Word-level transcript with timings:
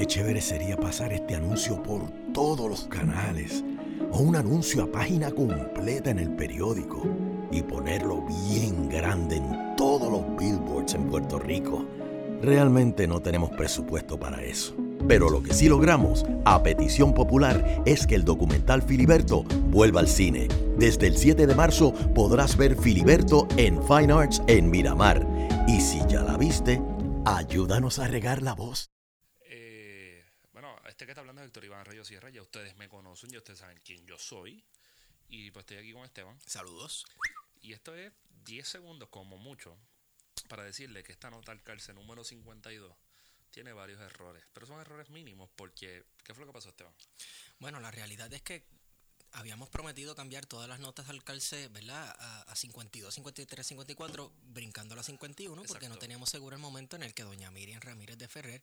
qué 0.00 0.06
chévere 0.06 0.40
sería 0.40 0.78
pasar 0.78 1.12
este 1.12 1.34
anuncio 1.34 1.82
por 1.82 2.10
todos 2.32 2.70
los 2.70 2.84
canales 2.84 3.62
o 4.10 4.20
un 4.20 4.34
anuncio 4.34 4.84
a 4.84 4.90
página 4.90 5.30
completa 5.30 6.08
en 6.08 6.18
el 6.18 6.30
periódico 6.30 7.02
y 7.50 7.60
ponerlo 7.60 8.24
bien 8.48 8.88
grande 8.88 9.36
en 9.36 9.76
todos 9.76 10.10
los 10.10 10.22
billboards 10.38 10.94
en 10.94 11.04
Puerto 11.10 11.38
Rico. 11.38 11.84
Realmente 12.40 13.06
no 13.06 13.20
tenemos 13.20 13.50
presupuesto 13.50 14.18
para 14.18 14.42
eso. 14.42 14.74
Pero 15.06 15.28
lo 15.28 15.42
que 15.42 15.52
sí 15.52 15.68
logramos, 15.68 16.24
a 16.46 16.62
petición 16.62 17.12
popular, 17.12 17.82
es 17.84 18.06
que 18.06 18.14
el 18.14 18.24
documental 18.24 18.80
Filiberto 18.80 19.42
vuelva 19.68 20.00
al 20.00 20.08
cine. 20.08 20.48
Desde 20.78 21.08
el 21.08 21.18
7 21.18 21.46
de 21.46 21.54
marzo 21.54 21.92
podrás 22.14 22.56
ver 22.56 22.74
Filiberto 22.74 23.46
en 23.58 23.82
Fine 23.82 24.14
Arts 24.14 24.42
en 24.46 24.70
Miramar. 24.70 25.26
Y 25.68 25.82
si 25.82 26.00
ya 26.08 26.22
la 26.22 26.38
viste, 26.38 26.80
ayúdanos 27.26 27.98
a 27.98 28.08
regar 28.08 28.40
la 28.40 28.54
voz. 28.54 28.90
Este 31.00 31.06
que 31.06 31.12
está 31.12 31.22
hablando 31.22 31.40
es 31.40 31.46
Héctor 31.46 31.64
Iván 31.64 31.86
Rayo 31.86 32.04
Sierra. 32.04 32.28
Ya 32.28 32.42
ustedes 32.42 32.76
me 32.76 32.86
conocen, 32.86 33.30
ya 33.30 33.38
ustedes 33.38 33.60
saben 33.60 33.80
quién 33.82 34.04
yo 34.06 34.18
soy. 34.18 34.62
Y 35.30 35.50
pues 35.50 35.62
estoy 35.62 35.78
aquí 35.78 35.94
con 35.94 36.04
Esteban. 36.04 36.38
Saludos. 36.44 37.06
Y 37.62 37.72
esto 37.72 37.94
es 37.94 38.12
10 38.44 38.68
segundos 38.68 39.08
como 39.08 39.38
mucho 39.38 39.78
para 40.46 40.62
decirle 40.62 41.02
que 41.02 41.12
esta 41.12 41.30
nota 41.30 41.52
al 41.52 41.62
cárcel 41.62 41.94
número 41.94 42.22
52 42.22 42.94
tiene 43.50 43.72
varios 43.72 43.98
errores, 43.98 44.44
pero 44.52 44.66
son 44.66 44.78
errores 44.78 45.08
mínimos 45.08 45.48
porque 45.56 46.04
¿qué 46.22 46.34
fue 46.34 46.42
lo 46.44 46.48
que 46.48 46.52
pasó 46.52 46.68
Esteban? 46.68 46.92
Bueno, 47.60 47.80
la 47.80 47.90
realidad 47.90 48.30
es 48.34 48.42
que 48.42 48.66
habíamos 49.32 49.70
prometido 49.70 50.14
cambiar 50.14 50.44
todas 50.44 50.68
las 50.68 50.80
notas 50.80 51.08
al 51.08 51.24
calce, 51.24 51.68
¿verdad? 51.68 52.14
A, 52.46 52.54
52, 52.54 53.14
53, 53.14 53.66
54, 53.66 54.34
brincando 54.42 54.92
a 54.92 54.96
la 54.96 55.02
51, 55.02 55.62
porque 55.62 55.88
no 55.88 55.96
teníamos 55.96 56.28
seguro 56.28 56.56
el 56.56 56.60
momento 56.62 56.96
en 56.96 57.04
el 57.04 57.14
que 57.14 57.22
doña 57.22 57.50
Miriam 57.50 57.80
Ramírez 57.80 58.18
de 58.18 58.28
Ferrer 58.28 58.62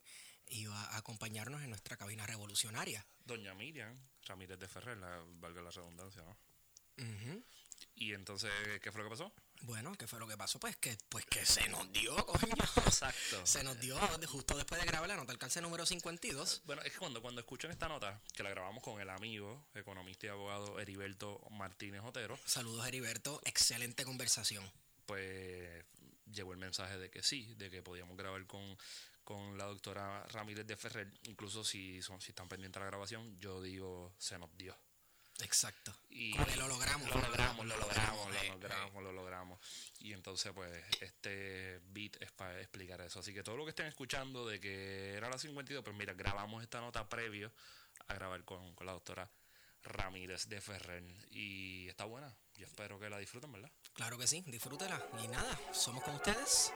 iba 0.49 0.79
a 0.79 0.97
acompañarnos 0.97 1.61
en 1.63 1.69
nuestra 1.69 1.97
cabina 1.97 2.25
revolucionaria. 2.25 3.05
Doña 3.25 3.53
Miriam 3.53 3.97
Ramírez 4.25 4.59
de 4.59 4.67
Ferrer, 4.67 4.97
valga 5.39 5.61
la 5.61 5.71
redundancia, 5.71 6.23
¿no? 6.23 6.37
Y 7.95 8.13
entonces, 8.13 8.51
¿qué 8.81 8.91
fue 8.91 9.01
lo 9.01 9.09
que 9.09 9.11
pasó? 9.11 9.33
Bueno, 9.61 9.93
¿qué 9.95 10.07
fue 10.07 10.19
lo 10.19 10.27
que 10.27 10.37
pasó? 10.37 10.59
Pues 10.59 10.77
que, 10.77 10.97
pues 11.09 11.25
que 11.25 11.45
se 11.45 11.67
nos 11.69 11.91
dio, 11.91 12.15
coño. 12.25 12.53
Exacto. 12.85 13.45
Se 13.45 13.63
nos 13.63 13.79
dio 13.79 13.97
justo 14.27 14.55
después 14.55 14.79
de 14.79 14.87
grabar 14.87 15.09
la 15.09 15.15
nota 15.15 15.31
alcance 15.31 15.61
número 15.61 15.85
52. 15.85 16.61
Bueno, 16.65 16.81
es 16.83 16.93
que 16.93 16.99
cuando, 16.99 17.21
cuando 17.21 17.41
escuchan 17.41 17.71
esta 17.71 17.87
nota, 17.87 18.21
que 18.33 18.43
la 18.43 18.49
grabamos 18.49 18.83
con 18.83 19.01
el 19.01 19.09
amigo, 19.09 19.67
economista 19.73 20.27
y 20.27 20.29
abogado 20.29 20.79
Heriberto 20.79 21.39
Martínez 21.51 22.01
Otero. 22.03 22.37
Saludos, 22.45 22.87
Heriberto. 22.87 23.41
Excelente 23.45 24.05
conversación. 24.05 24.63
Pues 25.05 25.83
llegó 26.31 26.51
el 26.51 26.59
mensaje 26.59 26.97
de 26.97 27.09
que 27.09 27.23
sí, 27.23 27.55
de 27.55 27.71
que 27.71 27.81
podíamos 27.81 28.15
grabar 28.17 28.45
con, 28.45 28.77
con 29.27 29.57
la 29.57 29.65
doctora 29.65 30.25
Ramírez 30.27 30.65
de 30.65 30.77
Ferrer. 30.77 31.11
Incluso 31.23 31.61
si, 31.61 32.01
son, 32.01 32.21
si 32.21 32.31
están 32.31 32.47
pendientes 32.47 32.79
de 32.79 32.85
la 32.85 32.91
grabación, 32.91 33.37
yo 33.41 33.61
digo, 33.61 34.15
se 34.17 34.39
nos 34.39 34.55
dio. 34.55 34.73
Exacto. 35.39 35.93
Y 36.07 36.33
lo 36.55 36.69
logramos. 36.69 37.09
Lo 37.09 37.21
logramos, 37.21 37.65
lo 37.65 37.77
logramos, 37.77 38.31
lo 38.31 38.53
logramos, 38.53 39.03
lo 39.03 39.11
logramos. 39.11 39.59
Y 39.99 40.13
entonces, 40.13 40.53
pues, 40.53 40.71
este 41.01 41.81
beat 41.87 42.21
es 42.21 42.31
para 42.31 42.57
explicar 42.61 43.01
eso. 43.01 43.19
Así 43.19 43.33
que 43.33 43.43
todo 43.43 43.57
lo 43.57 43.65
que 43.65 43.71
estén 43.71 43.87
escuchando 43.87 44.47
de 44.47 44.61
que 44.61 45.15
era 45.15 45.29
la 45.29 45.37
52, 45.37 45.83
pues 45.83 45.97
mira, 45.97 46.13
grabamos 46.13 46.63
esta 46.63 46.79
nota 46.79 47.09
previo 47.09 47.51
a 48.07 48.13
grabar 48.13 48.45
con, 48.45 48.75
con 48.75 48.87
la 48.87 48.93
doctora 48.93 49.29
Ramírez 49.83 50.47
de 50.47 50.61
Ferrer. 50.61 51.03
Y 51.31 51.89
está 51.89 52.05
buena. 52.05 52.33
Yo 52.55 52.65
espero 52.65 52.97
que 52.97 53.09
la 53.09 53.17
disfruten, 53.17 53.51
¿verdad? 53.51 53.73
Claro 53.91 54.17
que 54.17 54.25
sí, 54.25 54.41
disfrútela. 54.47 55.05
Y 55.21 55.27
nada, 55.27 55.59
somos 55.73 56.01
con 56.01 56.15
ustedes. 56.15 56.71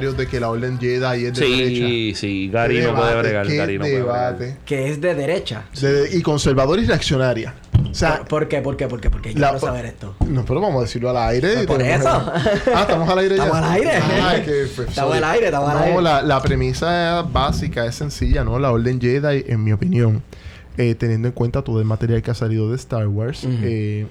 Comentarios 0.00 0.16
de 0.16 0.26
que 0.26 0.40
la 0.40 0.50
orden 0.50 0.78
Jedi 0.78 1.26
es 1.26 1.34
de 1.34 1.46
derecha. 1.46 1.86
Sí, 1.86 2.14
sí, 2.14 2.50
Gary 2.50 2.80
no 2.82 2.94
puede 2.94 3.18
bregar. 3.20 3.46
Gary 3.48 3.78
no 3.78 3.84
debate. 3.84 4.56
Que 4.64 4.90
es 4.90 5.00
de 5.00 5.14
derecha. 5.14 5.64
y 6.12 6.22
conservador 6.22 6.78
y 6.78 6.86
reaccionaria. 6.86 7.54
O 7.90 7.94
sea, 7.94 8.24
¿Por, 8.24 8.46
qué? 8.46 8.60
¿Por 8.60 8.76
qué? 8.76 8.86
¿Por 8.86 9.00
qué? 9.00 9.10
Porque 9.10 9.34
yo 9.34 9.40
quiero 9.40 9.58
saber 9.58 9.86
esto. 9.86 10.14
No, 10.28 10.44
pero 10.44 10.60
vamos 10.60 10.78
a 10.78 10.82
decirlo 10.82 11.10
al 11.10 11.16
aire. 11.16 11.66
¿Por 11.66 11.82
eso? 11.82 12.08
Ah, 12.08 12.82
estamos 12.82 13.08
al 13.08 13.18
aire 13.18 13.36
ya. 13.36 13.44
Estamos 13.44 13.64
al 13.64 13.72
aire. 13.72 13.90
Pues, 14.76 14.88
estamos 14.88 15.16
al 15.16 15.24
aire, 15.24 15.46
estamos 15.46 15.70
al 15.70 15.82
aire. 15.82 16.02
La, 16.02 16.22
la 16.22 16.42
premisa 16.42 17.22
básica 17.22 17.86
es 17.86 17.94
sencilla, 17.96 18.44
¿no? 18.44 18.58
La 18.58 18.70
orden 18.70 19.00
Jedi, 19.00 19.44
en 19.46 19.64
mi 19.64 19.72
opinión, 19.72 20.22
eh, 20.76 20.94
teniendo 20.94 21.28
en 21.28 21.34
cuenta 21.34 21.62
todo 21.62 21.80
el 21.80 21.84
material 21.84 22.22
que 22.22 22.30
ha 22.30 22.34
salido 22.34 22.70
de 22.70 22.76
Star 22.76 23.08
Wars, 23.08 23.44
eh, 23.46 24.06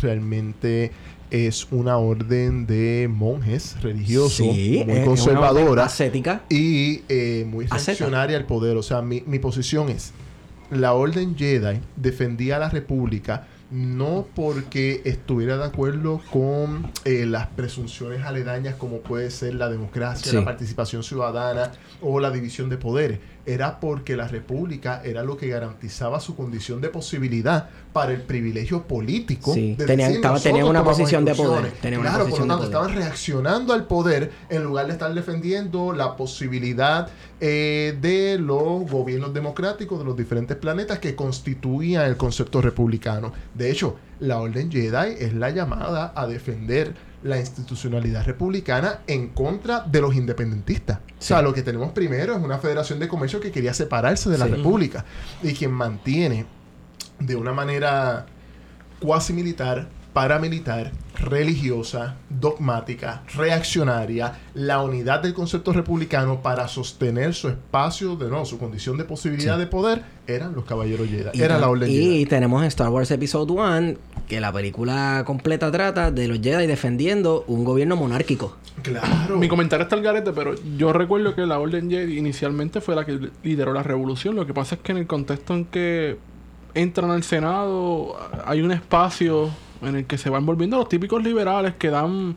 realmente 0.00 0.90
es 1.30 1.68
una 1.70 1.96
orden 1.98 2.66
de 2.66 3.08
monjes 3.10 3.80
religiosos 3.82 4.46
muy 4.46 5.04
conservadora 5.04 5.84
ascética 5.84 6.42
y 6.48 7.02
eh, 7.08 7.46
muy 7.48 7.66
reaccionaria 7.66 8.36
al 8.36 8.46
poder. 8.46 8.76
O 8.76 8.82
sea, 8.82 9.02
mi, 9.02 9.22
mi 9.26 9.38
posición 9.38 9.88
es, 9.88 10.12
la 10.70 10.94
orden 10.94 11.36
Jedi 11.36 11.80
defendía 11.96 12.56
a 12.56 12.58
la 12.58 12.70
república 12.70 13.46
no 13.70 14.26
porque 14.34 15.00
estuviera 15.04 15.56
de 15.56 15.64
acuerdo 15.64 16.20
con 16.32 16.90
eh, 17.04 17.24
las 17.24 17.46
presunciones 17.48 18.24
aledañas 18.24 18.74
como 18.74 18.98
puede 18.98 19.30
ser 19.30 19.54
la 19.54 19.68
democracia, 19.68 20.32
la 20.32 20.44
participación 20.44 21.04
ciudadana 21.04 21.70
o 22.00 22.18
la 22.18 22.30
división 22.30 22.68
de 22.68 22.76
poderes. 22.76 23.20
Era 23.46 23.80
porque 23.80 24.16
la 24.16 24.28
república 24.28 25.02
era 25.04 25.22
lo 25.22 25.36
que 25.36 25.48
garantizaba 25.48 26.20
su 26.20 26.36
condición 26.36 26.80
de 26.80 26.88
posibilidad 26.88 27.68
para 27.92 28.12
el 28.12 28.22
privilegio 28.22 28.82
político. 28.82 29.54
Sí. 29.54 29.76
tenían, 29.76 30.20
una 30.64 30.84
posición 30.84 31.24
de 31.24 31.34
poder. 31.34 31.72
claro, 31.72 32.28
por 32.28 32.40
lo 32.40 32.46
tanto, 32.46 32.64
estaban 32.64 32.94
reaccionando 32.94 33.72
al 33.72 33.86
poder 33.86 34.30
en 34.48 34.62
lugar 34.64 34.86
de 34.86 34.92
estar 34.92 35.12
defendiendo 35.14 35.92
la 35.92 36.16
posibilidad 36.16 37.08
eh, 37.40 37.96
de 38.00 38.38
los 38.38 38.90
gobiernos 38.90 39.32
democráticos 39.32 39.98
de 39.98 40.04
los 40.04 40.16
diferentes 40.16 40.56
planetas 40.56 40.98
que 40.98 41.14
constituían 41.14 42.06
el 42.06 42.16
concepto 42.16 42.60
republicano. 42.60 43.32
De 43.54 43.70
hecho, 43.70 43.96
la 44.20 44.38
Orden 44.38 44.70
Jedi 44.70 45.14
es 45.18 45.34
la 45.34 45.50
llamada 45.50 46.12
a 46.14 46.26
defender 46.26 46.94
la 47.22 47.38
institucionalidad 47.38 48.24
republicana 48.24 49.00
en 49.06 49.28
contra 49.28 49.80
de 49.80 50.00
los 50.00 50.14
independentistas. 50.14 50.98
O 50.98 51.22
sea, 51.22 51.42
lo 51.42 51.52
que 51.52 51.62
tenemos 51.62 51.92
primero 51.92 52.34
es 52.34 52.42
una 52.42 52.58
federación 52.58 52.98
de 52.98 53.08
comercio 53.08 53.40
que 53.40 53.52
quería 53.52 53.74
separarse 53.74 54.30
de 54.30 54.38
la 54.38 54.46
república 54.46 55.04
y 55.42 55.52
quien 55.52 55.72
mantiene 55.72 56.46
de 57.18 57.36
una 57.36 57.52
manera 57.52 58.26
cuasi 59.00 59.32
militar, 59.32 59.88
paramilitar, 60.12 60.92
religiosa, 61.18 62.16
dogmática, 62.28 63.22
reaccionaria, 63.34 64.38
la 64.54 64.82
unidad 64.82 65.20
del 65.20 65.34
concepto 65.34 65.72
republicano 65.72 66.42
para 66.42 66.66
sostener 66.68 67.34
su 67.34 67.48
espacio 67.48 68.16
de 68.16 68.28
no, 68.28 68.44
su 68.44 68.58
condición 68.58 68.96
de 68.96 69.04
posibilidad 69.04 69.58
de 69.58 69.66
poder, 69.66 70.02
eran 70.26 70.54
los 70.54 70.64
caballeros 70.64 71.08
Jedi. 71.08 71.40
era 71.40 71.58
la 71.58 71.68
orden 71.68 71.88
Y 71.90 72.24
tenemos 72.26 72.62
en 72.62 72.68
Star 72.68 72.88
Wars 72.88 73.10
Episode 73.10 73.52
1 73.52 73.98
que 74.30 74.40
la 74.40 74.52
película 74.52 75.24
completa 75.26 75.72
trata 75.72 76.12
de 76.12 76.28
los 76.28 76.40
Jedi 76.40 76.68
defendiendo 76.68 77.44
un 77.48 77.64
gobierno 77.64 77.96
monárquico. 77.96 78.56
Claro. 78.80 79.36
Mi 79.36 79.48
comentario 79.48 79.82
está 79.82 79.96
al 79.96 80.02
garete, 80.02 80.30
pero 80.32 80.54
yo 80.76 80.92
recuerdo 80.92 81.34
que 81.34 81.44
la 81.46 81.58
Orden 81.58 81.90
Jedi 81.90 82.16
inicialmente 82.16 82.80
fue 82.80 82.94
la 82.94 83.04
que 83.04 83.18
lideró 83.42 83.72
la 83.72 83.82
revolución. 83.82 84.36
Lo 84.36 84.46
que 84.46 84.54
pasa 84.54 84.76
es 84.76 84.82
que 84.82 84.92
en 84.92 84.98
el 84.98 85.08
contexto 85.08 85.52
en 85.52 85.64
que 85.64 86.16
entran 86.74 87.10
al 87.10 87.24
Senado 87.24 88.16
hay 88.46 88.62
un 88.62 88.70
espacio 88.70 89.50
en 89.82 89.96
el 89.96 90.06
que 90.06 90.16
se 90.16 90.30
van 90.30 90.46
volviendo 90.46 90.78
los 90.78 90.88
típicos 90.88 91.20
liberales 91.24 91.74
que 91.74 91.90
dan 91.90 92.36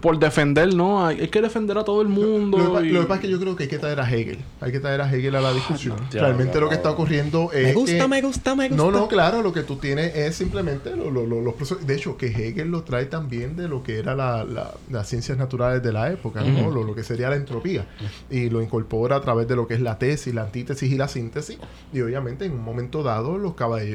por 0.00 0.18
defender, 0.18 0.74
¿no? 0.74 1.04
Hay, 1.04 1.20
hay 1.20 1.28
que 1.28 1.42
defender 1.42 1.76
a 1.76 1.84
todo 1.84 2.02
el 2.02 2.08
mundo. 2.08 2.56
Lo, 2.58 2.64
que 2.66 2.70
pa- 2.78 2.86
y- 2.86 2.90
lo 2.90 3.00
que 3.00 3.06
pasa 3.06 3.14
es 3.16 3.20
que 3.26 3.30
yo 3.30 3.40
creo 3.40 3.56
que 3.56 3.64
hay 3.64 3.68
que 3.68 3.78
traer 3.78 3.98
a 4.00 4.08
Hegel. 4.08 4.38
Hay 4.60 4.70
que 4.70 4.78
traer 4.80 5.00
a 5.00 5.12
Hegel 5.12 5.34
a 5.34 5.40
la 5.40 5.52
discusión. 5.52 5.96
Ya, 6.12 6.20
Realmente 6.22 6.54
ya, 6.54 6.60
lo 6.60 6.68
que 6.68 6.76
está 6.76 6.90
ocurriendo 6.90 7.50
es 7.52 7.64
Me 7.64 7.72
gusta, 7.72 7.96
que- 7.98 8.08
me 8.08 8.22
gusta, 8.22 8.54
me 8.54 8.68
gusta. 8.68 8.84
No, 8.84 8.90
no, 8.92 9.08
claro, 9.08 9.42
lo 9.42 9.52
que 9.52 9.62
tú 9.62 9.76
tienes 9.76 10.14
es 10.14 10.36
simplemente 10.36 10.94
lo- 10.94 11.10
lo- 11.10 11.26
lo- 11.26 11.40
los 11.40 11.54
procesos. 11.54 11.84
De 11.86 11.94
hecho, 11.96 12.16
que 12.16 12.26
Hegel 12.28 12.70
lo 12.70 12.82
trae 12.82 13.06
también 13.06 13.56
de 13.56 13.68
lo 13.68 13.82
que 13.82 13.98
era 13.98 14.14
la, 14.14 14.44
la- 14.44 14.72
las 14.90 15.08
ciencias 15.08 15.36
naturales 15.36 15.82
de 15.82 15.92
la 15.92 16.10
época, 16.12 16.42
¿no? 16.44 16.70
Lo, 16.70 16.84
lo 16.84 16.94
que 16.94 17.02
sería 17.02 17.28
la 17.30 17.36
entropía. 17.36 17.86
Y 18.30 18.50
lo 18.50 18.62
incorpora 18.62 19.16
a 19.16 19.20
través 19.20 19.48
de 19.48 19.56
lo 19.56 19.66
que 19.66 19.74
es 19.74 19.80
la 19.80 19.98
tesis, 19.98 20.32
la 20.32 20.42
antítesis 20.42 20.92
y 20.92 20.96
la 20.96 21.08
síntesis. 21.08 21.58
Y 21.92 22.00
obviamente, 22.02 22.44
en 22.44 22.52
un 22.52 22.62
momento 22.62 23.02
dado, 23.02 23.36
los, 23.36 23.54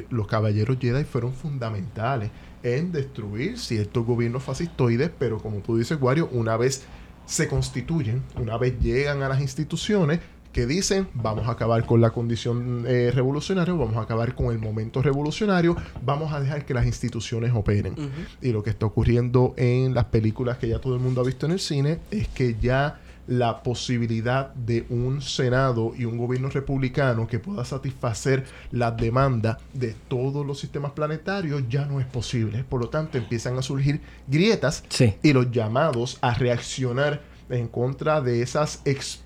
los 0.09 0.27
caballeros 0.27 0.77
Jedi 0.81 1.03
fueron 1.05 1.31
fundamentales 1.33 2.29
en 2.63 2.91
destruir 2.91 3.59
ciertos 3.59 4.05
gobiernos 4.05 4.43
fascistoides, 4.43 5.11
pero 5.17 5.39
como 5.39 5.59
tú 5.59 5.77
dices, 5.77 5.97
Wario, 6.01 6.29
una 6.31 6.57
vez 6.57 6.83
se 7.25 7.47
constituyen, 7.47 8.23
una 8.35 8.57
vez 8.57 8.79
llegan 8.79 9.21
a 9.23 9.29
las 9.29 9.41
instituciones, 9.41 10.19
que 10.53 10.67
dicen 10.67 11.07
vamos 11.15 11.47
a 11.47 11.51
acabar 11.51 11.85
con 11.85 11.99
la 11.99 12.11
condición 12.11 12.85
eh, 12.87 13.11
revolucionaria, 13.13 13.73
vamos 13.73 13.97
a 13.97 14.01
acabar 14.01 14.35
con 14.35 14.51
el 14.51 14.59
momento 14.59 15.01
revolucionario, 15.01 15.75
vamos 16.05 16.31
a 16.31 16.39
dejar 16.39 16.65
que 16.65 16.73
las 16.75 16.85
instituciones 16.85 17.51
operen. 17.53 17.95
Y 18.41 18.51
lo 18.51 18.61
que 18.63 18.69
está 18.69 18.85
ocurriendo 18.85 19.55
en 19.57 19.93
las 19.95 20.05
películas 20.05 20.59
que 20.59 20.69
ya 20.69 20.79
todo 20.79 20.93
el 20.93 21.01
mundo 21.01 21.21
ha 21.21 21.23
visto 21.25 21.47
en 21.47 21.53
el 21.53 21.59
cine 21.59 21.99
es 22.11 22.27
que 22.27 22.55
ya 22.61 23.01
la 23.27 23.63
posibilidad 23.63 24.53
de 24.53 24.85
un 24.89 25.21
Senado 25.21 25.93
y 25.97 26.05
un 26.05 26.17
gobierno 26.17 26.49
republicano 26.49 27.25
que 27.27 27.39
pueda 27.39 27.63
satisfacer 27.65 28.43
las 28.71 28.97
demandas 28.97 29.57
de 29.73 29.95
todos 30.07 30.45
los 30.45 30.59
sistemas 30.59 30.91
planetarios 30.91 31.63
ya 31.69 31.85
no 31.85 31.99
es 31.99 32.05
posible. 32.05 32.63
Por 32.63 32.81
lo 32.81 32.89
tanto, 32.89 33.17
empiezan 33.17 33.57
a 33.57 33.61
surgir 33.61 34.01
grietas 34.27 34.83
Sí. 34.89 35.15
y 35.23 35.33
los 35.33 35.51
llamados 35.51 36.17
a 36.21 36.33
reaccionar 36.33 37.21
en 37.49 37.67
contra 37.67 38.21
de 38.21 38.41
esas 38.41 38.81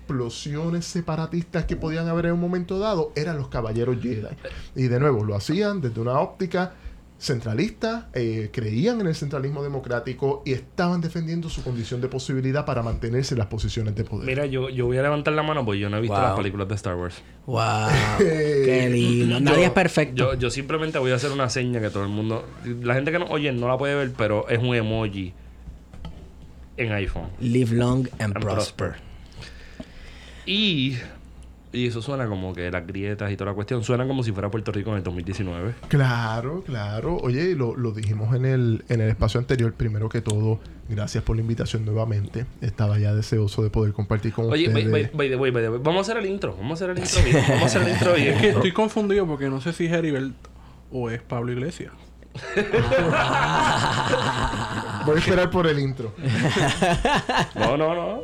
explosiones 0.08 0.84
separatistas 0.84 1.64
que 1.64 1.76
podían 1.76 2.08
haber 2.08 2.26
en 2.26 2.32
un 2.32 2.40
momento 2.40 2.78
dado 2.78 3.12
eran 3.16 3.38
los 3.38 3.48
caballeros 3.48 3.96
Jedi. 4.02 4.26
Y 4.74 4.88
de 4.88 5.00
nuevo, 5.00 5.24
lo 5.24 5.34
hacían 5.34 5.80
desde 5.80 6.00
una 6.00 6.18
óptica 6.20 6.72
centralista, 7.20 8.08
eh, 8.14 8.50
creían 8.52 9.00
en 9.00 9.08
el 9.08 9.14
centralismo 9.16 9.62
democrático 9.64 10.42
y 10.46 10.52
estaban 10.52 11.00
defendiendo 11.00 11.48
su 11.50 11.64
condición 11.64 12.00
de 12.00 12.06
posibilidad 12.08 12.64
para 12.64 12.82
mantenerse 12.82 13.34
en 13.34 13.38
las 13.38 13.48
posiciones 13.48 13.96
de 13.96 14.04
poder. 14.04 14.24
Mira, 14.26 14.46
yo, 14.46 14.68
yo 14.70 14.86
voy 14.86 14.98
a 14.98 15.02
levantar 15.02 15.34
la 15.34 15.42
mano 15.42 15.64
porque 15.64 15.80
yo 15.80 15.90
no 15.90 15.96
he 15.96 16.00
visto 16.00 16.14
Wow. 16.14 16.22
las 16.24 16.36
películas 16.36 16.68
de 16.68 16.74
Star 16.76 16.94
Wars. 16.94 17.16
Wow. 17.46 17.88
Qué 18.18 18.88
lindo. 18.92 19.40
Nadie 19.40 19.58
Yo- 19.62 19.64
es 19.64 19.70
perfecto. 19.72 20.14
Yo, 20.34 20.34
yo 20.38 20.50
simplemente 20.50 20.98
voy 21.00 21.10
a 21.10 21.16
hacer 21.16 21.32
una 21.32 21.48
seña 21.50 21.80
que 21.80 21.90
todo 21.90 22.04
el 22.04 22.08
mundo. 22.08 22.46
La 22.82 22.94
gente 22.94 23.10
que 23.10 23.18
no 23.18 23.24
oye 23.26 23.50
no 23.52 23.66
la 23.66 23.76
puede 23.76 23.96
ver, 23.96 24.12
pero 24.16 24.48
es 24.48 24.60
un 24.60 24.74
emoji 24.76 25.34
en 26.76 26.92
iPhone. 26.92 27.30
Live 27.40 27.74
long 27.74 28.06
and, 28.20 28.36
And 28.36 28.40
prosper. 28.44 28.94
Y. 30.46 30.96
Y 31.70 31.86
eso 31.86 32.00
suena 32.00 32.26
como 32.26 32.54
que 32.54 32.70
las 32.70 32.86
grietas 32.86 33.30
y 33.30 33.36
toda 33.36 33.50
la 33.50 33.54
cuestión 33.54 33.84
suena 33.84 34.06
como 34.06 34.22
si 34.22 34.32
fuera 34.32 34.50
Puerto 34.50 34.72
Rico 34.72 34.90
en 34.90 34.96
el 34.96 35.02
2019. 35.02 35.74
Claro, 35.88 36.62
claro. 36.64 37.16
Oye, 37.18 37.54
lo, 37.54 37.76
lo 37.76 37.92
dijimos 37.92 38.34
en 38.34 38.46
el, 38.46 38.84
en 38.88 39.02
el 39.02 39.10
espacio 39.10 39.38
anterior. 39.38 39.74
Primero 39.74 40.08
que 40.08 40.22
todo, 40.22 40.60
gracias 40.88 41.22
por 41.24 41.36
la 41.36 41.42
invitación 41.42 41.84
nuevamente. 41.84 42.46
Estaba 42.62 42.98
ya 42.98 43.14
deseoso 43.14 43.62
de 43.62 43.68
poder 43.70 43.92
compartir 43.92 44.32
con 44.32 44.50
Oye, 44.50 44.68
by, 44.70 44.86
ustedes. 44.86 45.10
by- 45.12 45.16
by 45.18 45.28
the 45.28 45.36
way, 45.36 45.50
by 45.50 45.62
the 45.62 45.68
way, 45.70 45.80
vamos 45.82 46.08
a 46.08 46.12
hacer 46.12 46.24
el 46.24 46.30
intro. 46.30 46.56
Vamos 46.56 46.80
a 46.80 46.84
hacer 46.86 46.96
el 46.96 47.02
intro 47.04 47.22
bien. 47.22 47.44
Vamos 47.48 47.62
a 47.62 47.66
hacer 47.66 47.82
el 47.82 47.88
intro 47.90 48.14
bien. 48.14 48.28
Es 48.34 48.40
que 48.40 48.48
estoy 48.50 48.72
confundido 48.72 49.26
porque 49.26 49.50
no 49.50 49.60
sé 49.60 49.72
si 49.74 49.84
es 49.86 49.92
Heribert 49.92 50.32
o 50.90 51.10
es 51.10 51.20
Pablo 51.20 51.52
Iglesias. 51.52 51.92
Voy 55.06 55.16
a 55.16 55.18
esperar 55.20 55.50
por 55.50 55.66
el 55.66 55.78
intro. 55.78 56.12
No, 57.54 57.76
no, 57.76 57.94
no. 57.94 58.20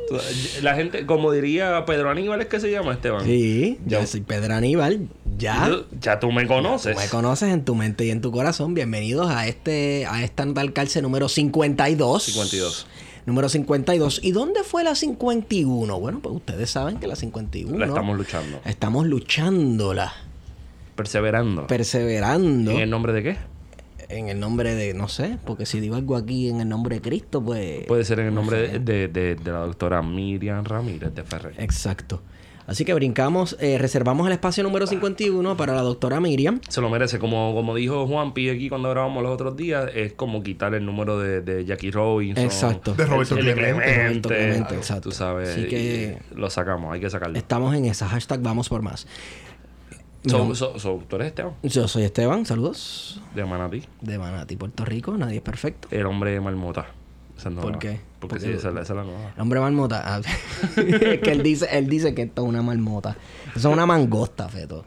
La 0.61 0.75
gente, 0.75 1.05
como 1.05 1.31
diría 1.31 1.83
Pedro 1.85 2.09
Aníbal, 2.09 2.41
es 2.41 2.47
que 2.47 2.59
se 2.59 2.71
llama 2.71 2.93
Esteban. 2.93 3.23
Sí, 3.25 3.79
yo 3.85 3.99
Ya. 3.99 4.07
soy 4.07 4.21
Pedro 4.21 4.53
Aníbal. 4.55 5.07
Ya. 5.37 5.67
Yo- 5.67 5.85
Ya 5.99 6.19
tú 6.19 6.31
me 6.31 6.43
Tú 6.43 6.47
conoces. 6.49 6.95
me 6.97 7.07
conoces 7.09 7.51
en 7.53 7.63
tu 7.65 7.75
mente 7.75 8.05
y 8.05 8.11
en 8.11 8.21
tu 8.21 8.31
corazón. 8.31 8.73
Bienvenidos 8.73 9.29
a 9.29 9.47
este 9.47 10.05
a 10.05 10.23
esta 10.23 10.45
nota 10.45 10.61
al 10.61 10.73
calce 10.73 11.01
número 11.01 11.27
52. 11.29 12.23
52. 12.23 12.87
Número 13.25 13.49
52. 13.49 14.19
¿Y 14.23 14.31
dónde 14.31 14.63
fue 14.63 14.83
la 14.83 14.95
51? 14.95 15.99
Bueno, 15.99 16.19
pues 16.21 16.35
ustedes 16.35 16.69
saben 16.69 16.97
que 16.99 17.07
la 17.07 17.15
51 17.15 17.77
La 17.77 17.87
estamos 17.87 18.17
luchando. 18.17 18.59
estamos 18.65 19.05
luchándola, 19.07 20.13
Perseverando. 20.95 21.67
perseverando 21.67 22.71
¿En 22.71 22.79
el 22.79 22.89
nombre 22.89 23.13
de 23.13 23.23
qué? 23.23 23.37
En 24.09 24.29
el 24.29 24.39
nombre 24.39 24.75
de, 24.75 24.93
no 24.93 25.07
sé, 25.07 25.37
porque 25.45 25.65
si 25.65 25.79
digo 25.79 25.95
algo 25.95 26.15
aquí 26.15 26.49
en 26.49 26.61
el 26.61 26.69
nombre 26.69 26.95
de 26.95 27.01
Cristo, 27.01 27.43
pues... 27.43 27.85
Puede 27.85 28.03
ser 28.05 28.19
en 28.19 28.27
el 28.27 28.35
nombre 28.35 28.67
de, 28.67 28.79
de- 28.79 29.07
de- 29.07 29.35
de 29.35 29.51
la 29.51 29.59
doctora 29.59 30.01
Miriam 30.01 30.63
Ramírez 30.65 31.13
de 31.13 31.23
Ferrer. 31.23 31.53
Exacto. 31.57 32.21
Así 32.67 32.83
que 32.83 32.95
brincamos, 32.95 33.55
eh, 33.59 33.77
reservamos 33.77 34.25
el 34.25 34.33
espacio 34.33 34.63
número 34.63 34.87
51 34.87 35.55
para 35.55 35.75
la 35.75 35.81
doctora 35.83 36.19
Miriam. 36.19 36.59
Se 36.67 36.81
lo 36.81 36.89
merece. 36.89 37.19
Como, 37.19 37.53
como 37.53 37.75
dijo 37.75 38.07
Juan 38.07 38.33
P 38.33 38.49
aquí 38.49 38.69
cuando 38.69 38.89
grabamos 38.89 39.21
los 39.21 39.31
otros 39.33 39.55
días, 39.55 39.91
es 39.93 40.13
como 40.13 40.41
quitar 40.41 40.73
el 40.73 40.83
número 40.83 41.19
de, 41.19 41.41
de 41.41 41.63
Jackie 41.63 41.91
Robinson. 41.91 42.43
Exacto. 42.43 42.95
De 42.95 43.05
Roberto 43.05 43.37
el- 43.37 43.47
el 43.49 43.53
Clemente. 43.53 43.95
Roberto 44.07 44.29
Clemente, 44.29 44.75
exacto. 44.77 45.09
Tú 45.09 45.11
sabes. 45.15 45.49
Así 45.49 45.67
que- 45.67 46.17
lo 46.33 46.49
sacamos, 46.49 46.91
hay 46.91 46.99
que 46.99 47.09
sacarlo. 47.11 47.37
Estamos 47.37 47.75
en 47.75 47.85
esa 47.85 48.07
hashtag 48.07 48.41
vamos 48.41 48.67
por 48.67 48.81
más. 48.81 49.05
So, 50.27 50.39
No. 50.47 50.55
so- 50.55 50.79
so, 50.79 51.03
tú 51.07 51.15
eres 51.17 51.27
Esteban, 51.27 51.53
Yo 51.63 51.87
soy 51.87 52.03
Esteban, 52.03 52.45
saludos. 52.45 53.21
de 53.35 53.45
Manatí. 53.45 53.83
De 54.01 54.17
Manatí, 54.17 54.55
Puerto 54.55 54.83
Rico, 54.85 55.15
nadie 55.17 55.37
es 55.37 55.41
perfecto. 55.43 55.87
El 55.91 56.05
hombre 56.07 56.31
de 56.31 56.41
Marmota. 56.41 56.87
¿Por 57.61 57.77
qué? 57.79 57.99
Porque, 58.27 58.45
Porque- 58.45 58.53
sí, 58.53 58.59
esa, 58.59 58.69
es 58.69 58.73
la- 58.75 58.81
esa 58.81 58.93
es 58.93 58.97
la 58.97 59.03
nueva. 59.03 59.31
El 59.35 59.41
hombre 59.41 59.59
marmota. 59.59 60.03
ah, 60.05 60.21
es 60.21 60.75
que 61.21 61.31
él 61.31 61.43
dice, 61.43 61.67
él 61.71 61.87
dice 61.89 62.13
que 62.13 62.23
esto 62.23 62.43
es 62.43 62.47
una 62.49 62.61
marmota. 62.61 63.17
Eso 63.55 63.69
es 63.69 63.73
una 63.73 63.85
mangosta, 63.85 64.49
feto. 64.49 64.83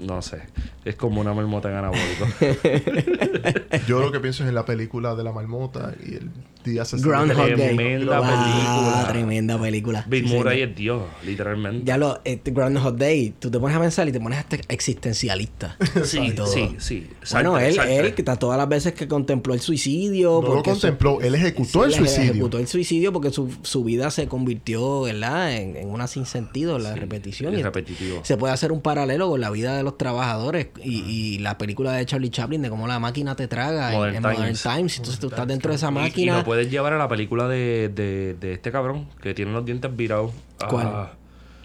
No 0.00 0.22
sé. 0.22 0.42
Es 0.84 0.94
como 0.96 1.20
una 1.20 1.34
marmota 1.34 1.68
en 1.68 1.76
anabólico. 1.76 2.26
Yo 3.86 4.00
lo 4.00 4.10
que 4.12 4.20
pienso 4.20 4.42
es 4.42 4.48
en 4.48 4.54
la 4.54 4.64
película 4.64 5.14
de 5.14 5.24
la 5.24 5.32
marmota 5.32 5.94
y 6.04 6.14
el 6.14 6.30
día 6.64 6.84
60. 6.84 7.06
Groundhog 7.08 7.36
Day. 7.56 7.76
Tremenda 7.76 8.18
Wow, 8.20 8.28
película. 8.28 9.08
Tremenda 9.08 9.60
película. 9.60 10.04
Bill 10.08 10.28
Sí, 10.28 10.34
Murray 10.34 10.62
es 10.62 10.74
Dios, 10.74 11.02
literalmente. 11.24 11.84
Ya 11.84 11.98
lo, 11.98 12.20
este 12.24 12.50
Groundhog 12.52 12.96
Day, 12.96 13.34
tú 13.38 13.50
te 13.50 13.58
pones 13.58 13.76
a 13.76 13.80
pensar 13.80 14.08
y 14.08 14.12
te 14.12 14.20
pones 14.20 14.38
hasta 14.38 14.56
existencialista. 14.68 15.76
sí, 16.04 16.32
todo. 16.34 16.46
sí, 16.46 16.76
sí. 16.78 17.06
Bueno, 17.32 17.58
él, 17.58 17.78
él, 17.88 18.14
que 18.14 18.22
está 18.22 18.36
todas 18.36 18.56
las 18.58 18.68
veces 18.68 18.94
que 18.94 19.06
contempló 19.06 19.54
el 19.54 19.60
suicidio. 19.60 20.40
No 20.42 20.54
lo 20.56 20.62
contempló, 20.62 21.20
él 21.20 21.34
ejecutó 21.34 21.84
el 21.84 21.92
Sí, 21.92 21.98
suicidio. 21.98 22.30
Ejecutó 22.32 22.58
el 22.58 22.66
suicidio 22.66 22.75
porque 23.12 23.30
su, 23.30 23.50
su 23.62 23.84
vida 23.84 24.10
se 24.10 24.26
convirtió, 24.28 25.02
¿verdad? 25.02 25.52
En, 25.54 25.76
en 25.76 25.88
una 25.88 26.06
sin 26.06 26.26
sentido, 26.26 26.78
la 26.78 26.94
repetición. 26.94 27.54
es 27.54 27.60
Y 27.60 27.62
repetitivo. 27.62 28.20
Se 28.24 28.36
puede 28.36 28.52
hacer 28.52 28.72
un 28.72 28.80
paralelo 28.80 29.28
con 29.30 29.40
la 29.40 29.50
vida 29.50 29.76
de 29.76 29.82
los 29.82 29.96
trabajadores 29.98 30.68
y, 30.82 31.00
y 31.02 31.38
la 31.38 31.58
película 31.58 31.92
de 31.92 32.04
Charlie 32.06 32.30
Chaplin 32.30 32.62
de 32.62 32.68
cómo 32.70 32.86
la 32.86 32.98
máquina 32.98 33.34
te 33.36 33.48
traga 33.48 33.92
en- 33.92 33.98
Modern 33.98 34.16
en, 34.16 34.22
Modern 34.22 34.42
Times. 34.42 34.62
Times. 34.62 34.96
Entonces 34.98 35.20
tú 35.20 35.28
estás 35.28 35.46
dentro 35.46 35.70
de 35.70 35.76
esa 35.76 35.86
Y- 35.88 35.90
Y, 35.90 35.92
máquina. 35.94 36.38
lo 36.38 36.44
puedes 36.44 36.70
llevar 36.70 36.92
a 36.92 36.98
la 36.98 37.08
película 37.08 37.48
de, 37.48 37.88
de, 37.94 38.34
de 38.34 38.52
este 38.52 38.70
cabrón 38.72 39.08
que 39.22 39.34
tiene 39.34 39.52
los 39.52 39.64
dientes 39.64 39.94
virados. 39.96 40.32
¿Cuál? 40.68 40.86
Ah, 40.86 41.12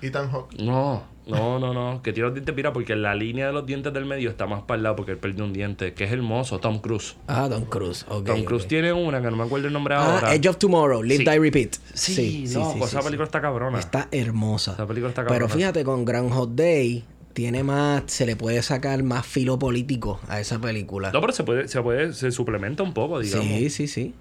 Ethan 0.01 0.29
Hawke. 0.31 0.55
no, 0.59 1.03
no, 1.27 1.59
no, 1.59 1.73
no. 1.73 2.01
Que 2.01 2.11
tiene 2.13 2.27
los 2.27 2.33
dientes 2.35 2.55
virados 2.55 2.73
porque 2.73 2.95
la 2.95 3.13
línea 3.15 3.47
de 3.47 3.53
los 3.53 3.65
dientes 3.65 3.93
del 3.93 4.05
medio 4.05 4.29
está 4.29 4.47
más 4.47 4.63
para 4.63 4.77
el 4.77 4.83
lado 4.83 4.95
porque 4.95 5.11
él 5.13 5.17
perdió 5.17 5.45
un 5.45 5.53
diente. 5.53 5.93
Que 5.93 6.03
es 6.05 6.11
hermoso, 6.11 6.59
Tom 6.59 6.79
Cruise. 6.79 7.15
Ah, 7.27 7.47
Tom 7.49 7.65
Cruise. 7.65 8.05
ok, 8.09 8.25
Tom. 8.25 8.43
Cruise 8.43 8.67
tiene 8.67 8.91
una 8.91 9.21
que 9.21 9.29
no 9.29 9.37
me 9.37 9.43
acuerdo 9.43 9.67
el 9.67 9.73
nombre 9.73 9.95
ahora. 9.95 10.29
Ah, 10.29 10.35
Edge 10.35 10.49
of 10.49 10.57
Tomorrow, 10.57 11.03
Live, 11.03 11.17
Sí. 11.19 11.23
Die, 11.29 11.39
Repeat. 11.39 11.75
Sí, 11.93 12.45
no, 12.53 12.75
pues 12.77 12.91
esa 12.91 13.01
película 13.01 13.25
está 13.25 13.39
cabrona. 13.41 13.79
Está 13.79 14.07
hermosa. 14.11 14.73
Esa 14.73 14.87
película 14.87 15.09
está 15.09 15.21
Pero 15.23 15.33
cabrona. 15.45 15.53
fíjate, 15.53 15.83
con 15.83 16.05
Groundhog 16.05 16.55
Day 16.55 17.03
tiene 17.33 17.63
más, 17.63 18.03
se 18.07 18.25
le 18.25 18.35
puede 18.35 18.61
sacar 18.61 19.01
más 19.03 19.25
filo 19.25 19.57
político 19.57 20.19
a 20.27 20.39
esa 20.41 20.59
película. 20.59 21.11
No, 21.13 21.21
pero 21.21 21.31
se 21.33 21.43
puede, 21.43 21.67
se 21.67 21.81
puede, 21.81 22.13
se 22.13 22.31
suplementa 22.31 22.83
un 22.83 22.93
poco, 22.93 23.19
digamos. 23.19 23.45
sí, 23.47 23.69
sí, 23.69 23.87
sí. 23.87 24.13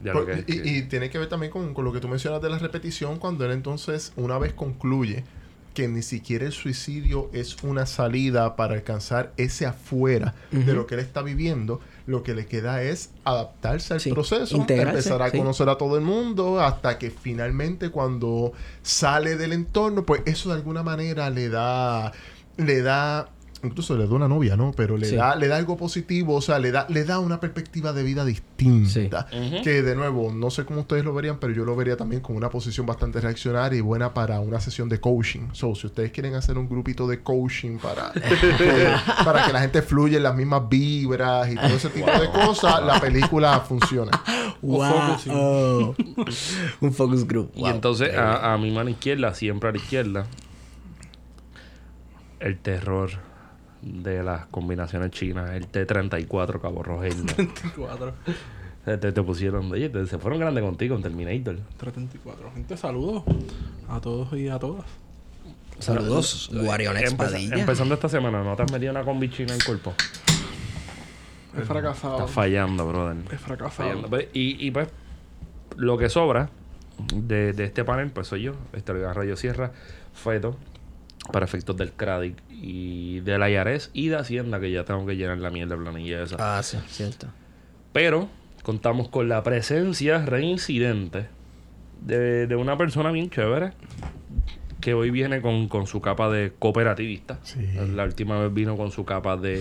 de 0.00 0.14
lo 0.14 0.24
Por- 0.24 0.44
que- 0.46 0.50
y, 0.50 0.78
y 0.78 0.82
tiene 0.84 1.10
que 1.10 1.18
ver 1.18 1.28
también 1.28 1.52
con, 1.52 1.74
con 1.74 1.84
lo 1.84 1.92
que 1.92 2.00
tú 2.00 2.08
mencionas 2.08 2.40
de 2.40 2.48
la 2.48 2.56
repetición, 2.58 3.18
cuando 3.18 3.44
él 3.44 3.50
entonces, 3.52 4.14
una 4.16 4.38
vez 4.38 4.54
concluye 4.54 5.24
que 5.74 5.86
ni 5.88 6.02
siquiera 6.02 6.46
el 6.46 6.52
suicidio 6.52 7.30
es 7.32 7.62
una 7.62 7.86
salida 7.86 8.56
para 8.56 8.74
alcanzar 8.74 9.32
ese 9.36 9.66
afuera 9.66 10.34
de 10.50 10.72
lo 10.74 10.86
que 10.86 10.94
él 10.94 11.00
está 11.00 11.22
viviendo, 11.22 11.80
lo 12.06 12.22
que 12.24 12.34
le 12.34 12.46
queda 12.46 12.82
es 12.82 13.10
adaptarse 13.24 13.94
al 13.94 14.00
Sí, 14.00 14.10
proceso, 14.10 14.56
integrarse, 14.56 14.98
empezar 14.98 15.22
a 15.22 15.30
sí. 15.30 15.38
conocer 15.38 15.68
a 15.68 15.76
todo 15.78 15.96
el 15.96 16.02
mundo, 16.02 16.60
hasta 16.60 16.98
que 16.98 17.10
finalmente 17.10 17.90
cuando 17.90 18.52
sale 18.82 19.36
del 19.36 19.52
entorno, 19.52 20.04
pues 20.04 20.22
eso 20.26 20.48
de 20.48 20.56
alguna 20.56 20.82
manera 20.82 21.30
le 21.30 21.48
da, 21.48 22.12
le 22.56 22.82
da 22.82 23.28
incluso 23.62 23.96
le 23.96 24.06
da 24.06 24.14
una 24.14 24.28
novia, 24.28 24.56
¿no? 24.56 24.72
Pero 24.76 24.96
le 24.96 25.06
Sí. 25.06 25.16
da 25.16 25.36
le 25.36 25.48
da 25.48 25.56
algo 25.56 25.76
positivo, 25.76 26.34
o 26.36 26.40
sea, 26.40 26.58
le 26.58 26.70
da 26.72 26.86
le 26.88 27.04
da 27.04 27.18
una 27.18 27.40
perspectiva 27.40 27.92
de 27.92 28.02
vida 28.02 28.24
distinta. 28.24 29.26
Que 29.62 29.82
de 29.82 29.94
nuevo, 29.96 30.32
no 30.32 30.50
sé 30.50 30.64
cómo 30.64 30.80
ustedes 30.80 31.04
lo 31.04 31.12
verían, 31.14 31.38
pero 31.38 31.52
yo 31.52 31.64
lo 31.64 31.76
vería 31.76 31.96
también 31.96 32.22
con 32.22 32.36
una 32.36 32.48
posición 32.50 32.86
bastante 32.86 33.20
reaccionaria 33.20 33.78
y 33.78 33.80
buena 33.82 34.14
para 34.14 34.40
una 34.40 34.60
sesión 34.60 34.88
de 34.88 35.00
coaching. 35.00 35.48
So, 35.52 35.74
si 35.74 35.86
ustedes 35.86 36.10
quieren 36.12 36.34
hacer 36.34 36.56
un 36.58 36.68
grupito 36.68 37.06
de 37.06 37.22
coaching 37.22 37.78
para, 37.78 38.12
eh, 38.14 38.94
para 39.24 39.44
que 39.46 39.52
la 39.52 39.60
gente 39.60 39.82
fluya 39.82 40.16
en 40.16 40.22
las 40.22 40.34
mismas 40.36 40.68
vibras 40.68 41.50
y 41.50 41.54
todo 41.56 41.66
ese 41.66 41.88
tipo 41.90 42.10
de 42.10 42.30
cosas, 42.30 42.82
la 42.84 43.00
película 43.00 43.60
funciona. 43.60 44.10
Wow. 44.62 45.94
Un 46.80 46.92
focus 46.92 47.24
group. 47.28 47.50
Y 47.54 47.64
entonces 47.66 48.14
a, 48.14 48.52
a 48.54 48.58
mi 48.58 48.70
mano 48.70 48.90
izquierda, 48.90 49.32
siempre 49.34 49.68
a 49.68 49.72
la 49.72 49.78
izquierda, 49.78 50.26
el 52.40 52.58
terror 52.58 53.10
de 53.82 54.22
las 54.22 54.46
combinaciones 54.46 55.10
chinas, 55.10 55.50
el 55.52 55.66
T-34 55.66 56.60
Cabo 56.60 56.82
Rogelio. 56.82 57.24
34. 57.34 58.14
te, 58.84 58.98
te- 58.98 59.12
te 59.12 59.22
pusieron, 59.22 59.70
oye, 59.72 59.88
te- 59.88 60.06
se 60.06 60.18
fueron 60.18 60.38
grandes 60.40 60.62
contigo 60.64 60.96
en 60.96 61.02
Terminator. 61.02 61.56
334. 61.78 62.52
Gente, 62.52 62.76
saludos 62.76 63.22
a 63.88 64.00
todos 64.00 64.32
y 64.34 64.48
a 64.48 64.58
todas. 64.58 64.84
Saludos, 65.78 66.50
Guarionex 66.52 67.12
Empeza- 67.12 67.32
Padilla. 67.32 67.56
empezando 67.58 67.94
esta 67.94 68.08
semana, 68.10 68.44
¿no 68.44 68.54
te 68.54 68.62
has 68.64 68.72
metido 68.72 68.90
una 68.92 69.02
combi 69.02 69.30
china 69.30 69.54
en 69.54 69.60
el 69.60 69.64
cuerpo? 69.64 69.94
He 71.56 71.62
fracasado. 71.62 72.18
Estás 72.18 72.30
fallando, 72.30 72.86
brother. 72.86 73.16
He 73.32 73.38
fracasado. 73.38 73.88
Fallando. 73.88 74.08
Pues, 74.08 74.28
Y, 74.34 74.66
y 74.66 74.70
pues, 74.70 74.88
lo 75.76 75.96
que 75.98 76.08
sobra 76.08 76.50
de, 77.14 77.52
de 77.54 77.64
este 77.64 77.82
panel, 77.84 78.10
pues 78.10 78.28
soy 78.28 78.42
yo, 78.42 78.52
este 78.72 78.92
Rayo 78.92 79.36
Sierra, 79.36 79.72
Feto, 80.12 80.56
para 81.32 81.44
efectos 81.46 81.76
del 81.76 81.92
CRADIC 81.92 82.36
y 82.60 83.20
del 83.20 83.42
IRS 83.48 83.90
y 83.94 84.08
de 84.08 84.16
Hacienda, 84.16 84.60
que 84.60 84.70
ya 84.70 84.84
tengo 84.84 85.06
que 85.06 85.16
llenar 85.16 85.38
la 85.38 85.50
mierda 85.50 85.76
de 85.76 85.82
planilla 85.82 86.22
esa. 86.22 86.36
Ah, 86.58 86.62
sí, 86.62 86.76
cierto. 86.88 87.26
Pero 87.92 88.28
contamos 88.62 89.08
con 89.08 89.28
la 89.28 89.42
presencia 89.42 90.24
reincidente 90.24 91.26
de, 92.02 92.46
de 92.46 92.56
una 92.56 92.76
persona 92.76 93.10
bien 93.10 93.30
chévere 93.30 93.72
que 94.80 94.94
hoy 94.94 95.10
viene 95.10 95.42
con, 95.42 95.68
con 95.68 95.86
su 95.86 96.00
capa 96.00 96.30
de 96.30 96.52
cooperativista. 96.58 97.38
Sí. 97.42 97.58
La 97.94 98.04
última 98.04 98.38
vez 98.40 98.52
vino 98.54 98.76
con 98.78 98.90
su 98.90 99.04
capa 99.04 99.36
de 99.36 99.58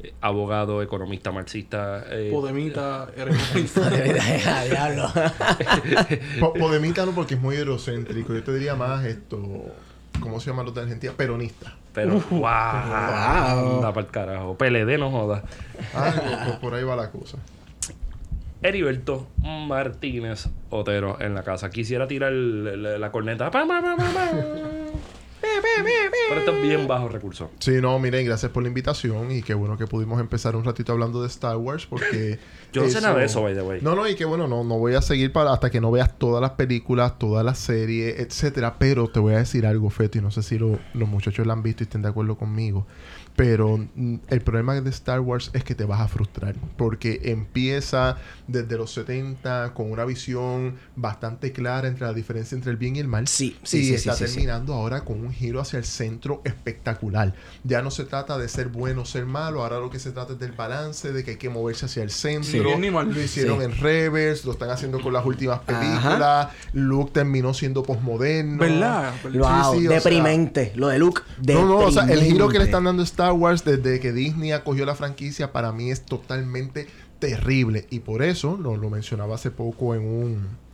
eh, 0.00 0.12
abogado, 0.20 0.82
economista, 0.82 1.30
marxista. 1.30 2.04
eh, 2.10 2.30
Podemita, 2.32 3.08
Diablo. 4.70 5.04
Po- 6.40 6.52
Podemita 6.54 7.06
no 7.06 7.12
porque 7.12 7.34
es 7.34 7.40
muy 7.40 7.54
eurocéntrico. 7.56 8.34
Yo 8.34 8.42
te 8.42 8.52
diría 8.54 8.74
más 8.74 9.04
esto, 9.04 9.40
¿cómo 10.20 10.40
se 10.40 10.50
llama 10.50 10.62
los 10.62 10.74
de 10.74 10.82
Argentina? 10.82 11.12
Peronista. 11.16 11.74
pero, 11.92 12.20
wow, 12.30 12.46
anda 12.46 13.92
pa'l 13.92 14.06
carajo. 14.08 14.56
PLD 14.56 14.98
no 14.98 15.10
joda. 15.10 15.42
Algo, 15.94 16.22
por, 16.46 16.60
por 16.60 16.74
ahí 16.74 16.84
va 16.84 16.96
la 16.96 17.10
cosa. 17.10 17.38
Heriberto 18.62 19.26
Martínez 19.42 20.48
Otero 20.70 21.18
en 21.20 21.34
la 21.34 21.42
casa. 21.42 21.70
Quisiera 21.70 22.06
tirar 22.08 22.32
el- 22.32 22.82
la, 22.82 22.98
la 22.98 23.10
corneta. 23.12 23.50
Pero 26.28 26.40
esto 26.40 26.56
es 26.56 26.62
bien 26.62 26.88
bajo 26.88 27.08
recurso. 27.08 27.50
Sí, 27.60 27.72
no, 27.80 27.98
miren, 27.98 28.26
gracias 28.26 28.50
por 28.50 28.62
la 28.62 28.68
invitación 28.68 29.30
y 29.30 29.42
qué 29.42 29.54
bueno 29.54 29.76
que 29.78 29.86
pudimos 29.86 30.20
empezar 30.20 30.56
un 30.56 30.64
ratito 30.64 30.92
hablando 30.92 31.20
de 31.22 31.28
Star 31.28 31.56
Wars 31.56 31.86
porque... 31.86 32.38
Yo 32.72 32.82
no 32.82 32.88
sé 32.90 33.00
nada 33.00 33.16
de 33.18 33.24
eso, 33.24 33.42
by 33.42 33.54
the 33.54 33.62
way. 33.62 33.80
No, 33.80 33.94
no, 33.94 34.06
y 34.08 34.16
que 34.16 34.24
bueno, 34.24 34.46
no, 34.48 34.62
no 34.64 34.76
voy 34.78 34.94
a 34.94 35.02
seguir 35.02 35.32
para 35.32 35.52
hasta 35.52 35.70
que 35.70 35.80
no 35.80 35.90
veas 35.90 36.18
todas 36.18 36.42
las 36.42 36.50
películas, 36.52 37.18
todas 37.18 37.44
las 37.44 37.58
series, 37.58 38.18
etcétera, 38.18 38.76
pero 38.78 39.08
te 39.08 39.18
voy 39.20 39.34
a 39.34 39.38
decir 39.38 39.64
algo, 39.66 39.88
Feto, 39.88 40.18
y 40.18 40.20
no 40.20 40.30
sé 40.30 40.42
si 40.42 40.58
lo- 40.58 40.78
los 40.92 41.08
muchachos 41.08 41.46
la 41.46 41.52
han 41.54 41.62
visto 41.62 41.82
y 41.82 41.84
estén 41.84 42.02
de 42.02 42.08
acuerdo 42.08 42.36
conmigo, 42.36 42.86
pero 43.36 43.78
mm, 43.94 44.14
el 44.28 44.40
problema 44.40 44.80
de 44.80 44.90
Star 44.90 45.20
Wars 45.20 45.50
es 45.52 45.62
que 45.62 45.74
te 45.74 45.84
vas 45.84 46.00
a 46.00 46.08
frustrar, 46.08 46.54
porque 46.76 47.20
empieza 47.24 48.16
desde 48.48 48.76
los 48.76 48.90
70 48.92 49.72
con 49.74 49.90
una 49.90 50.04
visión 50.04 50.76
bastante 50.96 51.52
clara 51.52 51.86
entre 51.88 52.06
la 52.06 52.12
diferencia 52.14 52.54
entre 52.56 52.70
el 52.70 52.76
bien 52.78 52.96
y 52.96 53.00
el 53.00 53.08
mal. 53.08 53.28
Sí, 53.28 53.56
sí, 53.62 53.78
y 53.80 53.84
sí, 53.86 53.94
está 53.94 54.14
sí, 54.14 54.24
sí, 54.24 54.28
sí. 54.30 54.34
terminando 54.36 54.72
ahora 54.74 55.04
con 55.04 55.20
un 55.20 55.32
giro 55.32 55.60
hacia 55.60 55.78
el 55.78 55.84
centro 55.84 56.40
espectacular. 56.44 57.34
Ya 57.64 57.82
no 57.82 57.90
se 57.90 58.04
trata 58.04 58.38
de 58.38 58.48
ser 58.48 58.68
bueno 58.68 59.02
o 59.02 59.04
ser 59.04 59.26
malo, 59.26 59.62
ahora 59.62 59.78
lo 59.78 59.90
que 59.90 59.98
se 59.98 60.12
trata 60.12 60.32
es 60.34 60.38
del 60.38 60.52
balance, 60.52 61.12
de 61.12 61.22
que 61.24 61.32
hay 61.32 61.36
que 61.36 61.48
moverse 61.50 61.86
hacia 61.86 62.02
el 62.02 62.10
centro. 62.10 62.62
Lo 62.78 63.20
hicieron 63.20 63.58
Sí. 63.58 63.64
en 63.64 63.76
Reverse, 63.78 64.46
lo 64.46 64.52
están 64.52 64.70
haciendo 64.70 65.00
con 65.00 65.12
las 65.12 65.24
últimas 65.26 65.60
Ajá. 65.66 65.80
películas. 65.80 66.48
Luke 66.72 67.10
terminó 67.12 67.52
siendo 67.54 67.82
posmoderno. 67.82 68.58
¿Verdad? 68.58 69.12
Wow, 69.32 69.80
sea- 69.80 69.90
deprimente. 69.90 70.72
Lo 70.76 70.88
de 70.88 70.98
Luke, 70.98 71.22
No, 71.46 71.66
no, 71.66 71.78
o 71.78 71.90
sea, 71.92 72.04
el 72.04 72.20
giro 72.22 72.48
que 72.48 72.58
le 72.58 72.64
deprimente. 72.64 72.64
están 72.64 72.84
dando 72.84 73.02
a 73.02 73.04
Star 73.26 73.38
Wars 73.40 73.64
desde 73.64 74.00
que 74.00 74.12
Disney 74.12 74.52
acogió 74.52 74.84
la 74.86 74.94
franquicia 74.94 75.52
para 75.52 75.72
mí 75.72 75.90
es 75.90 76.04
totalmente 76.04 76.86
terrible. 77.18 77.86
Y 77.90 78.00
por 78.00 78.22
eso, 78.22 78.56
lo, 78.56 78.76
lo 78.76 78.90
mencionaba 78.90 79.34
hace 79.34 79.50
poco 79.50 79.94
en 79.94 80.02
un 80.06 80.66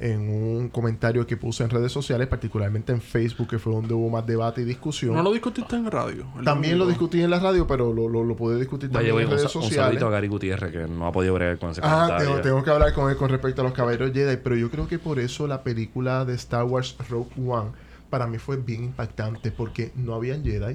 en 0.00 0.28
un 0.28 0.68
comentario 0.70 1.24
que 1.24 1.36
puse 1.36 1.62
en 1.62 1.70
redes 1.70 1.92
sociales, 1.92 2.26
particularmente 2.26 2.90
en 2.92 3.00
Facebook, 3.00 3.46
que 3.46 3.60
fue 3.60 3.72
donde 3.72 3.94
hubo 3.94 4.10
más 4.10 4.26
debate 4.26 4.62
y 4.62 4.64
discusión. 4.64 5.14
No 5.14 5.22
lo 5.22 5.30
discutiste 5.32 5.76
en 5.76 5.88
radio. 5.88 6.26
También 6.42 6.78
lo 6.78 6.86
discutí 6.86 7.22
en 7.22 7.30
la 7.30 7.38
radio, 7.38 7.64
pero 7.68 7.92
lo, 7.92 8.08
lo, 8.08 8.24
lo 8.24 8.34
pude 8.34 8.58
discutir 8.58 8.90
también 8.90 9.14
en 9.16 9.24
un, 9.26 9.30
redes 9.30 9.44
un 9.44 9.62
sociales. 9.62 9.76
saludito 9.76 10.06
a 10.08 10.10
Gary 10.10 10.26
Gutiérrez 10.26 10.72
que 10.72 10.88
no 10.88 11.06
ha 11.06 11.12
podido 11.12 11.34
bregar 11.34 11.58
con 11.58 11.70
ese 11.70 11.80
Ah, 11.84 12.06
comentario. 12.08 12.26
tengo, 12.26 12.40
tengo 12.42 12.64
que 12.64 12.70
hablar 12.70 12.92
con 12.92 13.08
él 13.08 13.16
con 13.16 13.30
respecto 13.30 13.60
a 13.60 13.64
los 13.64 13.72
caballeros 13.72 14.10
Jedi, 14.12 14.36
pero 14.42 14.56
yo 14.56 14.68
creo 14.68 14.88
que 14.88 14.98
por 14.98 15.20
eso 15.20 15.46
la 15.46 15.62
película 15.62 16.24
de 16.24 16.34
Star 16.34 16.64
Wars 16.64 16.96
Rogue 17.08 17.30
One 17.46 17.70
para 18.10 18.26
mí 18.26 18.38
fue 18.38 18.56
bien 18.56 18.82
impactante 18.84 19.52
porque 19.52 19.92
no 19.94 20.14
habían 20.14 20.42
Jedi. 20.44 20.74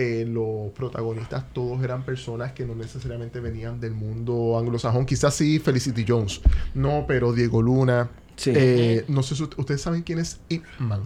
Eh, 0.00 0.24
los 0.28 0.70
protagonistas 0.76 1.44
todos 1.52 1.82
eran 1.82 2.04
personas 2.04 2.52
que 2.52 2.64
no 2.64 2.76
necesariamente 2.76 3.40
venían 3.40 3.80
del 3.80 3.94
mundo 3.94 4.56
anglosajón. 4.56 5.04
Quizás 5.06 5.34
sí 5.34 5.58
Felicity 5.58 6.04
Jones, 6.06 6.40
no, 6.74 7.04
pero 7.08 7.32
Diego 7.32 7.60
Luna. 7.62 8.08
Sí. 8.36 8.52
Eh, 8.54 9.04
no 9.08 9.24
sé 9.24 9.34
si 9.34 9.42
ustedes 9.42 9.80
saben 9.82 10.02
quién 10.02 10.20
es 10.20 10.38
Ip 10.50 10.62
Man. 10.78 11.00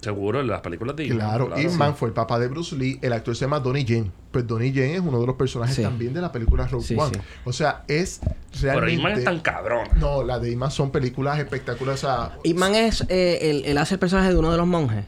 Seguro, 0.00 0.40
en 0.40 0.46
las 0.46 0.60
películas 0.60 0.94
de 0.94 1.02
Disney, 1.04 1.18
Claro, 1.18 1.50
Ip 1.56 1.70
sí. 1.70 1.76
Man 1.76 1.96
fue 1.96 2.06
el 2.08 2.14
papá 2.14 2.38
de 2.38 2.46
Bruce 2.46 2.76
Lee. 2.76 3.00
El 3.02 3.12
actor 3.12 3.34
se 3.34 3.46
llama 3.46 3.58
Donnie 3.58 3.84
Yen. 3.84 4.12
Pues 4.30 4.46
Donnie 4.46 4.70
Yen 4.70 4.90
es 4.92 5.00
uno 5.00 5.18
de 5.20 5.26
los 5.26 5.34
personajes 5.34 5.74
Sí. 5.74 5.82
también 5.82 6.14
de 6.14 6.20
la 6.20 6.30
película 6.30 6.68
Rogue 6.68 6.84
Sí, 6.86 6.94
One. 6.96 7.10
sí. 7.12 7.20
O 7.44 7.52
sea, 7.52 7.82
es 7.88 8.20
Pero 8.60 8.78
realmente... 8.80 8.92
Iman 9.00 9.12
es 9.18 9.24
tan 9.24 9.40
cabrón. 9.40 9.88
No, 9.98 10.22
las 10.22 10.40
de 10.40 10.52
Iman 10.52 10.70
son 10.70 10.92
películas 10.92 11.40
espectaculares. 11.40 12.04
O 12.04 12.06
sea, 12.06 12.38
Ip 12.44 12.56
Man 12.56 12.76
es, 12.76 13.04
eh, 13.08 13.38
él, 13.50 13.62
él 13.66 13.78
hace 13.78 13.94
el 13.94 13.98
personaje 13.98 14.28
de 14.28 14.36
uno 14.38 14.52
de 14.52 14.58
los 14.58 14.66
monjes. 14.68 15.06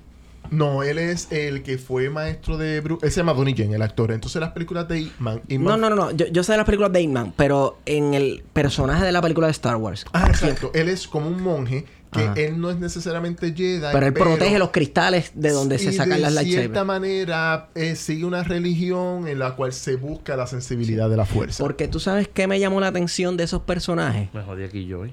No, 0.51 0.83
él 0.83 0.99
es 0.99 1.31
el 1.33 1.63
que 1.63 1.79
fue 1.79 2.11
maestro 2.11 2.57
de 2.57 2.81
Bruce. 2.81 3.05
Él 3.07 3.13
se 3.13 3.21
llama 3.21 3.35
Donnie 3.35 3.55
Yen, 3.55 3.73
el 3.75 3.83
actor. 3.83 4.13
Entonces, 4.13 4.41
las 4.41 4.53
películas 4.53 4.89
de 4.89 5.01
Ip 5.01 5.13
Man. 5.19 5.41
Ip 5.49 5.61
No, 5.61 5.71
Man- 5.71 5.81
no, 5.81 5.91
no, 5.91 5.97
no. 5.97 6.11
Yo, 6.13 6.27
yo 6.27 6.43
sé 6.43 6.53
de 6.53 6.59
las 6.59 6.67
películas 6.67 6.93
de 6.93 7.03
Ip 7.03 7.11
Man, 7.11 7.33
pero 7.37 7.79
en 7.87 8.15
el 8.15 8.43
personaje 8.53 9.05
de 9.05 9.13
la 9.13 9.21
película 9.23 9.47
de 9.47 9.53
Star 9.53 9.77
Wars. 9.77 10.05
Ah, 10.13 10.27
exacto. 10.29 10.71
Él 10.75 10.89
es 10.89 11.07
como 11.09 11.29
un 11.29 11.43
monje 11.43 11.85
que 12.11 12.21
Ajá. 12.21 12.33
él 12.37 12.59
no 12.59 12.71
es 12.71 12.79
necesariamente 12.79 13.53
Jedi. 13.55 13.83
Pero 13.93 14.07
él 14.07 14.15
protege 14.15 14.59
los 14.59 14.71
cristales 14.71 15.33
de 15.35 15.51
donde 15.51 15.79
se 15.79 15.93
sacan 15.93 16.23
las 16.23 16.35
De 16.37 16.41
cierta 16.45 16.63
lightsabers. 16.85 16.87
manera, 16.87 17.69
eh, 17.75 17.97
sigue 17.97 18.25
una 18.25 18.43
religión 18.45 19.29
en 19.29 19.39
la 19.39 19.55
cual 19.57 19.75
se 19.75 19.97
busca 19.97 20.35
la 20.35 20.47
sensibilidad 20.47 21.11
de 21.11 21.19
la 21.19 21.27
fuerza. 21.27 21.63
Porque 21.63 21.87
tú 21.87 22.01
sabes 22.01 22.27
qué 22.27 22.47
me 22.47 22.59
llamó 22.59 22.81
la 22.81 22.87
atención 22.87 23.37
de 23.37 23.45
esos 23.45 23.61
personajes. 23.63 24.33
Me 24.33 24.43
jodí 24.43 24.65
aquí 24.65 24.87
yo, 24.87 25.05
¿eh? 25.05 25.13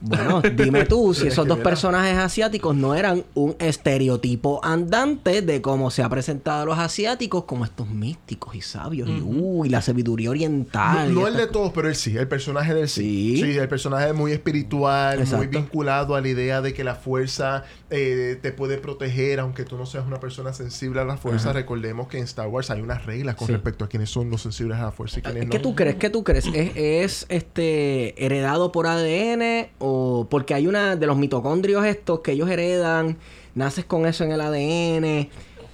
Bueno, 0.00 0.40
dime 0.56 0.84
tú 0.84 1.12
si 1.14 1.26
esos 1.28 1.46
dos 1.46 1.58
personajes 1.58 2.16
asiáticos 2.16 2.74
no 2.76 2.94
eran 2.94 3.24
un 3.34 3.56
estereotipo 3.58 4.64
andante 4.64 5.42
de 5.42 5.60
cómo 5.60 5.90
se 5.90 6.02
ha 6.02 6.08
presentado 6.08 6.62
a 6.62 6.64
los 6.66 6.78
asiáticos 6.78 7.44
como 7.44 7.64
estos 7.64 7.88
místicos 7.88 8.54
y 8.54 8.60
sabios 8.60 9.08
y, 9.08 9.20
uh, 9.20 9.64
y 9.64 9.68
la 9.68 9.82
sabiduría 9.82 10.30
oriental. 10.30 11.14
No, 11.14 11.26
el 11.26 11.36
de 11.36 11.46
todos, 11.46 11.72
pero 11.72 11.88
él 11.88 11.96
sí. 11.96 12.16
El 12.16 12.28
personaje 12.28 12.74
del 12.74 12.88
sí. 12.88 13.36
Sí. 13.38 13.42
Sí, 13.52 13.58
el 13.58 13.68
personaje 13.68 14.08
es 14.08 14.14
muy 14.14 14.32
espiritual, 14.32 15.24
muy 15.26 15.46
vinculado 15.46 16.14
a 16.14 16.20
la 16.20 16.28
idea 16.28 16.60
de 16.60 16.74
que 16.74 16.84
la 16.84 16.94
fuerza 16.94 17.64
eh, 17.90 18.38
te 18.40 18.52
puede 18.52 18.78
proteger, 18.78 19.40
aunque 19.40 19.64
tú 19.64 19.76
no 19.76 19.86
seas 19.86 20.06
una 20.06 20.20
persona 20.20 20.52
sensible 20.52 21.00
a 21.00 21.04
la 21.04 21.16
fuerza. 21.16 21.52
Recordemos 21.52 22.08
que 22.08 22.18
en 22.18 22.24
Star 22.24 22.48
Wars 22.48 22.70
hay 22.70 22.80
unas 22.80 23.04
reglas 23.06 23.34
con 23.34 23.46
Sí. 23.46 23.52
respecto 23.52 23.84
a 23.84 23.88
quiénes 23.88 24.10
son 24.10 24.30
los 24.30 24.42
sensibles 24.42 24.78
a 24.78 24.82
la 24.82 24.92
fuerza 24.92 25.18
y 25.18 25.22
quiénes 25.22 25.44
no. 25.44 25.50
¿Qué 25.50 25.58
tú 25.58 25.74
crees? 25.74 25.96
¿Qué 25.96 26.10
tú 26.10 26.22
crees? 26.22 26.46
¿Es, 26.46 26.72
es, 26.76 27.26
este 27.28 28.22
heredado 28.24 28.72
por 28.72 28.86
ADN 28.86 29.68
o 29.78 29.87
porque 30.30 30.54
hay 30.54 30.66
una 30.66 30.96
de 30.96 31.06
los 31.06 31.16
mitocondrios 31.16 31.84
estos 31.84 32.20
que 32.20 32.32
ellos 32.32 32.48
heredan, 32.50 33.16
naces 33.54 33.84
con 33.84 34.06
eso 34.06 34.24
en 34.24 34.32
el 34.32 34.40
ADN? 34.40 35.28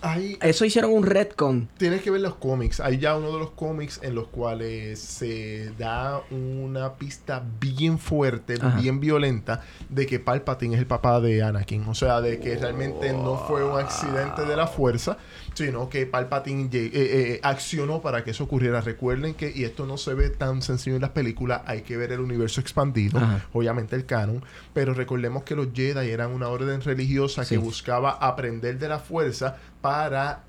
Hay- 0.07 0.37
Eso 0.43 0.67
hicieron 0.67 0.93
un 0.93 1.03
retcon. 1.07 1.67
Tienes 1.79 2.03
que 2.03 2.11
ver 2.11 2.21
los 2.21 2.35
cómics. 2.35 2.79
Hay 2.79 2.99
ya 2.99 3.17
uno 3.17 3.33
de 3.33 3.39
los 3.39 3.53
cómics 3.53 4.01
en 4.03 4.15
los 4.15 4.27
cuales 4.29 4.99
se 5.01 5.71
da 5.79 6.21
una 6.31 6.93
pista 6.93 7.43
bien 7.59 7.99
fuerte, 7.99 8.57
Ajá. 8.61 8.79
bien 8.79 9.01
violenta, 9.01 9.63
de 9.89 10.05
que 10.05 10.21
Palpatine 10.21 10.75
es 10.75 10.81
el 10.81 10.87
papá 10.87 11.23
de 11.23 11.43
Anakin. 11.43 11.89
O 11.89 11.95
sea, 11.95 12.21
de 12.21 12.39
que 12.39 12.55
realmente 12.59 13.15
no 13.15 13.39
fue 13.49 13.65
un 13.65 13.79
accidente 13.79 14.45
de 14.45 14.55
la 14.57 14.67
fuerza, 14.67 15.17
sino 15.55 15.89
que 15.89 16.07
Palpatine 16.07 16.69
eh, 16.73 16.91
eh, 16.93 17.41
accionó 17.43 18.01
para 18.03 18.25
que 18.25 18.33
eso 18.33 18.45
ocurriera. 18.45 18.81
Recuerden 18.81 19.35
que, 19.35 19.53
y 19.55 19.65
esto 19.65 19.87
no 19.87 19.97
se 19.97 20.15
ve 20.15 20.31
tan 20.31 20.63
sencillo 20.63 20.97
en 20.97 21.03
las 21.03 21.11
películas, 21.11 21.63
hay 21.67 21.83
que 21.83 21.97
ver 21.97 22.13
el 22.13 22.21
universo 22.21 22.61
expandido, 22.61 23.19
Ajá. 23.19 23.47
obviamente 23.53 23.97
el 23.97 24.05
canon, 24.07 24.45
pero 24.73 24.95
recordemos 24.95 25.45
que 25.45 25.55
los 25.55 25.69
Jedi 25.75 26.11
eran 26.11 26.31
una 26.33 26.49
orden 26.49 26.81
religiosa 26.83 27.45
Sí. 27.45 27.55
que 27.55 27.59
buscaba 27.59 28.11
aprender 28.13 28.79
de 28.79 28.89
la 28.89 28.99
fuerza 28.99 29.57
para, 29.81 30.45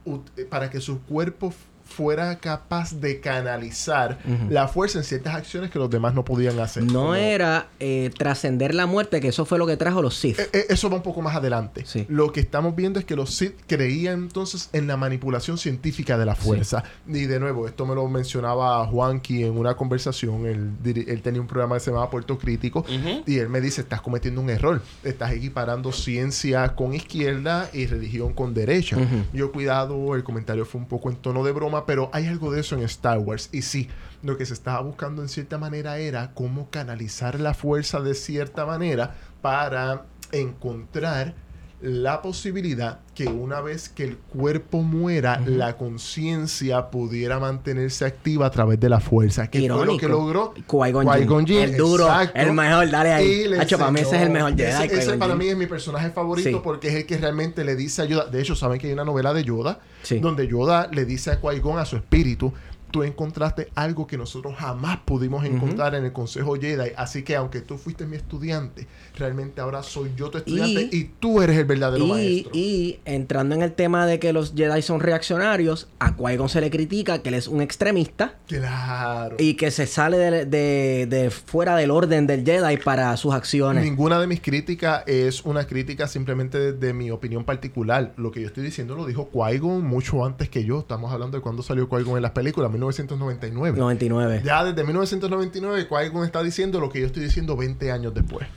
para 0.49 0.69
que 0.69 0.81
su 0.81 1.01
cuerpo 1.03 1.53
fuera 1.85 2.39
capaz 2.39 2.93
de 2.93 3.19
canalizar 3.19 4.17
la 4.49 4.67
fuerza 4.67 4.97
en 4.99 5.03
ciertas 5.03 5.35
acciones 5.35 5.71
que 5.71 5.79
los 5.79 5.89
demás 5.89 6.13
no 6.13 6.25
podían 6.25 6.59
hacer. 6.59 6.83
No 6.83 7.15
era 7.15 7.67
eh, 7.79 8.11
trascender 8.17 8.75
la 8.75 8.85
muerte, 8.85 9.21
que 9.21 9.29
eso 9.29 9.45
fue 9.45 9.57
lo 9.57 9.67
que 9.67 9.77
trajo 9.77 10.01
los 10.01 10.15
Sith. 10.15 10.39
Eh, 10.39 10.49
eh, 10.51 10.65
Eso 10.69 10.89
va 10.89 10.97
un 10.97 11.03
poco 11.03 11.21
más 11.21 11.35
adelante. 11.35 11.83
Sí. 11.85 12.05
Lo 12.09 12.31
que 12.31 12.39
estamos 12.39 12.75
viendo 12.75 12.99
es 12.99 13.05
que 13.05 13.15
los 13.15 13.33
Sith 13.35 13.55
creían 13.67 14.23
entonces 14.23 14.69
en 14.73 14.87
la 14.87 14.97
manipulación 14.97 15.57
científica 15.57 16.17
de 16.17 16.25
la 16.25 16.35
fuerza. 16.35 16.83
Y 17.07 17.25
de 17.25 17.39
nuevo, 17.39 17.67
esto 17.67 17.85
me 17.85 17.95
lo 17.95 18.07
mencionaba 18.07 18.85
Juanqui 18.87 19.43
en 19.43 19.57
una 19.57 19.75
conversación. 19.75 20.45
Él, 20.45 20.71
él 21.07 21.21
tenía 21.21 21.41
un 21.41 21.47
programa 21.47 21.75
que 21.75 21.81
se 21.81 21.91
llamaba 21.91 22.09
Puerto 22.09 22.37
Crítico. 22.37 22.85
Y 23.25 23.37
él 23.37 23.49
me 23.49 23.61
dice, 23.61 23.81
estás 23.81 24.01
cometiendo 24.01 24.41
un 24.41 24.49
error. 24.49 24.81
Estás 25.03 25.31
equiparando 25.31 25.91
ciencia 25.91 26.75
con 26.75 26.93
izquierda 26.93 27.69
y 27.73 27.85
religión 27.85 28.33
con 28.33 28.53
derecha. 28.53 28.97
Yo 29.33 29.51
cuidado, 29.51 30.15
el 30.15 30.23
comentario 30.23 30.65
fue 30.65 30.81
un 30.81 30.87
poco 30.87 31.09
en 31.09 31.17
tono 31.17 31.43
de 31.43 31.51
broma, 31.51 31.74
pero 31.85 32.09
hay 32.13 32.27
algo 32.27 32.51
de 32.51 32.61
eso 32.61 32.75
en 32.75 32.83
Star 32.83 33.17
Wars. 33.17 33.49
Y 33.51 33.63
sí, 33.63 33.89
lo 34.23 34.37
que 34.37 34.45
se 34.45 34.53
estaba 34.53 34.79
buscando 34.81 35.21
en 35.21 35.29
cierta 35.29 35.57
manera 35.57 35.97
era 35.97 36.31
cómo 36.33 36.69
canalizar 36.69 37.39
la 37.39 37.53
fuerza 37.53 37.99
de 37.99 38.15
cierta 38.15 38.65
manera 38.65 39.15
para 39.41 40.05
encontrar 40.31 41.35
la 41.81 42.21
posibilidad 42.21 42.99
que 43.13 43.27
una 43.27 43.61
vez 43.61 43.89
que 43.89 44.03
el 44.05 44.17
cuerpo 44.17 44.81
muera, 44.81 45.41
la 45.45 45.77
conciencia 45.77 46.89
pudiera 46.89 47.39
mantenerse 47.39 48.05
activa 48.05 48.45
a 48.47 48.49
través 48.49 48.79
de 48.79 48.89
la 48.89 48.99
fuerza. 48.99 49.47
Que 49.49 49.59
fue 49.59 49.67
lo 49.67 49.75
Irónico. 49.83 49.99
que 49.99 50.07
logró 50.07 50.53
Qui-Gon 50.67 51.49
El 51.51 51.77
duro, 51.77 52.05
exacto. 52.07 52.39
el 52.39 52.53
mejor, 52.53 52.89
dale 52.89 53.13
ahí. 53.13 53.45
Hacho, 53.59 53.77
para 53.77 53.91
mí 53.91 53.99
ese 53.99 54.15
es 54.15 54.21
el 54.23 54.29
mejor 54.31 54.55
Jedi, 54.55 54.85
Ese, 54.85 54.99
ese 54.99 55.17
para 55.17 55.35
mí 55.35 55.47
es 55.47 55.57
mi 55.57 55.67
personaje 55.67 56.09
favorito 56.11 56.49
Sí. 56.49 56.55
porque 56.63 56.87
es 56.87 56.95
el 56.95 57.05
que 57.05 57.17
realmente 57.17 57.63
le 57.63 57.75
dice 57.75 58.01
ayuda. 58.01 58.25
De 58.25 58.41
hecho, 58.41 58.55
saben 58.55 58.79
que 58.79 58.87
hay 58.87 58.93
una 58.93 59.05
novela 59.05 59.33
de 59.33 59.43
Yoda 59.43 59.79
Sí. 60.03 60.19
donde 60.19 60.47
Yoda 60.47 60.87
le 60.91 61.05
dice 61.05 61.31
a 61.31 61.41
Qui-Gon, 61.41 61.77
a 61.79 61.85
su 61.85 61.97
espíritu, 61.97 62.53
tú 62.95 63.03
encontraste 63.03 63.67
algo 63.75 64.07
que 64.07 64.17
nosotros 64.17 64.55
jamás 64.57 64.99
pudimos 65.03 65.43
encontrar 65.43 65.95
en 65.95 66.05
el 66.05 66.13
Consejo 66.13 66.55
Jedi. 66.55 66.91
Así 66.95 67.23
que 67.23 67.35
aunque 67.35 67.59
tú 67.59 67.77
fuiste 67.77 68.05
mi 68.05 68.15
estudiante, 68.15 68.87
realmente 69.17 69.59
ahora 69.59 69.83
soy 69.83 70.11
yo 70.15 70.29
tu 70.29 70.37
estudiante 70.37 70.87
y, 70.93 70.97
Y- 70.97 71.11
tú 71.19 71.41
eres 71.41 71.57
el 71.57 71.65
verdadero 71.65 72.05
Y, 72.05 72.09
maestro. 72.09 72.51
y 72.53 72.99
entrando 73.03 73.53
en 73.53 73.63
el 73.63 73.73
tema 73.73 74.05
de 74.05 74.17
que 74.19 74.31
los 74.31 74.53
Jedi 74.55 74.81
son 74.81 75.01
reaccionarios, 75.01 75.89
a 75.99 76.15
Qui-Gon 76.15 76.47
se 76.47 76.61
le 76.61 76.69
critica 76.69 77.21
que 77.21 77.27
él 77.27 77.35
es 77.35 77.49
un 77.49 77.61
extremista 77.61 78.35
claro. 78.47 79.35
y 79.39 79.55
que 79.55 79.71
se 79.71 79.87
sale 79.87 80.17
de, 80.17 80.45
de- 80.45 81.05
de 81.09 81.29
fuera 81.31 81.75
del 81.75 81.91
orden 81.91 82.27
del 82.27 82.45
Jedi 82.45 82.77
para 82.77 83.15
sus 83.17 83.33
acciones. 83.33 83.83
Ninguna 83.83 84.19
de 84.21 84.27
mis 84.27 84.39
críticas 84.39 85.03
es 85.05 85.43
una 85.43 85.65
crítica 85.67 86.07
simplemente 86.07 86.57
de, 86.57 86.71
de 86.71 86.93
mi 86.93 87.11
opinión 87.11 87.43
particular. 87.43 88.13
Lo 88.15 88.31
que 88.31 88.39
yo 88.39 88.47
estoy 88.47 88.63
diciendo 88.63 88.95
lo 88.95 89.05
dijo 89.05 89.29
Qui-Gon 89.33 89.81
mucho 89.83 90.25
antes 90.25 90.47
que 90.49 90.63
yo. 90.63 90.79
Estamos 90.79 91.11
hablando 91.11 91.37
de 91.37 91.41
cuando 91.41 91.61
salió 91.61 91.89
Qui-Gon 91.89 92.15
en 92.15 92.21
las 92.23 92.31
películas, 92.31 92.71
1999. 92.85 93.77
99. 93.77 94.41
Ya 94.45 94.63
desde 94.63 94.83
1999 94.83 95.87
Qui-Gon 95.89 96.25
está 96.25 96.41
diciendo 96.43 96.79
lo 96.79 96.89
que 96.89 97.01
yo 97.01 97.07
estoy 97.07 97.23
diciendo 97.23 97.55
20 97.57 97.91
años 97.91 98.13
después. 98.13 98.47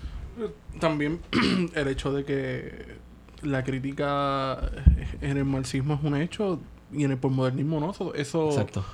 También 0.81 1.21
el 1.75 1.89
hecho 1.89 2.13
de 2.13 2.25
que 2.25 2.97
la 3.43 3.65
crítica 3.65 4.59
en 5.21 5.37
el 5.37 5.45
marxismo 5.45 5.95
es 5.95 6.01
un 6.05 6.17
hecho 6.17 6.61
y 6.93 7.05
en 7.05 7.11
el 7.13 7.19
posmodernismo 7.19 7.81
no. 7.81 7.91
Eso, 7.91 8.15
eso 8.15 8.49
Exacto. 8.51 8.85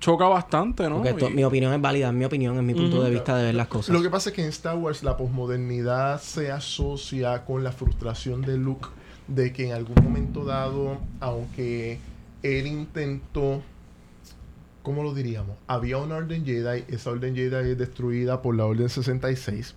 choca 0.00 0.26
bastante, 0.26 0.88
¿no? 0.88 0.96
Porque 0.96 1.10
esto- 1.10 1.30
Y- 1.30 1.34
mi 1.34 1.44
opinión 1.44 1.72
es 1.72 1.80
válida, 1.80 2.08
es 2.08 2.14
mi 2.14 2.24
opinión, 2.24 2.56
es 2.56 2.62
mi 2.62 2.74
punto 2.74 3.02
de 3.02 3.10
vista 3.10 3.36
de 3.36 3.44
ver 3.44 3.54
las 3.54 3.68
cosas. 3.68 3.94
Lo 3.94 4.02
que 4.02 4.10
pasa 4.10 4.30
es 4.30 4.36
que 4.36 4.42
en 4.42 4.48
Star 4.48 4.76
Wars 4.76 5.02
la 5.02 5.16
posmodernidad 5.16 6.20
se 6.20 6.50
asocia 6.50 7.44
con 7.44 7.62
la 7.64 7.72
frustración 7.72 8.42
de 8.42 8.56
Luke 8.58 8.88
de 9.28 9.52
que 9.52 9.68
en 9.68 9.74
algún 9.74 10.02
momento 10.02 10.44
dado, 10.44 10.98
aunque 11.20 11.98
él 12.42 12.66
intentó, 12.66 13.62
¿cómo 14.82 15.02
lo 15.02 15.14
diríamos? 15.14 15.56
Había 15.66 15.98
una 15.98 16.16
orden 16.16 16.44
Jedi, 16.44 16.84
esa 16.88 17.10
orden 17.10 17.34
Jedi 17.34 17.70
es 17.70 17.78
destruida 17.78 18.42
por 18.42 18.56
la 18.56 18.64
Orden 18.66 18.88
66 18.88 19.74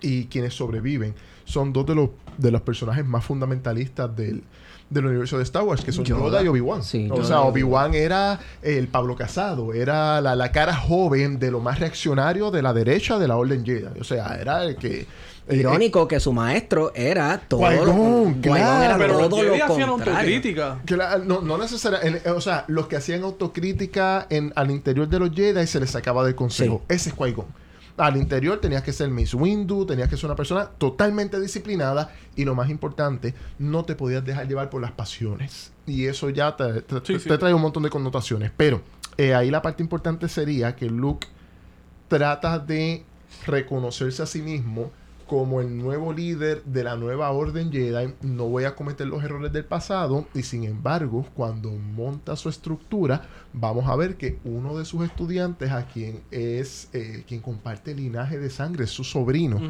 y 0.00 0.26
quienes 0.26 0.54
sobreviven 0.54 1.14
son 1.44 1.72
dos 1.72 1.86
de 1.86 1.94
los, 1.94 2.10
de 2.36 2.50
los 2.50 2.62
personajes 2.62 3.04
más 3.04 3.24
fundamentalistas 3.24 4.14
del, 4.14 4.42
del 4.90 5.06
universo 5.06 5.38
de 5.38 5.44
Star 5.44 5.64
Wars, 5.64 5.84
que 5.84 5.92
son 5.92 6.04
Yoda, 6.04 6.20
Yoda. 6.20 6.42
y 6.42 6.48
Obi-Wan. 6.48 6.82
Sí, 6.82 7.08
o 7.10 7.24
sea, 7.24 7.40
Obi-Wan 7.40 7.94
era 7.94 8.38
el 8.62 8.88
Pablo 8.88 9.16
Casado, 9.16 9.72
era 9.72 10.20
la, 10.20 10.36
la 10.36 10.52
cara 10.52 10.74
joven 10.74 11.38
de 11.38 11.50
lo 11.50 11.60
más 11.60 11.80
reaccionario 11.80 12.50
de 12.50 12.62
la 12.62 12.72
derecha 12.72 13.18
de 13.18 13.28
la 13.28 13.36
Orden 13.36 13.64
Jedi. 13.64 13.98
O 14.00 14.04
sea, 14.04 14.36
era 14.40 14.64
el 14.64 14.76
que... 14.76 15.06
eh, 15.48 15.56
Irónico 15.56 16.06
que 16.08 16.20
su 16.20 16.32
maestro 16.32 16.92
era 16.94 17.38
todo 17.48 17.62
lo, 17.70 18.34
claro. 18.40 18.82
era 18.84 18.98
pero 18.98 19.18
los 19.20 19.28
todo 19.28 19.40
Jedi 19.42 19.58
lo 19.58 19.64
hacían 19.64 19.88
contrario. 19.88 20.18
autocrítica. 20.18 20.80
Que 20.86 20.96
la- 20.96 21.18
no, 21.18 21.40
no 21.40 21.58
necesariamente, 21.58 22.30
o 22.30 22.40
sea, 22.40 22.64
los 22.68 22.86
que 22.88 22.96
hacían 22.96 23.22
autocrítica 23.24 24.26
en, 24.30 24.52
al 24.56 24.70
interior 24.70 25.08
de 25.08 25.18
los 25.18 25.30
Jedi 25.32 25.66
se 25.66 25.80
les 25.80 25.90
sacaba 25.90 26.24
del 26.24 26.34
consejo. 26.34 26.82
Ese 26.88 27.10
es 27.10 27.16
Qui-Gon. 27.16 27.46
Al 27.96 28.16
interior 28.16 28.60
tenías 28.60 28.82
que 28.84 28.92
ser 28.92 29.08
Miss 29.10 29.34
Windu, 29.34 29.84
tenías 29.84 30.08
que 30.08 30.16
ser 30.16 30.26
una 30.26 30.36
persona 30.36 30.66
totalmente 30.78 31.40
disciplinada 31.40 32.12
y 32.36 32.44
lo 32.44 32.54
más 32.54 32.70
importante, 32.70 33.34
no 33.58 33.84
te 33.84 33.96
podías 33.96 34.24
dejar 34.24 34.46
llevar 34.46 34.70
por 34.70 34.80
las 34.80 34.92
pasiones. 34.92 35.72
Y 35.84 36.06
eso 36.06 36.30
ya 36.30 36.54
te, 36.56 36.82
te- 36.82 36.96
Sí, 36.98 37.14
te- 37.14 37.18
sí. 37.18 37.28
te 37.28 37.38
trae 37.38 37.52
un 37.52 37.60
montón 37.62 37.82
de 37.82 37.90
connotaciones. 37.90 38.52
Pero 38.56 38.82
eh, 39.16 39.34
ahí 39.34 39.50
la 39.50 39.62
parte 39.62 39.82
importante 39.82 40.28
sería 40.28 40.76
que 40.76 40.86
Luke 40.86 41.26
trata 42.06 42.58
de 42.60 43.02
reconocerse 43.46 44.22
a 44.22 44.26
sí 44.26 44.42
mismo 44.42 44.90
como 45.28 45.60
el 45.60 45.76
nuevo 45.78 46.12
líder 46.12 46.64
de 46.64 46.82
la 46.82 46.96
nueva 46.96 47.30
orden 47.30 47.70
Jedi. 47.70 48.14
No 48.22 48.46
voy 48.46 48.64
a 48.64 48.74
cometer 48.74 49.06
los 49.06 49.22
errores 49.22 49.52
del 49.52 49.64
pasado 49.64 50.26
y 50.34 50.42
sin 50.42 50.64
embargo, 50.64 51.24
cuando 51.36 51.70
monta 51.70 52.34
su 52.34 52.48
estructura, 52.48 53.22
vamos 53.52 53.86
a 53.88 53.94
ver 53.94 54.16
que 54.16 54.38
uno 54.44 54.76
de 54.76 54.84
sus 54.84 55.04
estudiantes, 55.04 55.70
a 55.70 55.86
quien 55.86 56.22
es 56.30 56.88
eh, 56.94 57.24
quien 57.28 57.40
comparte 57.42 57.94
linaje 57.94 58.38
de 58.38 58.50
sangre, 58.50 58.84
es 58.84 58.90
su 58.90 59.04
sobrino, 59.04 59.60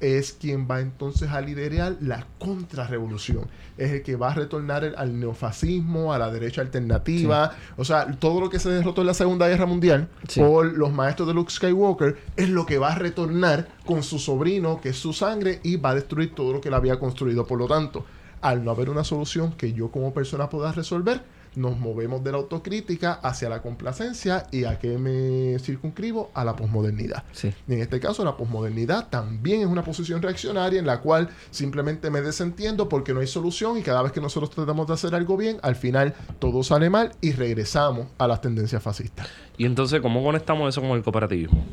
es 0.00 0.32
quien 0.32 0.66
va 0.70 0.80
entonces 0.80 1.28
a 1.30 1.40
liderar 1.40 1.96
la 2.00 2.26
contrarrevolución. 2.38 3.46
Es 3.76 3.90
el 3.90 4.02
que 4.02 4.16
va 4.16 4.30
a 4.30 4.34
retornar 4.34 4.84
el- 4.84 4.94
al 4.96 5.18
neofascismo, 5.18 6.12
a 6.12 6.18
la 6.18 6.30
derecha 6.30 6.60
alternativa. 6.60 7.52
O 7.76 7.84
sea, 7.84 8.06
todo 8.18 8.40
lo 8.40 8.48
que 8.50 8.58
se 8.58 8.70
derrotó 8.70 9.00
en 9.00 9.08
la 9.08 9.14
Segunda 9.14 9.48
Guerra 9.48 9.66
Mundial 9.66 10.08
Sí. 10.28 10.40
por 10.40 10.66
los 10.66 10.92
maestros 10.92 11.26
de 11.28 11.34
Luke 11.34 11.50
Skywalker 11.50 12.16
es 12.36 12.48
lo 12.48 12.64
que 12.66 12.78
va 12.78 12.92
a 12.92 12.94
retornar 12.94 13.68
con 13.84 14.02
su 14.02 14.18
sobrino, 14.18 14.80
que 14.80 14.90
es 14.90 14.96
su 15.00 15.12
sangre, 15.12 15.60
y 15.62 15.76
va 15.76 15.90
a 15.90 15.94
destruir 15.96 16.34
todo 16.34 16.52
lo 16.52 16.60
que 16.60 16.68
él 16.68 16.74
había 16.74 16.98
construido. 16.98 17.46
Por 17.46 17.58
lo 17.58 17.66
tanto, 17.66 18.04
al 18.40 18.64
no 18.64 18.70
haber 18.70 18.90
una 18.90 19.04
solución 19.04 19.52
que 19.52 19.72
yo 19.72 19.90
como 19.90 20.14
persona 20.14 20.48
pueda 20.48 20.72
resolver, 20.72 21.22
nos 21.56 21.78
movemos 21.78 22.22
de 22.22 22.32
la 22.32 22.38
autocrítica 22.38 23.14
hacia 23.14 23.48
la 23.48 23.60
complacencia 23.60 24.46
y 24.50 24.64
a 24.64 24.78
qué 24.78 24.98
me 24.98 25.58
circunscribo 25.58 26.30
a 26.34 26.44
la 26.44 26.54
posmodernidad. 26.54 27.24
Sí. 27.32 27.52
Y 27.66 27.74
en 27.74 27.80
este 27.80 27.98
caso, 28.00 28.24
la 28.24 28.36
posmodernidad 28.36 29.08
también 29.08 29.62
es 29.62 29.66
una 29.66 29.82
posición 29.82 30.22
reaccionaria 30.22 30.78
en 30.78 30.86
la 30.86 31.00
cual 31.00 31.28
simplemente 31.50 32.10
me 32.10 32.20
desentiendo 32.20 32.88
porque 32.88 33.12
no 33.12 33.20
hay 33.20 33.26
solución 33.26 33.78
y 33.78 33.82
cada 33.82 34.02
vez 34.02 34.12
que 34.12 34.20
nosotros 34.20 34.50
tratamos 34.50 34.86
de 34.86 34.94
hacer 34.94 35.14
algo 35.14 35.36
bien, 35.36 35.58
al 35.62 35.76
final 35.76 36.14
todo 36.38 36.62
sale 36.62 36.88
mal 36.90 37.12
y 37.20 37.32
regresamos 37.32 38.06
a 38.18 38.28
las 38.28 38.40
tendencias 38.40 38.82
fascistas. 38.82 39.26
Y 39.58 39.64
entonces, 39.64 40.00
¿cómo 40.00 40.22
conectamos 40.22 40.68
eso 40.68 40.80
con 40.80 40.90
el 40.92 41.02
cooperativismo? 41.02 41.64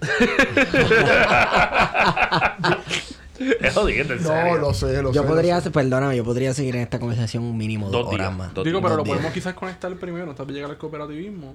es 3.60 3.74
jodiendo, 3.74 4.14
en 4.14 4.22
No, 4.22 4.56
lo 4.56 4.74
sé, 4.74 5.02
lo 5.02 5.12
Yo 5.12 5.22
sé. 5.22 5.28
podría, 5.28 5.56
lo 5.56 5.60
sé. 5.62 5.70
perdóname, 5.70 6.16
yo 6.16 6.24
podría 6.24 6.54
seguir 6.54 6.76
en 6.76 6.82
esta 6.82 6.98
conversación 6.98 7.42
un 7.44 7.56
mínimo 7.56 7.90
dos, 7.90 8.04
Dos 8.04 8.14
horas 8.14 8.28
días, 8.28 8.38
más. 8.38 8.54
dos 8.54 8.64
Digo, 8.64 8.78
días. 8.78 8.82
pero 8.82 8.96
Dos 8.96 8.98
lo 8.98 9.04
días. 9.04 9.16
podemos 9.16 9.32
quizás 9.34 9.54
conectar 9.54 9.94
primero, 9.96 10.30
antes 10.30 10.46
de 10.46 10.52
llegar 10.52 10.70
al 10.70 10.78
cooperativismo. 10.78 11.54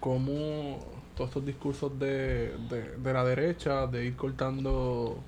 Cómo 0.00 0.78
todos 1.16 1.30
estos 1.30 1.44
discursos 1.46 1.98
de, 1.98 2.54
de, 2.70 2.96
de 2.96 3.12
la 3.12 3.24
derecha, 3.24 3.86
de 3.86 4.06
ir 4.06 4.16
cortando 4.16 5.18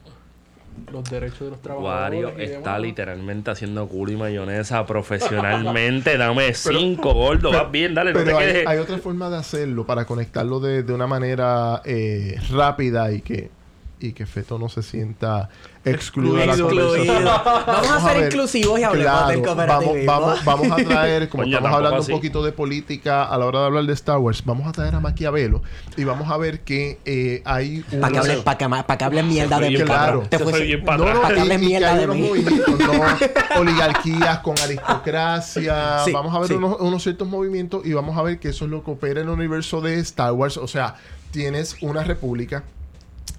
los 0.92 1.04
derechos 1.11 1.40
de 1.40 1.50
los 1.50 1.62
trabajadores. 1.62 2.24
Wario 2.24 2.38
está 2.38 2.76
demás. 2.76 2.80
literalmente 2.80 3.50
haciendo 3.50 3.87
culo 3.88 4.12
y 4.12 4.16
mayonesa 4.16 4.85
profesionalmente. 4.87 6.16
Dame 6.18 6.52
cinco, 6.54 7.14
gordo. 7.14 7.50
Vas 7.52 7.70
bien, 7.70 7.94
dale, 7.94 8.12
no 8.12 8.24
te 8.24 8.24
Pero 8.24 8.38
hay, 8.38 8.46
quedes. 8.46 8.66
hay 8.66 8.78
otra 8.78 8.98
forma 8.98 9.30
de 9.30 9.37
hacerlo 9.37 9.87
para 9.87 10.04
conectarlo 10.04 10.61
de, 10.61 10.82
de 10.82 10.92
una 10.92 11.06
manera 11.06 11.82
eh, 11.85 12.38
rápida 12.50 13.12
y 13.12 13.20
que, 13.22 13.50
y 14.02 14.12
que 14.12 14.26
Feto 14.26 14.58
no 14.58 14.68
se 14.68 14.82
sienta 14.82 15.48
excluido 15.84 16.36
de 16.36 16.46
la 16.46 16.52
Excluido. 16.54 16.88
conversación. 16.88 17.24
Vamos 17.66 17.90
a 17.90 18.00
ser 18.08 18.16
ver. 18.20 18.32
inclusivos 18.32 18.78
y 18.80 18.82
hablemos 18.84 19.28
del 19.28 19.42
Claro, 19.42 19.56
cooperativismo. 19.56 20.06
vamos, 20.12 20.44
vamos, 20.44 20.68
vamos 20.68 20.80
a 20.80 20.84
traer, 20.88 21.28
como 21.30 21.42
estamos 21.44 21.72
hablando 21.72 21.98
así. 21.98 22.12
un 22.12 22.18
poquito 22.18 22.42
de 22.44 22.52
política 22.52 23.24
a 23.24 23.38
la 23.38 23.46
hora 23.46 23.60
de 23.60 23.66
hablar 23.66 23.84
de 23.84 23.92
Star 23.92 24.18
Wars, 24.18 24.42
vamos 24.44 24.66
a 24.68 24.72
traer 24.72 24.94
a 24.94 25.00
Maquiavelo 25.00 25.62
y 25.96 26.04
vamos 26.04 26.30
a 26.30 26.36
ver 26.36 26.60
que 26.60 26.98
eh, 27.04 27.42
hay 27.44 27.80
Para 28.00 28.12
que 28.12 28.18
hablen, 28.18 28.42
pa' 28.44 28.56
que, 28.58 28.68
pa' 28.68 28.98
que 28.98 29.22
mierda 29.22 29.58
de 29.58 29.70
mí, 29.70 29.76
claro. 29.82 30.22
Te 30.28 30.38
fuese- 30.38 30.82
No, 30.82 30.96
no, 31.14 31.22
Para 31.22 31.34
que 31.42 31.48
que 31.48 31.58
mierda 31.58 31.92
hay 31.92 31.98
de 31.98 32.04
unos 32.04 32.16
mí. 32.16 32.28
movimientos, 32.28 32.78
no 32.78 32.92
oligarquías 33.60 34.38
con 34.38 34.54
aristocracia. 34.58 35.98
Sí, 36.04 36.12
vamos 36.12 36.34
a 36.34 36.38
ver 36.38 36.48
sí. 36.48 36.54
unos, 36.54 36.80
unos 36.80 37.02
ciertos 37.02 37.28
movimientos 37.28 37.84
y 37.84 37.92
vamos 37.92 38.16
a 38.18 38.22
ver 38.22 38.38
que 38.38 38.48
eso 38.48 38.64
es 38.64 38.70
lo 38.70 38.82
que 38.84 38.90
opera 38.90 39.20
en 39.20 39.28
el 39.28 39.32
universo 39.34 39.80
de 39.80 39.98
Star 40.00 40.32
Wars. 40.32 40.56
O 40.56 40.66
sea, 40.68 40.94
tienes 41.30 41.76
una 41.80 42.04
república 42.04 42.62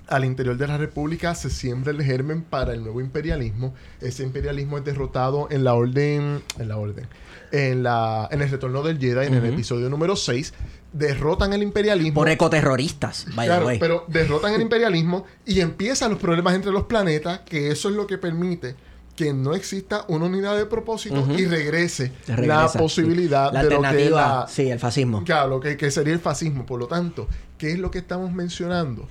al 0.08 0.26
interior 0.26 0.58
de 0.58 0.68
la 0.68 0.78
República 0.78 1.34
se 1.36 1.50
siembra 1.50 1.92
el 1.92 2.02
germen 2.04 2.42
para 2.44 2.74
el 2.74 2.84
nuevo 2.84 3.02
imperialismo. 3.02 3.74
Ese 4.02 4.24
imperialismo 4.24 4.78
es 4.78 4.84
derrotado 4.86 5.48
en 5.50 5.64
la 5.64 5.74
orden, 5.74 6.42
en 6.60 6.68
la 6.68 6.78
orden, 6.78 7.08
en, 7.52 7.84
la, 7.84 8.28
en 8.32 8.42
el 8.42 8.50
retorno 8.50 8.84
del 8.84 9.00
Jedi, 9.00 9.28
en 9.28 9.34
el 9.36 9.46
episodio 9.46 9.90
número 9.90 10.16
6. 10.16 10.54
Derrotan 10.92 11.54
el 11.54 11.64
imperialismo. 11.64 12.16
Por 12.22 12.30
ecoterroristas, 12.30 13.26
by 13.36 13.48
the 13.48 13.54
Claro, 13.54 13.66
way. 13.66 13.80
pero 13.80 14.06
derrotan 14.08 14.54
el 14.54 14.62
imperialismo 14.62 15.26
y 15.46 15.62
empiezan 15.62 16.12
los 16.12 16.20
problemas 16.20 16.54
entre 16.54 16.72
los 16.72 16.84
planetas, 16.84 17.40
que 17.40 17.72
eso 17.72 17.90
es 17.90 17.96
lo 17.96 18.06
que 18.06 18.18
permite 18.18 18.76
que 19.16 19.32
no 19.34 19.54
exista 19.54 20.06
una 20.08 20.26
unidad 20.26 20.58
de 20.58 20.66
propósito 20.66 21.28
y 21.38 21.46
regrese, 21.46 22.12
Se 22.26 22.36
la 22.48 22.68
posibilidad. 22.68 23.54
La 23.54 23.64
de 23.64 23.70
lo 23.70 23.82
que 23.82 24.10
la, 24.10 24.48
sí, 24.50 24.70
el 24.70 24.80
fascismo. 24.80 25.24
Claro, 25.24 25.50
lo 25.50 25.60
que, 25.60 25.78
que 25.78 25.92
sería 25.92 26.14
el 26.14 26.20
fascismo. 26.20 26.66
Por 26.66 26.80
lo 26.80 26.88
tanto, 26.88 27.28
¿qué 27.58 27.72
es 27.72 27.80
lo 27.80 27.92
que 27.92 28.00
estamos 28.00 28.32
mencionando? 28.32 29.08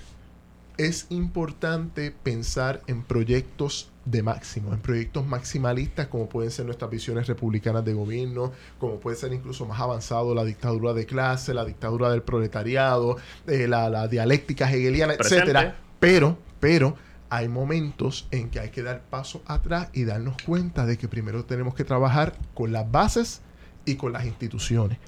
Es 0.79 1.07
importante 1.11 2.11
pensar 2.11 2.83
en 2.87 3.03
proyectos 3.03 3.91
de 4.05 4.23
máximo, 4.23 4.73
en 4.73 4.81
proyectos 4.81 5.27
maximalistas 5.27 6.09
como 6.09 6.29
pueden 6.29 6.51
ser 6.51 6.67
nuestras 6.67 6.91
visiones 6.91 7.27
republicanas 7.29 7.85
de 7.85 7.95
gobierno, 7.95 8.53
como 8.79 8.99
puede 8.99 9.17
ser 9.17 9.33
incluso 9.33 9.65
más 9.67 9.81
avanzado 9.81 10.35
la 10.35 10.45
dictadura 10.45 10.93
de 10.93 11.07
clase, 11.07 11.55
la 11.55 11.65
dictadura 11.65 12.11
del 12.11 12.23
proletariado, 12.23 13.17
eh, 13.47 13.69
la, 13.69 13.89
la 13.89 14.09
dialéctica 14.09 14.71
hegeliana, 14.71 15.15
Presente. 15.15 15.45
etcétera. 15.45 15.77
Pero, 16.01 16.37
pero 16.59 16.97
hay 17.31 17.49
momentos 17.49 18.27
en 18.31 18.51
que 18.51 18.61
hay 18.61 18.71
que 18.71 18.83
dar 18.83 19.03
paso 19.03 19.43
atrás 19.47 19.89
y 19.93 20.05
darnos 20.05 20.37
cuenta 20.45 20.85
de 20.85 20.99
que 20.99 21.09
primero 21.09 21.45
tenemos 21.45 21.75
que 21.75 21.85
trabajar 21.85 22.35
con 22.55 22.73
las 22.73 22.91
bases 22.91 23.41
y 23.85 23.95
con 23.95 24.13
las 24.13 24.27
instituciones. 24.27 24.99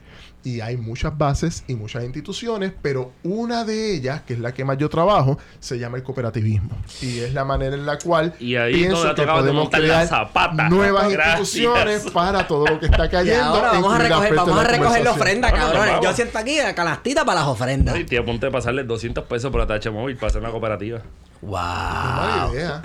Y 0.44 0.60
hay 0.60 0.76
muchas 0.76 1.16
bases 1.16 1.64
y 1.68 1.74
muchas 1.74 2.04
instituciones, 2.04 2.72
pero 2.82 3.12
una 3.22 3.64
de 3.64 3.94
ellas, 3.94 4.20
que 4.26 4.34
es 4.34 4.40
la 4.40 4.52
que 4.52 4.62
más 4.62 4.76
yo 4.76 4.90
trabajo, 4.90 5.38
se 5.58 5.78
llama 5.78 5.96
el 5.96 6.02
cooperativismo. 6.02 6.68
Y 7.00 7.20
es 7.20 7.32
la 7.32 7.44
manera 7.46 7.74
en 7.74 7.86
la 7.86 7.96
cual 7.98 8.34
Y 8.38 8.56
ahí 8.56 8.74
pienso 8.74 9.14
que 9.14 9.22
podemos 9.26 9.72
la 9.72 9.78
crear 9.78 10.06
zapata. 10.06 10.68
nuevas 10.68 11.08
Gracias. 11.10 11.40
instituciones 11.40 12.02
para 12.12 12.46
todo 12.46 12.66
lo 12.66 12.78
que 12.78 12.86
está 12.86 13.06
Y 13.06 13.08
cayendo. 13.08 13.42
ahora 13.42 13.72
vamos 13.72 13.94
a 13.94 13.98
recoger, 13.98 14.34
vamos 14.34 14.58
a 14.58 14.62
la 14.64 14.68
recoger 14.68 15.02
la 15.04 15.10
ofrenda, 15.12 15.50
Bueno, 15.50 15.64
cabrones. 15.66 15.94
Yo 16.02 16.12
siento 16.12 16.38
aquí 16.38 16.58
la 16.58 16.74
canastita 16.74 17.24
para 17.24 17.40
las 17.40 17.48
ofrendas. 17.48 17.96
Y 17.98 18.04
te 18.04 18.18
apunté 18.18 18.48
a 18.48 18.50
pasarle 18.50 18.84
200 18.84 19.24
pesos 19.24 19.50
por 19.50 19.62
ATH 19.62 19.90
móvil 19.90 20.16
para 20.16 20.26
hacer 20.28 20.42
una 20.42 20.50
cooperativa. 20.50 21.00
Wow. 21.46 22.52
Idea. 22.54 22.82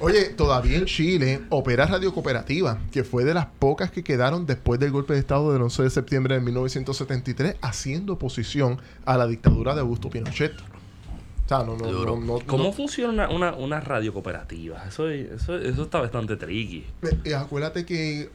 Oye, 0.00 0.24
todavía 0.30 0.76
en 0.76 0.84
Chile 0.84 1.40
opera 1.48 1.86
Radio 1.86 2.12
Cooperativa, 2.12 2.78
que 2.92 3.02
fue 3.02 3.24
de 3.24 3.32
las 3.34 3.46
pocas 3.46 3.90
que 3.90 4.04
quedaron 4.04 4.44
después 4.46 4.78
del 4.78 4.90
golpe 4.90 5.14
de 5.14 5.20
Estado 5.20 5.52
del 5.52 5.62
11 5.62 5.84
de 5.84 5.90
septiembre 5.90 6.34
de 6.34 6.40
1973, 6.42 7.56
haciendo 7.62 8.14
oposición 8.14 8.78
a 9.06 9.16
la 9.16 9.26
dictadura 9.26 9.74
de 9.74 9.80
Augusto 9.80 10.10
Pinochet. 10.10 10.52
O 10.52 11.48
sea, 11.48 11.58
no, 11.58 11.76
no, 11.76 11.90
no, 11.90 12.16
no- 12.16 12.38
¿Cómo 12.46 12.64
no- 12.64 12.72
funciona 12.72 13.28
una, 13.28 13.30
una, 13.30 13.54
una 13.54 13.80
radio 13.80 14.12
cooperativa? 14.12 14.84
Eso, 14.86 15.08
eso, 15.08 15.56
eso 15.56 15.82
está 15.84 16.00
bastante 16.00 16.36
tricky. 16.36 16.84
Eh, 17.02 17.18
eh, 17.24 17.34
acuérdate 17.34 17.86
que 17.86 18.28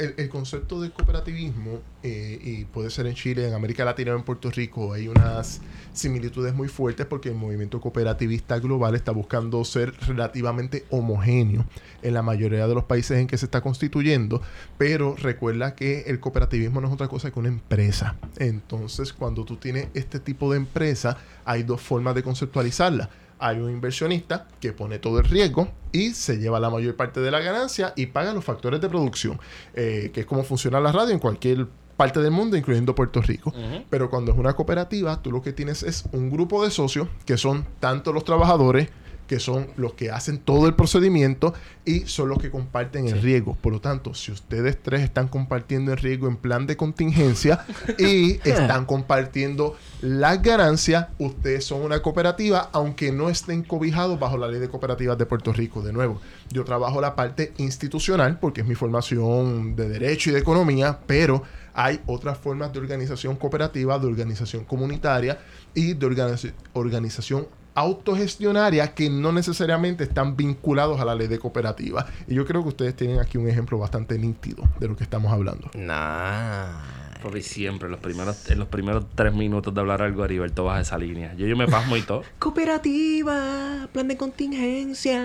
el, 0.00 0.28
concepto 0.28 0.80
del 0.80 0.92
cooperativismo, 0.92 1.80
eh, 2.02 2.38
y 2.42 2.64
puede 2.64 2.90
ser 2.90 3.06
en 3.06 3.14
Chile, 3.14 3.46
en 3.46 3.54
América 3.54 3.84
Latina 3.84 4.14
o 4.14 4.16
en 4.16 4.22
Puerto 4.22 4.50
Rico, 4.50 4.92
hay 4.92 5.08
unas 5.08 5.60
similitudes 5.92 6.54
muy 6.54 6.68
fuertes 6.68 7.06
porque 7.06 7.28
el 7.28 7.34
movimiento 7.34 7.80
cooperativista 7.80 8.58
global 8.58 8.94
está 8.94 9.12
buscando 9.12 9.64
ser 9.64 9.92
relativamente 10.06 10.84
homogéneo 10.90 11.66
en 12.02 12.14
la 12.14 12.22
mayoría 12.22 12.66
de 12.66 12.74
los 12.74 12.84
países 12.84 13.18
en 13.18 13.26
que 13.26 13.36
se 13.36 13.44
está 13.44 13.60
constituyendo, 13.60 14.40
pero 14.78 15.14
recuerda 15.16 15.74
que 15.74 16.02
el 16.02 16.20
cooperativismo 16.20 16.80
no 16.80 16.88
es 16.88 16.94
otra 16.94 17.08
cosa 17.08 17.30
que 17.30 17.38
una 17.38 17.48
empresa. 17.48 18.16
Entonces, 18.38 19.12
cuando 19.12 19.44
tú 19.44 19.56
tienes 19.56 19.88
este 19.94 20.20
tipo 20.20 20.50
de 20.50 20.56
empresa, 20.56 21.18
hay 21.44 21.62
dos 21.62 21.80
formas 21.80 22.14
de 22.14 22.22
conceptualizarla 22.22 23.10
hay 23.40 23.58
un 23.58 23.70
inversionista 23.70 24.46
que 24.60 24.72
pone 24.72 24.98
todo 24.98 25.18
el 25.18 25.24
riesgo 25.24 25.68
y 25.92 26.10
se 26.10 26.38
lleva 26.38 26.60
la 26.60 26.70
mayor 26.70 26.94
parte 26.96 27.20
de 27.20 27.30
la 27.30 27.40
ganancia 27.40 27.92
y 27.96 28.06
paga 28.06 28.32
los 28.32 28.44
factores 28.44 28.80
de 28.80 28.88
producción, 28.88 29.40
eh, 29.74 30.10
que 30.12 30.20
es 30.20 30.26
como 30.26 30.44
funciona 30.44 30.80
la 30.80 30.92
radio 30.92 31.12
en 31.12 31.18
cualquier 31.18 31.66
parte 31.96 32.20
del 32.20 32.30
mundo, 32.30 32.56
incluyendo 32.56 32.94
Puerto 32.94 33.20
Rico. 33.20 33.52
Pero 33.90 34.08
cuando 34.08 34.32
es 34.32 34.38
una 34.38 34.54
cooperativa, 34.54 35.20
tú 35.20 35.30
lo 35.30 35.42
que 35.42 35.52
tienes 35.52 35.82
es 35.82 36.04
un 36.12 36.30
grupo 36.30 36.64
de 36.64 36.70
socios 36.70 37.08
que 37.26 37.36
son 37.36 37.66
tanto 37.78 38.12
los 38.12 38.24
trabajadores, 38.24 38.88
que 39.30 39.38
son 39.38 39.68
los 39.76 39.92
que 39.92 40.10
hacen 40.10 40.38
todo 40.38 40.66
el 40.66 40.74
procedimiento 40.74 41.54
y 41.84 42.00
son 42.00 42.28
los 42.30 42.38
que 42.38 42.50
comparten 42.50 43.06
el 43.06 43.22
riesgo. 43.22 43.54
Por 43.54 43.72
lo 43.72 43.80
tanto, 43.80 44.12
si 44.12 44.32
ustedes 44.32 44.76
tres 44.82 45.02
están 45.02 45.28
compartiendo 45.28 45.92
el 45.92 45.98
riesgo 45.98 46.26
en 46.26 46.34
plan 46.34 46.66
de 46.66 46.76
contingencia 46.76 47.64
y 47.96 48.32
están 48.44 48.86
compartiendo 48.86 49.76
las 50.02 50.42
ganancias, 50.42 51.06
ustedes 51.20 51.64
son 51.64 51.82
una 51.82 52.02
cooperativa, 52.02 52.70
aunque 52.72 53.12
no 53.12 53.30
estén 53.30 53.62
cobijados 53.62 54.18
bajo 54.18 54.36
la 54.36 54.48
ley 54.48 54.58
de 54.58 54.68
cooperativas 54.68 55.16
de 55.16 55.26
Puerto 55.26 55.52
Rico. 55.52 55.80
De 55.80 55.92
nuevo, 55.92 56.20
yo 56.50 56.64
trabajo 56.64 57.00
la 57.00 57.14
parte 57.14 57.52
institucional 57.58 58.40
porque 58.40 58.62
es 58.62 58.66
mi 58.66 58.74
formación 58.74 59.76
de 59.76 59.88
derecho 59.88 60.30
y 60.30 60.32
de 60.32 60.40
economía, 60.40 60.98
pero 61.06 61.44
hay 61.72 62.00
otras 62.06 62.36
formas 62.36 62.72
de 62.72 62.80
organización 62.80 63.36
cooperativa, 63.36 63.96
de 63.96 64.08
organización 64.08 64.64
comunitaria 64.64 65.38
y 65.72 65.94
de 65.94 66.04
organiz- 66.04 66.52
organización 66.72 67.46
autogestionaria 67.80 68.94
que 68.94 69.10
no 69.10 69.32
necesariamente 69.32 70.04
están 70.04 70.36
vinculados 70.36 71.00
a 71.00 71.04
la 71.04 71.14
ley 71.14 71.26
de 71.28 71.38
cooperativa. 71.38 72.06
Y 72.28 72.34
yo 72.34 72.46
creo 72.46 72.62
que 72.62 72.68
ustedes 72.68 72.94
tienen 72.94 73.18
aquí 73.18 73.38
un 73.38 73.48
ejemplo 73.48 73.78
bastante 73.78 74.18
nítido 74.18 74.64
de 74.78 74.88
lo 74.88 74.96
que 74.96 75.04
estamos 75.04 75.32
hablando. 75.32 75.70
Nah. 75.74 77.00
Papi, 77.22 77.42
siempre, 77.42 77.86
en 77.86 77.92
los 77.92 78.00
primeros, 78.00 78.50
en 78.50 78.58
los 78.58 78.68
primeros 78.68 79.04
tres 79.14 79.34
minutos 79.34 79.74
de 79.74 79.80
hablar 79.80 80.00
algo, 80.00 80.24
Heriberto 80.24 80.64
baja 80.64 80.80
esa 80.80 80.96
línea. 80.96 81.34
Yo, 81.34 81.46
yo 81.46 81.56
me 81.56 81.66
pasmo 81.66 81.96
y 81.96 82.02
todo. 82.02 82.22
Cooperativa, 82.38 83.88
plan 83.92 84.08
de 84.08 84.16
contingencia. 84.16 85.20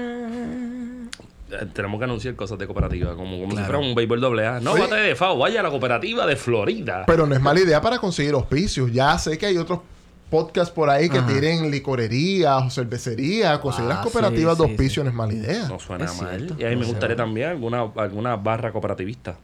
Eh, 1.52 1.66
Tenemos 1.74 2.00
que 2.00 2.04
anunciar 2.04 2.36
cosas 2.36 2.58
de 2.58 2.68
cooperativa, 2.68 3.16
como, 3.16 3.40
como 3.40 3.56
si 3.56 3.64
fuera 3.64 3.78
un 3.78 3.96
béisbol 3.96 4.20
doble 4.20 4.46
A. 4.46 4.60
No, 4.60 4.74
bate 4.78 4.96
de 4.96 5.16
FAO, 5.16 5.38
vaya 5.38 5.62
a 5.62 5.64
la 5.64 5.70
cooperativa 5.70 6.26
de 6.26 6.36
Florida. 6.36 7.04
Pero 7.08 7.26
no 7.28 7.36
es 7.36 7.42
mala 7.42 7.62
idea 7.62 7.80
para 7.80 7.98
conseguir 7.98 8.34
auspicios. 8.34 8.92
Ya 8.92 9.18
sé 9.18 9.38
que 9.38 9.46
hay 9.46 9.58
otros 9.58 9.80
podcasts 10.30 10.74
por 10.74 10.90
ahí 10.90 11.10
que 11.10 11.20
Ajá. 11.20 11.28
tienen 11.28 11.70
licorerías 11.72 12.64
o 12.64 12.70
cervecerías. 12.70 13.60
Conseguir 13.60 13.92
Ah, 13.92 13.96
las 13.96 14.04
cooperativas 14.04 14.58
sí, 14.58 14.64
de 14.64 14.70
auspicio 14.70 15.02
sí. 15.02 15.04
no 15.06 15.10
es 15.10 15.16
mala 15.16 15.34
idea. 15.34 15.68
no 15.68 15.80
suena 15.80 16.06
Es 16.06 16.22
mal. 16.22 16.38
cierto, 16.38 16.56
y 16.60 16.66
a 16.66 16.70
mí 16.70 16.76
no 16.76 16.82
me 16.82 16.88
gustaría 16.88 17.16
también 17.16 17.50
alguna, 17.50 17.82
alguna 17.96 18.36
barra 18.36 18.72
cooperativista. 18.72 19.38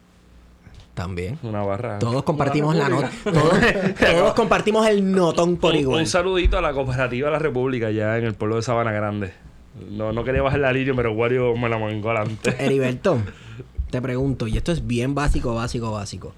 También. 0.94 1.40
Una 1.44 1.62
barra. 1.64 2.00
Todos 2.00 2.24
compartimos 2.24 2.76
la 2.76 2.90
nota. 2.90 3.10
Todos, 3.24 3.54
todos 4.00 4.34
compartimos 4.34 4.86
el 4.88 5.10
notón 5.12 5.56
por 5.58 5.74
igual. 5.76 6.02
un 6.02 6.06
saludito 6.08 6.58
a 6.58 6.62
la 6.62 6.74
cooperativa 6.74 7.28
de 7.30 7.32
la 7.34 7.40
República, 7.40 7.90
ya 7.92 8.18
en 8.18 8.26
el 8.26 8.34
pueblo 8.34 8.58
de 8.58 8.62
Sabana 8.62 8.92
Grande. 8.92 9.34
No, 9.90 10.12
no 10.12 10.26
quería 10.26 10.42
bajar 10.42 10.60
la 10.60 10.74
línea, 10.74 10.94
pero 10.94 11.14
Wario 11.14 11.56
me 11.56 11.70
la 11.70 11.78
mangó 11.78 12.10
adelante. 12.12 12.54
Heriberto, 12.60 13.20
te 13.90 14.02
pregunto, 14.02 14.48
y 14.48 14.58
esto 14.58 14.74
es 14.74 14.86
bien 14.86 15.16
básico, 15.16 15.56
básico, 15.56 15.92
básico. 15.94 16.34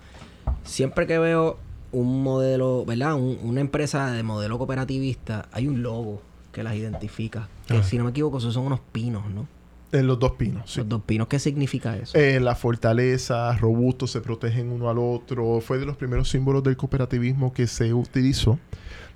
Siempre 0.64 1.08
que 1.08 1.18
veo 1.18 1.58
un 1.94 2.22
modelo, 2.24 2.84
¿verdad? 2.86 3.14
Un- 3.16 3.38
una 3.44 3.62
empresa 3.62 4.12
de 4.12 4.22
modelo 4.24 4.58
cooperativista, 4.58 5.48
hay 5.54 5.68
un 5.70 5.82
logo 5.82 6.22
que 6.52 6.62
las 6.64 6.76
identifica. 6.76 7.48
Que 7.68 7.76
Ajá. 7.78 7.84
si 7.84 7.98
no 7.98 8.04
me 8.04 8.10
equivoco, 8.10 8.40
esos 8.40 8.54
son 8.54 8.66
unos 8.66 8.82
pinos, 8.92 9.24
¿no? 9.34 9.48
En 9.92 10.08
los 10.08 10.18
dos 10.20 10.32
pinos. 10.34 10.70
sí. 10.72 10.80
Los 10.80 10.90
dos 10.90 11.02
pinos, 11.06 11.28
¿qué 11.28 11.38
significa 11.40 11.96
eso? 11.96 12.18
Eh, 12.18 12.40
la 12.40 12.56
fortaleza, 12.56 13.56
robustos, 13.58 14.10
se 14.12 14.22
protegen 14.22 14.72
uno 14.72 14.90
al 14.90 14.98
otro. 14.98 15.62
Fue 15.62 15.78
de 15.78 15.86
los 15.86 15.96
primeros 15.98 16.30
símbolos 16.30 16.64
del 16.64 16.76
cooperativismo 16.76 17.54
que 17.54 17.68
se 17.68 17.94
utilizó. 17.94 18.58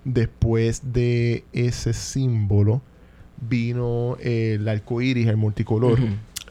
Después 0.04 0.94
de 0.94 1.44
ese 1.52 1.94
símbolo 1.94 2.82
vino 3.42 4.18
eh, 4.20 4.58
el 4.60 4.68
arco 4.68 5.02
iris, 5.02 5.28
el 5.28 5.38
multicolor. 5.38 6.00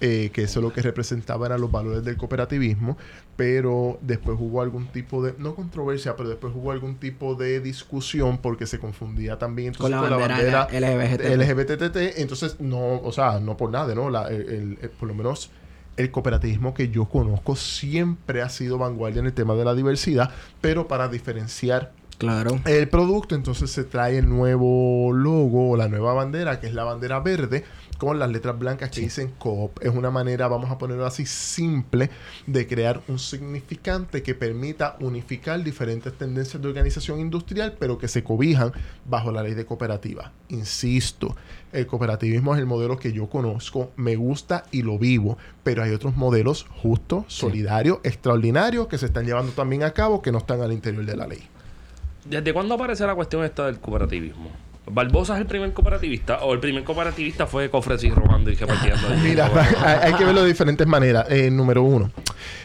Eh, 0.01 0.31
que 0.33 0.43
eso 0.43 0.61
lo 0.61 0.73
que 0.73 0.83
representaba 0.83 1.47
eran 1.47 1.61
los 1.61 1.71
valores 1.71 2.05
del 2.05 2.17
cooperativismo. 2.17 2.97
Pero 3.37 3.99
después 4.01 4.37
hubo 4.41 4.63
algún 4.63 4.87
tipo 4.87 5.23
de, 5.23 5.35
no 5.39 5.55
controversia, 5.55 6.17
pero 6.17 6.29
después 6.29 6.53
hubo 6.57 6.73
algún 6.73 6.97
tipo 6.97 7.35
de 7.35 7.61
discusión 7.61 8.39
porque 8.39 8.67
se 8.67 8.79
confundía 8.79 9.39
también 9.39 9.75
Con 9.75 9.93
entonces 9.93 10.11
la 10.11 10.17
bandera 10.17 10.69
LGBT. 10.71 11.23
LGBTT. 11.37 12.19
Entonces, 12.21 12.61
no, 12.61 13.01
o 13.01 13.13
sea, 13.13 13.39
no 13.41 13.57
por 13.57 13.71
nada, 13.71 13.95
¿no? 13.95 14.09
La- 14.11 14.29
el- 14.29 14.49
el- 14.49 14.79
el- 14.81 14.91
por 14.91 15.09
lo 15.09 15.15
menos 15.15 15.51
el 15.99 16.11
cooperativismo 16.11 16.75
que 16.75 16.89
yo 16.91 17.07
conozco 17.07 17.57
siempre 17.57 18.43
ha 18.43 18.49
sido 18.51 18.77
vanguardia 18.79 19.21
en 19.21 19.27
el 19.27 19.33
tema 19.33 19.55
de 19.55 19.65
la 19.65 19.75
diversidad, 19.75 20.31
pero 20.61 20.89
para 20.89 21.09
diferenciar 21.09 21.93
Claro. 22.19 22.61
el 22.65 22.89
producto, 22.89 23.35
entonces 23.35 23.71
se 23.71 23.85
trae 23.85 24.19
el 24.19 24.29
nuevo 24.29 25.13
logo 25.13 25.71
o 25.71 25.77
la 25.77 25.89
nueva 25.89 26.15
bandera, 26.15 26.61
que 26.61 26.67
es 26.67 26.75
la 26.75 26.85
bandera 26.85 27.21
verde, 27.21 27.65
con 27.99 28.19
las 28.19 28.31
letras 28.31 28.59
blancas 28.59 28.91
que 28.91 29.01
dicen 29.01 29.33
Coop. 29.39 29.79
Es 29.81 29.95
una 29.95 30.11
manera, 30.11 30.49
vamos 30.49 30.71
a 30.71 30.79
ponerlo 30.79 31.07
así, 31.07 31.27
simple 31.27 32.11
de 32.47 32.67
crear 32.67 33.03
un 33.09 33.19
significante 33.19 34.23
que 34.23 34.35
permita 34.35 34.97
unificar 35.01 35.63
diferentes 35.63 36.13
tendencias 36.17 36.61
de 36.63 36.69
organización 36.69 37.21
industrial, 37.21 37.77
pero 37.79 37.99
que 37.99 38.09
se 38.09 38.23
cobijan 38.23 38.73
bajo 39.05 39.33
la 39.33 39.43
ley 39.43 39.55
de 39.55 39.67
cooperativa. 39.67 40.33
Insisto, 40.49 41.37
el 41.73 41.87
cooperativismo 41.87 42.55
es 42.55 42.61
el 42.61 42.67
modelo 42.67 42.99
que 42.99 43.13
yo 43.13 43.29
conozco, 43.29 43.93
me 43.97 44.17
gusta 44.17 44.65
y 44.71 44.83
lo 44.83 44.99
vivo, 44.99 45.39
pero 45.63 45.83
hay 45.83 45.93
otros 45.93 46.17
modelos 46.17 46.67
justos, 46.83 47.25
solidarios, 47.29 47.99
extraordinarios 48.03 48.87
que 48.87 48.99
se 48.99 49.07
están 49.07 49.27
llevando 49.27 49.53
también 49.53 49.83
a 49.83 49.93
cabo 49.93 50.23
que 50.23 50.33
no 50.33 50.39
están 50.39 50.61
al 50.61 50.73
interior 50.73 51.05
de 51.05 51.17
la 51.17 51.27
ley. 51.27 51.49
¿Desde 52.31 52.53
cuándo 52.53 52.75
aparece 52.75 53.07
la 53.07 53.15
cuestión 53.15 53.45
esta 53.45 53.67
del 53.67 53.79
cooperativismo? 53.79 54.51
¿Barbosa 54.89 55.35
es 55.35 55.41
el 55.41 55.47
primer 55.47 55.73
cooperativista 55.73 56.45
o 56.45 56.53
el 56.55 56.61
primer 56.61 56.85
cooperativista 56.85 57.47
fue 57.49 57.69
Cofres 57.71 58.05
y 58.05 58.11
robando 58.11 58.51
y 58.51 58.55
repartiendo? 58.55 59.09
Mira, 59.23 59.51
hay 59.83 59.99
hay 60.13 60.15
que 60.15 60.25
verlo 60.25 60.43
de 60.43 60.49
diferentes 60.49 60.87
maneras. 60.87 61.27
Eh, 61.29 61.51
número 61.51 61.83
uno, 61.83 62.11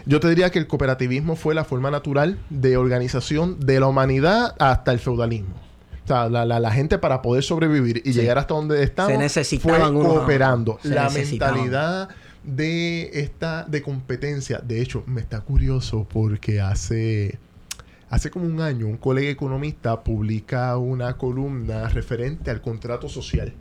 yo 0.05 0.19
te 0.19 0.29
diría 0.29 0.51
que 0.51 0.59
el 0.59 0.67
cooperativismo 0.67 1.35
fue 1.35 1.55
la 1.55 1.63
forma 1.63 1.89
natural 1.89 2.37
de 2.51 2.77
organización 2.77 3.59
de 3.59 3.79
la 3.79 3.87
humanidad 3.87 4.53
hasta 4.59 4.91
el 4.91 4.99
feudalismo. 4.99 5.55
O 6.03 6.07
sea, 6.07 6.29
la, 6.29 6.45
la- 6.45 6.59
la 6.59 6.71
gente 6.71 6.99
para 6.99 7.23
poder 7.23 7.43
sobrevivir 7.43 8.03
y 8.05 8.11
llegar 8.13 8.37
hasta 8.37 8.53
donde 8.53 8.83
estamos 8.83 9.11
Se 9.11 9.17
necesitaban 9.17 9.93
fue 9.95 10.03
cooperando. 10.05 10.77
Se 10.83 10.89
la 10.89 11.05
necesitaban. 11.05 11.55
mentalidad 11.55 12.09
de 12.43 13.09
esta 13.19 13.63
de 13.67 13.81
competencia. 13.81 14.59
De 14.59 14.79
hecho, 14.81 15.03
me 15.07 15.21
está 15.21 15.41
curioso 15.41 16.07
porque 16.11 16.61
hace 16.61 17.39
Hace 18.11 18.29
como 18.29 18.45
un 18.45 18.59
año, 18.59 18.87
un 18.87 18.97
colega 18.97 19.29
economista 19.29 20.03
publica 20.03 20.75
una 20.75 21.17
columna 21.17 21.87
referente 21.87 22.51
al 22.51 22.61
contrato 22.61 23.07
social 23.07 23.53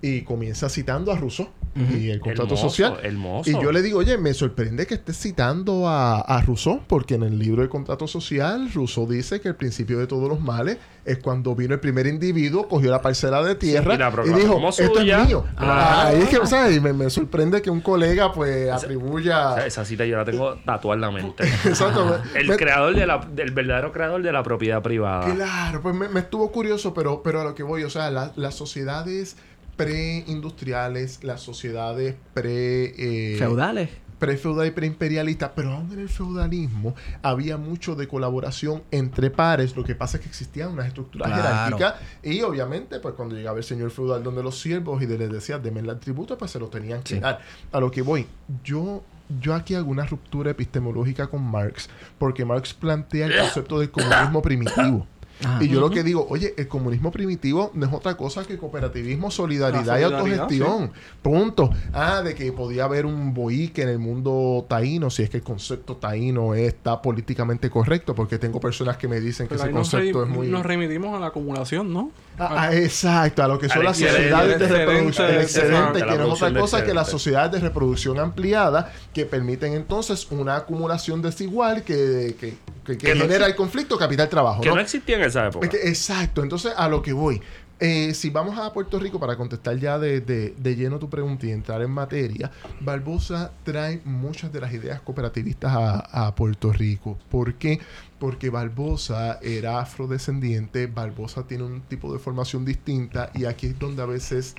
y 0.00 0.22
comienza 0.22 0.70
citando 0.70 1.12
a 1.12 1.16
Rousseau 1.16 1.50
y 1.74 2.10
el 2.10 2.20
contrato 2.20 2.56
social. 2.56 2.98
hermoso. 3.02 3.48
Y 3.50 3.54
yo 3.54 3.72
le 3.72 3.80
digo, 3.82 3.98
oye, 4.00 4.18
me 4.18 4.34
sorprende 4.34 4.86
que 4.86 4.94
estés 4.94 5.16
citando 5.18 5.88
a, 5.88 6.20
a 6.20 6.42
Rousseau, 6.42 6.82
porque 6.86 7.14
en 7.14 7.22
el 7.22 7.38
libro 7.38 7.62
de 7.62 7.68
contrato 7.68 8.06
social, 8.06 8.70
Rousseau 8.74 9.06
dice 9.08 9.40
que 9.40 9.48
el 9.48 9.54
principio 9.56 9.98
de 9.98 10.06
todos 10.06 10.28
los 10.28 10.40
males 10.40 10.76
es 11.04 11.18
cuando 11.18 11.56
vino 11.56 11.74
el 11.74 11.80
primer 11.80 12.06
individuo, 12.06 12.68
cogió 12.68 12.90
la 12.90 13.00
parcela 13.02 13.42
de 13.42 13.54
tierra 13.56 13.94
y 14.24 14.30
y, 14.30 14.32
dijo, 14.34 14.68
esto 14.68 14.94
suya". 15.00 15.22
es 15.22 15.28
mío. 15.28 15.44
Ah. 15.56 16.08
Ahí 16.08 16.20
es 16.22 16.28
que, 16.28 16.38
o 16.38 16.46
sea, 16.46 16.70
y 16.70 16.78
me, 16.78 16.92
me 16.92 17.10
sorprende 17.10 17.60
que 17.62 17.70
un 17.70 17.80
colega 17.80 18.32
pues 18.32 18.70
atribuya... 18.70 19.54
sea, 19.54 19.66
esa 19.66 19.84
cita 19.84 20.04
yo 20.04 20.16
la 20.16 20.24
tengo 20.24 20.54
tatuada 20.64 20.94
en 20.96 21.00
la 21.00 21.10
mente. 21.10 21.44
Exacto. 21.64 22.20
El 22.34 22.46
Me- 22.48 22.56
creador 22.56 22.94
de 22.94 23.06
la, 23.06 23.18
del 23.18 23.50
verdadero 23.50 23.92
creador 23.92 24.22
de 24.22 24.30
la 24.30 24.42
propiedad 24.42 24.80
privada. 24.82 25.34
Claro, 25.34 25.80
pues 25.82 25.94
me, 25.94 26.08
me 26.08 26.20
estuvo 26.20 26.52
curioso, 26.52 26.94
pero, 26.94 27.22
pero 27.22 27.40
a 27.40 27.44
lo 27.44 27.54
que 27.54 27.62
voy, 27.64 27.82
o 27.82 27.90
sea, 27.90 28.10
la- 28.10 28.32
las 28.36 28.54
sociedades 28.54 29.36
preindustriales, 29.76 31.22
las 31.24 31.40
sociedades 31.40 32.14
pre... 32.34 32.94
eh, 33.34 33.36
Feudales. 33.38 33.90
prefeudal 34.18 34.68
y 34.68 34.70
preimperialista, 34.70 35.52
pero 35.54 35.72
aún 35.72 35.90
en 35.92 35.98
el 35.98 36.08
feudalismo 36.08 36.94
había 37.22 37.56
mucho 37.56 37.94
de 37.96 38.06
colaboración 38.06 38.82
entre 38.92 39.30
pares, 39.30 39.74
lo 39.76 39.82
que 39.82 39.94
pasa 39.96 40.16
es 40.16 40.22
que 40.22 40.28
existían 40.28 40.70
unas 40.70 40.86
estructuras 40.86 41.26
Claro. 41.28 41.42
jerárquicas 41.76 41.94
y 42.22 42.40
obviamente 42.42 43.00
pues 43.00 43.14
cuando 43.14 43.34
llegaba 43.34 43.58
el 43.58 43.64
señor 43.64 43.90
feudal 43.90 44.22
donde 44.22 44.42
los 44.42 44.60
siervos 44.60 45.02
y 45.02 45.06
les 45.06 45.30
decía 45.30 45.58
denme 45.58 45.80
el 45.80 45.98
tributo 45.98 46.38
pues 46.38 46.50
se 46.52 46.60
lo 46.60 46.68
tenían 46.68 47.02
que 47.02 47.14
Sí. 47.16 47.20
dar. 47.20 47.40
A 47.72 47.80
lo 47.80 47.90
que 47.90 48.02
voy, 48.02 48.26
yo 48.62 49.02
yo 49.40 49.54
aquí 49.54 49.74
hago 49.74 49.90
una 49.90 50.04
ruptura 50.04 50.50
epistemológica 50.50 51.26
con 51.28 51.42
Marx, 51.42 51.88
porque 52.18 52.44
Marx 52.44 52.74
plantea 52.74 53.26
el 53.26 53.38
concepto 53.38 53.80
del 53.80 53.90
comunismo 53.90 54.42
primitivo. 54.42 55.06
Ajá. 55.44 55.62
Y 55.62 55.68
yo 55.68 55.80
lo 55.80 55.90
que 55.90 56.02
digo, 56.02 56.26
oye, 56.28 56.54
el 56.56 56.68
comunismo 56.68 57.10
primitivo 57.10 57.70
no 57.74 57.86
es 57.86 57.92
otra 57.92 58.16
cosa 58.16 58.44
que 58.44 58.56
cooperativismo, 58.56 59.30
solidaridad, 59.30 59.98
y 59.98 60.02
autogestión. 60.02 60.92
Punto. 61.22 61.70
Ah, 61.92 62.22
de 62.22 62.34
que 62.34 62.52
podía 62.52 62.84
haber 62.84 63.06
un 63.06 63.34
boique 63.34 63.82
en 63.82 63.88
el 63.88 63.98
mundo 63.98 64.64
taíno, 64.68 65.10
si 65.10 65.22
es 65.22 65.30
que 65.30 65.38
el 65.38 65.42
concepto 65.42 65.96
taíno 65.96 66.54
está 66.54 67.02
políticamente 67.02 67.70
correcto, 67.70 68.14
porque 68.14 68.38
tengo 68.38 68.60
personas 68.60 68.96
que 68.96 69.08
me 69.08 69.20
dicen 69.20 69.46
que 69.46 69.54
Pero 69.54 69.64
ese 69.64 69.72
concepto 69.72 70.22
es 70.24 70.28
muy... 70.28 70.48
nos 70.48 70.64
remitimos 70.64 71.16
a 71.16 71.20
la 71.20 71.28
acumulación, 71.28 71.92
¿no? 71.92 72.10
Ah, 72.38 72.48
ah, 72.68 72.74
exacto, 72.74 73.42
a 73.42 73.48
lo 73.48 73.58
que 73.58 73.68
son 73.68 73.84
las 73.84 73.96
sociedades 73.98 74.58
de 74.58 74.66
reproducción, 74.68 75.30
el 75.30 75.40
excedente, 75.42 75.98
que 76.00 76.06
no 76.18 76.24
es 76.34 76.42
otra 76.42 76.60
cosa 76.60 76.84
que 76.84 76.94
las 76.94 77.08
sociedades 77.10 77.52
de 77.52 77.58
reproducción 77.60 78.18
ampliada 78.18 78.90
que 79.12 79.26
permiten 79.26 79.74
entonces 79.74 80.26
una 80.30 80.56
acumulación 80.56 81.20
desigual 81.22 81.82
que, 81.82 82.34
que, 82.40 82.56
que- 82.84 82.96
que 82.96 82.96
Que 82.96 83.14
no 83.14 83.22
genera 83.22 83.46
el 83.46 83.54
conflicto 83.54 83.96
capital-trabajo. 83.96 84.60
Que 84.60 84.70
¿no? 84.70 84.74
no 84.76 84.80
existía 84.80 85.16
en 85.16 85.22
esa 85.22 85.46
época. 85.46 85.66
Es 85.66 85.70
que- 85.70 85.88
exacto, 85.88 86.42
entonces 86.42 86.72
a 86.76 86.88
lo 86.88 87.00
que 87.02 87.12
voy. 87.12 87.40
Eh, 87.84 88.14
si 88.14 88.30
vamos 88.30 88.56
a 88.60 88.72
Puerto 88.72 89.00
Rico 89.00 89.18
para 89.18 89.36
contestar 89.36 89.76
ya 89.76 89.98
de, 89.98 90.20
de- 90.20 90.54
de 90.56 90.76
lleno 90.76 91.00
tu 91.00 91.10
pregunta 91.10 91.46
y 91.46 91.50
entrar 91.50 91.82
en 91.82 91.90
materia, 91.90 92.48
Barbosa 92.80 93.50
trae 93.64 94.00
muchas 94.04 94.52
de 94.52 94.60
las 94.60 94.72
ideas 94.72 95.00
cooperativistas 95.00 95.72
a, 95.74 96.26
a 96.28 96.32
Puerto 96.36 96.72
Rico. 96.72 97.18
¿Por 97.28 97.54
qué? 97.54 97.80
Porque 98.20 98.50
Barbosa 98.50 99.40
era 99.42 99.80
afrodescendiente, 99.80 100.86
Barbosa 100.86 101.42
tiene 101.48 101.64
un 101.64 101.80
tipo 101.80 102.12
de 102.12 102.20
formación 102.20 102.64
distinta 102.64 103.30
y 103.34 103.46
aquí 103.46 103.66
es 103.66 103.78
donde 103.80 104.00
a 104.02 104.06
veces 104.06 104.54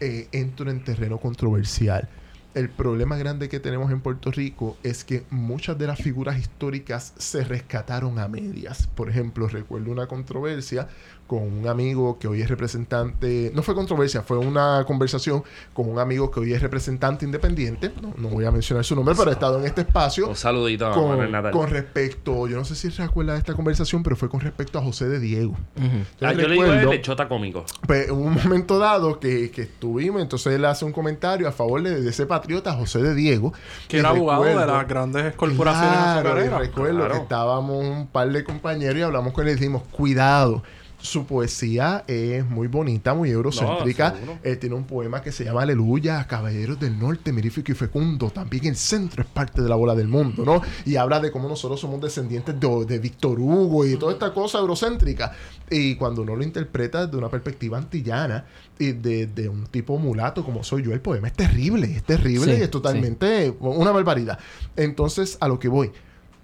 eh, 0.00 0.28
entro 0.32 0.70
en 0.70 0.84
terreno 0.84 1.16
controversial. 1.16 2.06
El 2.54 2.68
problema 2.68 3.16
grande 3.16 3.48
que 3.48 3.60
tenemos 3.60 3.90
en 3.90 4.02
Puerto 4.02 4.30
Rico 4.30 4.76
es 4.82 5.04
que 5.04 5.24
muchas 5.30 5.78
de 5.78 5.86
las 5.86 5.98
figuras 5.98 6.38
históricas 6.38 7.14
se 7.16 7.44
rescataron 7.44 8.18
a 8.18 8.28
medias. 8.28 8.88
Por 8.88 9.08
ejemplo, 9.08 9.48
recuerdo 9.48 9.90
una 9.90 10.06
controversia 10.06 10.86
con 11.32 11.44
un 11.60 11.66
amigo 11.66 12.18
que 12.18 12.28
hoy 12.28 12.42
es 12.42 12.48
representante, 12.50 13.50
no 13.54 13.62
fue 13.62 13.74
controversia, 13.74 14.20
fue 14.20 14.36
una 14.36 14.84
conversación 14.86 15.42
con 15.72 15.88
un 15.88 15.98
amigo 15.98 16.30
que 16.30 16.40
hoy 16.40 16.52
es 16.52 16.60
representante 16.60 17.24
independiente, 17.24 17.90
no, 18.02 18.12
no 18.18 18.28
voy 18.28 18.44
a 18.44 18.50
mencionar 18.50 18.84
su 18.84 18.94
nombre, 18.94 19.14
pero 19.16 19.30
ha 19.30 19.32
estado 19.32 19.58
en 19.58 19.64
este 19.64 19.80
espacio 19.80 20.28
Un 20.28 20.36
saludito 20.36 20.86
a 20.86 20.92
con, 20.92 21.08
Manuel 21.08 21.32
Natal. 21.32 21.52
con 21.52 21.70
respecto, 21.70 22.46
yo 22.48 22.58
no 22.58 22.66
sé 22.66 22.74
si 22.74 22.90
recuerda 22.90 23.32
de 23.32 23.38
esta 23.38 23.54
conversación, 23.54 24.02
pero 24.02 24.14
fue 24.14 24.28
con 24.28 24.40
respecto 24.40 24.78
a 24.78 24.82
José 24.82 25.08
de 25.08 25.20
Diego. 25.20 25.54
Ah, 25.56 25.80
Entonces, 25.80 26.42
yo 26.42 26.48
le 26.48 26.54
digo 26.54 27.28
cómico. 27.28 27.64
pues 27.86 28.10
un 28.10 28.34
momento 28.34 28.78
dado 28.78 29.18
que, 29.18 29.50
que 29.50 29.62
estuvimos, 29.62 30.20
entonces 30.20 30.52
él 30.52 30.64
hace 30.66 30.84
un 30.84 30.92
comentario 30.92 31.48
a 31.48 31.52
favor 31.52 31.82
de, 31.82 31.98
de 32.02 32.10
ese 32.10 32.26
patriota 32.26 32.74
José 32.74 33.02
de 33.02 33.14
Diego. 33.14 33.54
Que 33.88 34.00
era 34.00 34.10
abogado 34.10 34.42
de 34.44 34.50
recuerdo- 34.50 34.72
las 34.76 34.86
grandes 34.88 35.34
corporaciones 35.34 35.92
Claro, 36.20 36.58
recuerdo 36.58 36.96
Claro. 36.98 37.14
que 37.14 37.20
estábamos 37.20 37.82
un 37.84 38.06
par 38.08 38.30
de 38.30 38.44
compañeros 38.44 38.96
y 38.98 39.02
hablamos 39.02 39.32
con 39.32 39.46
él 39.46 39.52
y 39.52 39.54
dijimos, 39.54 39.82
cuidado. 39.90 40.62
Su 41.02 41.26
poesía 41.26 42.04
es 42.06 42.48
muy 42.48 42.68
bonita, 42.68 43.12
muy 43.12 43.30
eurocéntrica. 43.30 44.14
No, 44.24 44.38
él 44.44 44.58
tiene 44.58 44.76
un 44.76 44.84
poema 44.84 45.20
que 45.20 45.32
se 45.32 45.44
llama 45.44 45.62
Aleluya, 45.62 46.24
Caballeros 46.28 46.78
del 46.78 46.96
Norte, 46.96 47.32
mirífico 47.32 47.72
y 47.72 47.74
fecundo. 47.74 48.30
También 48.30 48.66
el 48.66 48.76
centro 48.76 49.24
es 49.24 49.28
parte 49.28 49.60
de 49.62 49.68
la 49.68 49.74
bola 49.74 49.96
del 49.96 50.06
mundo, 50.06 50.44
¿no? 50.44 50.62
Y 50.86 50.94
habla 50.94 51.18
de 51.18 51.32
cómo 51.32 51.48
nosotros 51.48 51.80
somos 51.80 52.00
descendientes 52.00 52.58
de, 52.58 52.84
de 52.86 52.98
Víctor 53.00 53.40
Hugo 53.40 53.84
y 53.84 53.96
toda 53.96 54.12
esta 54.12 54.32
cosa 54.32 54.58
eurocéntrica. 54.60 55.32
Y 55.68 55.96
cuando 55.96 56.22
uno 56.22 56.36
lo 56.36 56.44
interpreta 56.44 57.06
desde 57.06 57.18
una 57.18 57.28
perspectiva 57.28 57.78
antillana 57.78 58.44
y 58.78 58.92
de, 58.92 59.26
de 59.26 59.48
un 59.48 59.66
tipo 59.66 59.98
mulato 59.98 60.44
como 60.44 60.62
soy 60.62 60.84
yo, 60.84 60.92
el 60.92 61.00
poema 61.00 61.26
es 61.26 61.34
terrible, 61.34 61.96
es 61.96 62.04
terrible 62.04 62.54
Sí, 62.54 62.60
y 62.60 62.62
es 62.62 62.70
totalmente 62.70 63.52
una 63.58 63.90
barbaridad. 63.90 64.38
Entonces, 64.76 65.36
a 65.40 65.48
lo 65.48 65.58
que 65.58 65.66
voy. 65.66 65.90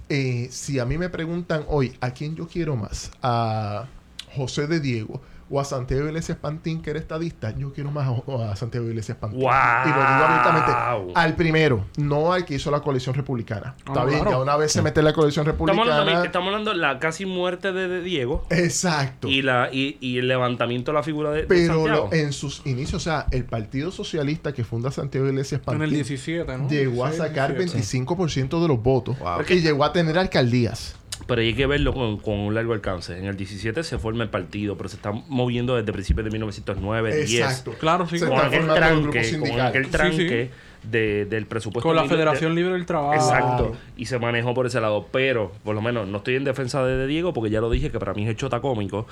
Eh, 0.09 0.49
si 0.51 0.79
a 0.79 0.87
mí 0.87 0.97
me 0.97 1.11
preguntan 1.11 1.65
hoy 1.69 1.95
a 2.01 2.13
quién 2.13 2.35
yo 2.35 2.49
quiero 2.49 2.77
más, 2.77 3.11
a 3.23 3.87
José 4.35 4.67
de 4.67 4.81
Diego 4.81 5.21
o 5.51 5.59
a 5.59 5.65
Santiago 5.65 6.07
Iglesias 6.07 6.37
Pantín, 6.39 6.83
que 6.83 6.91
era 6.91 6.99
estadista, 6.99 7.57
yo 7.57 7.73
quiero 7.73 7.91
más 7.91 8.07
a, 8.07 8.51
a 8.53 8.57
Santiago 8.57 8.87
Iglesias 8.87 9.17
Pantín. 9.19 9.41
¡Guau! 9.41 9.87
Y 9.87 9.89
lo 9.89 9.95
digo 9.97 10.05
abiertamente. 10.05 11.13
Al 11.19 11.37
primero, 11.37 11.87
no 11.97 12.35
al 12.35 12.45
que 12.45 12.57
hizo 12.57 12.71
la 12.71 12.81
coalición 12.81 13.15
republicana. 13.15 13.75
Está 13.79 14.03
Ah, 14.03 14.05
bien, 14.05 14.19
claro. 14.21 14.31
ya 14.37 14.43
una 14.43 14.57
vez 14.59 14.73
se 14.73 14.83
mete 14.83 15.01
en 15.01 15.07
la 15.07 15.15
coalición 15.15 15.47
Estamos 15.47 15.69
republicana. 15.71 16.01
hablando, 16.03 16.25
estamos 16.27 16.47
hablando 16.49 16.71
de 16.73 16.77
la 16.77 16.99
casi 16.99 17.25
muerte 17.25 17.73
de, 17.73 17.89
de 17.89 18.03
Diego 18.03 18.45
Exacto. 18.51 19.27
y, 19.29 19.41
la, 19.41 19.71
y, 19.73 19.97
y 20.01 20.19
el 20.19 20.29
levantamiento 20.29 20.91
de 20.91 20.97
la 20.97 21.03
figura 21.03 21.31
de, 21.31 21.41
de 21.43 21.47
Pero 21.47 21.77
Santiago. 21.77 22.09
lo- 22.13 22.17
en 22.19 22.35
sus 22.35 22.61
inicios, 22.67 22.95
o 23.01 23.05
sea, 23.05 23.25
el 23.31 23.47
Partido 23.47 23.91
Socialista 23.91 24.53
que 24.53 24.65
funda 24.65 24.91
Santiago 24.91 25.27
Iglesias 25.29 25.61
En 25.61 25.65
Pantín 25.65 25.83
el 25.85 25.91
17, 25.93 26.59
¿no? 26.59 26.69
llegó 26.69 27.07
a 27.07 27.13
sacar 27.13 27.57
17. 27.57 28.05
25% 28.07 28.61
de 28.61 28.69
los 28.69 28.83
votos 28.83 29.19
Wow. 29.19 29.41
y 29.49 29.61
llegó 29.63 29.83
a 29.85 29.95
tener 29.95 30.19
alcaldías. 30.19 30.95
Pero 31.27 31.41
hay 31.41 31.53
que 31.55 31.67
verlo 31.67 31.93
con, 31.93 32.19
con 32.19 32.35
un 32.39 32.55
largo 32.55 32.73
alcance. 32.73 33.19
En 33.19 33.27
el 33.27 33.37
17 33.37 33.83
se 33.83 33.99
forma 33.99 34.23
el 34.23 34.31
partido, 34.31 34.77
pero 34.77 34.89
se 34.89 34.97
está 34.97 35.13
moviendo 35.13 35.77
desde 35.77 35.93
principios 35.93 36.25
de 36.25 36.31
1909, 36.31 37.25
10. 37.25 37.41
Exacto. 37.41 37.73
Claro, 37.79 38.07
sí. 38.09 38.19
Se 38.19 38.27
Con 38.27 38.39
aquel 38.39 38.67
tranque, 38.67 39.39
con 39.39 39.61
aquel 39.61 39.85
Sí, 39.87 39.91
tranque 39.91 40.51
De, 40.83 41.25
del 41.27 41.47
presupuesto. 41.47 41.87
Con 41.89 41.97
la 41.97 42.03
de- 42.05 42.09
Federación 42.09 42.55
Libre 42.55 42.73
del 42.75 42.87
Trabajo. 42.87 43.15
Exacto. 43.15 43.77
Y 43.97 44.07
se 44.07 44.19
manejó 44.19 44.55
por 44.55 44.67
ese 44.67 44.81
lado. 44.81 45.07
Pero, 45.11 45.53
por 45.65 45.75
lo 45.75 45.83
menos, 45.83 46.07
no 46.09 46.19
estoy 46.19 46.37
en 46.37 46.45
defensa 46.45 46.85
de, 46.85 46.97
de 46.97 47.07
Diego, 47.07 47.33
porque 47.33 47.51
ya 47.51 47.61
lo 47.61 47.69
dije 47.69 47.91
que 47.91 47.99
para 47.99 48.15
mí 48.15 48.27
es 48.29 48.37
chota 48.37 48.61
cómico. 48.61 49.07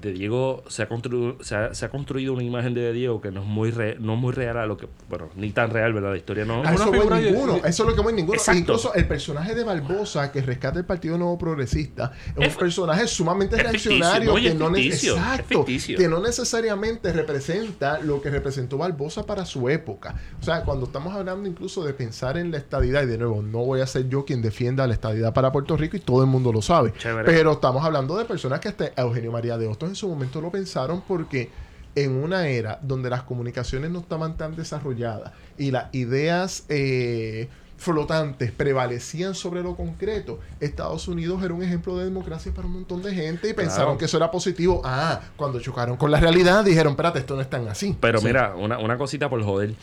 De 0.00 0.12
Diego 0.12 0.62
se 0.68 0.82
ha, 0.82 0.88
construido, 0.88 1.36
se, 1.42 1.54
ha, 1.54 1.74
se 1.74 1.84
ha 1.84 1.90
construido 1.90 2.32
una 2.32 2.42
imagen 2.42 2.72
de 2.74 2.92
Diego 2.92 3.20
que 3.20 3.30
no 3.30 3.40
es 3.42 3.46
muy 3.46 3.70
re- 3.70 3.96
no 4.00 4.14
es 4.14 4.18
muy 4.20 4.32
real 4.32 4.56
a 4.58 4.66
lo 4.66 4.76
que. 4.76 4.88
Bueno, 5.08 5.28
ni 5.36 5.50
tan 5.50 5.70
real, 5.70 5.92
¿verdad? 5.92 6.10
La 6.12 6.16
historia 6.16 6.44
no. 6.44 6.62
A 6.62 6.68
Es 6.68 6.74
eso 6.74 6.82
una 6.82 6.86
voy 6.90 6.98
figura 6.98 7.16
de- 7.18 7.30
ninguno. 7.32 7.56
Eso 7.56 7.82
es 7.82 7.88
lo 7.88 7.94
que 7.94 8.00
voy 8.00 8.12
ninguno. 8.14 8.38
Exacto. 8.38 8.58
Incluso 8.60 8.94
el 8.94 9.06
personaje 9.06 9.54
de 9.54 9.64
Barbosa 9.64 10.32
que 10.32 10.40
rescata 10.42 10.78
el 10.78 10.84
Partido 10.86 11.18
Nuevo 11.18 11.36
Progresista 11.38 12.12
es, 12.36 12.46
Es- 12.48 12.52
un 12.54 12.58
personaje 12.58 13.06
sumamente 13.06 13.56
es 13.56 13.62
reaccionario 13.62 14.34
ficticio, 14.34 14.34
no, 14.34 14.34
que 14.40 14.48
es 14.48 14.54
no, 14.58 14.74
ficticio, 14.74 15.12
es 15.14 15.18
exacto, 15.20 15.64
que 15.98 16.08
no 16.08 16.20
necesariamente 16.20 17.12
representa 17.12 17.98
lo 18.00 18.20
que 18.22 18.30
representó 18.30 18.78
Barbosa 18.78 19.26
para 19.26 19.44
su 19.44 19.68
época. 19.68 20.14
O 20.40 20.42
sea, 20.44 20.62
cuando 20.64 20.86
estamos 20.86 21.14
hablando 21.14 21.48
incluso 21.48 21.84
de 21.84 21.92
pensar 21.94 22.38
en 22.38 22.50
la 22.50 22.56
estadidad, 22.58 23.02
y 23.02 23.06
de 23.06 23.18
nuevo, 23.18 23.42
no 23.42 23.58
voy 23.64 23.80
a 23.80 23.86
ser 23.86 24.08
yo 24.08 24.24
quien 24.24 24.40
defienda 24.42 24.86
la 24.86 24.94
estadidad 24.94 25.32
para 25.34 25.52
Puerto 25.52 25.76
Rico 25.76 25.96
y 25.96 26.00
todo 26.00 26.22
el 26.22 26.26
mundo 26.28 26.52
lo 26.52 26.62
sabe. 26.62 26.92
Chévere. 26.96 27.24
Pero 27.24 27.52
estamos 27.52 27.84
hablando 27.84 28.16
de 28.16 28.24
personas 28.24 28.60
que 28.60 28.68
hasta 28.68 28.90
Eugenio 28.96 29.30
María 29.32 29.58
de 29.58 29.66
Hostos 29.66 29.89
en 29.90 29.94
su 29.96 30.08
momento 30.08 30.40
lo 30.40 30.50
pensaron 30.50 31.02
porque 31.06 31.50
en 31.94 32.12
una 32.12 32.46
era 32.48 32.78
donde 32.82 33.10
las 33.10 33.22
comunicaciones 33.24 33.90
no 33.90 33.98
estaban 34.00 34.36
tan 34.36 34.56
desarrolladas 34.56 35.32
y 35.58 35.70
las 35.70 35.92
ideas 35.94 36.64
eh, 36.68 37.48
flotantes 37.76 38.52
prevalecían 38.52 39.34
sobre 39.34 39.62
lo 39.62 39.74
concreto, 39.74 40.38
Estados 40.60 41.08
Unidos 41.08 41.42
era 41.42 41.54
un 41.54 41.62
ejemplo 41.62 41.96
de 41.98 42.04
democracia 42.04 42.52
para 42.54 42.66
un 42.66 42.74
montón 42.74 43.02
de 43.02 43.14
gente 43.14 43.48
y 43.48 43.54
pensaron 43.54 43.86
Claro. 43.86 43.98
que 43.98 44.04
eso 44.04 44.16
era 44.18 44.30
positivo. 44.30 44.82
Ah, 44.84 45.20
cuando 45.36 45.60
chocaron 45.60 45.96
con 45.96 46.10
la 46.10 46.20
realidad 46.20 46.62
dijeron, 46.64 46.92
espérate, 46.92 47.20
esto 47.20 47.34
no 47.34 47.40
es 47.40 47.48
tan 47.50 47.66
así. 47.68 47.96
Pero 48.00 48.20
mira, 48.20 48.54
una, 48.54 48.78
una 48.78 48.96
cosita 48.98 49.28
por 49.30 49.42
joder. 49.42 49.74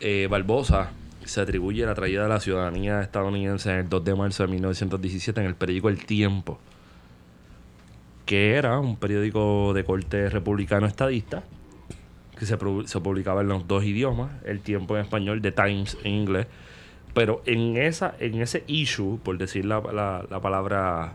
Eh, 0.00 0.28
Barbosa 0.30 0.90
se 1.24 1.40
atribuye 1.40 1.84
la 1.86 1.94
traída 1.94 2.22
de 2.24 2.28
la 2.28 2.38
ciudadanía 2.40 3.00
estadounidense 3.00 3.70
en 3.70 3.76
el 3.78 3.88
2 3.88 4.04
de 4.04 4.14
marzo 4.14 4.42
de 4.44 4.50
1917 4.50 5.40
en 5.40 5.46
el 5.46 5.54
periódico 5.54 5.88
El 5.88 6.04
Tiempo, 6.04 6.58
que 8.26 8.54
era 8.54 8.78
un 8.78 8.96
periódico 8.96 9.72
de 9.72 9.84
corte 9.84 10.28
republicano 10.28 10.86
estadista, 10.86 11.42
que 12.38 12.44
se, 12.44 12.58
se 12.84 13.00
publicaba 13.00 13.40
en 13.40 13.48
los 13.48 13.66
dos 13.66 13.84
idiomas, 13.84 14.30
El 14.44 14.60
Tiempo 14.60 14.96
en 14.96 15.02
español, 15.04 15.40
The 15.40 15.52
Times 15.52 15.96
en 16.04 16.12
inglés. 16.12 16.46
Pero 17.14 17.40
en 17.46 17.78
esa 17.78 18.14
en 18.20 18.42
ese 18.42 18.62
issue, 18.66 19.18
por 19.22 19.38
decir 19.38 19.64
la, 19.64 19.80
la- 19.80 20.26
la 20.28 20.40
palabra 20.40 21.14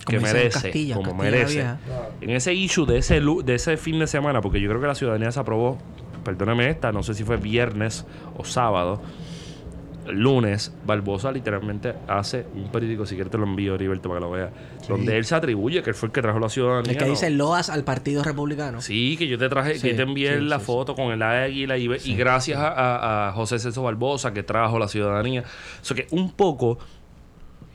que 0.00 0.16
Como 0.16 0.22
merece, 0.26 0.60
Castilla, 0.62 0.94
como 0.96 1.10
Castilla 1.12 1.30
merece, 1.30 1.54
Vieja. 1.54 1.78
en 2.22 2.30
ese 2.30 2.54
issue 2.54 2.84
de 2.86 2.98
ese, 2.98 3.20
lu- 3.20 3.42
de 3.42 3.54
ese 3.54 3.76
fin 3.76 3.98
de 4.00 4.08
semana, 4.08 4.40
porque 4.40 4.60
yo 4.60 4.68
creo 4.68 4.80
que 4.80 4.88
la 4.88 4.94
ciudadanía 4.96 5.30
se 5.30 5.38
aprobó, 5.38 5.78
perdóname 6.24 6.68
esta, 6.68 6.90
no 6.90 7.02
sé 7.04 7.14
si 7.14 7.22
fue 7.22 7.36
viernes 7.36 8.04
o 8.36 8.44
sábado, 8.44 9.00
lunes, 10.08 10.72
Barbosa 10.84 11.30
literalmente 11.32 11.94
hace 12.08 12.46
un 12.54 12.70
periódico, 12.70 13.06
si 13.06 13.14
quieres 13.14 13.30
te 13.30 13.38
lo 13.38 13.44
envío, 13.44 13.74
Heriberto, 13.74 14.08
para 14.08 14.20
que 14.20 14.26
lo 14.26 14.30
veas, 14.30 14.50
donde 14.88 15.16
él 15.16 15.24
se 15.24 15.34
atribuye 15.34 15.82
que 15.82 15.90
él 15.90 15.96
fue 15.96 16.08
el 16.08 16.12
que 16.12 16.22
trajo 16.22 16.38
la 16.38 16.48
ciudadanía. 16.48 16.92
El 16.92 16.98
que 16.98 17.04
dice 17.04 17.30
loas 17.30 17.70
al 17.70 17.84
Partido 17.84 18.22
Republicano. 18.22 18.80
Sí, 18.80 19.16
que 19.16 19.28
yo 19.28 19.38
te 19.38 19.48
traje, 19.48 19.74
Sí, 19.74 19.82
que 19.82 19.90
yo 19.90 19.96
te 19.96 20.02
envié 20.02 20.38
sí, 20.38 20.44
la 20.44 20.58
foto 20.58 20.94
con 20.94 21.12
el 21.12 21.22
águila 21.22 21.76
y, 21.78 21.90
y 22.04 22.14
gracias 22.14 22.58
a, 22.60 23.32
José 23.34 23.58
Celso 23.58 23.82
Barbosa 23.82 24.32
que 24.32 24.42
trajo 24.42 24.78
la 24.78 24.88
ciudadanía. 24.88 25.44
O 25.80 25.84
sea 25.84 25.96
que 25.96 26.06
un 26.10 26.32
poco, 26.32 26.78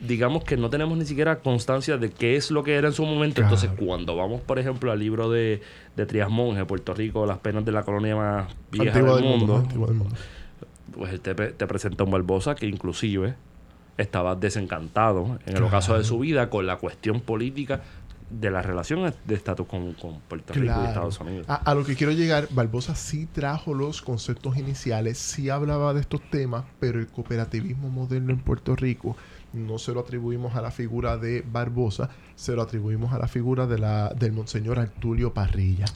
digamos 0.00 0.44
que 0.44 0.56
no 0.56 0.68
tenemos 0.68 0.98
ni 0.98 1.04
siquiera 1.04 1.40
constancia 1.40 1.96
de 1.96 2.10
qué 2.10 2.36
es 2.36 2.50
lo 2.50 2.62
que 2.62 2.74
era 2.74 2.88
en 2.88 2.94
su 2.94 3.04
momento. 3.04 3.36
Claro. 3.42 3.54
Entonces, 3.54 3.78
cuando 3.78 4.16
vamos, 4.16 4.40
por 4.40 4.58
ejemplo, 4.58 4.92
al 4.92 4.98
libro 4.98 5.30
de, 5.30 5.62
de 5.96 6.06
Trias 6.06 6.30
Monge, 6.30 6.64
Puerto 6.64 6.94
Rico, 6.94 7.26
las 7.26 7.38
penas 7.38 7.64
de 7.64 7.72
la 7.72 7.82
colonia 7.82 8.16
más 8.16 8.54
vieja 8.70 8.98
del 8.98 9.06
del 9.06 9.24
mundo, 9.24 9.58
mundo, 9.58 9.68
del 9.68 9.78
mundo. 9.78 10.16
Pues 10.96 11.12
él 11.12 11.20
te, 11.20 11.34
te 11.34 11.66
presenta 11.66 12.04
un 12.04 12.10
Barbosa 12.10 12.54
que 12.54 12.66
inclusive 12.66 13.34
estaba 13.98 14.34
desencantado 14.36 15.38
en 15.46 15.56
el 15.56 15.62
ocaso 15.62 15.96
de 15.96 16.04
su 16.04 16.18
vida 16.18 16.50
con 16.50 16.66
la 16.66 16.76
cuestión 16.76 17.20
política 17.20 17.82
de 18.28 18.50
la 18.50 18.60
relación 18.60 19.14
de 19.24 19.34
estatus 19.34 19.66
con, 19.66 19.94
con 19.94 20.20
Puerto 20.20 20.52
Rico 20.52 20.74
y. 20.82 20.86
Estados 20.86 21.20
Unidos. 21.20 21.48
A, 21.48 21.54
a 21.54 21.74
lo 21.74 21.84
que 21.84 21.94
quiero 21.94 22.12
llegar, 22.12 22.48
Barbosa 22.50 22.94
sí 22.96 23.26
trajo 23.26 23.72
los 23.72 24.02
conceptos 24.02 24.56
iniciales, 24.56 25.16
sí 25.16 25.48
hablaba 25.48 25.94
de 25.94 26.00
estos 26.00 26.20
temas, 26.30 26.64
pero 26.80 26.98
el 26.98 27.06
cooperativismo 27.06 27.88
moderno 27.88 28.32
en 28.32 28.40
Puerto 28.40 28.74
Rico 28.74 29.16
no 29.52 29.78
se 29.78 29.92
lo 29.92 30.00
atribuimos 30.00 30.56
a 30.56 30.60
la 30.60 30.70
figura 30.70 31.16
de 31.16 31.44
Barbosa, 31.46 32.10
se 32.34 32.52
lo 32.52 32.62
atribuimos 32.62 33.12
a 33.12 33.18
la 33.18 33.28
figura 33.28 33.66
de 33.66 33.78
la, 33.78 34.10
del 34.10 34.32
monseñor 34.32 34.78
Artulio 34.78 35.32
Parrilla. 35.32 35.86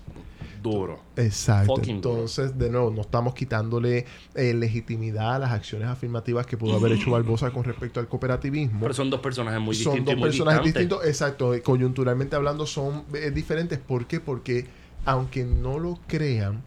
Duro. 0.63 1.01
Exacto. 1.17 1.77
Fucking 1.77 2.01
duro. 2.01 2.15
Entonces, 2.17 2.59
de 2.59 2.71
nuevo, 2.71 2.91
no 2.91 3.01
estamos 3.03 3.35
quitándole 3.35 4.07
eh, 4.35 4.55
legitimidad 4.55 5.37
a 5.37 5.39
las 5.39 5.53
acciones 5.53 5.89
afirmativas 5.89 6.47
que 6.47 6.57
pudo 6.57 6.77
haber 6.77 6.93
hecho 6.93 7.11
Barbosa 7.11 7.51
con 7.51 7.65
respecto 7.65 8.01
al 8.01 8.09
cooperativismo 8.09 8.81
Pero 8.81 8.95
son 8.95 9.11
dos 9.11 9.21
personajes 9.21 9.61
muy 9.61 9.75
son 9.75 9.95
distintos. 9.95 10.07
dos 10.07 10.13
y 10.15 10.21
muy 10.21 10.29
personajes 10.29 10.65
distantes. 10.65 10.89
distintos, 10.89 11.07
exacto, 11.09 11.55
eh, 11.55 11.63
coyunturalmente 11.63 12.37
hablando 12.37 12.67
son 12.67 13.05
eh, 13.15 13.31
diferentes. 13.31 13.79
¿Por 13.79 14.07
qué? 14.07 14.21
Porque 14.21 14.67
aunque 15.05 15.45
no 15.45 15.79
lo 15.79 15.99
crean, 16.07 16.63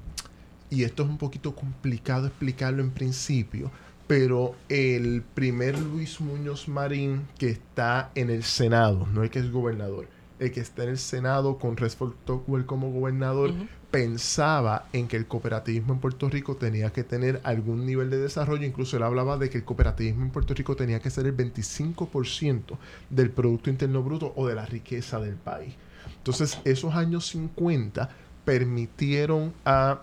y 0.69 0.83
esto 0.83 1.03
es 1.03 1.09
un 1.09 1.17
poquito 1.17 1.55
complicado 1.55 2.25
explicarlo 2.27 2.81
en 2.81 2.91
principio, 2.91 3.71
pero 4.07 4.55
el 4.69 5.21
primer 5.33 5.77
Luis 5.79 6.19
Muñoz 6.19 6.67
Marín 6.67 7.27
que 7.37 7.49
está 7.49 8.11
en 8.15 8.29
el 8.29 8.43
Senado, 8.43 9.07
no 9.13 9.23
el 9.23 9.29
que 9.29 9.39
es 9.39 9.51
gobernador, 9.51 10.07
el 10.39 10.51
que 10.51 10.59
está 10.59 10.83
en 10.83 10.89
el 10.89 10.97
Senado 10.97 11.57
con 11.57 11.77
Resford 11.77 12.13
Tocqueville 12.25 12.65
como 12.65 12.91
gobernador, 12.91 13.53
pensaba 13.91 14.87
en 14.91 15.07
que 15.07 15.17
el 15.17 15.27
cooperativismo 15.27 15.93
en 15.93 15.99
Puerto 15.99 16.27
Rico 16.29 16.55
tenía 16.55 16.91
que 16.91 17.03
tener 17.03 17.41
algún 17.43 17.85
nivel 17.85 18.09
de 18.09 18.17
desarrollo. 18.17 18.65
Incluso 18.65 18.97
él 18.97 19.03
hablaba 19.03 19.37
de 19.37 19.49
que 19.49 19.59
el 19.59 19.63
cooperativismo 19.63 20.23
en 20.23 20.31
Puerto 20.31 20.53
Rico 20.53 20.75
tenía 20.75 20.99
que 20.99 21.09
ser 21.09 21.27
el 21.27 21.37
25% 21.37 22.77
del 23.09 23.29
Producto 23.29 23.69
Interno 23.69 24.01
Bruto 24.01 24.33
o 24.35 24.47
de 24.47 24.55
la 24.55 24.65
riqueza 24.65 25.19
del 25.19 25.35
país. 25.35 25.75
Entonces, 26.17 26.59
esos 26.63 26.95
años 26.95 27.27
50 27.27 28.09
permitieron 28.45 29.53
a 29.65 30.01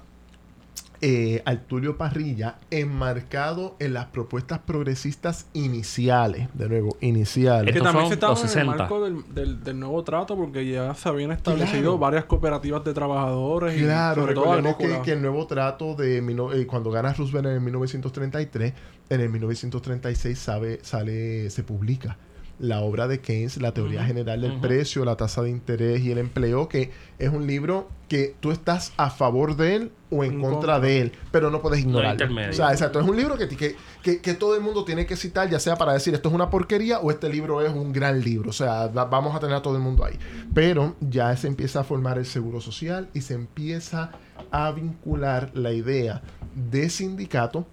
eh, 1.03 1.43
Artulio 1.47 1.97
Parrilla 1.97 2.59
enmarcado 2.71 3.77
en 3.79 3.95
las 3.95 4.07
propuestas 4.07 4.59
progresistas 4.59 5.47
iniciales, 5.55 6.49
de 6.55 6.69
nuevo, 6.69 6.97
iniciales. 7.01 7.73
Que 7.73 7.79
Estos 7.79 7.85
también 7.85 8.09
se 8.09 8.15
estaba 8.15 8.35
en 8.35 8.43
el 8.43 8.49
60. 8.49 8.77
marco 8.77 9.05
del, 9.05 9.35
del, 9.35 9.65
del 9.65 9.81
nuevo 9.81 10.05
trato 10.05 10.37
porque 10.37 10.71
ya 10.71 10.93
se 10.95 11.09
habían 11.09 11.33
establecido 11.33 11.81
Claro. 11.83 11.99
varias 11.99 12.25
cooperativas 12.27 12.85
de 12.85 12.93
trabajadores 12.93 13.79
y 13.79 13.85
Claro, 13.85 14.23
sobre 14.23 14.35
todo 14.35 14.45
recordemos 14.57 14.77
que, 14.77 15.03
que 15.03 15.13
el 15.13 15.23
nuevo 15.23 15.47
trato 15.47 15.95
de 15.95 16.19
eh, 16.19 16.67
cuando 16.67 16.91
gana 16.91 17.13
Roosevelt 17.15 17.47
en 17.47 17.53
el 17.55 17.61
1933, 17.61 18.73
en 19.09 19.21
el 19.21 19.29
1936 19.31 20.39
sabe, 20.39 20.81
sale, 20.83 21.49
se 21.51 21.63
publica 21.63 22.19
la 22.61 22.81
obra 22.83 23.09
de 23.09 23.21
Keynes, 23.21 23.61
la 23.61 23.73
teoría 23.73 24.05
general 24.05 24.43
del 24.43 24.61
precio, 24.61 25.05
la 25.07 25.17
tasa 25.17 25.41
de 25.43 25.49
interés 25.51 26.03
y 26.03 26.13
el 26.13 26.19
empleo, 26.19 26.69
que 26.69 26.91
es 27.19 27.31
un 27.31 27.47
libro 27.47 27.89
que 28.07 28.35
tú 28.41 28.51
estás 28.53 28.93
a 28.99 29.09
favor 29.09 29.57
de 29.57 29.77
él 29.77 29.93
o 30.11 30.25
en 30.25 30.35
En 30.35 30.41
contra, 30.41 30.59
contra. 30.75 30.81
de 30.81 31.01
él, 31.01 31.13
pero 31.33 31.51
no 31.51 31.63
puedes 31.63 31.81
ignorarlo. 31.81 32.27
o 32.51 32.53
sea, 32.53 32.71
exacto, 32.73 33.01
es 33.01 33.09
un 33.09 33.17
libro 33.17 33.39
que, 33.39 33.49
que, 33.49 33.77
que, 34.03 34.21
que 34.21 34.35
todo 34.35 34.55
el 34.57 34.61
mundo 34.63 34.85
tiene 34.85 35.07
que 35.07 35.17
citar, 35.17 35.49
ya 35.49 35.59
sea 35.59 35.77
para 35.77 35.95
decir 35.95 36.13
esto 36.13 36.29
es 36.29 36.35
una 36.35 36.51
porquería 36.51 36.99
o 37.01 37.11
este 37.11 37.29
libro 37.31 37.63
es 37.63 37.73
un 37.73 37.93
gran 37.93 38.21
libro. 38.21 38.51
O 38.51 38.53
sea, 38.53 38.89
va- 38.89 39.07
vamos 39.07 39.35
a 39.35 39.41
tener 39.41 39.57
a 39.57 39.63
todo 39.63 39.77
el 39.77 39.83
mundo 39.83 40.05
ahí. 40.05 40.19
Pero 40.53 40.97
ya 41.01 41.35
se 41.37 41.47
empieza 41.47 41.81
a 41.81 41.85
formar 41.85 42.19
el 42.19 42.27
seguro 42.27 42.61
social 42.61 43.09
y 43.15 43.23
se 43.23 43.35
empieza 43.35 44.11
a 44.51 44.71
vincular 44.73 45.51
la 45.55 45.73
idea 45.73 46.21
de 46.55 46.91
sindicato 46.91 47.65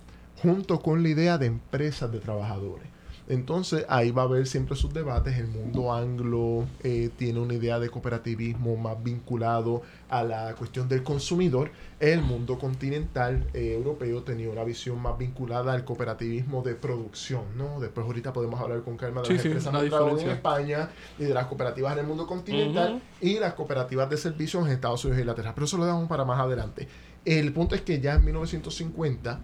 junto 0.41 0.79
con 0.81 1.01
la 1.03 1.09
idea 1.09 1.37
de 1.37 1.47
empresas 1.47 2.11
de 2.11 2.19
trabajadores. 2.19 2.87
Entonces 3.29 3.85
ahí 3.89 4.11
va 4.11 4.21
a 4.21 4.25
haber 4.25 4.47
siempre 4.47 4.75
sus 4.77 4.93
debates. 4.93 5.37
El 5.37 5.47
mundo 5.47 5.93
anglo 5.93 6.65
eh, 6.83 7.09
tiene 7.17 7.39
una 7.39 7.55
idea 7.55 7.77
de 7.77 7.89
cooperativismo 7.89 8.77
más 8.77 9.03
vinculado 9.03 9.81
a 10.09 10.23
la 10.23 10.55
cuestión 10.55 10.87
del 10.87 11.03
consumidor. 11.03 11.71
El 11.99 12.21
mundo 12.21 12.57
continental 12.57 13.45
eh, 13.53 13.73
europeo 13.73 14.23
tenía 14.23 14.49
una 14.49 14.63
visión 14.63 15.01
más 15.01 15.17
vinculada 15.17 15.73
al 15.73 15.83
cooperativismo 15.83 16.61
de 16.61 16.75
producción, 16.75 17.43
¿no? 17.57 17.81
Después 17.81 18.05
ahorita 18.07 18.31
podemos 18.31 18.61
hablar 18.61 18.81
con 18.83 18.95
calma 18.95 19.21
de 19.21 19.27
Sí, 19.27 19.33
las 19.33 19.41
sí, 19.41 19.47
empresas 19.49 19.73
la 19.73 19.81
en. 19.81 20.29
España 20.29 20.89
y 21.19 21.25
de 21.25 21.33
las 21.33 21.47
cooperativas 21.47 21.93
en 21.93 21.99
el 21.99 22.07
mundo 22.07 22.25
continental 22.25 23.01
y 23.19 23.39
las 23.39 23.55
cooperativas 23.55 24.09
de 24.09 24.15
servicios 24.17 24.65
en 24.65 24.71
Estados 24.71 25.03
Unidos 25.03 25.17
e 25.17 25.21
Inglaterra. 25.21 25.53
Pero 25.53 25.65
eso 25.65 25.77
lo 25.77 25.85
dejamos 25.85 26.07
para 26.07 26.23
más 26.23 26.39
adelante. 26.39 26.87
El 27.25 27.51
punto 27.51 27.75
es 27.75 27.81
que 27.81 27.99
ya 27.99 28.13
en 28.13 28.23
1950 28.23 29.41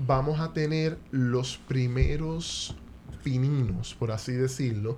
vamos 0.00 0.40
a 0.40 0.52
tener 0.52 0.98
los 1.10 1.56
primeros 1.56 2.76
por 3.98 4.10
así 4.10 4.32
decirlo, 4.32 4.96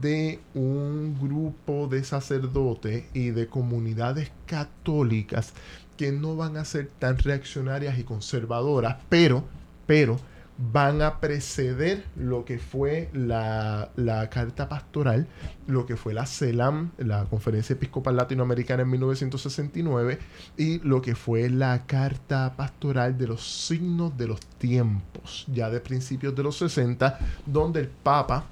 de 0.00 0.40
un 0.54 1.18
grupo 1.20 1.88
de 1.88 2.04
sacerdotes 2.04 3.04
y 3.14 3.30
de 3.30 3.46
comunidades 3.48 4.30
católicas 4.46 5.52
que 5.96 6.12
no 6.12 6.36
van 6.36 6.56
a 6.56 6.64
ser 6.64 6.88
tan 6.98 7.18
reaccionarias 7.18 7.98
y 7.98 8.04
conservadoras, 8.04 8.96
pero, 9.08 9.44
pero 9.86 10.18
van 10.58 11.02
a 11.02 11.20
preceder 11.20 12.04
lo 12.16 12.44
que 12.44 12.58
fue 12.58 13.10
la, 13.12 13.90
la 13.96 14.30
carta 14.30 14.68
pastoral, 14.68 15.26
lo 15.66 15.84
que 15.84 15.96
fue 15.96 16.14
la 16.14 16.26
CELAM, 16.26 16.92
la 16.98 17.24
Conferencia 17.24 17.74
Episcopal 17.74 18.16
Latinoamericana 18.16 18.82
en 18.82 18.90
1969, 18.90 20.18
y 20.56 20.78
lo 20.80 21.02
que 21.02 21.14
fue 21.14 21.50
la 21.50 21.86
carta 21.86 22.54
pastoral 22.56 23.18
de 23.18 23.26
los 23.26 23.66
signos 23.66 24.16
de 24.16 24.28
los 24.28 24.40
tiempos, 24.40 25.44
ya 25.52 25.68
de 25.68 25.80
principios 25.80 26.34
de 26.34 26.42
los 26.42 26.56
60, 26.56 27.18
donde 27.44 27.80
el 27.80 27.88
Papa 27.88 28.46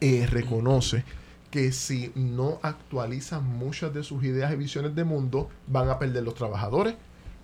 eh, 0.00 0.26
reconoce 0.26 1.04
que 1.52 1.70
si 1.70 2.10
no 2.14 2.58
actualizan 2.62 3.44
muchas 3.44 3.92
de 3.92 4.02
sus 4.02 4.24
ideas 4.24 4.52
y 4.52 4.56
visiones 4.56 4.94
de 4.94 5.04
mundo, 5.04 5.50
van 5.66 5.90
a 5.90 5.98
perder 5.98 6.24
los 6.24 6.34
trabajadores, 6.34 6.94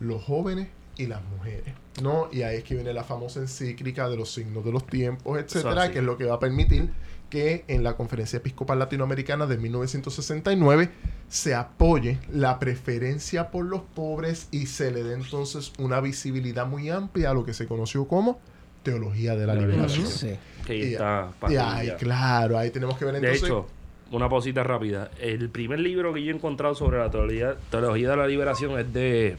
los 0.01 0.25
jóvenes 0.25 0.69
y 0.97 1.07
las 1.07 1.23
mujeres. 1.25 1.75
¿No? 2.03 2.29
Y 2.33 2.43
ahí 2.43 2.57
es 2.59 2.65
que 2.65 2.75
viene 2.75 2.93
la 2.93 3.05
famosa 3.05 3.41
encíclica 3.41 4.09
de 4.09 4.17
los 4.17 4.33
signos 4.33 4.65
de 4.65 4.73
los 4.73 4.87
tiempos, 4.87 5.39
etcétera, 5.39 5.91
que 5.91 5.99
es 5.99 6.05
lo 6.05 6.17
que 6.17 6.25
va 6.25 6.35
a 6.37 6.39
permitir 6.41 6.91
que 7.31 7.65
en 7.69 7.85
la 7.85 7.95
Conferencia 7.95 8.39
Episcopal 8.39 8.79
Latinoamericana 8.79 9.47
de 9.47 9.59
1969 9.59 10.91
se 11.29 11.55
apoye 11.55 12.19
la 12.33 12.59
preferencia 12.59 13.51
por 13.51 13.67
los 13.67 13.83
pobres 13.83 14.49
y 14.51 14.67
se 14.67 14.91
le 14.91 15.03
dé 15.03 15.15
entonces 15.15 15.73
una 15.79 16.01
visibilidad 16.01 16.66
muy 16.66 16.89
amplia 16.89 17.31
a 17.31 17.35
lo 17.35 17.45
que 17.45 17.53
se 17.53 17.66
conoció 17.66 18.09
como 18.09 18.41
teología 18.83 19.37
de 19.37 19.47
la 19.47 19.55
La 19.55 19.61
liberación. 19.61 20.07
Sí. 20.07 20.31
Que 20.64 20.72
ahí 20.72 20.79
Y- 20.81 20.93
está 20.93 21.31
Y 21.51 21.57
ahí, 21.57 21.91
claro, 21.99 22.57
ahí 22.57 22.70
tenemos 22.70 22.97
que 22.97 23.05
ver 23.05 23.14
De 23.14 23.18
entonces. 23.20 23.43
hecho, 23.45 23.66
una 24.11 24.29
pausita 24.29 24.63
rápida. 24.63 25.11
El 25.21 25.49
primer 25.51 25.81
libro 25.81 26.15
que 26.15 26.23
yo 26.23 26.33
he 26.33 26.35
encontrado 26.35 26.75
sobre 26.75 26.99
la 26.99 27.11
teología, 27.11 27.57
teología 27.71 28.11
de 28.11 28.17
la 28.17 28.27
liberación 28.27 28.79
es 28.79 28.93
de, 28.93 29.37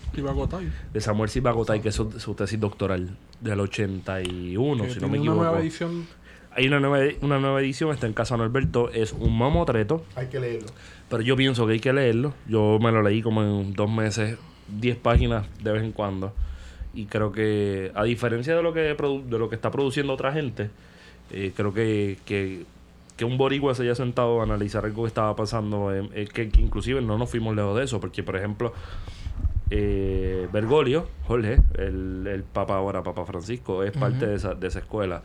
de 0.94 1.02
Samuel 1.02 1.30
Silva 1.30 1.52
Gotay, 1.52 1.82
que 1.82 1.90
es 1.90 1.96
su, 1.96 2.12
su 2.20 2.34
tesis 2.36 2.60
doctoral 2.60 3.10
del 3.42 3.60
81, 3.60 4.84
Que 4.84 4.90
si 4.94 5.00
no 5.00 5.08
me 5.08 5.18
equivoco. 5.18 5.40
una 5.40 5.50
nueva 5.50 5.62
edición. 5.62 6.08
Hay 6.52 6.68
una 6.68 6.80
nueva, 6.80 7.14
una 7.22 7.40
nueva 7.40 7.62
edición, 7.62 7.92
está 7.92 8.08
en 8.08 8.14
Casa 8.14 8.36
Norberto, 8.36 8.90
es 8.90 9.14
un 9.14 9.38
mamotreto, 9.38 10.04
Hay 10.16 10.28
que 10.28 10.40
leerlo. 10.40 10.68
pero 11.08 11.22
yo 11.22 11.36
pienso 11.36 11.66
que 11.68 11.74
hay 11.74 11.80
que 11.80 11.94
leerlo. 11.94 12.34
Yo 12.48 12.80
me 12.82 12.92
lo 12.92 13.02
leí 13.02 13.22
como 13.22 13.44
en 13.44 13.74
dos 13.74 13.90
meses, 13.90 14.38
10 14.80 14.98
páginas 14.98 15.46
de 15.64 15.72
vez 15.72 15.84
en 15.84 15.92
cuando. 15.92 16.34
Y 16.94 17.06
creo 17.06 17.32
que, 17.32 17.92
a 17.94 18.04
diferencia 18.04 18.56
de 18.56 18.64
lo 18.64 18.74
que, 18.74 18.80
de 18.82 19.38
lo 19.38 19.48
que 19.48 19.56
está 19.56 19.70
produciendo 19.70 20.12
otra 20.12 20.34
gente, 20.34 20.72
eh, 21.32 21.54
creo 21.56 21.72
que, 21.72 22.18
que, 22.26 22.66
que 23.20 23.26
un 23.26 23.38
boricua 23.38 23.76
se 23.76 23.84
haya 23.84 23.96
sentado 23.96 24.40
a 24.40 24.44
analizar 24.44 24.86
algo 24.86 25.04
que 25.04 25.10
estaba 25.10 25.36
pasando, 25.36 25.94
eh, 25.94 26.08
eh, 26.14 26.30
que, 26.34 26.48
que 26.48 26.62
inclusive 26.62 27.02
no 27.02 27.18
nos 27.18 27.30
fuimos 27.30 27.54
lejos 27.54 27.76
de 27.76 27.84
eso, 27.84 28.00
porque 28.00 28.24
por 28.24 28.38
ejemplo, 28.38 28.72
eh, 29.70 30.48
Bergoglio, 30.52 31.08
Jorge, 31.28 31.60
el, 31.78 32.26
el 32.28 32.44
Papa 32.44 32.76
ahora, 32.76 33.04
Papa 33.04 33.26
Francisco, 33.26 33.84
es 33.84 33.92
parte 33.92 34.26
de 34.28 34.36
esa, 34.36 34.56
de 34.56 34.68
esa 34.68 34.80
escuela. 34.80 35.22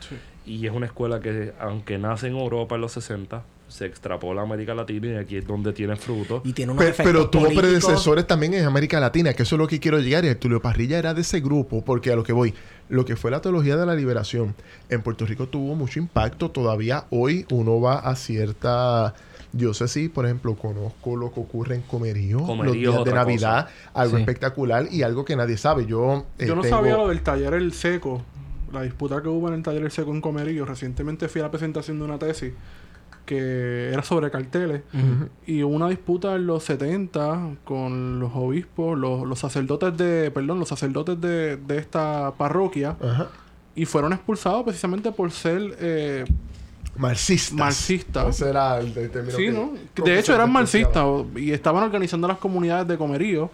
Y 0.46 0.66
es 0.66 0.72
una 0.72 0.86
escuela 0.86 1.20
que, 1.20 1.52
aunque 1.58 1.98
nace 1.98 2.26
en 2.26 2.36
Europa 2.36 2.74
en 2.74 2.82
los 2.82 2.92
60, 2.92 3.42
se 3.66 3.86
extrapola 3.86 4.42
a 4.42 4.44
América 4.44 4.74
Latina 4.74 5.08
y 5.08 5.14
aquí 5.16 5.36
es 5.38 5.46
donde 5.46 5.72
tiene 5.72 5.96
fruto. 5.96 6.42
Y 6.44 6.52
tiene 6.52 6.72
unos 6.72 6.84
Pe- 6.84 6.90
efectos 6.90 7.12
Pero, 7.12 7.30
tuvo 7.30 7.42
políticos. 7.44 7.62
predecesores 7.70 8.26
también 8.26 8.52
en 8.54 8.66
América 8.66 9.00
Latina, 9.00 9.32
que 9.32 9.42
eso 9.44 9.56
es 9.56 9.58
lo 9.58 9.66
que 9.66 9.80
quiero 9.80 9.98
llegar. 9.98 10.24
Y 10.26 10.34
Tulio 10.34 10.60
Parrilla 10.60 10.98
era 10.98 11.14
de 11.14 11.22
ese 11.22 11.40
grupo, 11.40 11.82
porque 11.82 12.12
a 12.12 12.16
lo 12.16 12.22
que 12.22 12.34
voy, 12.34 12.52
lo 12.90 13.06
que 13.06 13.16
fue 13.16 13.30
la 13.30 13.40
teología 13.40 13.76
de 13.76 13.86
la 13.86 13.94
liberación 13.94 14.54
en 14.90 15.00
Puerto 15.00 15.24
Rico 15.24 15.48
tuvo 15.48 15.74
mucho 15.74 15.98
impacto. 15.98 16.50
Todavía 16.50 17.06
hoy 17.10 17.46
uno 17.50 17.80
va 17.80 18.00
a 18.00 18.14
cierta 18.16 19.14
diócesis, 19.56 20.10
por 20.10 20.24
ejemplo, 20.26 20.54
conozco 20.56 21.16
lo 21.16 21.32
que 21.32 21.40
ocurre 21.40 21.76
en 21.76 21.82
Comerío, 21.82 22.38
Comerío 22.40 22.92
los 22.92 22.94
días 22.94 23.04
de 23.04 23.12
Navidad, 23.12 23.68
algo 23.94 24.16
Sí. 24.16 24.22
espectacular 24.22 24.86
y 24.90 25.02
algo 25.02 25.24
que 25.24 25.36
nadie 25.36 25.56
sabe. 25.56 25.86
Yo, 25.86 26.26
eh, 26.38 26.46
Yo 26.46 26.54
no 26.56 26.62
tengo- 26.62 26.76
sabía 26.76 26.96
lo 26.96 27.08
del 27.08 27.22
taller 27.22 27.54
El 27.54 27.72
Seco, 27.72 28.22
la 28.72 28.82
disputa 28.82 29.22
que 29.22 29.28
hubo 29.28 29.48
en 29.48 29.54
el 29.54 29.62
taller 29.62 29.82
El 29.84 29.90
Seco 29.90 30.10
en 30.10 30.20
Comerillo. 30.20 30.64
Recientemente 30.64 31.28
fui 31.28 31.40
a 31.40 31.44
la 31.44 31.50
presentación 31.50 31.98
de 31.98 32.04
una 32.04 32.18
tesis 32.18 32.52
que 33.26 33.88
era 33.90 34.02
sobre 34.02 34.30
carteles 34.30 34.82
y 35.46 35.62
hubo 35.62 35.74
una 35.74 35.88
disputa 35.88 36.34
en 36.34 36.46
los 36.46 36.62
70 36.64 37.52
con 37.64 38.20
los 38.20 38.32
obispos, 38.34 38.98
los, 38.98 39.26
los 39.26 39.38
sacerdotes 39.38 39.96
de, 39.96 40.30
perdón, 40.30 40.58
los 40.58 40.68
sacerdotes 40.68 41.18
de, 41.20 41.56
de 41.56 41.78
esta 41.78 42.34
parroquia 42.36 42.96
y 43.74 43.86
fueron 43.86 44.12
expulsados 44.12 44.62
precisamente 44.64 45.10
por 45.10 45.30
ser 45.30 45.74
eh, 45.80 46.24
Marxistas. 46.96 47.52
Marxistas. 47.58 48.28
Ese 48.36 48.50
era 48.50 48.78
el, 48.78 48.86
el 48.96 49.10
término 49.10 49.36
Sí, 49.36 49.44
que- 49.46 49.52
¿no? 49.52 49.72
De 50.04 50.18
hecho, 50.18 50.34
eran 50.34 50.50
marxistas 50.52 51.04
y 51.36 51.50
estaban 51.52 51.82
organizando 51.82 52.28
las 52.28 52.38
comunidades 52.38 52.86
de 52.88 52.96
comerío 52.96 53.50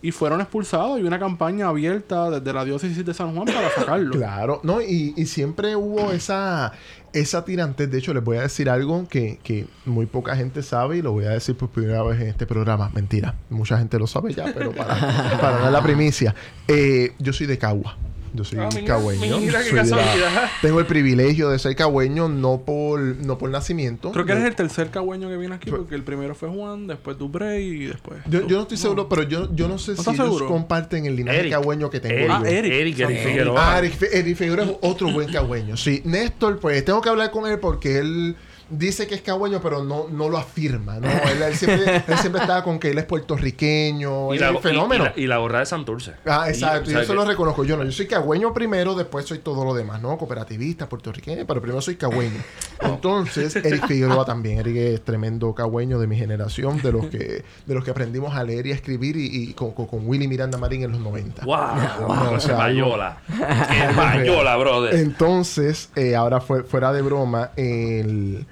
y 0.00 0.12
fueron 0.12 0.40
expulsados 0.40 1.00
y 1.00 1.02
una 1.02 1.18
campaña 1.18 1.66
abierta 1.68 2.30
desde 2.30 2.52
la 2.52 2.64
diócesis 2.64 3.04
de 3.04 3.12
San 3.12 3.34
Juan 3.34 3.46
para 3.46 3.68
sacarlo. 3.74 4.12
Claro, 4.16 4.60
no, 4.62 4.80
y, 4.80 5.12
y 5.16 5.26
siempre 5.26 5.74
hubo 5.74 6.12
esa, 6.12 6.70
esa 7.12 7.44
tirantez. 7.44 7.90
De 7.90 7.98
hecho, 7.98 8.14
les 8.14 8.22
voy 8.22 8.36
a 8.36 8.42
decir 8.42 8.70
algo 8.70 9.08
que, 9.08 9.40
que 9.42 9.66
muy 9.86 10.06
poca 10.06 10.36
gente 10.36 10.62
sabe 10.62 10.98
y 10.98 11.02
lo 11.02 11.10
voy 11.12 11.24
a 11.24 11.30
decir 11.30 11.56
por 11.56 11.68
primera 11.70 12.02
vez 12.04 12.20
en 12.20 12.28
este 12.28 12.46
programa. 12.46 12.90
Mentira, 12.94 13.34
mucha 13.50 13.76
gente 13.76 13.98
lo 13.98 14.06
sabe 14.06 14.32
ya, 14.32 14.44
pero 14.54 14.70
para, 14.72 14.94
para 15.40 15.58
dar 15.58 15.72
la 15.72 15.82
primicia. 15.82 16.32
Eh, 16.68 17.12
yo 17.18 17.32
soy 17.32 17.48
de 17.48 17.58
Cagua. 17.58 17.96
Yo 18.34 18.44
soy 18.44 18.58
Ah, 18.60 18.68
mira, 18.74 18.86
cagüeño. 18.86 19.38
mira 19.40 19.58
qué 19.62 19.70
Soy 19.70 19.76
la- 19.76 19.82
casualidad. 19.82 20.50
tengo 20.62 20.80
el 20.80 20.86
privilegio 20.86 21.48
de 21.50 21.58
ser 21.58 21.74
cagüeño, 21.76 22.28
no 22.28 22.62
por, 22.64 23.00
no 23.00 23.38
por 23.38 23.50
nacimiento. 23.50 24.12
Creo 24.12 24.24
que 24.24 24.32
Yo- 24.32 24.36
eres 24.38 24.48
el 24.48 24.54
tercer 24.56 24.90
cagüeño 24.90 25.28
que 25.28 25.36
viene 25.36 25.54
aquí 25.54 25.70
porque 25.70 25.94
el 25.94 26.02
primero 26.02 26.34
fue 26.34 26.48
Juan, 26.48 26.86
después 26.86 27.16
Dubrey 27.18 27.66
y 27.66 27.86
después... 27.86 28.18
Yo, 28.26 28.46
yo 28.46 28.56
no 28.56 28.62
estoy 28.62 28.76
seguro, 28.76 29.08
pero 29.08 29.22
yo, 29.22 29.54
yo 29.54 29.68
no 29.68 29.78
sé 29.78 29.94
si 29.94 30.00
estás 30.00 30.14
ellos 30.14 30.26
seguro? 30.26 30.46
comparten 30.48 31.06
el 31.06 31.16
linaje 31.16 31.38
Eric. 31.40 31.52
cagüeño 31.52 31.90
que 31.90 32.00
tengo 32.00 32.14
Eric, 32.16 32.28
yo. 32.28 32.34
Ah, 32.34 32.48
Eric. 32.48 32.72
Eric, 32.72 32.98
Eric 32.98 33.10
Eric. 33.10 33.26
Figueroa. 33.28 33.74
Ah, 33.74 33.78
Eric 33.78 34.36
Figueroa 34.36 34.64
es 34.66 34.72
otro 34.82 35.10
buen 35.12 35.30
cagüeño. 35.32 35.76
Sí, 35.76 36.02
Néstor, 36.04 36.58
pues 36.60 36.84
tengo 36.84 37.00
que 37.00 37.08
hablar 37.08 37.30
con 37.30 37.50
él 37.50 37.58
porque 37.58 37.98
él 37.98 38.36
dice 38.70 39.06
que 39.06 39.14
es 39.14 39.22
cagüeño, 39.22 39.60
pero 39.62 39.82
no, 39.84 40.06
no 40.10 40.28
lo 40.28 40.38
afirma. 40.38 40.98
¿no? 40.98 41.08
Él, 41.08 41.42
él 41.42 41.54
siempre, 41.54 42.04
él 42.06 42.18
siempre 42.18 42.40
estaba 42.42 42.62
con 42.62 42.78
que 42.78 42.90
él 42.90 42.98
es 42.98 43.04
puertorriqueño. 43.04 44.34
y, 44.34 44.38
la, 44.38 44.58
fenómeno. 44.58 45.04
y 45.04 45.08
la- 45.08 45.12
y 45.16 45.26
la 45.26 45.38
gorra 45.38 45.60
de 45.60 45.66
Santurce. 45.66 46.14
Ah, 46.26 46.48
exacto. 46.48 46.90
Y, 46.90 46.94
yo 46.94 47.00
eso 47.00 47.12
que- 47.12 47.16
lo 47.16 47.24
reconozco. 47.24 47.64
Yo 47.64 47.76
no. 47.76 47.84
Yo 47.84 47.92
soy 47.92 48.06
cagüeño 48.06 48.52
primero, 48.52 48.94
después 48.94 49.26
soy 49.26 49.38
todo 49.38 49.64
lo 49.64 49.74
demás, 49.74 50.00
¿no? 50.02 50.16
Cooperativista, 50.18 50.88
puertorriqueño, 50.88 51.46
pero 51.46 51.60
primero 51.60 51.80
soy 51.80 51.96
cagüeño. 51.96 52.40
Entonces, 52.80 53.56
Eric 53.56 53.86
Figueroa 53.86 54.24
también. 54.24 54.58
Eric 54.58 54.76
es 54.76 55.04
tremendo 55.04 55.54
cagüeño 55.54 55.98
de 55.98 56.06
mi 56.06 56.16
generación, 56.16 56.80
de 56.82 56.92
los 56.92 57.06
que, 57.06 57.44
de 57.66 57.74
los 57.74 57.84
que 57.84 57.90
aprendimos 57.90 58.34
a 58.34 58.44
leer 58.44 58.66
y 58.66 58.72
a 58.72 58.74
escribir 58.74 59.16
y, 59.16 59.52
con, 59.54 59.72
con, 59.72 60.06
Willy 60.08 60.28
Miranda 60.28 60.58
Marín 60.58 60.82
en 60.82 60.92
los 60.92 61.00
90. 61.00 61.44
¡Wow! 61.44 61.56
No, 62.00 62.32
o 62.32 62.40
sea, 62.40 62.56
Payola. 62.56 63.18
¡Qué 63.26 63.94
payola, 63.94 64.56
brother! 64.58 64.94
Entonces, 64.94 65.90
eh, 65.96 66.14
ahora 66.16 66.40
fue, 66.40 66.62
fuera 66.62 66.92
de 66.92 67.02
broma, 67.02 67.50
el, 67.56 68.46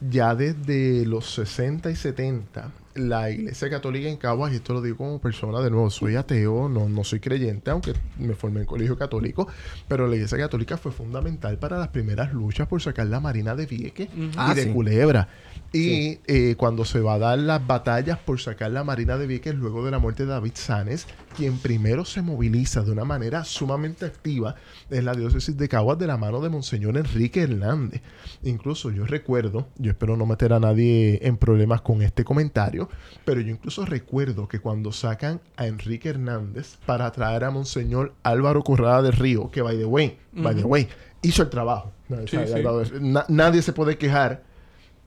ya 0.00 0.34
desde 0.34 1.04
los 1.06 1.30
60 1.34 1.90
y 1.90 1.96
70, 1.96 2.70
la 2.94 3.30
Iglesia 3.30 3.68
Católica 3.70 4.08
en 4.08 4.16
Caguas, 4.16 4.52
y 4.52 4.56
esto 4.56 4.72
lo 4.74 4.82
digo 4.82 4.96
como 4.98 5.20
persona, 5.20 5.60
de 5.60 5.70
nuevo, 5.70 5.90
soy 5.90 6.16
ateo, 6.16 6.68
no, 6.68 6.88
no 6.88 7.04
soy 7.04 7.20
creyente, 7.20 7.70
aunque 7.70 7.94
me 8.18 8.34
formé 8.34 8.60
en 8.60 8.66
colegio 8.66 8.96
católico, 8.98 9.48
pero 9.88 10.06
la 10.08 10.16
Iglesia 10.16 10.38
Católica 10.38 10.76
fue 10.76 10.92
fundamental 10.92 11.58
para 11.58 11.78
las 11.78 11.88
primeras 11.88 12.32
luchas 12.32 12.66
por 12.68 12.80
sacar 12.82 13.06
la 13.06 13.20
Marina 13.20 13.54
de 13.54 13.66
Vieques 13.66 14.08
y 14.16 14.30
Ah, 14.36 14.54
de 14.54 14.64
sí. 14.64 14.70
Culebra. 14.70 15.28
Y 15.72 16.20
eh, 16.26 16.54
cuando 16.56 16.86
se 16.86 17.00
va 17.00 17.14
a 17.14 17.18
dar 17.18 17.38
las 17.38 17.66
batallas 17.66 18.18
por 18.18 18.40
sacar 18.40 18.70
la 18.70 18.84
Marina 18.84 19.18
de 19.18 19.26
Vieques 19.26 19.54
luego 19.54 19.84
de 19.84 19.90
la 19.90 19.98
muerte 19.98 20.24
de 20.24 20.30
David 20.30 20.52
Sanes, 20.54 21.06
quien 21.36 21.58
primero 21.58 22.06
se 22.06 22.22
moviliza 22.22 22.82
de 22.82 22.92
una 22.92 23.04
manera 23.04 23.44
sumamente 23.44 24.06
activa 24.06 24.54
es 24.88 25.04
la 25.04 25.14
diócesis 25.14 25.58
de 25.58 25.68
Caguas 25.68 25.98
de 25.98 26.06
la 26.06 26.16
mano 26.16 26.40
de 26.40 26.48
Monseñor 26.48 26.96
Enrique 26.96 27.42
Hernández. 27.42 28.00
Incluso 28.42 28.90
yo 28.90 29.04
recuerdo, 29.04 29.68
yo 29.76 29.90
espero 29.90 30.16
no 30.16 30.24
meter 30.24 30.54
a 30.54 30.60
nadie 30.60 31.20
en 31.22 31.36
problemas 31.36 31.82
con 31.82 32.00
este 32.00 32.24
comentario, 32.24 32.88
pero 33.26 33.42
yo 33.42 33.50
incluso 33.50 33.84
recuerdo 33.84 34.48
que 34.48 34.60
cuando 34.60 34.90
sacan 34.90 35.40
a 35.56 35.66
Enrique 35.66 36.08
Hernández 36.08 36.78
para 36.86 37.10
traer 37.12 37.44
a 37.44 37.50
Monseñor 37.50 38.14
Álvaro 38.22 38.62
Corrada 38.62 39.02
del 39.02 39.12
Río, 39.12 39.50
que 39.50 39.60
by 39.60 39.76
the 39.76 39.84
way, 39.84 40.18
by 40.32 40.54
the 40.54 40.64
way, 40.64 40.88
hizo 41.20 41.42
el 41.42 41.50
trabajo. 41.50 41.92
Sí, 42.26 42.38
sí. 42.46 42.94
nadie 43.28 43.60
se 43.60 43.74
puede 43.74 43.98
quejar 43.98 44.47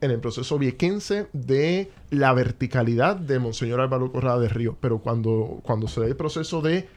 en 0.02 0.10
el 0.10 0.18
proceso 0.18 0.58
viequense 0.58 1.28
de 1.32 1.90
la 2.10 2.34
verticalidad 2.34 3.16
de 3.16 3.38
Monseñor 3.38 3.80
Álvaro 3.80 4.10
Corrada 4.10 4.40
de 4.40 4.48
Río. 4.48 4.76
Pero 4.80 4.98
cuando, 4.98 5.60
cuando 5.62 5.86
se 5.86 6.00
da 6.00 6.06
el 6.06 6.16
proceso 6.16 6.60
de, 6.60 6.88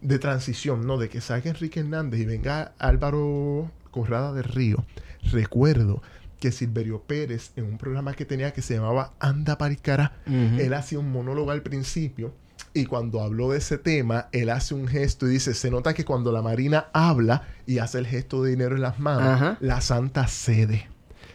de 0.00 0.18
transición, 0.20 0.86
¿no? 0.86 0.96
De 0.96 1.08
que 1.08 1.20
salga 1.20 1.50
Enrique 1.50 1.80
Hernández 1.80 2.20
y 2.20 2.24
venga 2.24 2.72
Álvaro 2.78 3.70
Corrada 3.90 4.32
de 4.32 4.42
Río, 4.42 4.84
recuerdo 5.32 6.02
que 6.38 6.52
Silverio 6.52 7.02
Pérez, 7.02 7.50
en 7.56 7.64
un 7.64 7.78
programa 7.78 8.14
que 8.14 8.24
tenía 8.24 8.52
que 8.52 8.62
se 8.62 8.74
llamaba 8.74 9.12
Anda 9.18 9.58
Paricara, 9.58 10.12
él 10.26 10.72
hacía 10.74 11.00
un 11.00 11.10
monólogo 11.10 11.50
al 11.50 11.62
principio. 11.62 12.32
Y 12.74 12.86
cuando 12.86 13.20
habló 13.20 13.50
de 13.50 13.58
ese 13.58 13.76
tema, 13.76 14.28
él 14.32 14.50
hace 14.50 14.74
un 14.74 14.86
gesto 14.86 15.26
y 15.26 15.30
dice, 15.30 15.52
se 15.52 15.70
nota 15.70 15.94
que 15.94 16.04
cuando 16.04 16.32
la 16.32 16.42
Marina 16.42 16.86
habla 16.92 17.42
y 17.66 17.78
hace 17.78 17.98
el 17.98 18.06
gesto 18.06 18.42
de 18.42 18.50
dinero 18.50 18.76
en 18.76 18.82
las 18.82 18.98
manos, 18.98 19.28
Ajá. 19.28 19.58
la 19.60 19.80
Santa 19.80 20.26
cede. 20.26 20.91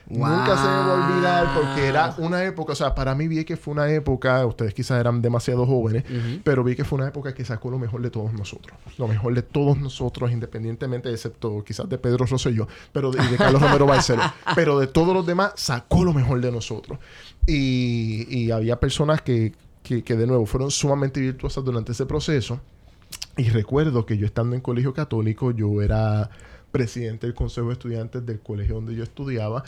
Nunca 0.09 0.55
se 0.55 0.63
me 0.63 0.69
va 0.69 0.85
a 0.85 1.09
olvidar 1.09 1.53
porque 1.53 1.85
era 1.85 2.15
una 2.17 2.43
época, 2.43 2.71
o 2.71 2.75
sea, 2.75 2.95
para 2.95 3.13
mí 3.13 3.27
vi 3.27 3.43
que 3.43 3.57
fue 3.57 3.73
una 3.73 3.89
época, 3.89 4.45
ustedes 4.45 4.73
quizás 4.73 4.99
eran 5.01 5.21
demasiado 5.21 5.65
jóvenes, 5.65 6.05
pero 6.43 6.63
vi 6.63 6.75
que 6.75 6.85
fue 6.85 6.97
una 6.97 7.09
época 7.09 7.33
que 7.33 7.43
sacó 7.43 7.69
lo 7.69 7.77
mejor 7.77 8.01
de 8.01 8.09
todos 8.09 8.31
nosotros. 8.31 8.77
Lo 8.97 9.07
mejor 9.07 9.33
de 9.33 9.41
todos 9.41 9.77
nosotros, 9.77 10.31
independientemente, 10.31 11.11
excepto 11.11 11.61
quizás 11.63 11.89
de 11.89 11.97
Pedro 11.97 12.25
Rosselló, 12.25 12.67
pero 12.93 13.11
de, 13.11 13.21
y 13.21 13.27
de 13.27 13.37
Carlos 13.37 13.61
Romero 13.67 13.85
Barceló. 13.85 14.23
Pero 14.55 14.79
de 14.79 14.87
todos 14.87 15.13
los 15.13 15.25
demás, 15.25 15.51
sacó 15.55 16.05
lo 16.05 16.13
mejor 16.13 16.39
de 16.39 16.51
nosotros. 16.53 16.99
Y, 17.45 18.25
y 18.29 18.51
había 18.51 18.79
personas 18.79 19.21
que, 19.21 19.53
que, 19.83 20.03
que, 20.03 20.15
de 20.15 20.25
nuevo, 20.25 20.45
fueron 20.45 20.71
sumamente 20.71 21.19
virtuosas 21.19 21.65
durante 21.65 21.91
ese 21.91 22.05
proceso. 22.05 22.61
Y 23.35 23.49
recuerdo 23.49 24.05
que 24.05 24.17
yo 24.17 24.25
estando 24.25 24.55
en 24.55 24.61
colegio 24.61 24.93
católico, 24.93 25.51
yo 25.51 25.81
era 25.81 26.29
presidente 26.71 27.27
del 27.27 27.33
consejo 27.33 27.67
de 27.67 27.73
estudiantes 27.73 28.25
del 28.25 28.39
colegio 28.39 28.75
donde 28.75 28.95
yo 28.95 29.03
estudiaba 29.03 29.63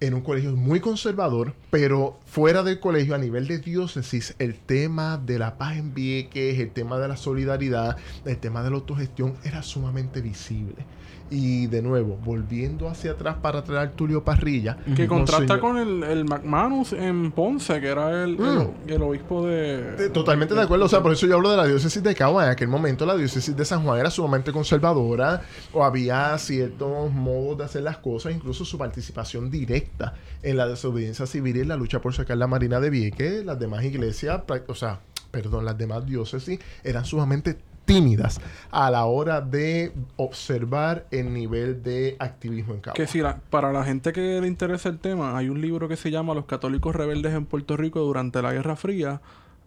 en 0.00 0.14
un 0.14 0.22
colegio 0.22 0.56
muy 0.56 0.80
conservador, 0.80 1.54
pero 1.70 2.18
fuera 2.26 2.62
del 2.62 2.80
colegio, 2.80 3.14
a 3.14 3.18
nivel 3.18 3.46
de 3.46 3.58
diócesis, 3.58 4.34
el 4.38 4.54
tema 4.54 5.18
de 5.18 5.38
la 5.38 5.58
paz 5.58 5.76
en 5.76 5.94
Vieques, 5.94 6.58
el 6.58 6.70
tema 6.70 6.98
de 6.98 7.08
la 7.08 7.16
solidaridad, 7.16 7.96
el 8.24 8.38
tema 8.38 8.62
de 8.62 8.70
la 8.70 8.76
autogestión 8.76 9.36
era 9.44 9.62
sumamente 9.62 10.20
visible. 10.20 10.86
Y 11.30 11.68
de 11.68 11.80
nuevo, 11.80 12.18
volviendo 12.24 12.88
hacia 12.88 13.12
atrás 13.12 13.36
para 13.40 13.62
traer 13.62 13.92
Tulio 13.92 14.24
Parrilla. 14.24 14.76
Que 14.96 15.06
contrasta 15.06 15.60
con 15.60 15.78
el, 15.78 16.02
el 16.02 16.24
McManus 16.24 16.92
en 16.92 17.30
Ponce, 17.30 17.80
que 17.80 17.86
era 17.86 18.24
el, 18.24 18.36
el, 18.40 18.92
el 18.94 19.02
obispo 19.02 19.46
de... 19.46 20.06
Eh, 20.06 20.10
Totalmente 20.10 20.54
de 20.54 20.62
acuerdo, 20.62 20.86
o 20.86 20.88
sea, 20.88 21.02
por 21.02 21.12
eso 21.12 21.28
yo 21.28 21.36
hablo 21.36 21.50
de 21.50 21.56
la 21.56 21.66
diócesis 21.66 22.02
de 22.02 22.14
Cagua. 22.16 22.46
En 22.46 22.50
aquel 22.50 22.66
momento 22.66 23.06
la 23.06 23.16
diócesis 23.16 23.56
de 23.56 23.64
San 23.64 23.84
Juan 23.84 24.00
era 24.00 24.10
sumamente 24.10 24.50
conservadora, 24.50 25.42
o 25.72 25.84
había 25.84 26.36
ciertos 26.38 27.12
modos 27.12 27.58
de 27.58 27.64
hacer 27.64 27.82
las 27.82 27.98
cosas, 27.98 28.34
incluso 28.34 28.64
su 28.64 28.76
participación 28.76 29.50
directa 29.50 30.14
en 30.42 30.56
la 30.56 30.66
desobediencia 30.66 31.26
civil 31.26 31.58
y 31.58 31.60
en 31.60 31.68
la 31.68 31.76
lucha 31.76 32.00
por 32.00 32.12
sacar 32.12 32.38
la 32.38 32.48
Marina 32.48 32.80
de 32.80 32.90
Vieques. 32.90 33.44
Las 33.44 33.60
demás 33.60 33.84
iglesias, 33.84 34.40
o 34.66 34.74
sea, 34.74 34.98
perdón, 35.30 35.64
las 35.64 35.78
demás 35.78 36.04
diócesis 36.06 36.58
eran 36.82 37.04
sumamente 37.04 37.56
tímidas 37.94 38.40
a 38.70 38.90
la 38.90 39.04
hora 39.06 39.40
de 39.40 39.92
observar 40.16 41.06
el 41.10 41.32
nivel 41.34 41.82
de 41.82 42.16
activismo 42.18 42.74
en 42.74 42.80
Cagua. 42.80 42.94
Que 42.94 43.06
si 43.06 43.18
la- 43.20 43.38
para 43.50 43.72
la 43.72 43.84
gente 43.84 44.12
que 44.12 44.40
le 44.40 44.46
interesa 44.46 44.88
el 44.88 44.98
tema, 44.98 45.36
hay 45.36 45.48
un 45.48 45.60
libro 45.60 45.88
que 45.88 45.96
se 45.96 46.10
llama 46.10 46.34
Los 46.34 46.44
católicos 46.46 46.94
rebeldes 46.94 47.34
en 47.34 47.46
Puerto 47.46 47.76
Rico 47.76 48.00
durante 48.00 48.40
la 48.42 48.52
Guerra 48.52 48.76
Fría, 48.76 49.20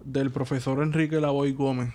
del 0.05 0.31
profesor 0.31 0.81
Enrique 0.81 1.19
Lavoy 1.21 1.53
Gómez. 1.53 1.93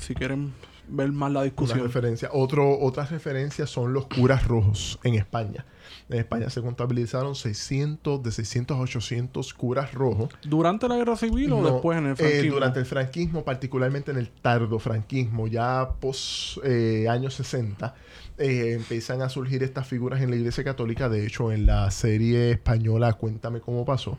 Si 0.00 0.14
quieren 0.14 0.52
ver 0.88 1.12
más 1.12 1.30
la 1.30 1.40
Una 1.40 1.44
discusión. 1.44 1.80
referencia. 1.82 2.28
Otro, 2.32 2.78
otras 2.80 3.10
referencias 3.10 3.70
son 3.70 3.92
los 3.92 4.06
curas 4.06 4.46
rojos 4.48 4.98
en 5.04 5.14
España. 5.14 5.64
En 6.10 6.18
España 6.18 6.50
se 6.50 6.60
contabilizaron 6.60 7.36
600, 7.36 8.22
de 8.22 8.32
600 8.32 8.76
a 8.76 8.80
800 8.80 9.54
curas 9.54 9.94
rojos. 9.94 10.30
¿Durante 10.42 10.88
la 10.88 10.96
Guerra 10.96 11.16
Civil 11.16 11.52
o 11.52 11.62
No, 11.62 11.72
después 11.72 11.98
en 11.98 12.06
el 12.06 12.12
eh, 12.12 12.16
franquismo? 12.16 12.54
durante 12.54 12.80
el 12.80 12.86
franquismo, 12.86 13.44
particularmente 13.44 14.10
en 14.10 14.16
el 14.16 14.28
tardofranquismo, 14.28 15.46
ya 15.46 15.88
post 16.00 16.58
eh, 16.64 17.06
años 17.08 17.34
60, 17.34 17.94
eh, 18.38 18.72
empiezan 18.72 19.22
a 19.22 19.28
surgir 19.28 19.62
estas 19.62 19.86
figuras 19.86 20.20
en 20.20 20.30
la 20.30 20.36
Iglesia 20.36 20.64
Católica. 20.64 21.08
De 21.08 21.24
hecho, 21.24 21.52
en 21.52 21.66
la 21.66 21.90
serie 21.92 22.50
española 22.50 23.12
Cuéntame 23.12 23.60
cómo 23.60 23.84
pasó, 23.84 24.18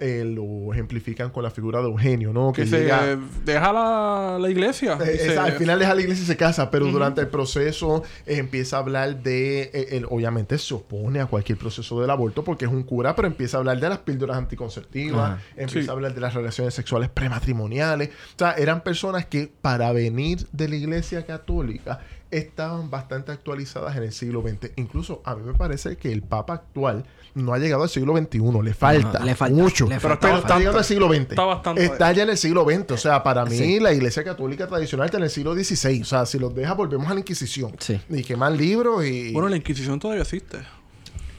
eh, 0.00 0.24
lo 0.24 0.72
ejemplifican 0.72 1.30
con 1.30 1.42
la 1.42 1.50
figura 1.50 1.80
de 1.80 1.86
Eugenio, 1.88 2.32
¿no? 2.32 2.52
que 2.52 2.62
Que, 2.62 2.68
se 2.68 2.80
llega... 2.80 3.18
deja 3.44 3.72
la, 3.72 4.38
la 4.40 4.50
iglesia. 4.50 4.98
Eh, 5.04 5.16
se- 5.18 5.38
al 5.38 5.52
final 5.52 5.78
deja 5.78 5.94
la 5.94 6.00
iglesia 6.00 6.22
y 6.24 6.26
se 6.26 6.36
casa, 6.36 6.70
pero 6.70 6.86
durante 6.86 7.20
el 7.20 7.28
proceso 7.28 8.02
eh, 8.26 8.38
empieza 8.38 8.76
a 8.76 8.80
hablar 8.80 9.22
de, 9.22 9.62
eh, 9.72 9.88
él 9.92 10.06
obviamente 10.10 10.56
se 10.58 10.74
opone 10.74 11.20
a 11.20 11.26
cualquier 11.26 11.58
proceso 11.58 12.00
del 12.00 12.10
aborto 12.10 12.42
porque 12.42 12.64
es 12.64 12.70
un 12.70 12.82
cura, 12.82 13.14
pero 13.14 13.28
empieza 13.28 13.56
a 13.56 13.60
hablar 13.60 13.78
de 13.78 13.88
las 13.88 13.98
píldoras 13.98 14.36
anticonceptivas, 14.38 15.40
empieza 15.56 15.82
Sí. 15.82 15.88
a 15.88 15.92
hablar 15.92 16.14
de 16.14 16.20
las 16.20 16.34
relaciones 16.34 16.74
sexuales 16.74 17.10
prematrimoniales. 17.10 18.08
O 18.08 18.38
sea, 18.38 18.52
eran 18.52 18.82
personas 18.82 19.26
que 19.26 19.50
para 19.60 19.92
venir 19.92 20.46
de 20.52 20.68
la 20.68 20.76
iglesia 20.76 21.24
católica 21.26 22.00
estaban 22.30 22.90
bastante 22.90 23.32
actualizadas 23.32 23.96
en 23.96 24.04
el 24.04 24.12
siglo 24.12 24.40
XX. 24.42 24.70
Incluso 24.76 25.20
a 25.24 25.34
mí 25.34 25.42
me 25.44 25.54
parece 25.54 25.96
que 25.96 26.12
el 26.12 26.22
Papa 26.22 26.54
actual 26.54 27.04
no 27.34 27.52
ha 27.52 27.58
llegado 27.58 27.82
al 27.82 27.88
siglo 27.88 28.16
XXI, 28.16 28.40
le 28.62 28.74
falta, 28.74 29.24
le 29.24 29.34
falta, 29.34 29.54
mucho. 29.54 29.86
le 29.86 29.98
pero 30.00 30.14
está, 30.14 30.58
llegando 30.58 30.78
al 30.78 30.84
siglo 30.84 31.08
XX. 31.08 31.20
Está 31.30 31.44
bastante. 31.44 31.84
Está 31.84 32.12
ya 32.12 32.22
en 32.24 32.30
el 32.30 32.36
siglo 32.36 32.64
XX. 32.64 32.90
O 32.92 32.96
sea, 32.96 33.22
para 33.22 33.44
mí 33.44 33.56
Sí. 33.56 33.80
la 33.80 33.92
iglesia 33.92 34.24
católica 34.24 34.66
tradicional 34.66 35.06
está 35.06 35.18
en 35.18 35.24
el 35.24 35.30
siglo 35.30 35.54
XVI. 35.54 36.02
O 36.02 36.04
sea, 36.04 36.26
si 36.26 36.38
los 36.38 36.54
deja, 36.54 36.74
volvemos 36.74 37.08
a 37.08 37.14
la 37.14 37.20
Inquisición. 37.20 37.72
Sí. 37.78 38.00
Y 38.08 38.22
queman 38.22 38.56
libros 38.56 39.04
y... 39.04 39.32
Bueno, 39.32 39.48
la 39.48 39.56
Inquisición 39.56 39.98
todavía 39.98 40.22
existe. 40.22 40.58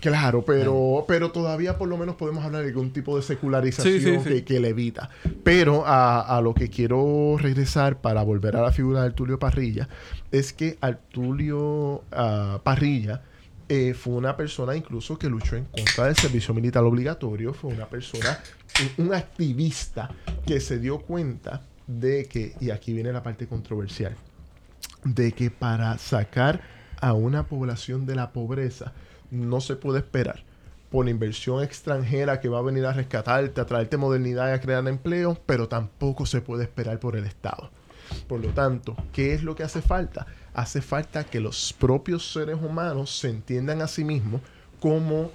Claro, 0.02 0.44
pero, 0.44 1.06
pero 1.08 1.32
todavía 1.32 1.78
por 1.78 1.88
lo 1.88 1.96
menos 1.96 2.16
podemos 2.16 2.44
hablar 2.44 2.64
de 2.64 2.70
algún 2.70 2.92
tipo 2.92 3.16
de 3.18 3.22
secularización 3.22 3.94
Sí, 3.94 4.02
sí, 4.02 4.18
sí. 4.24 4.30
Que, 4.30 4.44
que 4.44 4.60
le 4.60 4.70
evita. 4.70 5.12
Pero 5.44 5.86
a, 5.86 6.22
a 6.22 6.42
lo 6.42 6.56
que 6.56 6.70
quiero 6.70 7.36
regresar 7.38 8.02
para 8.02 8.24
volver 8.24 8.56
a 8.56 8.64
la 8.64 8.72
figura 8.72 9.02
de 9.02 9.06
Artulio 9.08 9.38
Parrilla 9.38 9.88
es 10.32 10.54
que 10.54 10.80
Artulio 10.82 12.02
ah, 12.12 12.60
Parrilla 12.64 13.22
eh, 13.74 13.94
fue 13.94 14.16
una 14.16 14.36
persona 14.36 14.76
incluso 14.76 15.18
que 15.18 15.30
luchó 15.30 15.56
en 15.56 15.64
contra 15.64 16.08
del 16.08 16.18
servicio 16.18 16.54
militar 16.54 16.84
obligatorio, 16.84 17.54
fue 17.54 17.74
una 17.74 17.86
persona, 17.86 18.38
un, 18.98 19.06
un 19.06 19.14
activista 19.14 20.10
que 20.46 20.60
se 20.60 20.78
dio 20.78 21.00
cuenta 21.00 21.62
de 21.88 22.26
que, 22.26 22.54
y 22.60 22.72
aquí 22.72 22.92
viene 22.92 23.14
la 23.14 23.24
parte 23.24 23.48
controversial, 23.48 24.14
de 25.06 25.32
que 25.32 25.52
para 25.52 25.98
sacar 26.00 26.60
a 27.00 27.14
una 27.14 27.48
población 27.48 28.06
de 28.06 28.16
la 28.16 28.34
pobreza 28.34 28.92
no 29.30 29.62
se 29.62 29.78
puede 29.78 30.00
esperar 30.00 30.44
por 30.90 31.08
inversión 31.08 31.64
extranjera 31.64 32.42
que 32.42 32.50
va 32.50 32.60
a 32.60 32.64
venir 32.64 32.86
a 32.86 32.92
rescatarte, 32.92 33.62
a 33.62 33.66
traerte 33.66 33.96
modernidad 33.96 34.50
y 34.50 34.52
a 34.52 34.60
crear 34.60 34.86
empleo, 34.86 35.40
pero 35.46 35.70
tampoco 35.70 36.26
se 36.26 36.42
puede 36.42 36.64
esperar 36.64 37.00
por 37.00 37.16
el 37.16 37.24
Estado. 37.24 37.72
Por 38.28 38.42
lo 38.42 38.50
tanto, 38.50 38.98
¿qué 39.14 39.34
es 39.34 39.44
lo 39.44 39.56
que 39.56 39.64
hace 39.64 39.82
falta? 39.82 40.28
Hace 40.54 40.82
falta 40.82 41.24
que 41.24 41.40
los 41.40 41.74
propios 41.74 42.32
seres 42.32 42.58
humanos 42.62 43.18
se 43.18 43.30
entiendan 43.30 43.82
a 43.82 43.88
sí 43.88 44.04
mismos 44.04 44.42
como 44.80 45.32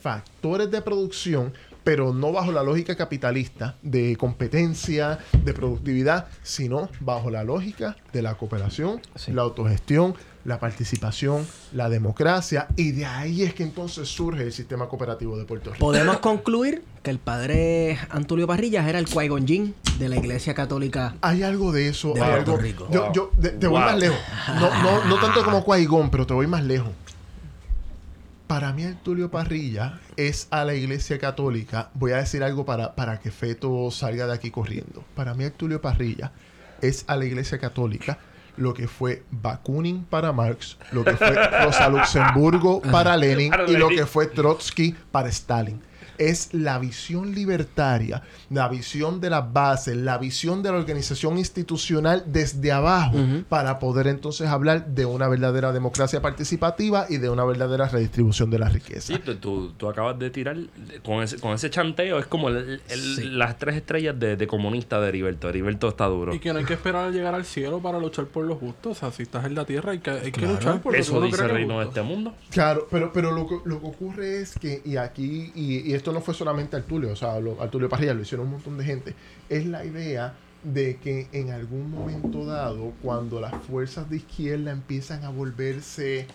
factores 0.00 0.70
de 0.70 0.80
producción, 0.80 1.52
pero 1.84 2.12
no 2.14 2.32
bajo 2.32 2.50
la 2.50 2.62
lógica 2.62 2.96
capitalista 2.96 3.76
de 3.82 4.16
competencia, 4.16 5.18
de 5.44 5.52
productividad, 5.52 6.26
sino 6.42 6.88
bajo 7.00 7.30
la 7.30 7.44
lógica 7.44 7.96
de 8.12 8.22
la 8.22 8.34
cooperación, 8.34 9.00
Sí. 9.14 9.32
la 9.32 9.42
autogestión, 9.42 10.14
la 10.44 10.58
participación, 10.60 11.46
la 11.72 11.88
democracia, 11.88 12.66
y 12.76 12.92
de 12.92 13.06
ahí 13.06 13.42
es 13.42 13.54
que 13.54 13.62
entonces 13.62 14.08
surge 14.08 14.42
el 14.42 14.52
sistema 14.52 14.88
cooperativo 14.88 15.38
de 15.38 15.44
Puerto 15.46 15.72
Rico. 15.72 15.84
Podemos 15.84 16.18
concluir 16.18 16.84
que 17.02 17.10
el 17.10 17.18
padre 17.18 17.98
Antulio 18.10 18.46
Parrillas 18.46 18.86
era 18.86 18.98
el 18.98 19.06
Qui-Gon 19.06 19.46
Jinn 19.46 19.74
de 19.98 20.08
la 20.08 20.16
Iglesia 20.16 20.52
Católica. 20.54 21.14
Hay 21.22 21.42
algo 21.42 21.72
de 21.72 21.88
eso. 21.88 22.12
De 22.12 22.22
hay 22.22 22.30
Puerto 22.32 22.50
algo- 22.52 22.62
Rico. 22.62 22.88
Yo, 22.90 23.04
Wow. 23.04 23.12
yo- 23.14 23.30
de- 23.38 23.50
te 23.50 23.66
voy 23.66 23.80
más 23.80 23.98
lejos. 23.98 24.18
No, 24.60 24.82
no, 24.82 25.04
no 25.06 25.16
tanto 25.18 25.44
como 25.44 25.64
Qui-Gon, 25.64 26.10
pero 26.10 26.26
te 26.26 26.34
voy 26.34 26.46
más 26.46 26.62
lejos. 26.64 26.90
Para 28.54 28.72
mí, 28.72 28.84
Tulio 29.02 29.32
Parrilla 29.32 29.98
es 30.16 30.46
a 30.52 30.64
la 30.64 30.74
iglesia 30.74 31.18
católica. 31.18 31.90
Voy 31.94 32.12
a 32.12 32.18
decir 32.18 32.44
algo 32.44 32.64
para, 32.64 32.94
para 32.94 33.18
que 33.18 33.32
Feto 33.32 33.90
salga 33.90 34.28
de 34.28 34.32
aquí 34.32 34.52
corriendo. 34.52 35.04
Para 35.16 35.34
mí, 35.34 35.50
Tulio 35.50 35.80
Parrilla 35.80 36.30
es 36.80 37.04
a 37.08 37.16
la 37.16 37.24
iglesia 37.24 37.58
católica 37.58 38.16
lo 38.56 38.72
que 38.72 38.86
fue 38.86 39.24
Bakunin 39.32 40.04
para 40.04 40.30
Marx, 40.30 40.78
lo 40.92 41.04
que 41.04 41.16
fue 41.16 41.34
Rosa 41.64 41.88
Luxemburgo 41.88 42.80
para 42.80 43.16
Lenin 43.16 43.52
y 43.66 43.72
lo 43.72 43.88
que 43.88 44.06
fue 44.06 44.28
Trotsky 44.28 44.94
para 45.10 45.30
Stalin. 45.30 45.82
Es 46.18 46.52
la 46.54 46.78
visión 46.78 47.34
libertaria, 47.34 48.22
la 48.50 48.68
visión 48.68 49.20
de 49.20 49.30
las 49.30 49.52
bases, 49.52 49.96
la 49.96 50.18
visión 50.18 50.62
de 50.62 50.70
la 50.72 50.78
organización 50.78 51.38
institucional 51.38 52.24
desde 52.26 52.72
abajo 52.72 53.16
para 53.48 53.78
poder 53.78 54.06
entonces 54.06 54.48
hablar 54.48 54.86
de 54.86 55.04
una 55.06 55.28
verdadera 55.28 55.72
democracia 55.72 56.20
participativa 56.22 57.06
y 57.08 57.16
de 57.18 57.28
una 57.30 57.44
verdadera 57.44 57.88
redistribución 57.88 58.50
de 58.50 58.58
la 58.58 58.68
riqueza. 58.68 59.14
Sí, 59.14 59.18
tú, 59.24 59.34
tú- 59.36 59.72
tú 59.76 59.88
acabas 59.88 60.18
de 60.18 60.30
tirar 60.30 60.56
con 61.04 61.22
ese, 61.22 61.38
con 61.38 61.52
ese 61.52 61.70
chanteo, 61.70 62.18
es 62.18 62.26
como 62.26 62.48
el- 62.48 62.80
el- 62.88 63.38
las 63.38 63.58
tres 63.58 63.76
estrellas 63.76 64.18
de, 64.18 64.36
de 64.36 64.46
comunista 64.46 65.00
de 65.00 65.08
Heriberto. 65.08 65.48
Heriberto 65.48 65.88
está 65.88 66.06
duro. 66.06 66.34
Y 66.34 66.38
que 66.38 66.52
no 66.52 66.58
hay 66.58 66.64
que 66.64 66.74
esperar 66.74 67.08
a 67.08 67.10
llegar 67.10 67.34
al 67.34 67.44
cielo 67.44 67.80
para 67.80 67.98
luchar 67.98 68.26
por 68.26 68.44
lo 68.44 68.56
justo. 68.56 68.90
O 68.90 68.94
sea, 68.94 69.10
si 69.10 69.22
estás 69.22 69.44
en 69.46 69.54
la 69.54 69.64
tierra 69.64 69.92
hay 69.92 69.98
que, 69.98 70.10
hay 70.10 70.32
que 70.32 70.46
luchar 70.46 70.80
por 70.80 70.94
Eso 70.96 71.20
dice 71.20 71.42
el 71.42 71.50
reino 71.50 71.78
de 71.80 71.86
este 71.86 72.02
mundo. 72.02 72.34
Claro, 72.50 72.86
pero, 72.90 73.12
pero 73.12 73.32
lo, 73.32 73.46
que- 73.46 73.58
lo 73.64 73.80
que 73.80 73.86
ocurre 73.86 74.40
es 74.42 74.54
que, 74.58 74.82
y 74.84 74.96
aquí, 74.96 75.52
y, 75.54 75.90
y 75.90 75.94
esto 76.04 76.12
no 76.12 76.20
fue 76.20 76.34
solamente 76.34 76.76
Artulio, 76.76 77.12
o 77.12 77.16
sea, 77.16 77.40
lo, 77.40 77.58
Artulio 77.62 77.88
Parrilla 77.88 78.12
lo 78.12 78.20
hicieron 78.20 78.46
un 78.46 78.52
montón 78.52 78.76
de 78.76 78.84
gente, 78.84 79.14
es 79.48 79.64
la 79.64 79.86
idea 79.86 80.34
de 80.62 80.98
que 80.98 81.28
en 81.32 81.50
algún 81.50 81.90
momento 81.90 82.44
dado, 82.44 82.92
cuando 83.00 83.40
las 83.40 83.54
fuerzas 83.64 84.10
de 84.10 84.18
izquierda 84.18 84.70
empiezan 84.70 85.24
a 85.24 85.30
volverse 85.30 86.26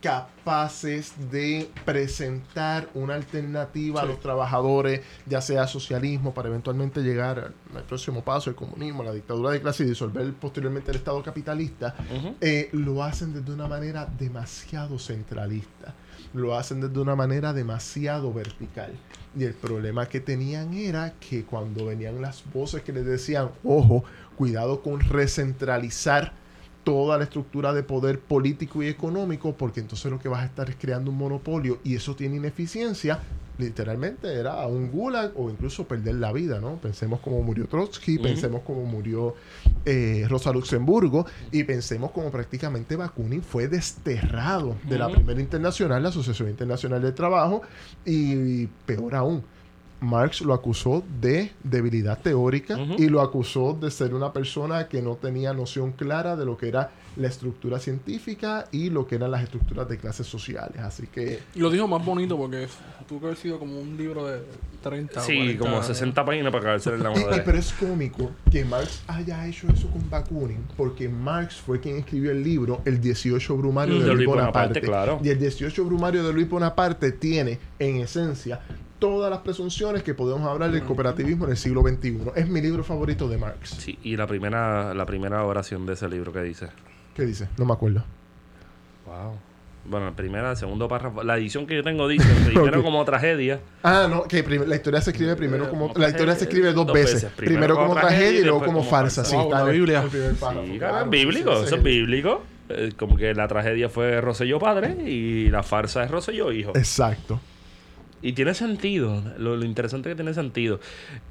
capaces 0.00 1.12
de 1.32 1.68
presentar 1.84 2.88
una 2.94 3.14
alternativa 3.16 4.02
a 4.02 4.04
los 4.04 4.20
trabajadores, 4.20 5.00
ya 5.26 5.40
sea 5.40 5.66
socialismo, 5.66 6.32
para 6.32 6.48
eventualmente 6.48 7.00
llegar 7.00 7.40
al, 7.40 7.54
al 7.76 7.82
próximo 7.82 8.22
paso, 8.22 8.48
el 8.50 8.54
comunismo, 8.54 9.02
la 9.02 9.12
dictadura 9.12 9.50
de 9.50 9.60
clase 9.60 9.82
y 9.82 9.86
disolver 9.86 10.32
posteriormente 10.34 10.92
el 10.92 10.98
Estado 10.98 11.20
capitalista, 11.20 11.96
eh, 12.40 12.68
lo 12.70 13.02
hacen 13.02 13.34
desde 13.34 13.52
una 13.52 13.66
manera 13.66 14.06
demasiado 14.06 15.00
centralista. 15.00 15.96
Lo 16.34 16.56
hacen 16.56 16.80
desde 16.80 17.00
una 17.00 17.16
manera 17.16 17.52
demasiado 17.52 18.32
vertical. 18.32 18.92
Y 19.38 19.44
el 19.44 19.54
problema 19.54 20.06
que 20.06 20.20
tenían 20.20 20.74
era 20.74 21.14
que 21.20 21.44
cuando 21.44 21.86
venían 21.86 22.20
las 22.22 22.42
voces 22.52 22.82
que 22.82 22.92
les 22.92 23.04
decían, 23.04 23.50
ojo, 23.64 24.04
cuidado 24.36 24.82
con 24.82 25.00
recentralizar 25.00 26.32
toda 26.84 27.18
la 27.18 27.24
estructura 27.24 27.72
de 27.72 27.82
poder 27.82 28.20
político 28.20 28.82
y 28.82 28.88
económico, 28.88 29.56
porque 29.56 29.80
entonces 29.80 30.10
lo 30.10 30.20
que 30.20 30.28
vas 30.28 30.42
a 30.42 30.46
estar 30.46 30.70
es 30.70 30.76
creando 30.76 31.10
un 31.10 31.16
monopolio 31.18 31.80
y 31.82 31.96
eso 31.96 32.14
tiene 32.14 32.36
ineficiencia. 32.36 33.18
Literalmente 33.58 34.32
era 34.32 34.66
un 34.66 34.90
gulag 34.90 35.32
o 35.36 35.48
incluso 35.50 35.86
perder 35.86 36.16
la 36.16 36.32
vida, 36.32 36.60
¿no? 36.60 36.76
Pensemos 36.76 37.20
cómo 37.20 37.42
murió 37.42 37.66
Trotsky, 37.66 38.18
pensemos 38.18 38.62
cómo 38.66 38.84
murió 38.84 39.34
eh, 39.84 40.26
Rosa 40.28 40.52
Luxemburgo 40.52 41.26
y 41.50 41.64
pensemos 41.64 42.10
cómo 42.10 42.30
prácticamente 42.30 42.96
Bakunin 42.96 43.42
fue 43.42 43.68
desterrado 43.68 44.76
de 44.84 44.98
la 44.98 45.08
primera 45.08 45.40
internacional, 45.40 46.02
la 46.02 46.10
Asociación 46.10 46.50
Internacional 46.50 47.00
del 47.00 47.14
Trabajo, 47.14 47.62
y 48.04 48.66
peor 48.84 49.14
aún, 49.14 49.42
Marx 50.00 50.42
lo 50.42 50.52
acusó 50.52 51.02
de 51.20 51.52
debilidad 51.64 52.20
teórica 52.20 52.78
y 52.98 53.08
lo 53.08 53.22
acusó 53.22 53.72
de 53.72 53.90
ser 53.90 54.14
una 54.14 54.32
persona 54.32 54.88
que 54.88 55.00
no 55.00 55.16
tenía 55.16 55.52
noción 55.54 55.92
clara 55.92 56.36
de 56.36 56.44
lo 56.44 56.56
que 56.56 56.68
era 56.68 56.90
la 57.16 57.28
estructura 57.28 57.78
científica 57.78 58.66
y 58.72 58.90
lo 58.90 59.06
que 59.06 59.14
eran 59.16 59.30
las 59.30 59.42
estructuras 59.42 59.88
de 59.88 59.98
clases 59.98 60.26
sociales. 60.26 60.78
Así 60.78 61.06
que 61.06 61.40
Y 61.54 61.60
lo 61.60 61.70
dijo 61.70 61.88
más 61.88 62.04
bonito 62.04 62.36
porque 62.36 62.68
tuvo 63.08 63.20
que 63.20 63.26
haber 63.26 63.38
sido 63.38 63.58
como 63.58 63.80
un 63.80 63.96
libro 63.96 64.26
de 64.26 64.42
30 64.82 65.20
o 65.20 65.22
Sí, 65.24 65.34
40 65.36 65.58
como 65.58 65.74
años. 65.76 65.86
60 65.86 66.24
páginas 66.24 66.52
para 66.52 66.64
caerse 66.64 66.90
en 66.90 67.02
la 67.02 67.10
Y- 67.12 67.20
y- 67.20 67.24
madre. 67.24 67.42
pero 67.44 67.58
es 67.58 67.72
cómico 67.72 68.30
que 68.50 68.64
Marx 68.64 69.02
haya 69.06 69.46
hecho 69.46 69.66
eso 69.68 69.88
con 69.90 70.08
Bakunin, 70.10 70.64
porque 70.76 71.08
Marx 71.08 71.56
fue 71.56 71.80
quien 71.80 71.96
escribió 71.96 72.30
el 72.30 72.44
libro 72.44 72.82
El 72.84 73.00
18 73.00 73.56
Brumario 73.56 73.94
Mm, 73.94 73.98
de, 73.98 74.04
de 74.04 74.06
Luis 74.08 74.16
Luis 74.18 74.28
Bonaparte. 74.28 74.80
Bonaparte, 74.80 74.80
claro. 74.86 75.20
Y 75.24 75.28
el 75.30 75.38
18 75.38 75.84
Brumario 75.84 76.22
de 76.22 76.32
Luis 76.32 76.48
Bonaparte 76.48 77.12
tiene, 77.12 77.58
en 77.78 77.96
esencia, 77.96 78.60
todas 78.98 79.30
las 79.30 79.40
presunciones 79.40 80.02
que 80.02 80.14
podemos 80.14 80.46
hablar 80.48 80.70
del 80.70 80.82
cooperativismo 80.82 81.44
en 81.44 81.50
el 81.50 81.56
siglo 81.56 81.82
XXI. 81.82 82.18
Es 82.34 82.48
mi 82.48 82.60
libro 82.62 82.82
favorito 82.82 83.28
de 83.28 83.36
Marx. 83.38 83.70
Sí, 83.70 83.98
y 84.02 84.16
la 84.16 84.26
primera, 84.26 84.94
la 84.94 85.04
primera 85.06 85.44
oración 85.44 85.84
de 85.86 85.94
ese 85.94 86.08
libro 86.08 86.32
que 86.32 86.40
dice. 86.42 86.68
¿Qué 87.16 87.24
dice? 87.24 87.48
No 87.58 87.64
me 87.64 87.72
acuerdo. 87.72 88.04
Wow. 89.06 89.38
Bueno, 89.88 90.14
primera, 90.16 90.50
el 90.50 90.56
segundo 90.56 90.88
párrafo. 90.88 91.22
La 91.22 91.36
edición 91.36 91.64
que 91.66 91.76
yo 91.76 91.82
tengo 91.84 92.08
dice, 92.08 92.28
primero 92.44 92.78
Ok. 92.80 92.84
como 92.84 93.04
tragedia. 93.04 93.60
Ah, 93.84 94.08
no, 94.10 94.24
que 94.24 94.42
la 94.42 94.74
historia 94.74 95.00
se 95.00 95.10
escribe 95.12 95.36
primero 95.36 95.70
como... 95.70 95.88
como 95.92 96.00
La 96.00 96.08
historia 96.10 96.34
se 96.34 96.44
escribe 96.44 96.72
dos, 96.72 96.86
dos 96.86 96.92
veces. 96.94 97.14
veces. 97.14 97.30
Primero, 97.36 97.54
Primero 97.60 97.74
como 97.76 97.88
como 97.90 98.00
tragedia 98.00 98.40
y 98.40 98.42
luego 98.42 98.58
como 98.60 98.78
como 98.78 98.82
farsa. 98.90 99.22
farsa. 99.22 99.30
Sí, 99.30 99.36
Wow, 99.36 99.44
está 99.44 99.64
la 99.64 99.70
Biblia. 99.70 100.02
el 100.02 100.08
primer 100.10 100.34
párrafo, 100.34 100.66
Sí, 100.66 100.78
claro, 100.78 101.04
es 101.04 101.10
bíblico, 101.10 101.52
eso 101.52 101.64
es 101.64 101.72
el- 101.72 101.80
bíblico. 101.80 102.42
Eh, 102.68 102.92
como 102.98 103.16
que 103.16 103.32
la 103.32 103.46
tragedia 103.46 103.88
fue 103.88 104.20
Rosselló 104.20 104.58
padre 104.58 104.96
y 105.08 105.48
la 105.50 105.62
farsa 105.62 106.02
es 106.02 106.10
Rosselló 106.10 106.50
hijo. 106.50 106.72
Exacto. 106.74 107.38
Y 108.22 108.32
tiene 108.32 108.54
sentido. 108.54 109.22
Lo, 109.38 109.54
lo 109.56 109.64
interesante 109.64 110.08
es 110.08 110.14
que 110.14 110.16
tiene 110.16 110.34
sentido. 110.34 110.80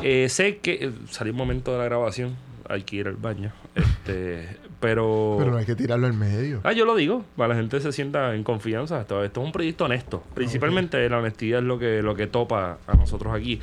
Eh, 0.02 0.30
sé 0.30 0.60
que 0.60 0.76
eh, 0.86 0.92
salió 1.10 1.34
un 1.34 1.38
momento 1.38 1.74
de 1.74 1.80
la 1.80 1.84
grabación. 1.84 2.38
Hay 2.70 2.84
que 2.84 2.96
ir 2.96 3.08
al 3.08 3.18
baño. 3.18 3.52
Este, 3.76 4.48
pero. 4.86 5.36
Pero 5.40 5.52
no 5.52 5.58
hay 5.58 5.66
que 5.66 5.76
tirarlo 5.76 6.06
al 6.08 6.14
medio. 6.14 6.62
Ah, 6.64 6.72
yo 6.74 6.86
lo 6.86 6.96
digo, 6.96 7.24
para 7.36 7.50
la 7.50 7.56
gente 7.56 7.80
se 7.82 7.92
sienta 7.92 8.36
en 8.36 8.44
confianza. 8.44 9.02
Esto, 9.02 9.24
esto 9.24 9.42
es 9.42 9.46
un 9.46 9.52
proyecto 9.52 9.86
honesto. 9.86 10.24
Principalmente 10.36 11.10
la 11.10 11.18
honestidad 11.20 11.60
es 11.60 11.66
lo 11.66 11.80
que, 11.80 12.02
lo 12.02 12.16
que 12.16 12.28
topa 12.28 12.78
a 12.86 12.94
nosotros 12.96 13.34
aquí. 13.36 13.60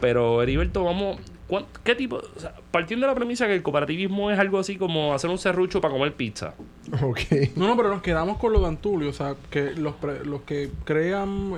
Pero, 0.00 0.42
Heriberto, 0.42 0.84
vamos. 0.84 1.18
¿cuán- 1.48 1.66
¿Qué 1.84 1.94
tipo? 1.94 2.16
o 2.16 2.40
sea, 2.40 2.54
partiendo 2.70 3.06
de 3.06 3.12
la 3.12 3.14
premisa 3.16 3.46
que 3.46 3.54
el 3.54 3.62
cooperativismo 3.62 4.30
es 4.30 4.38
algo 4.38 4.58
así 4.58 4.76
como 4.76 5.12
hacer 5.12 5.28
un 5.28 5.36
serrucho 5.38 5.80
para 5.82 5.92
comer 5.92 6.14
pizza. 6.14 6.54
Ok. 7.02 7.20
No, 7.56 7.66
no, 7.68 7.76
pero 7.76 7.90
nos 7.90 8.00
quedamos 8.02 8.38
con 8.38 8.52
lo 8.54 8.60
de 8.60 8.68
Antulio. 8.68 9.10
O 9.10 9.12
sea, 9.12 9.34
que 9.50 9.72
los, 9.72 9.94
pre- 9.96 10.24
los 10.24 10.42
que 10.42 10.70
crean 10.84 11.52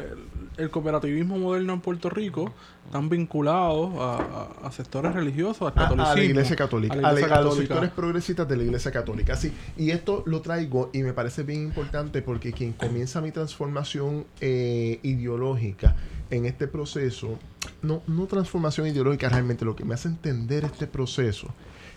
el, 0.56 0.70
cooperativismo 0.70 1.38
moderno 1.38 1.72
en 1.72 1.80
Puerto 1.80 2.10
Rico 2.10 2.52
están 2.86 3.08
vinculados 3.08 3.94
a, 3.98 4.16
a- 4.62 4.66
a 4.68 4.72
sectores 4.72 5.12
religiosos, 5.14 5.62
al 5.62 5.68
A, 5.68 5.70
a 5.70 5.74
catolicismo. 5.88 6.16
la 6.16 6.24
iglesia 6.24 6.56
católica, 6.56 6.94
a 6.94 6.98
a, 6.98 7.00
la- 7.00 7.08
a 7.36 7.40
los 7.40 7.56
sectores 7.56 7.90
progresistas 7.90 8.48
de 8.48 8.56
la 8.56 8.62
iglesia 8.64 8.90
católica. 8.92 9.36
Sí, 9.36 9.52
y 9.76 9.90
esto 9.90 10.22
lo 10.26 10.40
traigo 10.40 10.90
y 10.92 11.02
me 11.02 11.12
parece 11.12 11.42
bien 11.42 11.62
importante 11.62 12.22
porque 12.22 12.52
quien 12.52 12.72
comienza 12.72 13.20
mi 13.20 13.30
transformación 13.32 14.24
eh, 14.40 15.00
ideológica 15.02 15.96
en 16.30 16.46
este 16.46 16.66
proceso, 16.68 17.38
no, 17.82 18.02
no 18.06 18.26
transformación 18.26 18.86
ideológica 18.86 19.28
realmente, 19.28 19.64
lo 19.64 19.76
que 19.76 19.84
me 19.84 19.94
hace 19.94 20.08
entender 20.08 20.64
este 20.64 20.86
proceso 20.86 21.48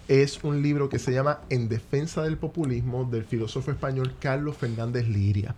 es 0.07 0.41
un 0.43 0.61
libro 0.61 0.87
que 0.87 0.99
se 0.99 1.11
llama 1.11 1.41
En 1.49 1.67
defensa 1.67 2.23
del 2.23 2.37
populismo 2.37 3.03
del 3.11 3.25
filósofo 3.25 3.71
español 3.71 4.13
Carlos 4.21 4.55
Fernández 4.55 5.07
Liria. 5.07 5.53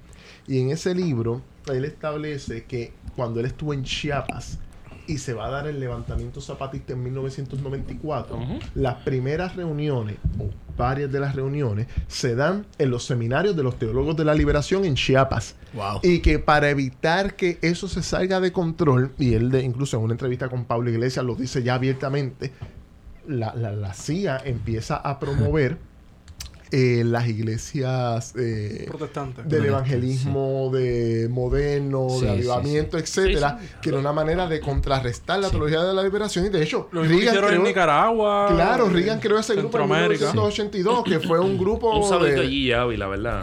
Y 0.49 0.59
en 0.61 0.71
ese 0.71 0.95
libro 0.95 1.41
él 1.71 1.85
establece 1.85 2.63
que 2.65 2.91
cuando 3.15 3.39
él 3.39 3.45
estuvo 3.45 3.73
en 3.73 3.83
Chiapas, 3.83 4.57
y 5.05 5.17
se 5.17 5.33
va 5.33 5.47
a 5.47 5.49
dar 5.49 5.67
el 5.67 5.79
levantamiento 5.79 6.39
zapatista 6.39 6.93
en 6.93 7.01
1994. 7.03 8.35
Ujú. 8.37 8.59
Las 8.75 8.95
primeras 9.03 9.55
reuniones, 9.55 10.17
o 10.37 10.49
varias 10.77 11.11
de 11.11 11.19
las 11.19 11.35
reuniones, 11.35 11.87
se 12.07 12.35
dan 12.35 12.67
en 12.77 12.91
los 12.91 13.05
seminarios 13.05 13.55
de 13.55 13.63
los 13.63 13.79
teólogos 13.79 14.15
de 14.17 14.25
la 14.25 14.35
liberación 14.35 14.85
en 14.85 14.93
Chiapas. 14.95 15.55
Wow. 15.73 15.99
Y 16.03 16.19
que 16.19 16.37
para 16.39 16.69
evitar 16.69 17.35
que 17.35 17.57
eso 17.63 17.87
se 17.87 18.03
salga 18.03 18.39
de 18.39 18.51
control, 18.51 19.11
y 19.17 19.33
él 19.33 19.49
de- 19.49 19.63
incluso 19.63 19.97
en 19.97 20.03
una 20.03 20.13
entrevista 20.13 20.47
con 20.47 20.65
Pablo 20.65 20.89
Iglesias 20.91 21.25
lo 21.25 21.33
dice 21.35 21.63
ya 21.63 21.73
abiertamente, 21.75 22.51
la, 23.27 23.53
la- 23.55 23.71
la 23.71 23.93
CIA 23.95 24.41
empieza 24.45 24.95
a 24.97 25.19
promover 25.19 25.77
eh, 26.71 27.03
las 27.05 27.27
iglesias 27.27 28.33
eh, 28.37 28.85
protestantes. 28.87 29.47
del 29.47 29.65
evangelismo 29.65 30.69
de 30.71 31.27
moderno, 31.29 32.07
Sí, 32.09 32.21
de 32.25 32.27
sí, 32.27 32.27
avivamiento, 32.37 32.97
etcétera, 32.97 33.57
Sí, 33.59 33.67
sí. 33.67 33.73
que 33.81 33.89
era 33.89 33.99
una 33.99 34.13
manera 34.13 34.47
de 34.47 34.59
contrarrestar 34.59 35.39
la 35.39 35.49
teología 35.49 35.81
de 35.83 35.93
la 35.93 36.03
liberación 36.03 36.45
y 36.45 36.49
de 36.49 36.63
hecho 36.63 36.87
Lo 36.91 37.01
Reagan 37.03 37.17
hicieron 37.19 37.53
en 37.55 37.63
Nicaragua. 37.63 38.47
Claro, 38.53 38.89
Reagan 38.89 39.19
creó 39.19 39.39
ese 39.39 39.53
grupo 39.55 39.77
en 39.77 39.83
Centroamérica. 39.83 40.25
1982 40.33 41.03
que 41.03 41.19
fue 41.19 41.39
un 41.39 41.57
grupo 41.59 41.91
Un 41.97 42.23
de- 42.23 42.39
allí. 42.39 42.71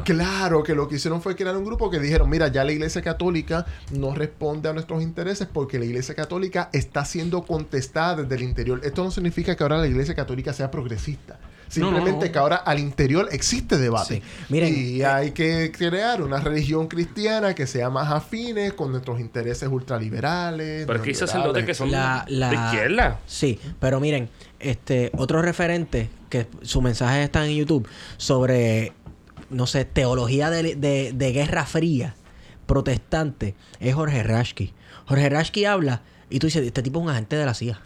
Claro, 0.04 0.62
que 0.62 0.74
lo 0.74 0.88
que 0.88 0.96
hicieron 0.96 1.20
fue 1.20 1.34
crear 1.34 1.56
un 1.56 1.64
grupo 1.64 1.90
que 1.90 1.98
dijeron, 1.98 2.28
mira, 2.30 2.48
ya 2.48 2.64
la 2.64 2.72
Iglesia 2.72 3.02
Católica 3.02 3.66
no 3.92 4.14
responde 4.14 4.68
a 4.68 4.72
nuestros 4.72 5.02
intereses 5.02 5.48
porque 5.52 5.78
la 5.78 5.84
Iglesia 5.84 6.14
Católica 6.14 6.70
está 6.72 7.04
siendo 7.04 7.42
contestada 7.44 8.22
desde 8.22 8.34
el 8.36 8.42
interior. 8.42 8.80
Esto 8.84 9.02
no 9.04 9.10
significa 9.10 9.56
que 9.56 9.62
ahora 9.62 9.78
la 9.78 9.86
Iglesia 9.86 10.14
Católica 10.14 10.52
sea 10.52 10.70
progresista. 10.70 11.38
No, 11.76 11.90
no, 11.90 11.96
Simplemente 11.96 12.26
no. 12.26 12.32
que 12.32 12.38
ahora 12.38 12.56
al 12.56 12.78
interior 12.78 13.28
existe 13.32 13.76
debate. 13.76 14.16
Sí. 14.16 14.22
Miren, 14.48 14.74
y 14.76 15.00
eh, 15.00 15.06
hay 15.06 15.30
que 15.32 15.72
crear 15.76 16.22
una 16.22 16.38
religión 16.40 16.86
cristiana 16.86 17.54
que 17.54 17.66
sea 17.66 17.90
más 17.90 18.10
afines 18.12 18.72
con 18.74 18.92
nuestros 18.92 19.18
intereses 19.20 19.68
ultraliberales. 19.68 20.86
Pero 20.86 20.98
es 20.98 21.02
que 21.02 21.10
hay 21.10 21.14
sacerdotes 21.14 21.64
que 21.64 21.74
son 21.74 21.90
La- 21.90 22.24
la- 22.28 22.50
de 22.50 22.54
izquierda. 22.56 23.20
Sí, 23.26 23.58
pero 23.80 23.98
miren, 24.00 24.28
este 24.60 25.10
otro 25.16 25.42
referente 25.42 26.08
que 26.30 26.46
su 26.62 26.80
mensaje 26.82 27.22
está 27.24 27.44
en 27.46 27.56
YouTube 27.56 27.88
sobre, 28.16 28.92
no 29.50 29.66
sé, 29.66 29.84
teología 29.84 30.50
de, 30.50 30.76
de- 30.76 31.12
de 31.14 31.32
guerra 31.32 31.66
fría 31.66 32.14
protestante 32.66 33.54
es 33.80 33.94
Jorge 33.94 34.22
Rashki. 34.22 34.72
Jorge 35.06 35.28
Rashki 35.28 35.64
habla 35.64 36.02
y 36.30 36.38
tú 36.40 36.46
dices, 36.48 36.64
este 36.66 36.82
tipo 36.82 36.98
es 36.98 37.04
un 37.04 37.10
agente 37.10 37.36
de 37.36 37.46
la 37.46 37.54
CIA. 37.54 37.80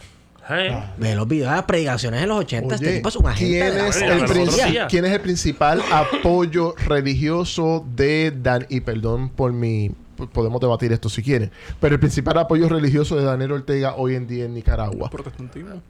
¿Eh? 0.51 0.83
Ve 0.99 1.15
los 1.15 1.29
videos 1.29 1.51
de 1.51 1.57
las 1.57 1.65
predicaciones 1.65 2.23
en 2.23 2.29
los 2.29 2.39
80, 2.41 2.75
este 2.75 2.87
Oye, 2.89 2.97
tipo 2.97 3.09
es 3.09 3.17
un 3.17 3.27
agente 3.27 3.59
¿quién 3.61 3.73
de 3.75 3.79
la 3.83 3.89
es, 3.89 3.97
el 4.03 4.09
Nosotros 4.21 4.31
princi- 4.37 4.69
sí. 4.73 4.79
quién 4.89 5.05
es 5.05 5.13
el 5.13 5.21
principal 5.21 5.83
apoyo 5.93 6.75
religioso 6.87 7.85
de 7.95 8.33
Dan? 8.37 8.67
Y 8.69 8.81
perdón 8.81 9.29
por 9.31 9.53
mi. 9.53 9.91
Podemos 10.33 10.61
debatir 10.61 10.93
esto 10.93 11.09
si 11.09 11.23
quieren. 11.23 11.51
Pero 11.81 11.95
el 11.95 12.01
principal 12.01 12.37
apoyo 12.39 12.69
religioso 12.69 13.17
de 13.17 13.25
Daniel 13.25 13.53
Ortega 13.53 13.95
hoy 13.97 14.17
en 14.17 14.27
día 14.27 14.45
en 14.45 14.53
Nicaragua. 14.55 15.09
Protestantismo. 15.09 15.81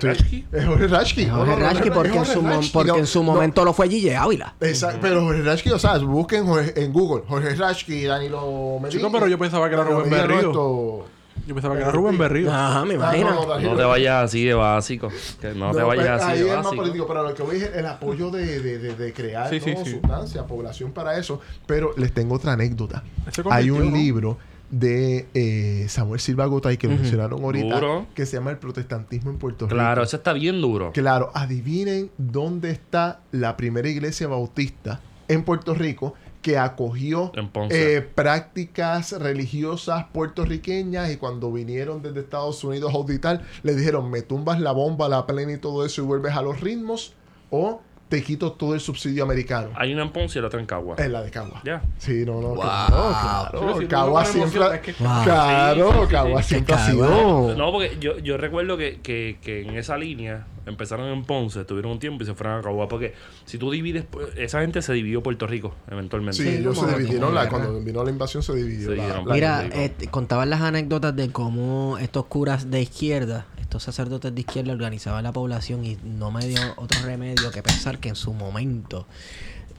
Sí. 0.00 0.06
Rashki. 0.08 0.44
Es 0.52 0.64
Jorge 0.64 0.86
Rashki. 0.88 1.26
No, 1.26 1.36
Jorge 1.36 1.56
Rashki 1.56 1.90
porque, 1.90 2.16
en 2.18 2.24
su, 2.24 2.42
mo- 2.42 2.48
Rashki, 2.50 2.70
porque 2.72 2.90
no, 2.92 2.98
en 2.98 3.06
su 3.06 3.22
no. 3.22 3.32
momento 3.32 3.64
lo 3.64 3.72
fue 3.72 3.88
Gille 3.88 4.16
Ávila. 4.16 4.54
Exacto, 4.60 4.98
pero 5.00 5.22
Jorge 5.22 5.42
Rashki, 5.42 5.70
o 5.70 5.78
sea, 5.78 5.98
busquen 5.98 6.44
Jorge- 6.46 6.72
en 6.82 6.92
Google 6.92 7.22
Jorge 7.28 7.54
Rashki, 7.54 8.04
Danilo 8.04 8.78
Medina. 8.82 8.88
Chico, 8.90 9.12
pero 9.12 9.28
yo 9.28 9.38
pensaba 9.38 9.68
que 9.68 9.74
era 9.74 9.84
Rubén 9.84 10.10
Berrío. 10.10 11.04
Yo 11.46 11.54
pensaba 11.54 11.74
que 11.76 11.82
era 11.82 11.90
Rubén 11.90 12.16
Berrío. 12.18 12.50
Ajá, 12.52 12.84
me 12.84 12.94
Ah, 12.94 12.96
imagino. 12.96 13.30
no, 13.30 13.34
no, 13.42 13.46
Danilo- 13.46 13.70
No 13.72 13.76
te 13.76 13.84
vayas 13.84 14.24
así 14.24 14.44
de 14.44 14.54
básico. 14.54 15.08
Que 15.40 15.48
no, 15.54 15.72
te 15.72 15.80
No, 15.80 15.86
vayas 15.86 16.04
pero 16.04 16.14
así 16.16 16.24
ahí 16.32 16.38
de 16.38 16.44
es 16.48 16.54
más 16.56 16.64
básico. 16.64 16.82
político, 16.82 17.06
pero 17.06 17.22
lo 17.22 17.34
que 17.34 17.42
voy 17.42 17.56
es 17.56 17.70
el 17.74 17.86
apoyo 17.86 18.30
de, 18.30 18.60
de, 18.60 18.78
de, 18.78 18.94
de 18.94 19.12
crear 19.12 19.50
Sí, 19.50 19.60
sí, 19.60 19.74
¿no? 19.74 19.84
sí. 19.84 19.90
sustancia, 19.92 20.46
población 20.46 20.92
para 20.92 21.18
eso. 21.18 21.40
Pero 21.66 21.92
les 21.96 22.12
tengo 22.12 22.34
otra 22.36 22.52
anécdota. 22.52 23.02
Hay 23.50 23.70
un 23.70 23.90
¿no? 23.90 23.96
libro 23.96 24.38
de 24.70 25.26
eh, 25.34 25.86
Samuel 25.88 26.18
Silva 26.20 26.46
Gotay 26.46 26.76
que 26.78 26.88
lo 26.88 26.94
mencionaron 26.96 27.44
ahorita 27.44 27.74
Duro. 27.76 28.06
que 28.14 28.26
se 28.26 28.38
llama 28.38 28.50
El 28.50 28.56
protestantismo 28.58 29.30
en 29.30 29.38
Puerto 29.38 29.66
Rico. 29.66 29.74
Claro, 29.76 30.02
eso 30.02 30.16
está 30.16 30.32
bien 30.32 30.60
duro. 30.60 30.90
Claro, 30.92 31.30
adivinen 31.34 32.10
dónde 32.18 32.70
está 32.70 33.20
la 33.30 33.56
primera 33.56 33.88
iglesia 33.88 34.26
bautista 34.26 35.00
en 35.28 35.44
Puerto 35.44 35.74
Rico 35.74 36.14
que 36.44 36.58
acogió 36.58 37.32
eh, 37.70 38.06
prácticas 38.14 39.12
religiosas 39.12 40.04
puertorriqueñas 40.12 41.10
y 41.10 41.16
cuando 41.16 41.50
vinieron 41.50 42.02
desde 42.02 42.20
Estados 42.20 42.62
Unidos 42.62 42.92
a 42.92 42.98
auditar, 42.98 43.40
le 43.62 43.74
dijeron, 43.74 44.10
me 44.10 44.20
tumbas 44.20 44.60
la 44.60 44.72
bomba, 44.72 45.08
la 45.08 45.24
plena 45.24 45.52
y 45.52 45.56
todo 45.56 45.86
eso 45.86 46.02
y 46.02 46.04
vuelves 46.04 46.34
a 46.34 46.42
los 46.42 46.60
ritmos 46.60 47.14
o 47.48 47.80
te 48.14 48.22
quito 48.22 48.52
todo 48.52 48.74
el 48.74 48.80
subsidio 48.80 49.24
americano. 49.24 49.70
Hay 49.74 49.92
una 49.92 50.02
en 50.02 50.10
Ponce 50.10 50.38
y 50.38 50.42
la 50.42 50.48
otra 50.48 50.60
en 50.60 50.66
Cagua. 50.66 50.96
En 50.98 51.12
la 51.12 51.22
de 51.22 51.30
Cagua. 51.30 51.60
Ya. 51.64 51.82
Sí, 51.98 52.24
no, 52.24 52.40
no, 52.40 52.48
Wow. 52.54 52.60
claro, 52.60 52.88
Sí, 52.88 53.58
claro. 53.58 53.78
sí, 53.80 53.86
Cagua 53.86 54.24
siempre... 54.24 54.42
emociona, 54.60 54.74
es 54.76 54.80
que- 54.80 54.94
Wow. 55.04 55.24
Claro, 55.24 55.92
Sí, 55.92 55.98
sí, 56.00 56.06
Cagua 56.12 56.42
sí. 56.42 56.48
siempre 56.48 56.74
ha 56.74 56.86
sido... 56.90 57.54
No, 57.56 57.72
porque 57.72 57.96
yo, 58.00 58.18
yo 58.18 58.36
recuerdo 58.36 58.76
que, 58.76 59.00
que, 59.02 59.38
que 59.42 59.62
en 59.62 59.76
esa 59.76 59.96
línea 59.98 60.46
empezaron 60.66 61.08
en 61.08 61.24
Ponce, 61.24 61.60
estuvieron 61.60 61.92
un 61.92 61.98
tiempo 61.98 62.22
y 62.22 62.26
se 62.26 62.34
fueron 62.34 62.58
a 62.58 62.62
Cagua. 62.62 62.88
Porque 62.88 63.14
si 63.44 63.58
tú 63.58 63.70
divides, 63.70 64.04
pues, 64.10 64.28
esa 64.36 64.60
gente 64.60 64.80
se 64.82 64.92
dividió 64.92 65.22
Puerto 65.22 65.46
Rico 65.46 65.74
eventualmente. 65.90 66.42
Sí, 66.42 66.48
ellos 66.48 66.78
se 66.78 66.86
dividieron. 66.96 67.34
la- 67.34 67.48
cuando 67.48 67.80
vino 67.80 68.02
la 68.04 68.10
invasión 68.10 68.42
se 68.42 68.54
dividió. 68.54 68.90
Se 68.90 68.96
la- 68.96 69.08
la- 69.22 69.34
Mira, 69.34 69.64
este, 69.66 70.08
contaban 70.08 70.48
las 70.50 70.60
anécdotas 70.62 71.14
de 71.16 71.30
cómo 71.30 71.98
estos 71.98 72.26
curas 72.26 72.70
de 72.70 72.80
izquierda, 72.82 73.46
estos 73.74 73.82
sacerdotes 73.92 74.32
de 74.32 74.40
izquierda 74.40 74.72
organizaban 74.72 75.24
la 75.24 75.32
población 75.32 75.84
y 75.84 75.98
no 76.04 76.30
me 76.30 76.46
dio 76.46 76.60
otro 76.76 77.02
remedio 77.02 77.50
que 77.50 77.60
pensar 77.60 77.98
que 77.98 78.08
en 78.08 78.14
su 78.14 78.32
momento 78.32 79.04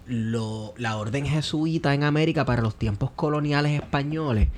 lo, 0.06 0.74
la 0.76 0.98
orden 0.98 1.26
jesuita 1.26 1.94
en 1.94 2.04
América 2.04 2.44
para 2.44 2.62
los 2.62 2.76
tiempos 2.76 3.12
coloniales 3.12 3.72
españoles 3.72 4.50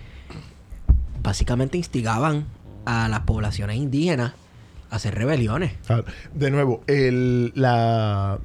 básicamente 1.22 1.78
instigaban 1.78 2.48
a 2.86 3.08
las 3.10 3.20
poblaciones 3.22 3.78
indígenas 3.78 4.34
a 4.90 4.96
hacer 4.96 5.14
rebeliones. 5.14 5.74
Claro. 5.86 6.06
De 6.34 6.50
nuevo, 6.50 6.82
el, 6.88 7.52
la, 7.54 8.40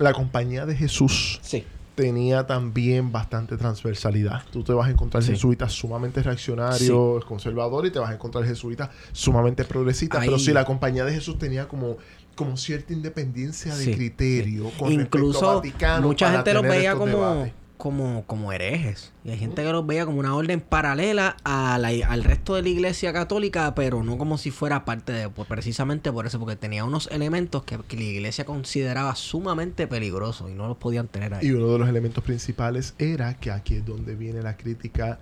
la 0.00 0.12
compañía 0.12 0.66
de 0.66 0.74
Jesús 0.74 1.38
Sí. 1.44 1.64
Tenía 1.94 2.46
también 2.46 3.12
bastante 3.12 3.56
transversalidad. 3.56 4.42
Tú 4.50 4.62
te 4.62 4.72
vas 4.72 4.88
a 4.88 4.90
encontrar 4.90 5.22
Sí. 5.22 5.32
jesuitas 5.32 5.72
sumamente 5.72 6.22
reaccionarios, 6.22 7.24
conservadores, 7.24 7.90
y 7.90 7.92
te 7.92 7.98
vas 7.98 8.10
a 8.10 8.14
encontrar 8.14 8.44
jesuitas 8.44 8.90
sumamente 9.12 9.64
progresistas. 9.64 10.24
Pero 10.24 10.38
sí, 10.38 10.52
la 10.52 10.64
compañía 10.64 11.04
de 11.04 11.12
Jesús 11.12 11.38
tenía 11.38 11.68
como, 11.68 11.96
como 12.34 12.56
cierta 12.56 12.92
independencia 12.92 13.74
de 13.76 13.84
Sí, 13.84 13.94
criterio. 13.94 14.64
Con 14.78 14.88
respecto 14.88 15.18
Incluso 15.18 15.50
a 15.50 15.54
Vaticano 15.56 16.06
mucha 16.08 16.30
gente 16.32 16.54
los 16.54 16.62
veía 16.62 16.92
como, 16.94 17.06
debates. 17.06 17.52
Como, 17.82 18.24
como 18.28 18.52
herejes. 18.52 19.10
Y 19.24 19.30
hay 19.30 19.38
gente 19.38 19.64
que 19.64 19.72
los 19.72 19.84
veía 19.84 20.06
como 20.06 20.20
una 20.20 20.36
orden 20.36 20.60
paralela 20.60 21.36
a 21.42 21.74
al 21.74 22.22
resto 22.22 22.54
de 22.54 22.62
la 22.62 22.68
iglesia 22.68 23.12
católica, 23.12 23.74
pero 23.74 24.04
no 24.04 24.18
como 24.18 24.38
si 24.38 24.52
fuera 24.52 24.84
parte 24.84 25.12
de, 25.12 25.28
pues, 25.28 25.48
precisamente 25.48 26.12
por 26.12 26.24
eso, 26.24 26.38
porque 26.38 26.54
tenía 26.54 26.84
unos 26.84 27.08
elementos 27.10 27.64
que, 27.64 27.78
que 27.88 27.96
la 27.96 28.04
iglesia 28.04 28.44
consideraba 28.44 29.16
sumamente 29.16 29.88
peligrosos 29.88 30.48
y 30.48 30.54
no 30.54 30.68
los 30.68 30.76
podían 30.76 31.08
tener 31.08 31.34
ahí. 31.34 31.44
Y 31.44 31.50
uno 31.50 31.72
de 31.72 31.80
los 31.80 31.88
elementos 31.88 32.22
principales 32.22 32.94
era 32.98 33.34
que 33.34 33.50
aquí 33.50 33.74
es 33.74 33.84
donde 33.84 34.14
viene 34.14 34.42
la 34.42 34.56
crítica 34.56 35.18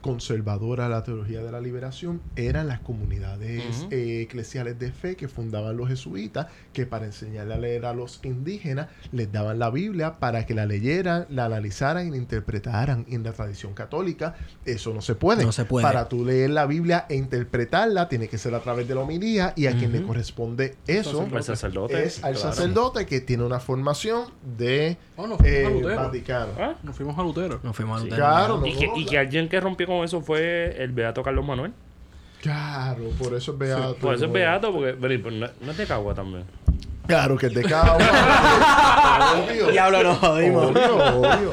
conservadora 0.00 0.86
a 0.86 0.88
la 0.88 1.02
teología 1.02 1.42
de 1.42 1.52
la 1.52 1.60
liberación, 1.60 2.20
eran 2.36 2.68
las 2.68 2.80
comunidades 2.80 3.86
eh, 3.90 4.20
eclesiales 4.22 4.78
de 4.78 4.92
fe 4.92 5.16
que 5.16 5.28
fundaban 5.28 5.76
los 5.76 5.88
jesuitas, 5.88 6.46
que 6.72 6.86
para 6.86 7.06
enseñarle 7.06 7.54
a 7.54 7.58
leer 7.58 7.86
a 7.86 7.94
los 7.94 8.20
indígenas 8.24 8.88
les 9.12 9.30
daban 9.32 9.58
la 9.58 9.70
Biblia 9.70 10.18
para 10.18 10.46
que 10.46 10.54
la 10.54 10.66
leyeran, 10.66 11.26
la 11.30 11.46
analizaran 11.46 12.06
y 12.08 12.10
la 12.10 12.16
interpretaran. 12.16 13.04
Y 13.08 13.14
en 13.14 13.22
la 13.24 13.32
tradición 13.32 13.74
católica 13.74 14.34
eso 14.64 14.92
no 14.94 15.00
se 15.02 15.14
puede. 15.14 15.44
No 15.44 15.52
se 15.52 15.64
puede. 15.64 15.82
Para 15.86 16.08
tú 16.08 16.24
leer 16.24 16.50
la 16.50 16.66
Biblia 16.66 17.06
e 17.08 17.16
interpretarla 17.16 18.08
tiene 18.08 18.28
que 18.28 18.38
ser 18.38 18.54
a 18.54 18.60
través 18.60 18.88
de 18.88 18.94
la 18.94 19.00
homilía 19.02 19.52
y 19.56 19.66
a 19.66 19.76
quien 19.76 19.92
le 19.92 20.02
corresponde 20.02 20.76
eso 20.86 21.26
El 21.32 21.42
sacerdote. 21.42 22.04
es 22.04 22.22
al 22.24 22.34
claro. 22.34 22.52
sacerdote 22.52 23.06
que 23.06 23.20
tiene 23.20 23.44
una 23.44 23.60
formación 23.60 24.24
de 24.56 24.96
Oh, 25.16 25.26
nos 25.26 25.36
fuimos 25.38 25.54
eh, 25.58 25.66
a 25.66 25.70
Lutero. 25.70 25.96
Vaticano. 25.96 26.52
Ah, 26.58 26.74
Nos 26.82 26.96
fuimos 26.96 27.18
a 27.18 27.22
Lutero. 27.22 27.60
No 27.62 27.72
fuimos 27.74 27.98
a 27.98 28.00
Sí. 28.00 28.04
Lutero. 28.08 28.26
Claro, 28.26 28.58
no, 28.58 28.66
Y 28.66 28.74
que, 28.74 28.86
no, 28.86 28.96
y 28.96 29.04
que 29.04 29.18
alguien 29.18 29.48
que 29.50 29.60
rompió 29.60 29.86
con 29.90 30.04
eso 30.04 30.20
fue 30.20 30.76
el 30.78 30.92
Beato 30.92 31.22
Carlos 31.22 31.44
Manuel. 31.44 31.72
Claro, 32.40 33.10
por 33.18 33.34
eso 33.34 33.52
es 33.52 33.58
beato. 33.58 33.96
Por 33.96 34.14
eso 34.14 34.26
es. 34.26 34.32
Beato, 34.32 34.72
porque 34.72 34.94
pero, 34.98 35.22
pero 35.22 35.36
no, 35.36 35.46
no 35.60 35.70
es 35.72 35.76
de 35.76 35.86
Cagua 35.86 36.14
también. 36.14 36.44
Claro, 37.10 37.36
que 37.36 37.46
es 37.46 37.54
de 37.54 37.62
Cagua. 37.62 37.96
obvio. 39.48 39.70
Diablo, 39.70 40.02
nos 40.02 40.18
jodimos. 40.18 40.66
Obvio, 40.66 41.20
obvio. 41.20 41.52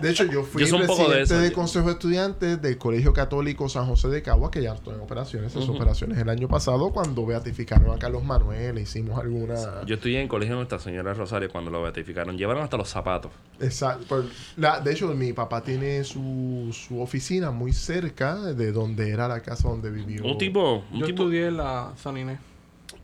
De 0.00 0.10
hecho, 0.10 0.24
yo 0.24 0.42
fui 0.44 0.64
Yo 0.64 0.76
un 0.76 0.86
poco 0.86 1.02
de 1.02 1.08
presidente 1.08 1.22
eso, 1.34 1.38
del 1.42 1.50
yo- 1.50 1.56
Consejo 1.56 1.86
de 1.86 1.92
Estudiantes 1.92 2.62
del 2.62 2.78
Colegio 2.78 3.12
Católico 3.12 3.68
San 3.68 3.86
José 3.86 4.08
de 4.08 4.22
Cagua, 4.22 4.50
que 4.50 4.62
ya 4.62 4.72
estoy 4.74 4.94
en 4.94 5.00
operaciones. 5.00 5.54
Esas 5.54 5.68
operaciones 5.68 6.18
el 6.18 6.28
año 6.28 6.48
pasado, 6.48 6.90
cuando 6.90 7.26
beatificaron 7.26 7.94
a 7.94 7.98
Carlos 7.98 8.24
Manuel, 8.24 8.78
hicimos 8.78 9.18
alguna. 9.18 9.54
Yo 9.86 9.94
estudié 9.96 10.16
en 10.16 10.22
el 10.22 10.28
colegio 10.28 10.54
de 10.54 10.58
Nuestra 10.58 10.78
Señora 10.78 11.10
de 11.10 11.18
Rosario 11.18 11.48
cuando 11.50 11.70
lo 11.70 11.82
beatificaron. 11.82 12.36
Llevaron 12.36 12.62
hasta 12.62 12.76
los 12.76 12.88
zapatos. 12.88 13.32
Exacto. 13.60 14.04
Pues, 14.08 14.24
la- 14.56 14.80
de 14.80 14.92
hecho, 14.92 15.08
mi 15.08 15.32
papá 15.32 15.62
tiene 15.62 16.04
su, 16.04 16.68
su 16.72 17.00
oficina 17.00 17.50
muy 17.50 17.72
cerca 17.72 18.36
de 18.36 18.72
donde 18.72 19.10
era 19.10 19.28
la 19.28 19.40
casa 19.40 19.68
donde 19.68 19.90
vivió. 19.90 20.24
Un 20.24 20.38
tipo, 20.38 20.84
un 20.92 21.00
Yo 21.00 21.06
tipo, 21.06 21.22
estudié 21.24 21.48
en 21.48 21.56
la 21.58 21.92
San 21.96 22.16
Inés. 22.16 22.38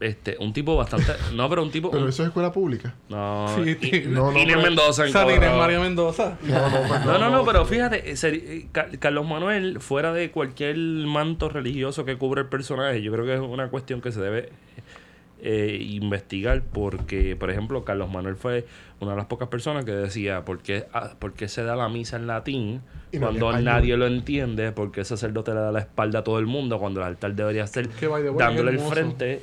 Este, 0.01 0.36
un 0.40 0.53
tipo 0.53 0.76
bastante, 0.76 1.12
no, 1.34 1.49
pero 1.49 1.62
un 1.62 1.70
tipo, 1.70 1.90
Pero 1.90 2.03
un- 2.05 2.09
eso 2.11 2.22
es 2.22 2.28
escuela 2.28 2.53
pública. 2.53 2.94
no, 3.09 3.47
Sí, 3.64 3.76
y-. 3.80 4.01
No, 4.09 4.30
no, 4.30 4.38
Inés 4.38 4.57
Mendoza. 4.57 5.05
María 5.57 5.80
Mendoza. 5.80 6.36
No, 6.42 6.68
no, 6.68 6.88
pues, 6.88 7.05
No, 7.07 7.18
no, 7.18 7.30
no, 7.30 7.44
pero 7.44 7.64
fíjate, 7.64 8.11
eh, 8.11 8.14
seri- 8.16 8.42
eh, 8.47 8.68
Ca- 8.72 8.88
Carlos 8.99 9.26
Manuel, 9.26 9.80
fuera 9.80 10.12
de 10.12 10.30
cualquier 10.30 10.76
manto 10.76 11.49
religioso 11.49 12.05
que 12.05 12.16
cubre 12.18 12.42
el 12.42 12.49
personaje, 12.49 13.01
yo 13.03 13.11
creo 13.12 13.24
que 13.24 13.34
es 13.34 13.40
una 13.40 13.68
cuestión 13.68 14.01
que 14.01 14.12
se 14.12 14.20
debe 14.20 14.51
eh, 15.43 15.78
investigar 15.80 16.62
porque, 16.72 17.37
por 17.37 17.51
ejemplo, 17.51 17.84
Carlos 17.84 18.11
Manuel 18.11 18.37
fue 18.37 18.66
una 19.01 19.11
de 19.12 19.16
las 19.18 19.26
pocas 19.26 19.49
personas 19.49 19.84
que 19.84 19.93
decía 19.93 20.45
por 20.45 20.61
qué, 20.61 20.87
ah, 20.93 21.11
por 21.18 21.34
qué 21.34 21.49
se 21.49 21.62
da 21.62 21.76
la 21.76 21.89
misa 21.91 22.16
en 22.16 22.26
latín 22.26 22.80
Y 23.12 23.18
cuando 23.18 23.51
español. 23.51 23.64
nadie 23.64 23.97
lo 23.99 24.07
entiende, 24.07 24.72
porque 24.72 25.01
el 25.01 25.07
sacerdote 25.07 25.53
le 25.53 25.61
da 25.61 25.72
la 25.72 25.80
espalda 25.80 26.20
a 26.20 26.24
todo 26.24 26.39
el 26.39 26.47
mundo 26.47 26.78
cuando 26.78 27.01
el 27.01 27.07
altar 27.07 27.34
debería 27.34 27.66
ser 27.66 27.89
dándole 28.39 28.70
el 28.72 28.78
frente. 28.80 29.43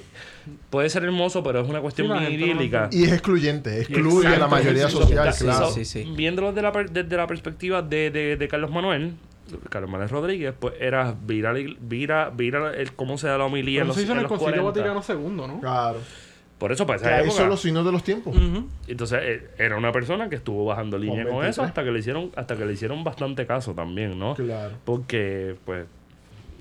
Puede 0.70 0.90
ser 0.90 1.04
hermoso, 1.04 1.44
pero 1.44 1.62
es 1.62 1.70
una 1.70 1.80
cuestión 1.82 2.08
Sí, 2.08 2.14
no 2.14 2.20
lo 2.20 2.30
idílica. 2.30 2.90
Y 2.92 3.04
es 3.04 3.14
excluyente, 3.14 3.80
excluye 3.82 4.28
a 4.28 4.40
la 4.40 4.48
mayoría 4.48 4.90
social, 4.90 5.32
sí, 5.34 5.44
claro. 5.46 5.70
sí, 5.72 5.86
sí. 5.86 6.12
Viéndolo 6.16 6.52
desde 6.52 6.64
la, 6.64 6.72
desde 6.92 7.16
la 7.16 7.28
perspectiva 7.28 7.82
de, 7.84 8.10
de, 8.10 8.36
de 8.36 8.48
Carlos 8.48 8.72
Manuel, 8.72 9.14
Carlos 9.70 9.90
Manuel 9.90 10.10
Rodríguez, 10.10 10.54
pues 10.58 10.74
era 10.80 11.16
vira, 11.22 11.54
vira 12.30 12.74
el, 12.76 12.94
cómo 12.94 13.18
se 13.18 13.28
da 13.28 13.38
la 13.38 13.46
homilía 13.46 13.82
en 13.82 13.84
Pero 13.84 13.88
los, 13.88 13.96
se 13.96 14.04
hizo 14.04 14.12
en 14.14 14.20
en 14.20 14.26
el 14.26 14.30
los 14.30 14.40
Concilio 14.40 14.64
40. 14.64 14.92
Vaticano 15.02 15.22
II, 15.30 15.48
¿no? 15.48 15.60
Claro. 15.60 16.00
Por 16.58 16.72
eso, 16.72 16.86
para 16.88 17.00
Que 17.00 17.06
esa 17.06 17.16
ahí 17.16 17.24
época. 17.24 17.38
son 17.38 17.50
los 17.50 17.62
signos 17.62 17.86
de 17.86 17.92
los 17.92 18.04
tiempos. 18.04 18.36
Entonces, 18.88 19.20
eh, 19.22 19.50
era 19.58 19.76
una 19.76 19.92
persona 19.92 20.30
que 20.30 20.36
estuvo 20.36 20.64
bajando 20.64 20.98
línea 20.98 21.24
con 21.24 21.42
23. 21.42 21.50
eso 21.50 21.64
hasta 21.64 21.84
que 21.84 21.92
le 21.92 22.00
hicieron 22.00 22.32
hasta 22.36 22.56
que 22.56 22.66
le 22.66 22.74
hicieron 22.74 23.04
bastante 23.04 23.46
caso 23.46 23.74
también, 23.74 24.18
¿no? 24.18 24.34
Claro. 24.36 24.76
Porque, 24.86 25.56
pues, 25.66 25.86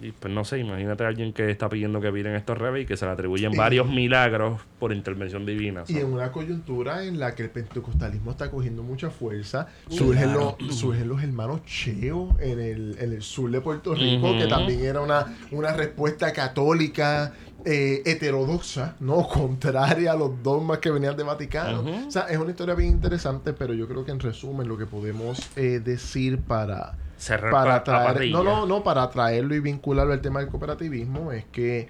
y, 0.02 0.12
pues 0.12 0.32
no 0.32 0.44
sé, 0.44 0.58
imagínate 0.58 1.04
a 1.04 1.08
alguien 1.08 1.32
que 1.32 1.50
está 1.50 1.68
pidiendo 1.68 2.00
que 2.00 2.10
viren 2.10 2.34
estos 2.34 2.58
rebeldes 2.58 2.84
y 2.84 2.86
que 2.86 2.96
se 2.96 3.06
le 3.06 3.12
atribuyen 3.12 3.52
varios 3.52 3.88
milagros 3.88 4.60
por 4.78 4.92
intervención 4.92 5.46
divina. 5.46 5.84
Y 5.88 5.98
en 5.98 6.12
una 6.12 6.32
coyuntura 6.32 7.04
en 7.04 7.18
la 7.18 7.34
que 7.34 7.44
el 7.44 7.50
pentecostalismo 7.50 8.32
está 8.32 8.50
cogiendo 8.50 8.82
mucha 8.82 9.10
fuerza, 9.10 9.68
surgen, 9.88 10.30
claro. 10.30 10.56
los, 10.58 10.76
surgen 10.76 11.08
los 11.08 11.22
hermanos 11.22 11.64
Cheo 11.64 12.36
en 12.40 12.60
el, 12.60 12.96
en 12.98 13.12
el 13.12 13.22
sur 13.22 13.50
de 13.50 13.60
Puerto 13.60 13.94
Rico, 13.94 14.36
que 14.36 14.46
también 14.46 14.84
era 14.84 15.00
una, 15.00 15.36
una 15.50 15.72
respuesta 15.72 16.32
católica 16.32 17.32
eh, 17.64 18.02
heterodoxa, 18.04 18.96
¿no? 19.00 19.28
Contraria 19.32 20.12
a 20.12 20.16
los 20.16 20.42
dogmas 20.42 20.78
que 20.78 20.90
venían 20.90 21.16
de 21.16 21.22
Vaticano. 21.22 22.06
O 22.06 22.10
sea, 22.10 22.22
es 22.22 22.38
una 22.38 22.50
historia 22.50 22.74
bien 22.74 22.90
interesante, 22.90 23.52
pero 23.52 23.72
yo 23.74 23.86
creo 23.86 24.04
que 24.04 24.10
en 24.10 24.20
resumen 24.20 24.66
lo 24.66 24.76
que 24.76 24.86
podemos 24.86 25.50
eh, 25.56 25.80
decir 25.82 26.40
para 26.40 26.96
Cerrar 27.22 27.84
para 27.84 28.14
la 28.14 28.26
no, 28.30 28.42
no, 28.42 28.66
no, 28.66 28.82
para 28.82 29.08
traerlo 29.08 29.54
y 29.54 29.60
vincularlo 29.60 30.12
al 30.12 30.20
tema 30.20 30.40
del 30.40 30.48
cooperativismo 30.48 31.30
es 31.30 31.44
que 31.44 31.88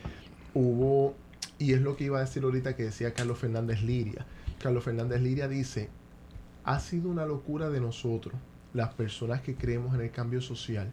hubo, 0.53 1.14
y 1.59 1.72
es 1.72 1.80
lo 1.80 1.97
que 1.97 2.05
iba 2.05 2.18
a 2.18 2.20
decir 2.20 2.45
ahorita 2.45 2.76
que 2.76 2.83
decía 2.83 3.14
Carlos 3.14 3.39
Fernández 3.39 3.80
Liria. 3.80 4.26
Carlos 4.62 4.85
Fernández 4.85 5.22
Liria 5.22 5.49
dice, 5.49 5.89
ha 6.64 6.78
sido 6.80 7.09
una 7.09 7.24
locura 7.24 7.70
de 7.70 7.80
nosotros, 7.80 8.35
las 8.74 8.93
personas 8.93 9.41
que 9.41 9.55
creemos 9.55 9.95
en 9.95 10.03
el 10.03 10.11
cambio 10.11 10.43
social, 10.43 10.91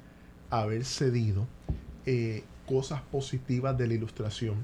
haber 0.50 0.86
cedido 0.86 1.46
eh, 2.06 2.46
cosas 2.66 3.02
positivas 3.02 3.78
de 3.78 3.88
la 3.88 3.96
ilustración, 3.96 4.56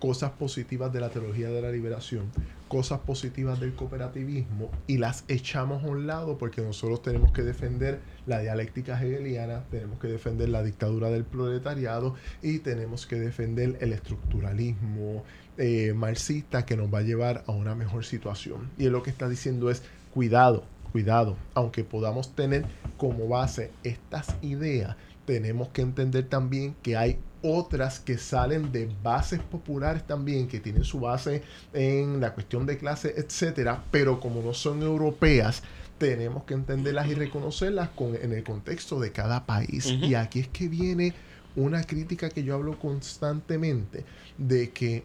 cosas 0.00 0.32
positivas 0.32 0.92
de 0.92 0.98
la 1.02 1.10
teología 1.10 1.50
de 1.50 1.62
la 1.62 1.70
liberación, 1.70 2.32
cosas 2.70 3.00
positivas 3.00 3.58
del 3.58 3.74
cooperativismo 3.74 4.70
y 4.86 4.98
las 4.98 5.24
echamos 5.26 5.82
a 5.82 5.88
un 5.88 6.06
lado 6.06 6.38
porque 6.38 6.62
nosotros 6.62 7.02
tenemos 7.02 7.32
que 7.32 7.42
defender 7.42 7.98
la 8.26 8.38
dialéctica 8.38 8.96
hegeliana, 8.96 9.64
tenemos 9.72 9.98
que 9.98 10.06
defender 10.06 10.50
la 10.50 10.62
dictadura 10.62 11.10
del 11.10 11.24
proletariado 11.24 12.14
y 12.42 12.60
tenemos 12.60 13.08
que 13.08 13.16
defender 13.16 13.76
el 13.80 13.92
estructuralismo 13.92 15.24
eh, 15.58 15.92
marxista 15.96 16.64
que 16.64 16.76
nos 16.76 16.94
va 16.94 16.98
a 16.98 17.02
llevar 17.02 17.42
a 17.48 17.50
una 17.50 17.74
mejor 17.74 18.04
situación. 18.04 18.70
Y 18.78 18.86
él 18.86 18.92
lo 18.92 19.02
que 19.02 19.10
está 19.10 19.28
diciendo 19.28 19.68
es, 19.68 19.82
cuidado, 20.14 20.62
cuidado, 20.92 21.36
aunque 21.54 21.82
podamos 21.82 22.36
tener 22.36 22.66
como 22.96 23.26
base 23.26 23.72
estas 23.82 24.36
ideas, 24.42 24.94
tenemos 25.24 25.70
que 25.70 25.82
entender 25.82 26.28
también 26.28 26.76
que 26.82 26.96
hay 26.96 27.18
otras 27.42 28.00
que 28.00 28.18
salen 28.18 28.72
de 28.72 28.90
bases 29.02 29.40
populares 29.40 30.06
también, 30.06 30.48
que 30.48 30.60
tienen 30.60 30.84
su 30.84 31.00
base 31.00 31.42
en 31.72 32.20
la 32.20 32.34
cuestión 32.34 32.66
de 32.66 32.78
clase, 32.78 33.14
etcétera, 33.16 33.84
pero 33.90 34.20
como 34.20 34.42
no 34.42 34.54
son 34.54 34.82
europeas, 34.82 35.62
tenemos 35.98 36.44
que 36.44 36.54
entenderlas 36.54 37.08
y 37.08 37.14
reconocerlas 37.14 37.90
con, 37.90 38.14
en 38.14 38.32
el 38.32 38.42
contexto 38.42 38.98
de 39.00 39.12
cada 39.12 39.44
país. 39.44 39.86
Y 39.86 40.14
aquí 40.14 40.40
es 40.40 40.48
que 40.48 40.68
viene 40.68 41.14
una 41.56 41.84
crítica 41.84 42.30
que 42.30 42.42
yo 42.42 42.54
hablo 42.54 42.78
constantemente 42.78 44.04
de 44.38 44.70
que 44.70 45.04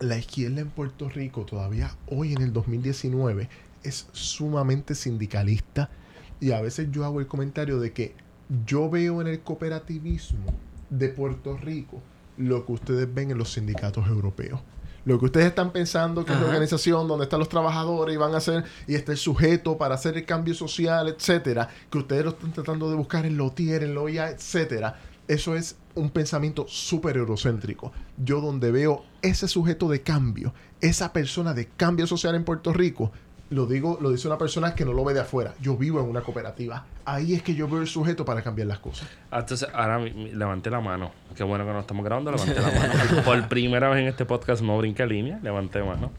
la 0.00 0.18
izquierda 0.18 0.60
en 0.60 0.70
Puerto 0.70 1.08
Rico 1.08 1.44
todavía 1.44 1.96
hoy 2.06 2.32
en 2.32 2.42
el 2.42 2.52
2019 2.52 3.48
es 3.82 4.06
sumamente 4.12 4.94
sindicalista 4.94 5.90
y 6.40 6.52
a 6.52 6.60
veces 6.60 6.88
yo 6.90 7.04
hago 7.04 7.20
el 7.20 7.26
comentario 7.26 7.80
de 7.80 7.92
que 7.92 8.14
yo 8.66 8.90
veo 8.90 9.20
en 9.20 9.28
el 9.28 9.40
cooperativismo 9.40 10.52
de 10.90 11.08
Puerto 11.08 11.56
Rico 11.56 12.02
lo 12.36 12.66
que 12.66 12.72
ustedes 12.72 13.12
ven 13.12 13.30
en 13.30 13.38
los 13.38 13.52
sindicatos 13.52 14.06
europeos. 14.08 14.60
Lo 15.04 15.18
que 15.18 15.26
ustedes 15.26 15.46
están 15.46 15.70
pensando 15.70 16.24
que 16.24 16.32
es 16.32 16.40
la 16.40 16.46
organización 16.46 17.06
donde 17.06 17.24
están 17.24 17.38
los 17.38 17.50
trabajadores 17.50 18.14
y 18.14 18.18
van 18.18 18.32
a 18.34 18.38
hacer 18.38 18.64
y 18.86 18.94
está 18.94 19.12
el 19.12 19.18
sujeto 19.18 19.76
para 19.76 19.96
hacer 19.96 20.16
el 20.16 20.24
cambio 20.24 20.54
social, 20.54 21.08
etcétera, 21.08 21.68
que 21.90 21.98
ustedes 21.98 22.24
lo 22.24 22.30
están 22.30 22.52
tratando 22.52 22.88
de 22.88 22.96
buscar 22.96 23.26
en 23.26 23.36
lo 23.36 23.50
tier, 23.52 23.82
en 23.82 23.94
lo 23.94 24.08
IA, 24.08 24.30
etcétera. 24.30 24.98
Eso 25.28 25.56
es 25.56 25.76
un 25.94 26.08
pensamiento 26.10 26.66
súper 26.68 27.18
eurocéntrico. 27.18 27.92
Yo 28.16 28.40
donde 28.40 28.70
veo 28.70 29.04
ese 29.20 29.46
sujeto 29.46 29.88
de 29.88 30.00
cambio, 30.00 30.54
esa 30.80 31.12
persona 31.12 31.52
de 31.52 31.68
cambio 31.68 32.06
social 32.06 32.34
en 32.34 32.44
Puerto 32.44 32.72
Rico, 32.72 33.12
lo 33.50 33.66
digo, 33.66 33.98
lo 34.00 34.10
dice 34.10 34.26
una 34.26 34.38
persona 34.38 34.74
que 34.74 34.84
no 34.84 34.92
lo 34.92 35.04
ve 35.04 35.14
de 35.14 35.20
afuera. 35.20 35.54
Yo 35.60 35.76
vivo 35.76 36.00
en 36.00 36.06
una 36.08 36.22
cooperativa. 36.22 36.86
Ahí 37.04 37.34
es 37.34 37.42
que 37.42 37.54
yo 37.54 37.68
veo 37.68 37.80
el 37.82 37.86
sujeto 37.86 38.24
para 38.24 38.42
cambiar 38.42 38.66
las 38.68 38.78
cosas. 38.78 39.08
Ah, 39.30 39.40
Entonces, 39.40 39.68
ahora 39.72 39.98
levanté 40.00 40.70
la 40.70 40.80
mano. 40.80 41.12
Qué 41.36 41.44
bueno 41.44 41.64
que 41.66 41.72
no 41.72 41.80
estamos 41.80 42.04
grabando, 42.04 42.32
levanté 42.32 42.54
la 42.60 42.70
mano. 42.70 43.22
Por 43.24 43.48
primera 43.48 43.88
vez 43.90 44.00
en 44.00 44.08
este 44.08 44.24
podcast 44.24 44.62
no 44.62 44.76
brinqué 44.78 45.06
línea, 45.06 45.38
levanté 45.42 45.82
mano. 45.82 46.10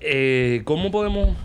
Eh, 0.00 0.62
¿Cómo 0.64 0.90
podemos...? 0.90 1.36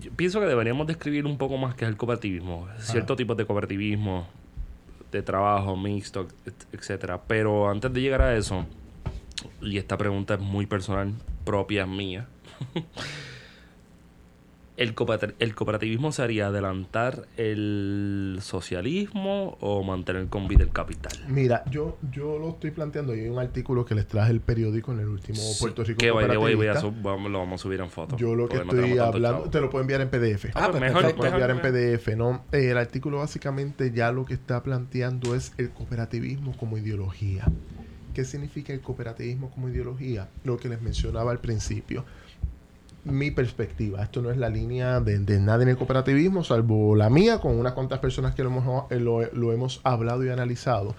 yo 0.00 0.10
pienso 0.12 0.38
que 0.40 0.46
deberíamos 0.46 0.86
describir 0.86 1.24
un 1.24 1.38
poco 1.38 1.56
más 1.56 1.74
qué 1.76 1.84
es 1.84 1.88
el 1.90 1.96
cooperativismo. 1.96 2.68
Ciertos 2.78 3.16
tipos 3.16 3.36
de 3.38 3.46
cooperativismo, 3.46 4.26
de 5.10 5.22
trabajo 5.22 5.76
mixto, 5.76 6.28
et- 6.44 6.66
etcétera. 6.72 7.22
Pero 7.26 7.70
antes 7.70 7.90
de 7.92 8.00
llegar 8.02 8.20
a 8.20 8.36
eso, 8.36 8.66
y 9.62 9.78
esta 9.78 9.96
pregunta 9.96 10.34
es 10.34 10.40
muy 10.40 10.66
personal, 10.66 11.14
propia 11.44 11.86
mía. 11.86 12.26
¿El, 14.76 14.96
cooper- 14.96 15.36
¿El 15.38 15.54
cooperativismo 15.54 16.10
sería 16.10 16.48
adelantar 16.48 17.28
el 17.36 18.38
socialismo 18.42 19.56
o 19.60 19.84
mantener 19.84 20.26
con 20.26 20.48
vida 20.48 20.64
el 20.64 20.70
capital? 20.70 21.12
Mira, 21.28 21.62
yo, 21.70 21.96
yo 22.10 22.40
lo 22.40 22.48
estoy 22.50 22.72
planteando. 22.72 23.14
y 23.14 23.20
Hay 23.20 23.28
un 23.28 23.38
artículo 23.38 23.84
que 23.84 23.94
les 23.94 24.08
traje 24.08 24.32
el 24.32 24.40
periódico 24.40 24.92
en 24.92 24.98
el 24.98 25.06
último 25.06 25.38
Puerto 25.60 25.84
Rico 25.84 25.98
Que 25.98 26.10
way, 26.10 26.56
voy 26.56 26.66
a 26.66 26.72
vamos- 26.74 27.30
lo 27.30 27.38
vamos 27.38 27.60
a 27.60 27.62
subir 27.62 27.80
en 27.82 27.88
foto. 27.90 28.16
Yo 28.16 28.34
lo 28.34 28.48
que 28.48 28.56
no 28.56 28.62
estoy 28.62 28.98
hablando, 28.98 29.38
chavo. 29.42 29.50
te 29.50 29.60
lo 29.60 29.70
puedo 29.70 29.82
enviar 29.82 30.00
en 30.00 30.08
PDF. 30.10 30.46
Ah, 30.54 30.66
pues 30.72 30.80
mejor, 30.80 31.02
Te 31.02 31.08
lo 31.10 31.16
puedo 31.18 31.30
mejor, 31.30 31.50
enviar 31.50 31.50
en 31.50 31.72
mejor. 31.72 31.98
PDF, 32.00 32.16
¿no? 32.16 32.44
Eh, 32.50 32.70
el 32.72 32.76
artículo 32.78 33.18
básicamente 33.18 33.92
ya 33.92 34.10
lo 34.10 34.24
que 34.24 34.34
está 34.34 34.60
planteando 34.64 35.36
es 35.36 35.52
el 35.56 35.70
cooperativismo 35.70 36.50
como 36.56 36.78
ideología. 36.78 37.44
¿Qué 38.12 38.24
significa 38.24 38.72
el 38.72 38.80
cooperativismo 38.80 39.50
como 39.50 39.68
ideología? 39.68 40.28
Lo 40.42 40.56
que 40.56 40.68
les 40.68 40.82
mencionaba 40.82 41.30
al 41.30 41.38
principio. 41.38 42.04
Mi 43.04 43.30
perspectiva, 43.30 44.02
esto 44.02 44.22
no 44.22 44.30
es 44.30 44.38
la 44.38 44.48
línea 44.48 45.00
de, 45.00 45.18
de 45.18 45.38
nadie 45.38 45.64
en 45.64 45.68
el 45.70 45.76
cooperativismo, 45.76 46.42
salvo 46.42 46.96
la 46.96 47.10
mía, 47.10 47.38
con 47.38 47.58
unas 47.58 47.74
cuantas 47.74 47.98
personas 47.98 48.34
que 48.34 48.42
lo 48.42 48.48
hemos, 48.48 48.90
eh, 48.90 48.98
lo- 48.98 49.30
lo 49.32 49.52
hemos 49.52 49.80
hablado 49.84 50.24
y 50.24 50.30
analizado. 50.30 50.94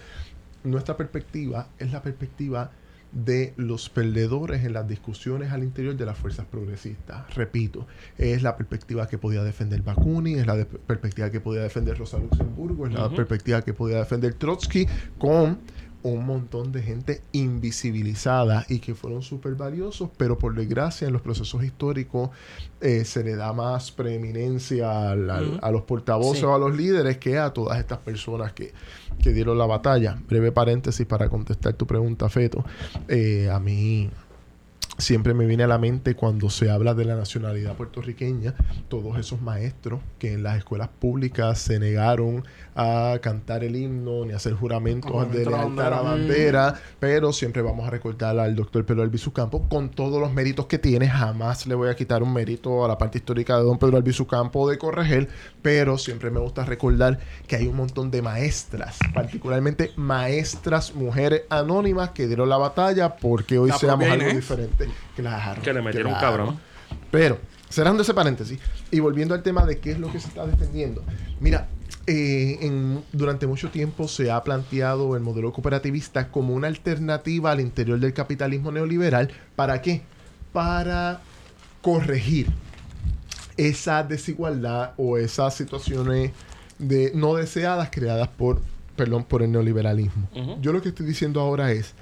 Nuestra 0.63 0.97
perspectiva 0.97 1.69
es 1.79 1.91
la 1.91 2.01
perspectiva 2.03 2.71
de 3.11 3.53
los 3.55 3.89
perdedores 3.89 4.65
en 4.65 4.73
las 4.73 4.87
discusiones 4.87 5.51
al 5.51 5.63
interior 5.63 5.95
de 5.95 6.05
las 6.05 6.17
fuerzas 6.17 6.45
progresistas. 6.47 7.33
Repito, 7.33 7.87
es 8.17 8.43
la 8.43 8.57
perspectiva 8.57 9.07
que 9.07 9.17
podía 9.17 9.41
defender 9.43 9.81
Bakunin, 9.83 10.37
es 10.39 10.45
la 10.45 10.57
de- 10.57 10.65
perspectiva 10.65 11.29
que 11.31 11.39
podía 11.39 11.61
defender 11.61 11.97
Rosa 11.97 12.19
Luxemburgo, 12.19 12.85
es 12.87 12.93
la 12.93 13.09
perspectiva 13.09 13.61
que 13.61 13.73
podía 13.73 13.97
defender 13.99 14.33
Trotsky 14.33 14.85
con 15.17 15.59
un 16.07 16.25
montón 16.25 16.71
de 16.71 16.83
gente 16.83 17.21
invisibilizada 17.31 18.65
y 18.69 18.79
que 18.79 18.93
fueron 18.95 19.21
súper 19.21 19.55
valiosos, 19.55 20.09
pero 20.17 20.37
por 20.37 20.53
desgracia 20.55 21.07
en 21.07 21.13
los 21.13 21.21
procesos 21.21 21.63
históricos 21.63 22.29
eh, 22.81 23.05
se 23.05 23.23
le 23.23 23.35
da 23.35 23.53
más 23.53 23.91
preeminencia 23.91 25.11
al- 25.11 25.59
a 25.61 25.71
los 25.71 25.81
portavoces 25.83 26.39
Sí. 26.39 26.45
o 26.45 26.53
a 26.53 26.59
los 26.59 26.75
líderes 26.75 27.17
que 27.17 27.37
a 27.39 27.51
todas 27.53 27.79
estas 27.79 27.97
personas 27.99 28.53
que, 28.53 28.71
que 29.21 29.31
dieron 29.33 29.57
la 29.57 29.65
batalla. 29.65 30.17
Breve 30.27 30.51
paréntesis 30.51 31.05
para 31.07 31.27
contestar 31.29 31.73
tu 31.73 31.87
pregunta, 31.87 32.29
Feto. 32.29 32.63
Eh, 33.07 33.49
a 33.51 33.59
mí 33.59 34.09
siempre 34.97 35.33
me 35.33 35.45
viene 35.45 35.63
a 35.63 35.67
la 35.67 35.77
mente 35.77 36.15
cuando 36.15 36.49
se 36.49 36.69
habla 36.69 36.93
de 36.93 37.05
la 37.05 37.15
nacionalidad 37.15 37.75
puertorriqueña, 37.75 38.53
todos 38.87 39.17
esos 39.17 39.41
maestros 39.41 40.01
que 40.19 40.33
en 40.33 40.43
las 40.43 40.57
escuelas 40.57 40.87
públicas 40.87 41.59
se 41.59 41.79
negaron 41.79 42.43
a 42.75 43.17
cantar 43.21 43.63
el 43.63 43.75
himno 43.75 44.25
ni 44.25 44.33
a 44.33 44.37
hacer 44.37 44.53
juramentos 44.53 45.11
Juramento 45.11 45.37
de 45.37 45.45
lealtad 45.45 45.87
a 45.87 45.89
la 45.89 46.01
bandera. 46.01 46.81
pero 46.99 47.31
siempre 47.33 47.61
vamos 47.61 47.87
a 47.87 47.89
recordar 47.89 48.37
al 48.39 48.55
doctor 48.55 48.85
Pedro 48.85 49.03
Albizu 49.03 49.31
Campo 49.31 49.67
con 49.69 49.89
todos 49.89 50.19
los 50.19 50.33
méritos 50.33 50.65
que 50.65 50.77
tiene. 50.77 51.07
Jamás 51.07 51.67
le 51.67 51.75
voy 51.75 51.89
a 51.89 51.95
quitar 51.95 52.23
un 52.23 52.33
mérito 52.33 52.83
a 52.83 52.87
la 52.87 52.97
parte 52.97 53.17
histórica 53.17 53.57
de 53.57 53.63
don 53.63 53.77
Pedro 53.77 53.97
Albizu 53.97 54.27
Campo 54.27 54.69
de 54.69 54.77
corregir, 54.77 55.29
pero 55.61 55.97
siempre 55.97 56.31
me 56.31 56.39
gusta 56.39 56.65
recordar 56.65 57.19
que 57.47 57.55
hay 57.55 57.67
un 57.67 57.75
montón 57.75 58.11
de 58.11 58.21
maestras, 58.21 58.97
particularmente 59.13 59.91
maestras 59.95 60.93
mujeres 60.93 61.43
anónimas 61.49 62.09
que 62.11 62.27
dieron 62.27 62.49
la 62.49 62.57
batalla 62.57 63.15
porque 63.15 63.57
hoy 63.57 63.69
La 63.69 63.77
seamos 63.77 64.07
algo 64.07 64.29
Inés. 64.29 64.45
Diferente. 64.85 65.13
Claro. 65.15 65.61
Que 65.61 65.73
le 65.73 65.81
metieron 65.81 66.13
un 66.13 66.19
cabrón. 66.19 66.59
Pero, 67.11 67.39
cerrando 67.69 68.03
ese 68.03 68.13
paréntesis 68.13 68.59
y 68.91 68.99
volviendo 68.99 69.33
al 69.33 69.43
tema 69.43 69.65
de 69.65 69.79
qué 69.79 69.91
es 69.91 69.99
lo 69.99 70.11
que 70.11 70.19
se 70.19 70.27
está 70.27 70.45
defendiendo. 70.45 71.03
Mira, 71.39 71.67
eh, 72.07 72.57
en- 72.61 73.03
durante 73.11 73.47
mucho 73.47 73.69
tiempo 73.69 74.07
se 74.07 74.29
ha 74.31 74.43
planteado 74.43 75.15
el 75.15 75.21
modelo 75.23 75.51
cooperativista 75.51 76.29
como 76.29 76.53
una 76.53 76.67
alternativa 76.67 77.51
al 77.51 77.59
interior 77.61 77.99
del 77.99 78.13
capitalismo 78.13 78.71
neoliberal. 78.71 79.31
¿Para 79.55 79.81
qué? 79.81 80.01
Para 80.53 81.21
corregir 81.81 82.47
esa 83.57 84.03
desigualdad 84.03 84.91
o 84.97 85.17
esas 85.17 85.53
situaciones 85.55 86.31
de 86.77 87.11
no 87.15 87.35
deseadas 87.35 87.89
creadas 87.91 88.27
por, 88.27 88.61
perdón, 88.95 89.23
por 89.23 89.41
el 89.43 89.51
neoliberalismo. 89.51 90.27
Yo 90.61 90.73
lo 90.73 90.81
que 90.81 90.89
estoy 90.89 91.05
diciendo 91.05 91.39
ahora 91.41 91.71
es 91.71 91.93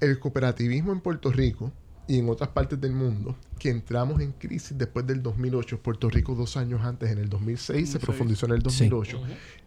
el 0.00 0.18
cooperativismo 0.18 0.92
en 0.92 1.00
Puerto 1.00 1.30
Rico 1.30 1.70
y 2.06 2.18
en 2.18 2.28
otras 2.28 2.50
partes 2.50 2.80
del 2.80 2.92
mundo, 2.92 3.36
que 3.58 3.70
entramos 3.70 4.20
en 4.20 4.32
crisis 4.32 4.76
después 4.76 5.06
del 5.06 5.22
2008, 5.22 5.80
Puerto 5.80 6.10
Rico 6.10 6.34
dos 6.34 6.56
años 6.56 6.82
antes, 6.82 7.10
en 7.10 7.18
el 7.18 7.28
2006, 7.28 7.66
se 7.66 7.98
2006. 7.98 8.04
profundizó 8.04 8.46
en 8.46 8.52
el 8.52 8.62
2008, 8.62 9.20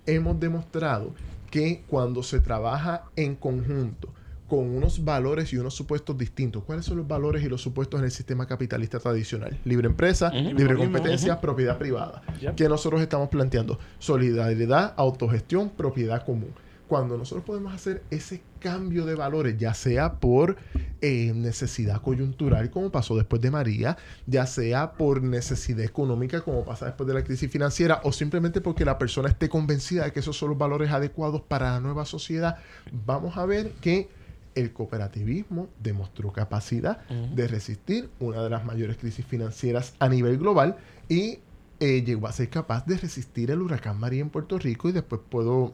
hemos 0.06 0.40
demostrado 0.40 1.14
que 1.50 1.84
cuando 1.88 2.22
se 2.24 2.40
trabaja 2.40 3.06
en 3.16 3.36
conjunto 3.36 4.14
con 4.48 4.60
unos 4.60 5.04
valores 5.04 5.52
y 5.54 5.58
unos 5.58 5.74
supuestos 5.74 6.18
distintos, 6.18 6.64
¿cuáles 6.64 6.86
son 6.86 6.98
los 6.98 7.08
valores 7.08 7.44
y 7.44 7.50
los 7.50 7.62
supuestos 7.62 8.00
en 8.00 8.06
el 8.06 8.12
sistema 8.12 8.46
capitalista 8.46 9.00
tradicional? 9.00 9.58
Libre 9.66 9.88
empresa, 9.88 10.30
libre 10.32 10.76
competencia, 10.76 11.42
propiedad 11.42 11.78
privada. 11.78 12.22
Yep. 12.42 12.56
Que 12.56 12.70
nosotros 12.70 13.02
estamos 13.02 13.30
planteando 13.30 13.80
solidaridad, 13.98 14.94
autogestión, 14.98 15.70
propiedad 15.70 16.24
común. 16.26 16.54
Cuando 16.88 17.18
nosotros 17.18 17.46
podemos 17.46 17.74
hacer 17.74 18.04
ese 18.12 18.42
cambio 18.60 19.06
de 19.06 19.16
valores, 19.16 19.58
ya 19.58 19.74
sea 19.74 20.14
por 20.14 20.58
eh, 21.02 21.32
necesidad 21.36 22.02
coyuntural, 22.02 22.70
como 22.70 22.92
pasó 22.92 23.16
después 23.16 23.42
de 23.42 23.52
María, 23.52 23.98
ya 24.28 24.46
sea 24.46 24.94
por 24.94 25.24
necesidad 25.24 25.84
económica, 25.84 26.42
como 26.42 26.64
pasa 26.64 26.86
después 26.86 27.08
de 27.08 27.16
la 27.16 27.24
crisis 27.24 27.52
financiera, 27.52 28.02
o 28.04 28.12
simplemente 28.12 28.62
porque 28.62 28.86
la 28.86 28.98
persona 28.98 29.30
esté 29.30 29.50
convencida 29.50 30.06
de 30.06 30.12
que 30.12 30.20
esos 30.20 30.38
son 30.38 30.50
los 30.50 30.58
valores 30.58 30.92
adecuados 30.92 31.42
para 31.42 31.72
la 31.72 31.80
nueva 31.80 32.06
sociedad, 32.06 32.58
vamos 33.06 33.38
a 33.38 33.46
ver 33.46 33.72
que 33.82 34.10
el 34.56 34.72
cooperativismo 34.72 35.70
demostró 35.82 36.32
capacidad 36.32 37.06
de 37.08 37.48
resistir 37.48 38.10
una 38.20 38.42
de 38.42 38.50
las 38.50 38.66
mayores 38.66 38.98
crisis 38.98 39.26
financieras 39.26 39.94
a 40.00 40.08
nivel 40.08 40.38
global 40.38 40.78
y 41.10 41.40
eh, 41.82 42.04
llegó 42.06 42.28
a 42.28 42.32
ser 42.32 42.50
capaz 42.50 42.86
de 42.86 42.98
resistir 42.98 43.52
el 43.52 43.62
huracán 43.62 44.00
María 44.00 44.22
en 44.22 44.30
Puerto 44.30 44.58
Rico 44.58 44.88
y 44.88 44.94
después 44.94 45.22
puedo 45.30 45.74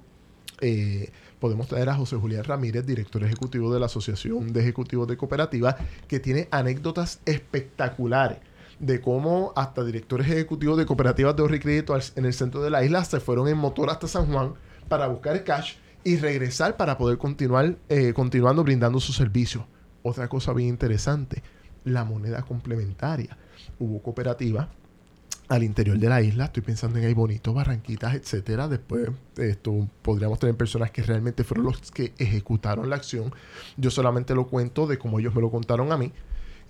eh, 0.62 1.12
podemos 1.40 1.68
traer 1.68 1.90
a 1.90 1.96
José 1.96 2.16
Julián 2.16 2.44
Ramírez, 2.44 2.86
director 2.86 3.24
ejecutivo 3.24 3.74
de 3.74 3.80
la 3.80 3.88
Asociación 3.88 4.54
de 4.54 4.62
Ejecutivos 4.62 5.08
de 5.08 5.18
Cooperativas, 5.18 5.76
que 6.08 6.20
tiene 6.20 6.48
anécdotas 6.52 7.20
espectaculares 7.26 8.38
de 8.80 9.00
cómo 9.00 9.54
hasta 9.56 9.84
directores 9.84 10.28
ejecutivos 10.28 10.78
de 10.78 10.86
cooperativas 10.86 11.36
de 11.36 11.42
ahorro 11.42 11.56
y 11.56 11.60
crédito 11.60 11.96
en 12.16 12.26
el 12.26 12.34
centro 12.34 12.64
de 12.64 12.72
la 12.72 12.84
isla 12.84 13.04
se 13.04 13.20
fueron 13.20 13.48
en 13.48 13.58
motor 13.58 13.90
hasta 13.90 14.08
San 14.08 14.32
Juan 14.32 14.54
para 14.88 15.08
buscar 15.08 15.44
cash 15.44 15.76
y 16.04 16.18
regresar 16.18 16.78
para 16.78 16.98
poder 16.98 17.18
continuar 17.20 17.76
eh, 17.90 18.14
continuando 18.14 18.64
brindando 18.64 19.00
sus 19.00 19.16
servicios. 19.16 19.66
Otra 20.02 20.28
cosa 20.28 20.54
bien 20.54 20.70
interesante, 20.70 21.44
la 21.84 22.04
moneda 22.04 22.42
complementaria. 22.42 23.38
Hubo 23.80 24.02
cooperativas 24.02 24.68
al 25.48 25.64
interior 25.64 25.98
de 25.98 26.10
la 26.10 26.22
isla. 26.22 26.46
Estoy 26.46 26.64
pensando 26.64 27.00
en 27.00 27.06
Ay 27.06 27.14
Bonito, 27.14 27.54
Barranquitas, 27.54 28.16
etcétera. 28.16 28.68
Después, 28.68 29.10
esto 29.38 29.88
podríamos 30.02 30.40
tener 30.40 30.56
personas 30.56 30.92
que 30.92 31.04
realmente 31.04 31.44
fueron 31.44 31.66
los 31.66 31.92
que 31.92 32.14
ejecutaron 32.18 32.90
la 32.90 32.96
acción. 32.96 33.34
Yo 33.78 33.92
solamente 33.92 34.36
lo 34.36 34.48
cuento 34.48 34.88
de 34.88 34.98
como 34.98 35.20
ellos 35.20 35.36
me 35.36 35.42
lo 35.42 35.52
contaron 35.52 35.92
a 35.92 35.98
mí. 35.98 36.12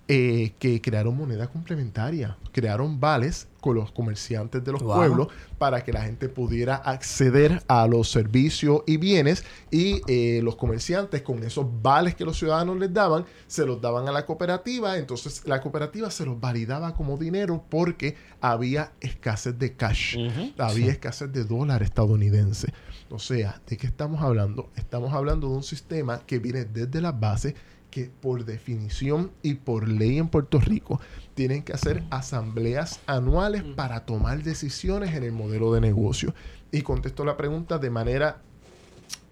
Eh, 0.08 0.52
que 0.58 0.80
crearon 0.80 1.16
moneda 1.16 1.46
complementaria, 1.48 2.36
crearon 2.50 2.98
vales 2.98 3.46
con 3.60 3.76
los 3.76 3.92
comerciantes 3.92 4.62
de 4.64 4.72
los 4.72 4.82
Wow. 4.82 4.96
pueblos 4.96 5.28
para 5.58 5.84
que 5.84 5.92
la 5.92 6.02
gente 6.02 6.28
pudiera 6.28 6.74
acceder 6.74 7.62
a 7.68 7.86
los 7.86 8.10
servicios 8.10 8.82
y 8.86 8.96
bienes 8.96 9.44
y 9.70 10.02
eh, 10.08 10.40
los 10.42 10.56
comerciantes 10.56 11.22
con 11.22 11.44
esos 11.44 11.66
vales 11.80 12.16
que 12.16 12.24
los 12.24 12.36
ciudadanos 12.36 12.76
les 12.78 12.92
daban 12.92 13.24
se 13.46 13.64
los 13.64 13.80
daban 13.80 14.08
a 14.08 14.12
la 14.12 14.26
cooperativa 14.26 14.98
entonces 14.98 15.42
la 15.46 15.60
cooperativa 15.60 16.10
se 16.10 16.26
los 16.26 16.40
validaba 16.40 16.94
como 16.94 17.16
dinero 17.16 17.64
porque 17.70 18.16
había 18.40 18.92
escasez 19.00 19.56
de 19.56 19.76
cash 19.76 20.18
había 20.58 20.90
escasez 20.90 21.32
de 21.32 21.44
dólar 21.44 21.84
estadounidense 21.84 22.72
o 23.10 23.20
sea 23.20 23.60
¿de 23.68 23.76
qué 23.76 23.86
estamos 23.86 24.20
hablando? 24.20 24.68
estamos 24.74 25.12
hablando 25.14 25.48
de 25.48 25.54
un 25.54 25.62
sistema 25.62 26.18
que 26.26 26.40
viene 26.40 26.64
desde 26.64 27.00
las 27.00 27.18
bases 27.18 27.54
que 27.92 28.10
por 28.22 28.46
definición 28.46 29.30
y 29.42 29.54
por 29.54 29.86
ley 29.86 30.18
en 30.18 30.28
Puerto 30.28 30.58
Rico 30.58 30.98
tienen 31.34 31.62
que 31.62 31.74
hacer 31.74 32.02
asambleas 32.10 33.00
anuales 33.06 33.62
para 33.62 34.06
tomar 34.06 34.42
decisiones 34.42 35.14
en 35.14 35.22
el 35.22 35.32
modelo 35.32 35.74
de 35.74 35.82
negocio. 35.82 36.34
Y 36.72 36.80
contesto 36.80 37.22
la 37.24 37.36
pregunta 37.36 37.78
de 37.78 37.90
manera 37.90 38.40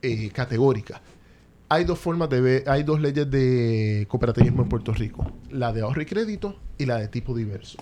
eh, 0.03 0.29
categórica. 0.31 1.01
Hay 1.71 1.85
dos 1.85 1.99
formas 1.99 2.29
de 2.29 2.41
ver, 2.43 2.69
hay 2.69 2.83
dos 2.83 3.01
leyes 3.01 3.31
de 3.31 4.07
cooperativismo 4.11 4.63
en 4.63 4.69
Puerto 4.69 4.93
Rico, 4.93 5.33
la 5.51 5.73
de 5.73 5.81
ahorro 5.81 6.03
y 6.03 6.07
crédito 6.07 6.57
y 6.77 6.85
la 6.85 6.99
de 6.99 7.09
tipo 7.09 7.35
diverso. 7.35 7.79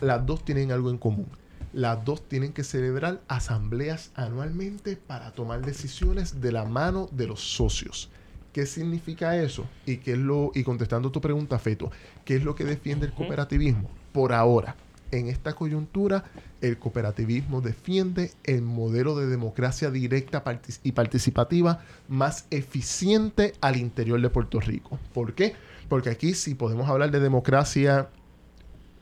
Las 0.00 0.24
dos 0.24 0.44
tienen 0.44 0.70
algo 0.70 0.90
en 0.90 0.98
común. 0.98 1.26
Las 1.72 2.04
dos 2.04 2.28
tienen 2.28 2.52
que 2.52 2.62
celebrar 2.62 3.20
asambleas 3.26 4.12
anualmente 4.14 4.94
para 4.94 5.32
tomar 5.32 5.62
decisiones 5.66 6.40
de 6.40 6.52
la 6.52 6.64
mano 6.66 7.08
de 7.10 7.26
los 7.26 7.40
socios. 7.40 8.10
¿Qué 8.54 8.66
significa 8.66 9.36
eso? 9.36 9.66
Y 9.84 9.96
qué 9.96 10.12
es 10.12 10.18
lo 10.18 10.52
y 10.54 10.62
contestando 10.62 11.10
tu 11.10 11.20
pregunta, 11.20 11.58
Feto, 11.58 11.90
¿qué 12.24 12.36
es 12.36 12.44
lo 12.44 12.54
que 12.54 12.64
defiende 12.64 13.04
el 13.04 13.12
cooperativismo? 13.12 13.90
por 14.12 14.32
ahora, 14.32 14.76
en 15.10 15.26
esta 15.26 15.54
coyuntura, 15.54 16.22
el 16.60 16.78
cooperativismo 16.78 17.60
defiende 17.60 18.30
el 18.44 18.62
modelo 18.62 19.16
de 19.16 19.26
democracia 19.26 19.90
directa 19.90 20.44
partic- 20.44 20.78
y 20.84 20.92
participativa 20.92 21.80
más 22.08 22.46
eficiente 22.52 23.54
al 23.60 23.74
interior 23.74 24.20
de 24.20 24.30
Puerto 24.30 24.60
Rico. 24.60 25.00
¿Por 25.12 25.34
qué? 25.34 25.54
Porque 25.88 26.10
aquí 26.10 26.32
si 26.34 26.54
podemos 26.54 26.88
hablar 26.88 27.10
de 27.10 27.18
democracia, 27.18 28.08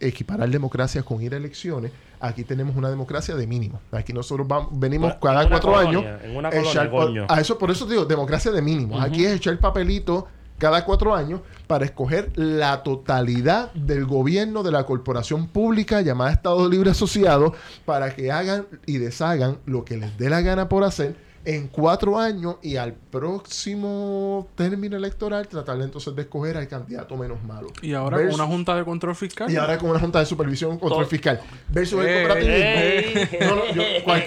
equiparar 0.00 0.48
democracia 0.48 1.02
con 1.02 1.20
ir 1.20 1.34
a 1.34 1.36
elecciones, 1.36 1.92
aquí 2.22 2.44
tenemos 2.44 2.76
una 2.76 2.88
democracia 2.88 3.34
de 3.34 3.46
mínimo. 3.46 3.80
Aquí 3.90 4.12
nosotros 4.12 4.46
vamos, 4.46 4.70
venimos 4.72 5.14
cada 5.20 5.48
cuatro 5.48 5.72
colonia, 5.72 5.98
años. 5.98 6.20
en 6.24 6.36
una 6.36 6.48
echar 6.50 6.90
colonia, 6.90 7.26
a 7.28 7.40
eso, 7.40 7.58
por 7.58 7.70
eso 7.70 7.84
te 7.84 7.92
digo, 7.92 8.04
democracia 8.04 8.50
de 8.52 8.62
mínimo. 8.62 9.00
Aquí 9.00 9.24
es 9.24 9.34
echar 9.34 9.58
papelito 9.58 10.28
cada 10.56 10.84
cuatro 10.84 11.14
años 11.14 11.40
para 11.66 11.84
escoger 11.84 12.30
la 12.36 12.84
totalidad 12.84 13.72
del 13.72 14.06
gobierno 14.06 14.62
de 14.62 14.70
la 14.70 14.86
corporación 14.86 15.48
pública 15.48 16.00
llamada 16.02 16.30
Estado 16.30 16.68
Libre 16.68 16.90
Asociado 16.90 17.52
para 17.84 18.14
que 18.14 18.30
hagan 18.30 18.66
y 18.86 18.98
deshagan 18.98 19.58
lo 19.66 19.84
que 19.84 19.96
les 19.96 20.16
dé 20.16 20.30
la 20.30 20.40
gana 20.40 20.68
por 20.68 20.84
hacer 20.84 21.16
en 21.44 21.66
cuatro 21.68 22.18
años 22.18 22.56
y 22.62 22.76
al 22.76 22.92
próximo 22.92 24.46
término 24.54 24.96
electoral 24.96 25.48
tratar 25.48 25.80
entonces 25.80 26.14
de 26.14 26.22
escoger 26.22 26.56
al 26.56 26.68
candidato 26.68 27.16
menos 27.16 27.42
malo. 27.42 27.68
Y 27.82 27.94
ahora 27.94 28.18
Versus- 28.18 28.36
con 28.36 28.44
una 28.46 28.54
junta 28.54 28.76
de 28.76 28.84
control 28.84 29.16
fiscal. 29.16 29.50
y 29.50 29.56
ahora 29.56 29.76
con 29.78 29.90
una 29.90 29.98
junta 29.98 30.20
de 30.20 30.26
supervisión 30.26 30.78
control 30.78 31.06
fiscal 31.06 31.40
versus 31.68 32.00
el 32.00 32.06
Ey, 32.06 32.24
cooperativismo. 32.24 32.62
ey. 32.62 33.28
No, 33.40 33.56
no, 33.56 33.66
yo, 33.74 33.82
cual- 34.04 34.24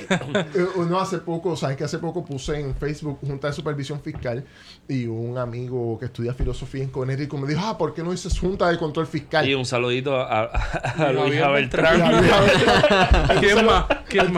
eh, 0.53 0.68
no, 0.89 0.99
hace 0.99 1.20
poco, 1.20 1.55
sabes 1.55 1.78
que 1.78 1.86
hace 1.86 1.99
poco 1.99 2.26
puse 2.26 2.59
en 2.59 2.76
Facebook 2.76 3.20
junta 3.26 3.47
de 3.47 3.53
supervisión 3.53 4.01
fiscal 4.01 4.43
y 4.88 5.05
un 5.05 5.38
amigo 5.38 5.97
que 5.97 6.05
estudia 6.05 6.34
filosofía 6.34 6.84
en 6.84 6.89
Connecticut 6.89 7.39
me 7.39 7.47
dijo, 7.47 7.61
ah, 7.63 7.78
¿por 7.78 7.93
qué 7.93 8.03
no 8.03 8.11
dices 8.11 8.38
junta 8.39 8.70
de 8.70 8.78
control 8.78 9.07
fiscal? 9.07 9.47
Y 9.47 9.53
un 9.53 9.66
saludito 9.66 10.16
a, 10.20 10.43
a, 10.43 11.05
a 11.07 11.11
Y 11.11 11.16
Luis. 11.16 11.36
¿Quién 13.39 13.66
más? 13.66 13.86
¿Quién 14.09 14.34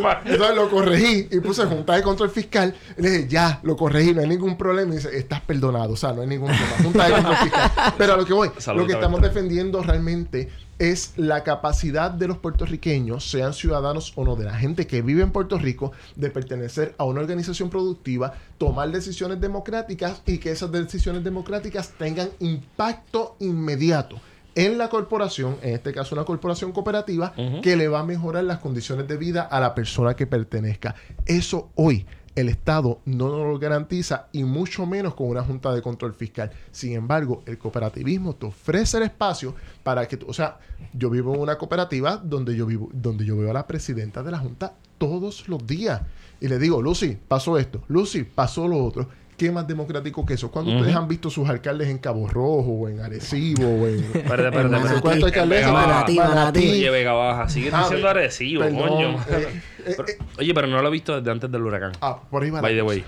más? 0.00 0.16
Entonces 0.24 0.56
lo 0.56 0.70
corregí 0.70 1.28
y 1.30 1.40
puse 1.40 1.64
junta 1.64 1.94
de 1.96 2.02
control 2.02 2.21
fiscal. 2.30 2.74
Y 2.96 3.02
le 3.02 3.10
dije, 3.10 3.28
ya, 3.28 3.60
lo 3.62 3.76
corregí, 3.76 4.14
no 4.14 4.20
hay 4.20 4.28
ningún 4.28 4.56
problema. 4.56 4.92
Y 4.92 4.96
dice, 4.96 5.16
estás 5.16 5.40
perdonado, 5.40 5.92
o 5.92 5.96
sea, 5.96 6.12
no 6.12 6.22
hay 6.22 6.28
ningún 6.28 6.48
problema. 6.48 6.76
Junta 6.82 7.06
de 7.06 7.12
control 7.12 7.36
fiscal. 7.36 7.72
Pero 7.98 8.14
a 8.14 8.16
lo 8.16 8.24
que 8.24 8.32
voy, 8.32 8.50
Salud, 8.58 8.82
lo 8.82 8.86
que 8.86 8.92
estamos 8.94 9.20
defendiendo 9.20 9.82
realmente 9.82 10.50
es 10.78 11.12
la 11.16 11.44
capacidad 11.44 12.10
de 12.10 12.26
los 12.26 12.38
puertorriqueños, 12.38 13.30
sean 13.30 13.52
ciudadanos 13.52 14.12
o 14.16 14.24
no, 14.24 14.34
de 14.34 14.44
la 14.44 14.54
gente 14.54 14.86
que 14.86 15.00
vive 15.00 15.22
en 15.22 15.30
Puerto 15.30 15.58
Rico, 15.58 15.92
de 16.16 16.30
pertenecer 16.30 16.94
a 16.98 17.04
una 17.04 17.20
organización 17.20 17.70
productiva, 17.70 18.34
tomar 18.58 18.90
decisiones 18.90 19.40
democráticas 19.40 20.22
y 20.26 20.38
que 20.38 20.50
esas 20.50 20.72
decisiones 20.72 21.22
democráticas 21.22 21.92
tengan 21.98 22.30
impacto 22.40 23.36
inmediato 23.38 24.20
en 24.54 24.78
la 24.78 24.88
corporación, 24.88 25.56
en 25.62 25.74
este 25.74 25.92
caso 25.92 26.14
una 26.14 26.24
corporación 26.24 26.72
cooperativa, 26.72 27.32
que 27.62 27.76
le 27.76 27.88
va 27.88 28.00
a 28.00 28.04
mejorar 28.04 28.44
las 28.44 28.58
condiciones 28.58 29.08
de 29.08 29.16
vida 29.16 29.42
a 29.42 29.60
la 29.60 29.74
persona 29.74 30.14
que 30.14 30.26
pertenezca. 30.26 30.94
Eso 31.26 31.70
hoy 31.74 32.06
el 32.34 32.48
Estado 32.48 33.00
no 33.04 33.28
nos 33.28 33.46
lo 33.46 33.58
garantiza 33.58 34.28
y 34.32 34.44
mucho 34.44 34.86
menos 34.86 35.14
con 35.14 35.28
una 35.28 35.42
junta 35.42 35.72
de 35.74 35.82
control 35.82 36.14
fiscal. 36.14 36.50
Sin 36.70 36.94
embargo, 36.94 37.42
el 37.46 37.58
cooperativismo 37.58 38.34
te 38.34 38.46
ofrece 38.46 38.96
el 38.96 39.04
espacio 39.04 39.54
para 39.82 40.06
que 40.08 40.16
tú, 40.16 40.26
o 40.28 40.32
sea, 40.32 40.58
yo 40.94 41.10
vivo 41.10 41.34
en 41.34 41.40
una 41.40 41.58
cooperativa 41.58 42.16
donde 42.16 42.56
yo 42.56 42.66
vivo, 42.66 42.88
donde 42.92 43.24
yo 43.24 43.36
veo 43.36 43.50
a 43.50 43.54
la 43.54 43.66
presidenta 43.66 44.22
de 44.22 44.30
la 44.30 44.38
junta 44.38 44.74
todos 44.98 45.48
los 45.48 45.66
días 45.66 46.02
y 46.40 46.48
le 46.48 46.58
digo, 46.58 46.82
Lucy, 46.82 47.16
pasó 47.28 47.56
esto, 47.56 47.82
Lucy, 47.88 48.24
pasó 48.24 48.66
lo 48.66 48.84
otro. 48.84 49.08
¿Qué 49.36 49.50
más 49.50 49.66
democrático 49.66 50.24
que 50.24 50.34
eso? 50.34 50.50
Cuando 50.50 50.76
ustedes 50.76 50.94
han 50.94 51.08
visto 51.08 51.28
sus 51.30 51.48
alcaldes 51.48 51.88
en 51.88 51.98
Cabo 51.98 52.28
Rojo 52.28 52.70
o 52.72 52.88
en 52.88 53.00
Arecibo 53.00 53.64
o 53.66 53.86
en... 53.88 53.96
Espérate, 53.96 54.22
espérate, 54.22 54.58
en 54.58 54.74
espérate. 54.74 55.00
¿cuánto 55.00 55.26
alcaldesa? 55.26 55.68
En 55.68 55.74
Vega 55.74 55.86
Manatí, 55.86 56.16
Manatí. 56.16 56.70
Oye, 56.70 56.90
Vega 56.90 57.12
Baja. 57.12 57.48
Sigue 57.48 57.70
Ah, 57.72 57.80
diciendo 57.82 58.04
ve- 58.04 58.10
agresivo, 58.10 58.62
perdón, 58.62 58.88
coño. 58.88 59.08
eh, 59.08 59.48
eh, 59.86 59.94
Pero- 59.96 60.08
eh, 60.08 60.18
Oye, 60.38 60.54
pero 60.54 60.66
no 60.68 60.80
lo 60.80 60.88
he 60.88 60.90
visto 60.92 61.16
desde 61.16 61.30
antes 61.30 61.50
del 61.50 61.62
huracán. 61.62 61.92
ah, 62.00 62.20
por 62.30 62.42
ahí 62.44 62.50
va 62.50 62.60
By 62.60 62.74
the 62.76 62.82
way. 62.82 63.04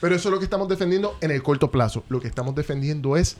Pero 0.00 0.14
eso 0.14 0.28
es 0.28 0.32
lo 0.32 0.38
que 0.38 0.44
estamos 0.44 0.68
defendiendo 0.68 1.16
en 1.20 1.30
el 1.30 1.42
corto 1.42 1.70
plazo. 1.70 2.04
Lo 2.08 2.20
que 2.20 2.28
estamos 2.28 2.54
defendiendo 2.54 3.16
es 3.16 3.38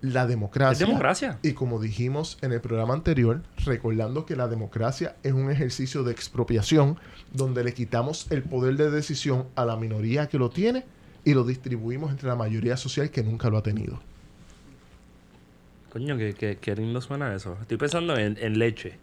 la 0.00 0.26
democracia. 0.26 0.84
Es 0.84 0.88
democracia. 0.88 1.38
Y 1.42 1.52
como 1.52 1.80
dijimos 1.80 2.38
en 2.42 2.52
el 2.52 2.60
programa 2.60 2.94
anterior, 2.94 3.42
recordando 3.64 4.26
que 4.26 4.36
la 4.36 4.48
democracia 4.48 5.16
es 5.22 5.32
un 5.32 5.50
ejercicio 5.50 6.04
de 6.04 6.12
expropiación 6.12 6.98
donde 7.32 7.64
le 7.64 7.74
quitamos 7.74 8.30
el 8.30 8.42
poder 8.42 8.76
de 8.76 8.90
decisión 8.90 9.46
a 9.56 9.64
la 9.64 9.76
minoría 9.76 10.28
que 10.28 10.38
lo 10.38 10.50
tiene 10.50 10.84
y 11.24 11.34
lo 11.34 11.44
distribuimos 11.44 12.10
entre 12.10 12.28
la 12.28 12.36
mayoría 12.36 12.76
social 12.76 13.10
que 13.10 13.22
nunca 13.22 13.50
lo 13.50 13.58
ha 13.58 13.62
tenido. 13.62 14.00
Coño, 15.90 16.16
qué, 16.16 16.34
qué, 16.34 16.58
qué 16.60 16.76
lindo 16.76 17.00
suena 17.00 17.34
eso. 17.34 17.56
Estoy 17.60 17.76
pensando 17.76 18.16
en, 18.16 18.36
en 18.40 18.58
leche. 18.58 18.98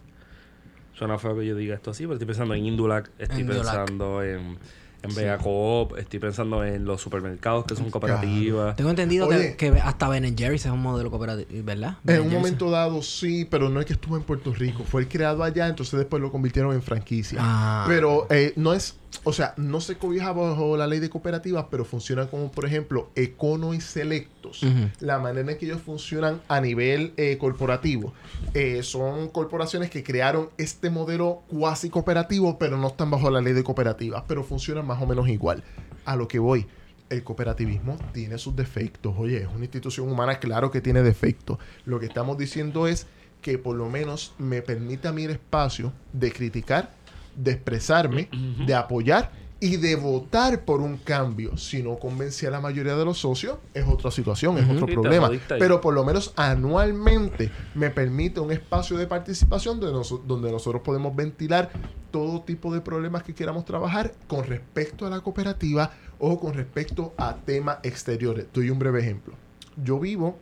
Suena 0.93 1.18
feo 1.18 1.38
que 1.38 1.46
yo 1.46 1.56
diga 1.56 1.76
esto 1.76 1.91
así, 1.91 2.04
pero 2.04 2.14
estoy 2.14 2.28
pensando 2.28 2.54
en 2.54 2.66
Indulac, 2.66 3.12
estoy 3.18 3.41
Indulac. 3.41 3.66
pensando 3.66 4.24
en, 4.24 4.58
en 5.04 5.14
Vega 5.16 5.38
Coop, 5.38 5.98
estoy 5.98 6.20
pensando 6.20 6.64
en 6.64 6.86
los 6.86 7.02
supermercados 7.02 7.66
que 7.66 7.76
son 7.76 7.89
cooperativas. 7.89 8.76
Tengo 8.76 8.89
entendido 8.89 9.28
Oye. 9.28 9.56
que, 9.56 9.72
que 9.72 9.80
hasta 9.80 10.08
Ben 10.10 10.36
Jerry's 10.38 10.66
es 10.66 10.72
un 10.72 10.82
modelo 10.82 11.10
cooperativo, 11.12 11.48
¿verdad? 11.64 11.98
Ben 12.04 12.18
En 12.18 12.22
un 12.24 12.28
Jerry's. 12.30 12.41
momento 12.43 12.70
dado 12.72 13.02
sí, 13.02 13.46
pero 13.50 13.70
no 13.70 13.80
es 13.80 13.86
que 13.86 13.93
estuvo 13.93 14.18
en 14.18 14.24
Puerto 14.24 14.54
Rico. 14.54 14.84
Fue 14.84 15.08
creado 15.08 15.43
allá, 15.43 15.68
entonces 15.68 15.98
después 16.00 16.22
lo 16.22 16.32
convirtieron 16.32 16.74
en 16.74 16.82
franquicia. 16.82 17.39
Ah. 17.41 17.86
Pero 17.88 18.28
eh, 18.30 18.54
no 18.56 18.74
es, 18.74 18.96
o 19.24 19.34
sea, 19.34 19.53
no 19.57 19.82
se 19.82 19.95
cobija 19.97 20.32
bajo 20.32 20.78
la 20.78 20.88
ley 20.88 20.99
de 20.99 21.09
cooperativas, 21.09 21.66
pero 21.70 21.86
funcionan 21.86 22.28
como, 22.28 22.51
por 22.51 22.66
ejemplo, 22.66 23.09
Econo 23.16 23.74
y 23.74 23.82
Selectos. 23.82 24.61
La 24.99 25.20
manera 25.20 25.51
en 25.51 25.57
que 25.57 25.66
ellos 25.66 25.82
funcionan 25.82 26.41
a 26.47 26.61
nivel 26.61 27.13
eh, 27.18 27.38
corporativo. 27.38 28.13
Eh, 28.53 28.84
son 28.84 29.30
corporaciones 29.30 29.89
que 29.89 30.03
crearon 30.03 30.49
este 30.57 30.89
modelo 30.89 31.43
cuasi 31.47 31.89
cooperativo, 31.89 32.57
pero 32.57 32.78
no 32.78 32.88
están 32.88 33.11
bajo 33.11 33.30
la 33.30 33.41
ley 33.41 33.53
de 33.53 33.63
cooperativas, 33.63 34.24
pero 34.28 34.43
funcionan 34.43 34.86
más 34.86 35.01
o 35.01 35.05
menos 35.05 35.28
igual. 35.28 35.63
A 36.05 36.16
lo 36.16 36.28
que 36.28 36.39
voy. 36.39 36.68
El 37.09 37.24
cooperativismo 37.24 37.97
tiene 38.13 38.38
sus 38.38 38.55
defectos. 38.55 39.13
Oye, 39.18 39.38
es 39.38 39.47
una 39.47 39.66
institución 39.66 40.09
humana, 40.09 40.39
claro 40.39 40.72
que 40.72 40.82
tiene 40.82 41.03
defectos. 41.03 41.59
Lo 41.86 41.99
que 41.99 42.07
estamos 42.07 42.38
diciendo 42.38 42.88
es 42.88 43.07
que 43.45 43.59
por 43.59 43.76
lo 43.76 43.89
menos 43.89 44.34
me 44.39 44.63
permita 44.63 45.09
a 45.09 45.13
mí 45.13 45.26
el 45.26 45.30
espacio 45.30 45.93
de 46.13 46.32
criticar, 46.32 46.91
de 47.36 47.51
expresarme, 47.51 48.29
de 48.65 48.73
apoyar 48.75 49.31
y 49.59 49.77
de 49.77 49.95
votar 49.95 50.65
por 50.65 50.81
un 50.81 50.97
cambio. 50.97 51.57
Si 51.57 51.81
no 51.81 51.97
convence 51.97 52.45
a 52.45 52.51
la 52.51 52.59
mayoría 52.59 52.95
de 52.95 53.05
los 53.05 53.17
socios, 53.17 53.57
es 53.73 53.86
otra 53.88 54.11
situación, 54.11 54.57
es 54.57 54.65
otro 54.69 54.86
problema. 55.01 55.27
Pero 55.59 55.79
por 55.81 55.93
lo 55.93 56.03
menos 56.03 56.33
anualmente 56.36 57.49
me 57.73 57.89
permite 57.89 58.39
un 58.41 58.51
espacio 58.51 58.97
de 58.97 59.07
participación 59.07 59.79
donde, 59.79 59.97
noso- 59.97 60.21
donde 60.27 60.51
nosotros 60.51 60.81
podemos 60.83 61.15
ventilar 61.15 61.71
todo 62.11 62.41
tipo 62.41 62.73
de 62.73 62.81
problemas 62.81 63.23
que 63.23 63.33
queramos 63.33 63.65
trabajar 63.65 64.11
con 64.27 64.45
respecto 64.45 65.05
a 65.07 65.09
la 65.09 65.21
cooperativa 65.21 65.91
o 66.19 66.39
con 66.39 66.53
respecto 66.53 67.13
a 67.17 67.36
temas 67.36 67.77
exteriores. 67.83 68.47
Doy 68.53 68.69
un 68.69 68.77
breve 68.79 68.99
ejemplo. 68.99 69.33
Yo 69.81 69.99
vivo 69.99 70.38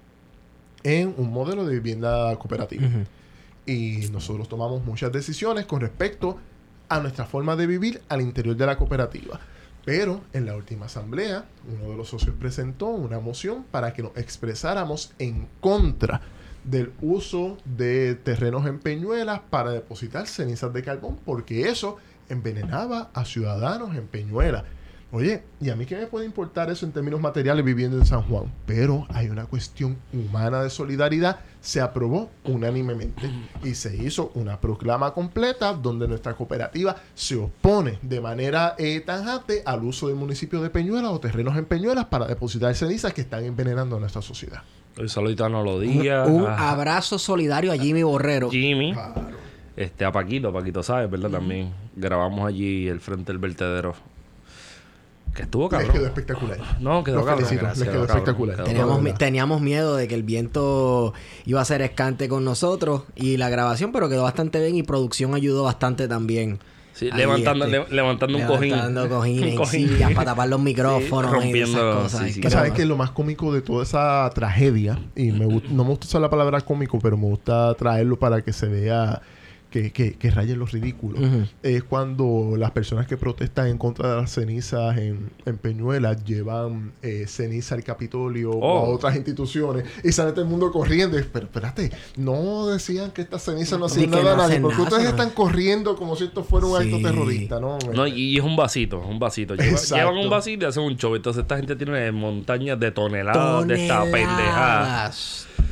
en 0.84 1.14
un 1.18 1.32
modelo 1.32 1.66
de 1.66 1.76
vivienda 1.76 2.36
cooperativa 2.38 2.84
y 3.66 4.08
nosotros 4.12 4.50
tomamos 4.50 4.84
muchas 4.84 5.12
decisiones 5.12 5.66
con 5.66 5.80
respecto 5.82 6.32
a 6.32 6.53
nuestra 7.00 7.26
forma 7.26 7.56
de 7.56 7.68
vivir 7.68 8.02
al 8.10 8.22
interior 8.22 8.56
de 8.56 8.66
la 8.66 8.78
cooperativa. 8.78 9.40
Pero 9.86 10.22
en 10.32 10.46
la 10.46 10.56
última 10.56 10.86
asamblea, 10.86 11.46
uno 11.68 11.92
de 11.92 11.98
los 11.98 12.10
socios 12.10 12.36
presentó 12.40 12.88
una 12.88 13.20
moción 13.20 13.66
para 13.70 13.94
que 13.94 14.04
nos 14.04 14.16
expresáramos 14.16 15.14
en 15.20 15.48
contra 15.60 16.22
del 16.64 16.94
uso 17.02 17.58
de 17.66 18.16
terrenos 18.16 18.66
en 18.66 18.80
Peñuelas 18.80 19.42
para 19.50 19.72
depositar 19.72 20.28
cenizas 20.28 20.74
de 20.74 20.84
carbón, 20.84 21.20
porque 21.26 21.68
eso 21.70 21.98
envenenaba 22.30 23.10
a 23.14 23.26
ciudadanos 23.26 23.96
en 23.96 24.08
Peñuelas. 24.08 24.64
Oye, 25.12 25.44
¿y 25.62 25.70
a 25.70 25.76
mí 25.76 25.86
qué 25.86 25.96
me 25.96 26.08
puede 26.08 26.26
importar 26.26 26.72
eso 26.72 26.86
en 26.88 26.92
términos 26.92 27.22
materiales 27.22 27.64
viviendo 27.64 27.98
en 27.98 28.06
San 28.06 28.24
Juan? 28.24 28.52
Pero 28.66 29.06
hay 29.10 29.30
una 29.30 29.46
cuestión 29.46 29.98
humana 30.12 30.64
de 30.64 30.72
solidaridad. 30.72 31.40
Se 31.64 31.80
aprobó 31.80 32.30
unánimemente 32.44 33.32
y 33.64 33.74
se 33.74 33.96
hizo 33.96 34.32
una 34.36 34.60
proclama 34.60 35.14
completa 35.14 35.72
donde 35.72 36.10
nuestra 36.10 36.34
cooperativa 36.36 36.98
se 37.16 37.38
opone 37.38 38.00
de 38.02 38.20
manera 38.20 38.76
eh, 38.78 39.00
tajante 39.00 39.64
al 39.66 39.82
uso 39.86 40.08
del 40.10 40.18
municipio 40.18 40.62
de 40.62 40.70
Peñuelas 40.70 41.12
o 41.12 41.22
terrenos 41.22 41.56
en 41.56 41.64
Peñuelas 41.64 42.04
para 42.08 42.28
depositar 42.28 42.76
cenizas 42.76 43.14
que 43.14 43.22
están 43.22 43.46
envenenando 43.46 43.96
a 43.96 44.00
nuestra 44.02 44.22
sociedad. 44.22 44.62
El 44.98 45.10
saludito 45.10 45.46
a 45.46 45.50
No 45.50 45.64
lo 45.64 45.78
Un, 45.78 45.82
diga. 45.84 46.26
un 46.26 46.46
a 46.46 46.70
abrazo 46.72 47.18
solidario 47.18 47.72
a 47.72 47.78
Jimmy 47.78 48.04
Borrero. 48.04 48.52
Jimmy. 48.52 48.92
Claro. 48.92 49.22
Este, 49.78 50.04
a 50.04 50.12
Paquito, 50.12 50.52
Paquito 50.52 50.84
sabes, 50.84 51.10
¿verdad? 51.10 51.30
También 51.32 51.74
grabamos 51.96 52.46
allí 52.46 52.90
el 52.90 53.00
frente 53.00 53.32
del 53.32 53.40
vertedero. 53.40 53.96
Que 55.34 55.42
estuvo 55.44 55.70
Les 55.72 55.90
quedó 55.90 56.06
espectacular. 56.06 56.60
No, 56.80 57.04
quedó 57.04 57.16
Los 57.18 57.26
cabrón. 57.26 57.46
felicito, 57.46 57.66
gracias, 57.66 57.88
les 57.88 57.90
quedó 57.96 58.06
cabrón, 58.08 58.18
espectacular. 58.18 58.64
Teníamos, 58.64 59.02
mi- 59.02 59.14
teníamos 59.14 59.62
miedo 59.62 59.96
de 59.96 60.08
que 60.08 60.14
el 60.16 60.24
viento 60.24 61.14
iba 61.46 61.60
a 61.60 61.66
ser 61.66 61.82
escante 61.82 62.30
con 62.30 62.46
nosotros 62.46 63.04
y 63.16 63.38
la 63.38 63.50
grabación, 63.50 63.92
pero 63.92 64.10
quedó 64.10 64.24
bastante 64.24 64.62
bien 64.62 64.76
y 64.76 64.84
producción 64.84 65.34
ayudó 65.34 65.64
bastante 65.64 66.08
también 66.08 66.60
Sí, 66.96 67.10
Ahí, 67.12 67.18
levantando, 67.18 67.66
este, 67.66 67.80
le- 67.80 67.96
levantando 67.96 68.38
un 68.38 68.46
cojín. 68.46 68.70
Levantando 68.76 69.10
cojines, 69.10 69.56
cojín. 69.58 69.90
sillas 69.90 70.12
para 70.14 70.26
tapar 70.26 70.48
los 70.50 70.62
micrófonos 70.62 71.32
y 71.32 71.34
rompiendo, 71.34 71.80
esas 71.80 72.04
cosas. 72.04 72.28
sí, 72.28 72.34
sí. 72.34 72.42
que- 72.42 72.52
¿Sabes 72.52 72.74
qué? 72.74 72.86
Lo 72.86 72.96
más 72.98 73.10
cómico 73.10 73.52
de 73.52 73.64
toda 73.64 73.82
esa 73.82 74.30
tragedia, 74.36 75.00
y 75.16 75.32
me 75.32 75.48
no 75.48 75.84
me 75.84 75.90
gusta 75.90 76.06
usar 76.06 76.22
la 76.22 76.30
palabra 76.30 76.62
cómico, 76.62 77.00
pero 77.02 77.18
me 77.18 77.26
gusta 77.26 77.74
traerlo 77.74 78.20
para 78.20 78.44
que 78.44 78.54
se 78.54 78.68
vea 78.68 79.24
que, 79.74 79.92
que, 79.92 80.14
que 80.14 80.30
raye 80.30 80.56
lo 80.56 80.68
ridículo, 80.68 81.18
Ujú. 81.20 81.48
es 81.64 81.84
cuando 81.84 82.54
las 82.58 82.70
personas 82.70 83.08
que 83.08 83.18
protestan 83.18 83.68
en 83.70 83.80
contra 83.80 84.12
de 84.14 84.22
las 84.22 84.32
cenizas 84.32 84.96
en, 85.00 85.32
en 85.48 85.58
Peñuelas 85.58 86.24
llevan 86.26 86.92
eh, 87.02 87.26
ceniza 87.28 87.74
al 87.74 87.84
Capitolio 87.84 88.52
o 88.52 88.64
a 88.78 88.84
Oh. 88.84 88.94
otras 88.94 89.16
instituciones 89.16 89.86
y 90.04 90.12
sale 90.12 90.32
todo 90.32 90.42
el 90.44 90.48
mundo 90.48 90.72
corriendo. 90.72 91.18
Y, 91.20 91.24
Pero 91.24 91.46
espérate, 91.48 91.92
no 92.18 92.68
decían 92.68 93.10
que 93.10 93.24
estas 93.24 93.42
cenizas 93.44 93.80
no 93.80 93.86
hacían 93.86 94.12
nada 94.12 94.22
a 94.22 94.36
no 94.36 94.38
nadie, 94.44 94.46
hacen 94.52 94.62
porque 94.62 94.78
nada, 94.78 94.90
ustedes 94.90 95.10
están 95.10 95.30
corriendo 95.32 95.96
como 95.96 96.16
si 96.16 96.26
esto 96.26 96.44
fuera 96.44 96.68
un 96.68 96.78
acto 96.80 96.98
Sí. 96.98 97.04
terrorista, 97.04 97.60
¿no? 97.60 97.80
No, 97.94 98.06
y, 98.06 98.12
y 98.14 98.38
es 98.38 98.44
un 98.44 98.56
vasito, 98.56 99.02
es 99.02 99.10
un 99.10 99.18
vasito. 99.18 99.56
Lleva- 99.56 99.80
llevan 99.80 100.18
un 100.18 100.30
vasito 100.30 100.66
y 100.66 100.70
hacen 100.70 100.84
un 100.84 100.96
show. 100.98 101.16
Entonces 101.16 101.42
esta 101.42 101.58
gente 101.58 101.76
tiene 101.76 102.12
montañas 102.12 102.80
de 102.80 102.92
toneladas 102.92 103.68
de 103.68 103.82
esta 103.82 104.04
pendejada. 104.04 105.12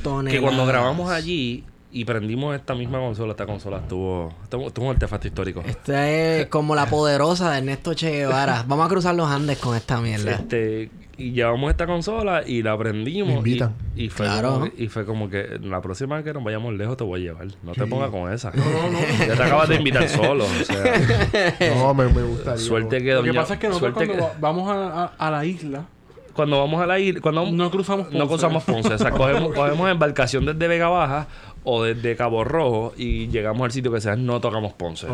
Toneladas. 0.04 0.32
Que 0.32 0.42
cuando 0.42 0.66
grabamos 0.66 1.12
allí 1.12 1.64
y 1.94 2.06
prendimos 2.06 2.56
esta 2.56 2.74
misma 2.76 3.00
consola, 3.00 3.32
esta 3.32 3.46
consola 3.46 3.78
estuvo, 3.78 4.34
estuvo, 4.44 4.68
estuvo 4.68 4.86
un 4.86 4.92
artefacto 4.92 5.28
histórico. 5.28 5.62
Esta 5.66 6.10
es 6.10 6.48
como 6.48 6.74
la 6.76 6.86
poderosa 6.86 7.52
de 7.52 7.58
Ernesto 7.60 7.94
Che 7.94 8.10
Guevara. 8.12 8.64
Vamos 8.68 8.86
a 8.86 8.90
cruzar 8.90 9.16
los 9.16 9.30
Andes 9.30 9.58
con 9.58 9.76
esta 9.76 10.00
mierda. 10.00 10.32
Este, 10.32 10.90
y 11.18 11.32
llevamos 11.34 11.70
esta 11.70 11.86
consola 11.86 12.44
y 12.48 12.64
la 12.64 12.78
prendimos. 12.78 13.28
Me 13.28 13.34
y- 13.34 13.38
invitan. 13.38 13.76
Y, 13.96 14.10
fue 14.10 14.26
Claro. 14.26 14.54
como, 14.54 14.66
que- 14.72 14.84
y 14.84 14.88
fue 14.88 15.06
como 15.06 15.30
que 15.30 15.60
la 15.62 15.82
próxima 15.82 16.16
vez 16.16 16.24
que 16.24 16.34
nos 16.34 16.44
vayamos 16.44 16.74
lejos 16.74 16.96
te 16.98 17.04
voy 17.04 17.20
a 17.20 17.24
llevar. 17.26 17.48
No 17.62 17.74
te 17.74 17.84
Sí. 17.84 17.90
pongas 17.90 18.10
con 18.10 18.32
esa. 18.34 18.52
Ya 19.28 19.36
te 19.36 19.44
acabas 19.44 19.68
de 19.70 19.76
invitar 19.76 20.08
solo. 20.08 20.46
O 20.46 20.64
sea, 20.64 20.84
No, 21.76 21.94
me, 21.94 22.06
me 22.06 22.24
gustaría. 22.24 22.58
suerte 22.58 23.04
que 23.04 23.14
Lo 23.14 23.24
que 23.24 23.34
pasa 23.34 23.56
es 23.56 23.60
que 23.60 23.68
nosotros 23.68 23.94
suerte 23.94 24.08
cuando 24.14 24.28
que- 24.34 24.34
va- 24.34 24.40
vamos 24.40 24.70
a, 24.72 25.04
a- 25.04 25.28
a 25.28 25.30
la 25.32 25.46
isla, 25.46 25.86
cuando 26.34 26.58
vamos 26.60 26.82
a 26.82 26.88
la 26.88 26.98
isla, 26.98 27.20
cuando 27.22 27.52
no 27.52 27.70
cruzamos 27.70 28.06
Ponce. 28.06 28.18
no 28.18 28.28
cruzamos 28.28 28.64
Ponce, 28.64 28.94
o 28.94 28.98
sea, 28.98 29.12
cogemos, 29.12 29.54
cogemos 29.54 29.92
embarcación 29.92 30.46
desde 30.46 30.66
Vega 30.68 30.88
Baja 30.88 31.28
o 31.64 31.84
desde 31.84 32.16
Cabo 32.16 32.44
Rojo 32.44 32.94
y 32.98 33.28
llegamos 33.28 33.64
al 33.66 33.72
sitio 33.72 33.92
que 33.92 34.02
sea 34.02 34.16
no 34.16 34.42
tocamos 34.42 34.74
Ponce. 34.74 35.08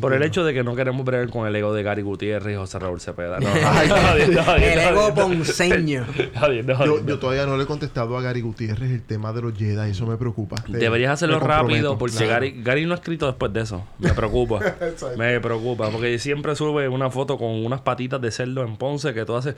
Por 0.00 0.12
el 0.12 0.22
hecho 0.22 0.44
de 0.44 0.52
que 0.52 0.62
no 0.62 0.76
queremos 0.76 1.04
bregar 1.04 1.30
con 1.30 1.46
el 1.46 1.56
ego 1.56 1.72
de 1.72 1.82
Gary 1.82 2.02
Gutiérrez 2.02 2.54
y 2.54 2.56
José 2.56 2.78
Raúl 2.78 3.00
Cepeda. 3.00 3.40
No, 3.40 3.48
Ay, 3.64 3.88
no, 3.88 3.96
no, 3.96 4.14
El 4.16 4.34
no, 4.34 4.54
ego 4.54 5.08
no, 5.08 5.14
ponceño. 5.14 6.06
no, 6.34 6.48
no, 6.48 6.62
no, 6.62 6.84
Yo, 6.84 7.00
no. 7.00 7.06
yo 7.06 7.18
todavía 7.18 7.46
no 7.46 7.56
le 7.56 7.62
he 7.64 7.66
contestado 7.66 8.18
a 8.18 8.22
Gary 8.22 8.42
Gutiérrez 8.42 8.90
el 8.90 9.02
tema 9.02 9.32
de 9.32 9.40
los 9.42 9.56
Jedi, 9.56 9.90
eso 9.90 10.06
me 10.06 10.16
preocupa. 10.16 10.56
Te- 10.56 10.76
Deberías 10.78 11.12
hacerlo 11.14 11.40
rápido 11.40 11.96
porque 11.96 12.16
Claro. 12.16 12.32
Gary, 12.32 12.62
Gary 12.62 12.84
no 12.86 12.92
ha 12.92 12.96
escrito 12.96 13.26
después 13.26 13.52
de 13.52 13.60
eso. 13.62 13.84
Me 13.98 14.12
preocupa. 14.12 14.60
Me 15.16 15.40
preocupa 15.40 15.88
porque 15.90 16.18
siempre 16.18 16.54
sube 16.54 16.88
una 16.88 17.08
foto 17.10 17.38
con 17.38 17.48
unas 17.64 17.80
patitas 17.80 18.20
de 18.20 18.30
cerdo 18.30 18.62
en 18.62 18.76
Ponce 18.76 19.14
que 19.14 19.24
tú 19.24 19.34
haces. 19.36 19.54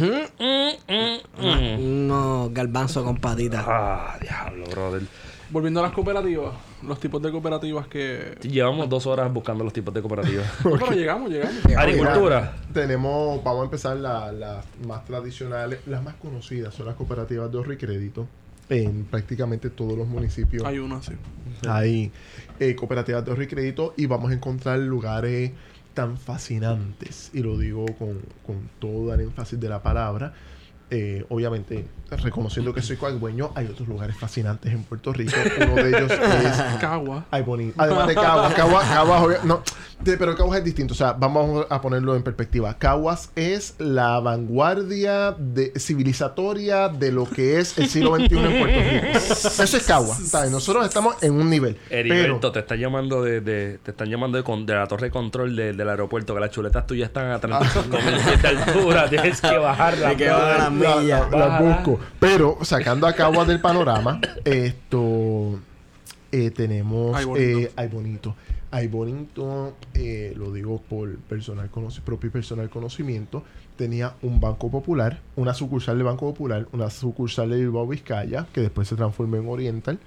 Mm, 0.00 0.44
mm, 0.44 1.44
mm. 1.44 1.80
Unos 1.80 2.52
garbanzos 2.54 3.02
con 3.04 3.16
patitas. 3.16 3.64
Ah, 3.66 4.16
diablo, 4.20 4.66
brother. 4.66 5.02
Volviendo 5.50 5.80
a 5.80 5.82
las 5.84 5.92
cooperativas, 5.92 6.54
los 6.86 7.00
tipos 7.00 7.20
de 7.22 7.30
cooperativas 7.32 7.88
que... 7.88 8.38
Llevamos 8.42 8.88
dos 8.88 9.06
horas 9.06 9.32
buscando 9.32 9.64
los 9.64 9.72
tipos 9.72 9.92
de 9.92 10.00
cooperativas. 10.00 10.46
No, 10.64 10.70
pero 10.78 10.92
llegamos, 10.92 11.30
llegamos. 11.30 11.56
Agricultura. 11.76 12.56
Tenemos, 12.72 13.42
vamos 13.42 13.62
a 13.62 13.64
empezar 13.64 13.96
la- 13.96 14.30
las 14.32 14.64
más 14.86 15.04
tradicionales, 15.04 15.80
las 15.86 16.02
más 16.04 16.14
conocidas 16.14 16.72
son 16.74 16.86
las 16.86 16.94
cooperativas 16.94 17.50
de 17.50 17.58
ahorro 17.58 17.72
y 17.72 17.76
crédito. 17.76 18.26
En 18.68 19.04
prácticamente 19.04 19.68
todos 19.70 19.98
los 19.98 20.06
municipios 20.06 20.64
Hay 20.64 20.78
una 20.78 20.98
así. 20.98 21.14
hay 21.68 22.12
eh, 22.60 22.76
cooperativas 22.76 23.24
de 23.24 23.30
ahorro 23.32 23.42
y 23.42 23.48
crédito 23.48 23.94
y 23.96 24.06
vamos 24.06 24.30
a 24.30 24.34
encontrar 24.34 24.78
lugares 24.78 25.50
tan 25.94 26.16
fascinantes, 26.16 27.30
y 27.34 27.40
lo 27.42 27.58
digo 27.58 27.84
con, 27.98 28.20
con 28.46 28.70
todo 28.78 29.12
el 29.12 29.20
énfasis 29.22 29.58
de 29.58 29.68
la 29.68 29.82
palabra. 29.82 30.32
Eh, 30.90 31.24
obviamente, 31.28 31.84
reconociendo 32.10 32.74
que 32.74 32.82
soy 32.82 32.96
coagüeño, 32.96 33.52
hay 33.54 33.66
otros 33.66 33.86
lugares 33.86 34.16
fascinantes 34.16 34.72
en 34.72 34.82
Puerto 34.82 35.12
Rico. 35.12 35.32
Uno 35.60 35.74
de 35.76 35.88
ellos 35.88 36.10
es 36.12 36.76
Cagua. 36.80 37.24
Ay, 37.30 37.42
bonito. 37.42 37.74
Además 37.80 38.08
de 38.08 38.14
Caguas. 38.14 38.54
Caguas, 38.54 38.84
Caguas, 38.88 39.44
no. 39.44 39.62
de- 40.00 40.16
pero 40.16 40.36
Caguas 40.36 40.58
es 40.58 40.64
distinto. 40.64 40.94
O 40.94 40.96
sea, 40.96 41.12
vamos 41.12 41.66
a 41.70 41.80
ponerlo 41.80 42.16
en 42.16 42.22
perspectiva. 42.24 42.74
Caguas 42.78 43.30
es 43.36 43.74
la 43.78 44.18
vanguardia 44.20 45.32
de, 45.38 45.72
civilizatoria 45.78 46.88
de 46.88 47.12
lo 47.12 47.24
que 47.30 47.60
es 47.60 47.78
el 47.78 47.88
siglo 47.88 48.16
XXI 48.16 48.36
en 48.38 48.58
Puerto 48.58 48.80
Rico. 48.80 49.62
Eso 49.62 49.76
es 49.76 49.86
Caguas. 49.86 50.34
Nosotros 50.50 50.84
estamos 50.84 51.22
en 51.22 51.34
un 51.34 51.48
nivel. 51.48 51.76
Heriberto, 51.88 52.40
Pero, 52.40 52.52
te 52.52 52.58
están 52.60 52.78
llamando 52.78 53.22
de, 53.22 53.40
de- 53.40 53.78
te 53.82 53.92
están 53.92 54.08
llamando 54.08 54.36
de, 54.38 54.42
con- 54.44 54.66
de 54.66 54.74
la 54.74 54.86
torre 54.88 55.06
de 55.06 55.10
control 55.12 55.54
de- 55.54 55.72
del 55.72 55.88
aeropuerto, 55.88 56.34
que 56.34 56.40
las 56.40 56.50
chuletas 56.50 56.86
tuyas 56.86 57.08
están 57.08 57.30
a 57.30 57.38
35 57.38 57.96
mil 57.96 58.16
pies 58.24 58.42
de 58.42 58.48
altura, 58.48 59.08
tienes 59.10 59.40
que 59.40 59.56
bajarla. 59.58 60.08
Hay 60.08 60.16
que 60.16 60.28
bajar 60.28 60.72
la 60.80 61.60
busco. 61.60 62.00
Pero, 62.18 62.58
sacando 62.62 63.06
a 63.06 63.12
Caguas 63.12 63.46
del 63.46 63.60
panorama, 63.60 64.20
esto 64.44 65.58
eh, 66.32 66.50
tenemos. 66.50 67.16
Ay, 67.16 67.24
bonito. 67.24 67.58
eh, 67.58 67.72
Ay, 67.76 67.88
bonito. 67.88 68.34
Ay, 68.72 68.86
bonito, 68.86 69.74
eh, 69.94 70.32
lo 70.36 70.52
digo 70.52 70.80
por 70.80 71.16
personal 71.18 71.68
propio 72.04 72.28
y 72.28 72.30
personal 72.30 72.70
conocimiento, 72.70 73.42
tenía 73.76 74.14
un 74.22 74.38
Banco 74.38 74.70
Popular, 74.70 75.20
una 75.34 75.54
sucursal 75.54 75.98
de 75.98 76.04
Banco 76.04 76.26
Popular, 76.28 76.68
una 76.70 76.88
sucursal 76.88 77.50
de 77.50 77.56
Bilbao 77.56 77.88
Vizcaya, 77.88 78.46
que 78.52 78.60
después 78.60 78.86
se 78.86 78.94
transformó 78.94 79.36
en 79.38 79.48
Oriental, 79.48 79.98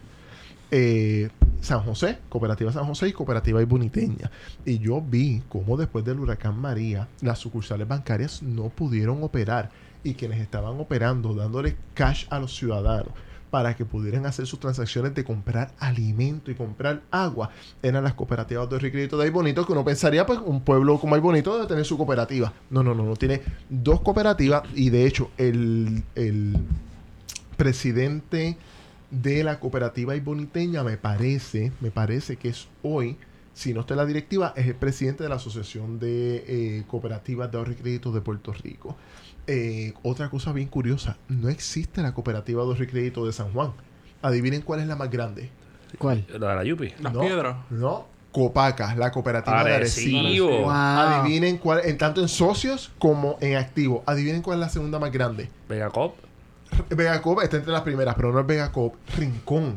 eh, 0.72 1.30
San 1.60 1.82
José, 1.82 2.20
Cooperativa 2.30 2.72
San 2.72 2.86
José 2.86 3.10
y 3.10 3.12
Cooperativa 3.12 3.62
Iboniteña. 3.62 4.32
Y 4.66 4.80
yo 4.80 5.02
vi 5.02 5.44
cómo 5.50 5.76
después 5.76 6.06
del 6.06 6.20
huracán 6.20 6.58
María, 6.58 7.10
las 7.20 7.40
sucursales 7.40 7.88
bancarias 7.88 8.42
no 8.44 8.70
pudieron 8.70 9.24
operar 9.24 9.72
y 10.04 10.14
quienes 10.16 10.40
estaban 10.40 10.80
operando, 10.80 11.34
dándole 11.34 11.76
cash 11.94 12.26
a 12.30 12.40
los 12.40 12.56
ciudadanos 12.56 13.14
para 13.54 13.76
que 13.76 13.86
pudieran 13.86 14.26
hacer 14.26 14.48
sus 14.48 14.60
transacciones 14.60 15.14
de 15.14 15.24
comprar 15.24 15.74
alimento 15.78 16.50
y 16.50 16.56
comprar 16.56 17.04
agua, 17.12 17.52
eran 17.84 18.04
las 18.04 18.16
cooperativas 18.16 18.68
de 18.68 18.92
crédito 18.92 19.16
de 19.16 19.30
Bonito, 19.30 19.64
que 19.64 19.74
uno 19.74 19.86
pensaría, 19.86 20.26
pues, 20.26 20.40
un 20.44 20.62
pueblo 20.62 20.98
como 20.98 21.22
Bonito 21.22 21.54
debe 21.54 21.68
tener 21.68 21.86
su 21.86 21.96
cooperativa. 21.96 22.52
No, 22.72 22.82
no, 22.82 22.96
no, 22.96 23.04
no, 23.04 23.16
tiene 23.16 23.44
dos 23.70 24.02
cooperativas 24.02 24.64
y 24.74 24.90
de 24.90 25.06
hecho 25.06 25.30
el, 25.38 26.04
el 26.16 26.58
presidente 27.56 28.58
de 29.12 29.44
la 29.44 29.60
cooperativa 29.60 30.16
iboniteña 30.16 30.84
me 30.84 30.98
parece, 30.98 31.72
me 31.80 31.92
parece 31.92 32.38
que 32.38 32.50
es 32.50 32.68
hoy, 32.82 33.18
si 33.54 33.72
no 33.72 33.82
está 33.82 33.94
en 33.94 34.00
la 34.00 34.06
directiva, 34.08 34.54
es 34.56 34.66
el 34.66 34.76
presidente 34.76 35.22
de 35.22 35.30
la 35.30 35.36
Asociación 35.36 36.00
de 36.00 36.44
eh, 36.48 36.84
Cooperativas 36.88 37.52
de 37.52 37.58
Ahorro 37.60 37.74
y 37.74 37.76
Crédito 37.76 38.12
de 38.12 38.22
Puerto 38.22 38.52
Rico. 38.52 38.98
Eh, 39.48 39.94
otra 40.04 40.30
cosa 40.30 40.54
bien 40.54 40.68
curiosa, 40.68 41.18
no 41.28 41.50
existe 41.50 42.02
la 42.02 42.14
cooperativa 42.14 42.64
de 42.66 42.88
crédito 42.88 43.26
de 43.26 43.34
San 43.34 43.52
Juan. 43.52 43.74
Adivinen 44.22 44.62
cuál 44.62 44.80
es 44.80 44.88
la 44.88 44.96
más 44.96 45.10
grande. 45.10 45.50
¿Cuál? 45.98 46.26
La 46.30 46.50
de 46.50 46.56
la 46.56 46.64
Yupi. 46.64 46.94
Las 47.02 47.14
no, 47.14 47.22
piedras. 47.22 47.58
No, 47.70 48.08
Copaca, 48.32 48.96
la 48.96 49.12
cooperativa 49.12 49.64
de 49.64 49.76
Arecibo. 49.76 50.20
Arecibo. 50.20 50.50
Wow. 50.62 50.70
Adivinen 50.72 51.58
cuál, 51.58 51.82
en 51.86 51.98
tanto 51.98 52.20
en 52.20 52.28
socios 52.28 52.92
como 52.98 53.38
en 53.42 53.58
activos. 53.58 54.02
Adivinen 54.08 54.42
cuál 54.42 54.58
es 54.58 54.62
la 54.62 54.70
segunda 54.70 54.98
más 54.98 55.12
grande. 55.12 55.50
Megacop. 55.70 56.16
Vegacop 56.90 57.42
está 57.44 57.58
entre 57.58 57.72
las 57.72 57.84
primeras, 57.84 58.16
pero 58.16 58.32
no 58.32 58.40
es 58.40 58.48
Vegacop. 58.48 58.96
Rincón. 59.18 59.76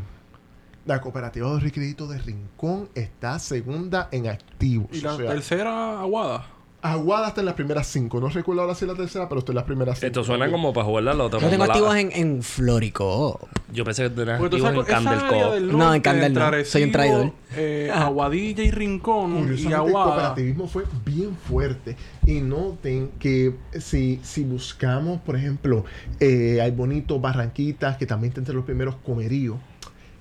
La 0.87 1.01
cooperativa 1.01 1.55
de 1.57 1.73
crédito 1.73 2.07
de 2.07 2.19
Rincón 2.19 2.89
está 2.95 3.39
segunda 3.39 4.09
en 4.11 4.29
activos. 4.29 4.89
Y 4.93 5.01
la 5.01 5.15
O 5.15 5.17
sea, 5.19 5.27
tercera, 5.27 6.01
Aguada. 6.01 6.47
Aguada 6.93 7.29
está 7.29 7.41
en 7.41 7.47
las 7.47 7.55
primeras 7.55 7.87
cinco. 7.87 8.21
No 8.21 8.29
recuerdo 8.29 8.63
ahora 8.63 8.75
si 8.75 8.85
es 8.85 8.91
la 8.91 8.97
tercera, 8.97 9.29
pero 9.29 9.39
está 9.41 9.53
en 9.53 9.57
las 9.57 9.65
primeras 9.65 9.99
cinco. 9.99 10.07
Esto 10.07 10.25
suena 10.25 10.51
como 10.51 10.73
para 10.73 10.87
jugar 10.87 11.05
la 11.05 11.15
loto. 11.15 11.39
Yo 11.41 11.49
tengo 11.49 11.65
activos 11.65 11.95
en, 11.97 12.11
en 12.13 12.43
Florico. 12.43 13.49
Yo 13.73 13.85
pensé 13.85 14.05
que 14.05 14.11
tenías 14.11 14.39
Porque 14.39 14.57
tú 14.59 14.67
activos 14.67 14.87
sabes, 14.87 15.05
en 15.05 15.09
esa 15.09 15.11
área 15.17 15.29
Candelcop. 15.29 15.53
del 15.55 15.67
No, 15.67 15.73
en 15.73 15.79
norte, 15.79 16.03
Candel 16.03 16.35
no. 16.35 16.45
entre 16.45 16.65
Soy 16.65 16.83
un 16.85 16.89
Arecibo, 16.89 16.93
traidor. 16.93 17.33
eh, 17.57 17.91
Aguadilla 17.95 18.63
y 18.65 18.71
Rincón 18.71 19.31
y 19.31 19.41
Curiosamente, 19.43 19.67
el 19.69 19.75
Aguada. 19.75 20.07
cooperativismo 20.07 20.69
fue 20.69 20.85
bien 21.05 21.37
fuerte. 21.37 21.97
Y 22.27 22.41
noten 22.41 23.11
que 23.19 23.55
si, 23.79 24.21
si 24.23 24.45
buscamos, 24.45 25.21
por 25.21 25.37
ejemplo, 25.37 25.85
eh, 26.21 26.61
hay 26.63 26.71
bonitos 26.71 27.21
Barranquitas, 27.21 27.97
que 27.97 28.07
también 28.07 28.31
está 28.31 28.41
entre 28.41 28.55
los 28.55 28.65
primeros 28.65 28.97
comeríos. 28.97 29.57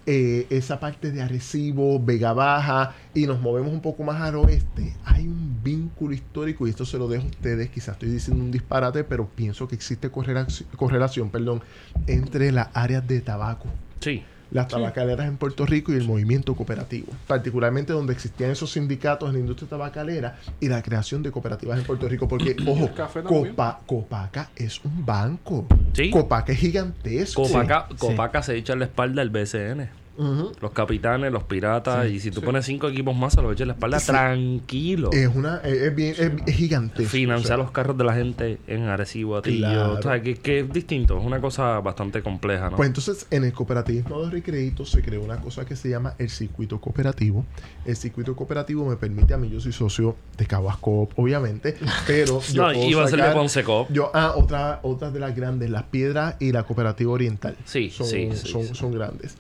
Eh, 0.05 0.47
esa 0.49 0.79
parte 0.79 1.11
de 1.11 1.21
Arecibo, 1.21 1.99
Vega 2.03 2.33
Baja, 2.33 2.95
y 3.13 3.25
nos 3.25 3.41
movemos 3.41 3.73
un 3.73 3.81
poco 3.81 4.03
más 4.03 4.21
al 4.21 4.35
oeste, 4.35 4.95
hay 5.03 5.27
un 5.27 5.61
vínculo 5.63 6.13
histórico, 6.13 6.67
y 6.67 6.69
esto 6.69 6.85
se 6.85 6.97
lo 6.97 7.07
dejo 7.07 7.23
a 7.23 7.29
ustedes, 7.29 7.69
quizás 7.69 7.93
estoy 7.93 8.09
diciendo 8.09 8.43
un 8.43 8.51
disparate, 8.51 9.03
pero 9.03 9.27
pienso 9.27 9.67
que 9.67 9.75
existe 9.75 10.09
correlación, 10.11 10.69
correlación 10.75 11.29
perdón, 11.29 11.61
entre 12.07 12.51
las 12.51 12.69
áreas 12.73 13.07
de 13.07 13.21
tabaco 13.21 13.69
Sí. 13.99 14.23
Las 14.55 14.69
tabacaleras 14.69 15.27
en 15.27 15.36
Puerto 15.36 15.65
Rico 15.65 15.91
y 15.91 15.97
el 15.97 16.05
movimiento 16.05 16.55
cooperativo, 16.55 17.07
particularmente 17.27 17.91
donde 17.91 18.13
existían 18.13 18.51
esos 18.51 18.71
sindicatos 18.71 19.27
en 19.27 19.33
la 19.33 19.39
industria 19.39 19.69
tabacalera 19.69 20.37
y 20.61 20.69
la 20.69 20.82
creación 20.82 21.21
de 21.21 21.29
cooperativas 21.29 21.77
en 21.77 21.83
Puerto 21.83 22.07
Rico, 22.07 22.29
porque, 22.29 22.55
ojo. 22.65 22.89
Copa, 23.25 23.82
Copaca 23.86 24.49
es 24.55 24.79
un 24.86 25.05
banco. 25.05 25.67
Sí. 25.91 26.09
Copaca 26.09 26.53
es 26.53 26.59
gigantesco. 26.59 27.43
Copaca, 27.43 28.41
sí. 28.41 28.51
Se 28.51 28.55
echa 28.55 28.77
la 28.77 28.86
espalda 28.86 29.21
el 29.21 29.29
BCN. 29.29 30.04
Los 30.17 30.71
capitanes, 30.71 31.32
los 31.32 31.43
piratas, 31.43 32.09
y 32.09 32.20
si 32.20 32.32
tú 32.32 32.42
pones 32.42 32.66
cinco 32.66 32.87
equipos 32.87 33.16
más, 33.16 33.33
se 33.33 33.42
los 33.42 33.51
echas 33.51 33.62
en 33.62 33.67
la 33.70 33.74
espalda 33.74 34.00
tranquilo. 34.00 35.09
Es 35.12 35.29
una, 35.33 35.58
es, 35.58 35.74
es 35.74 35.96
bien, 35.96 36.16
es, 36.17 36.32
es 36.46 36.55
gigante. 36.55 37.05
Financiar 37.05 37.59
los 37.59 37.71
carros 37.71 37.97
de 37.97 38.04
la 38.04 38.13
gente 38.13 38.59
en 38.67 38.83
Arecibo, 38.83 39.37
Atillo. 39.37 39.67
Claro. 39.67 39.93
O 39.93 40.01
sea, 40.01 40.21
que, 40.21 40.36
que 40.36 40.59
es 40.62 40.71
distinto. 40.71 41.17
Es 41.17 41.25
una 41.25 41.42
cosa 41.42 41.79
bastante 41.79 42.21
compleja, 42.21 42.70
¿no? 42.70 42.78
Pues 42.78 42.87
entonces 42.87 43.28
en 43.32 43.43
el 43.43 43.54
cooperativismo 43.54 44.17
de 44.17 44.24
ahorro 44.24 44.37
y 44.37 44.42
crédito 44.42 44.86
se 44.86 45.01
creó 45.01 45.21
una 45.21 45.42
cosa 45.42 45.66
que 45.66 45.75
se 45.75 45.89
llama 45.89 46.16
el 46.17 46.29
circuito 46.29 46.79
cooperativo. 46.79 47.46
El 47.86 47.96
circuito 47.96 48.36
cooperativo 48.36 48.86
me 48.86 48.96
permite 48.96 49.33
a 49.33 49.37
mí, 49.37 49.50
yo 49.50 49.59
soy 49.59 49.71
socio 49.71 50.16
de 50.37 50.46
Caguas 50.46 50.78
Coop, 50.78 51.12
obviamente, 51.17 51.75
pero 52.08 52.42
yo 52.42 52.67
no, 52.67 52.74
puedo 52.74 52.89
iba 52.89 53.04
a 53.04 53.08
ser 53.08 53.21
de 53.21 53.63
Cop. 53.63 53.92
Yo, 53.92 54.12
ah, 54.13 54.33
otra, 54.36 54.79
otras 54.83 55.13
de 55.13 55.20
las 55.20 55.36
grandes, 55.36 55.70
Las 55.70 55.83
Piedras 55.83 56.36
y 56.39 56.51
la 56.51 56.63
Cooperativa 56.63 57.12
Oriental. 57.12 57.55
Sí, 57.66 57.89
son, 57.89 58.08
sí, 58.08 58.29
son, 58.33 58.63
sí. 58.63 58.75
son 58.75 58.92
grandes. 58.92 59.37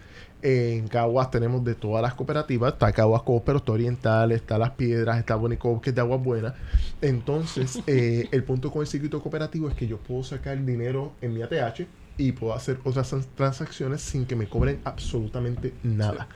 En 0.47 0.87
Caguas 0.87 1.31
tenemos 1.31 1.63
de 1.63 1.73
todas 1.73 2.03
las 2.03 2.13
cooperativas. 2.13 2.73
Está 2.73 2.91
Caguas 2.91 3.23
Coop, 3.23 3.43
pero 3.45 3.57
está 3.57 3.71
Oriental, 3.71 4.31
está 4.31 4.59
Las 4.59 4.71
Piedras, 4.71 5.17
está 5.17 5.35
Bonicop, 5.35 5.81
que 5.81 5.89
es 5.89 5.95
de 5.95 6.01
Aguas 6.01 6.21
Buenas. 6.23 6.53
Entonces, 7.01 7.79
eh, 7.87 8.27
el 8.31 8.43
punto 8.43 8.71
con 8.71 8.81
el 8.81 8.87
circuito 8.87 9.21
cooperativo 9.21 9.67
es 9.69 9.75
que 9.75 9.87
yo 9.87 9.97
puedo 9.97 10.23
sacar 10.23 10.63
dinero 10.63 11.13
en 11.21 11.33
mi 11.33 11.41
ATH 11.41 11.87
y 12.17 12.31
puedo 12.31 12.53
hacer 12.53 12.79
otras 12.83 13.09
trans- 13.09 13.27
transacciones 13.35 14.01
sin 14.01 14.25
que 14.25 14.35
me 14.35 14.47
cobren 14.47 14.79
absolutamente 14.83 15.73
nada. 15.83 16.27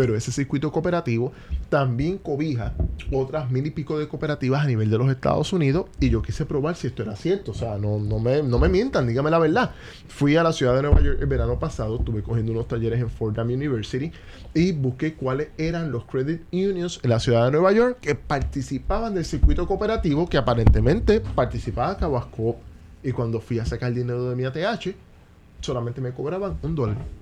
Pero 0.00 0.16
ese 0.16 0.32
circuito 0.32 0.72
cooperativo 0.72 1.30
también 1.68 2.16
cobija 2.16 2.72
otras 3.12 3.50
mil 3.50 3.66
y 3.66 3.70
pico 3.70 3.98
de 3.98 4.08
cooperativas 4.08 4.64
a 4.64 4.66
nivel 4.66 4.88
de 4.88 4.96
los 4.96 5.10
Estados 5.10 5.52
Unidos 5.52 5.88
y 6.00 6.08
yo 6.08 6.22
quise 6.22 6.46
probar 6.46 6.74
si 6.74 6.86
esto 6.86 7.02
era 7.02 7.16
cierto. 7.16 7.50
O 7.50 7.54
sea, 7.54 7.76
no, 7.76 7.98
me, 7.98 8.42
no 8.42 8.58
me 8.58 8.70
mientan, 8.70 9.06
dígame 9.06 9.30
la 9.30 9.38
verdad. 9.38 9.72
Fui 10.08 10.36
a 10.36 10.42
la 10.42 10.54
ciudad 10.54 10.74
de 10.74 10.80
Nueva 10.80 11.02
York 11.02 11.18
el 11.20 11.26
verano 11.26 11.58
pasado, 11.58 11.98
estuve 11.98 12.22
cogiendo 12.22 12.52
unos 12.52 12.66
talleres 12.66 12.98
en 12.98 13.10
Fordham 13.10 13.48
University 13.48 14.10
y 14.54 14.72
busqué 14.72 15.16
cuáles 15.16 15.48
eran 15.58 15.92
los 15.92 16.06
credit 16.06 16.44
unions 16.50 16.98
en 17.02 17.10
la 17.10 17.20
ciudad 17.20 17.44
de 17.44 17.50
Nueva 17.50 17.70
York 17.72 17.98
que 18.00 18.14
participaban 18.14 19.14
del 19.14 19.26
circuito 19.26 19.66
cooperativo 19.66 20.26
que 20.30 20.38
aparentemente 20.38 21.20
participaba 21.20 21.98
Caguas 21.98 22.24
Coop. 22.24 22.56
Y 23.02 23.12
cuando 23.12 23.38
fui 23.38 23.58
a 23.58 23.66
sacar 23.66 23.92
dinero 23.92 24.30
de 24.30 24.34
mi 24.34 24.44
ATH, 24.44 24.94
solamente 25.60 26.00
me 26.00 26.12
cobraban 26.12 26.56
un 26.62 26.74
dólar 26.74 27.19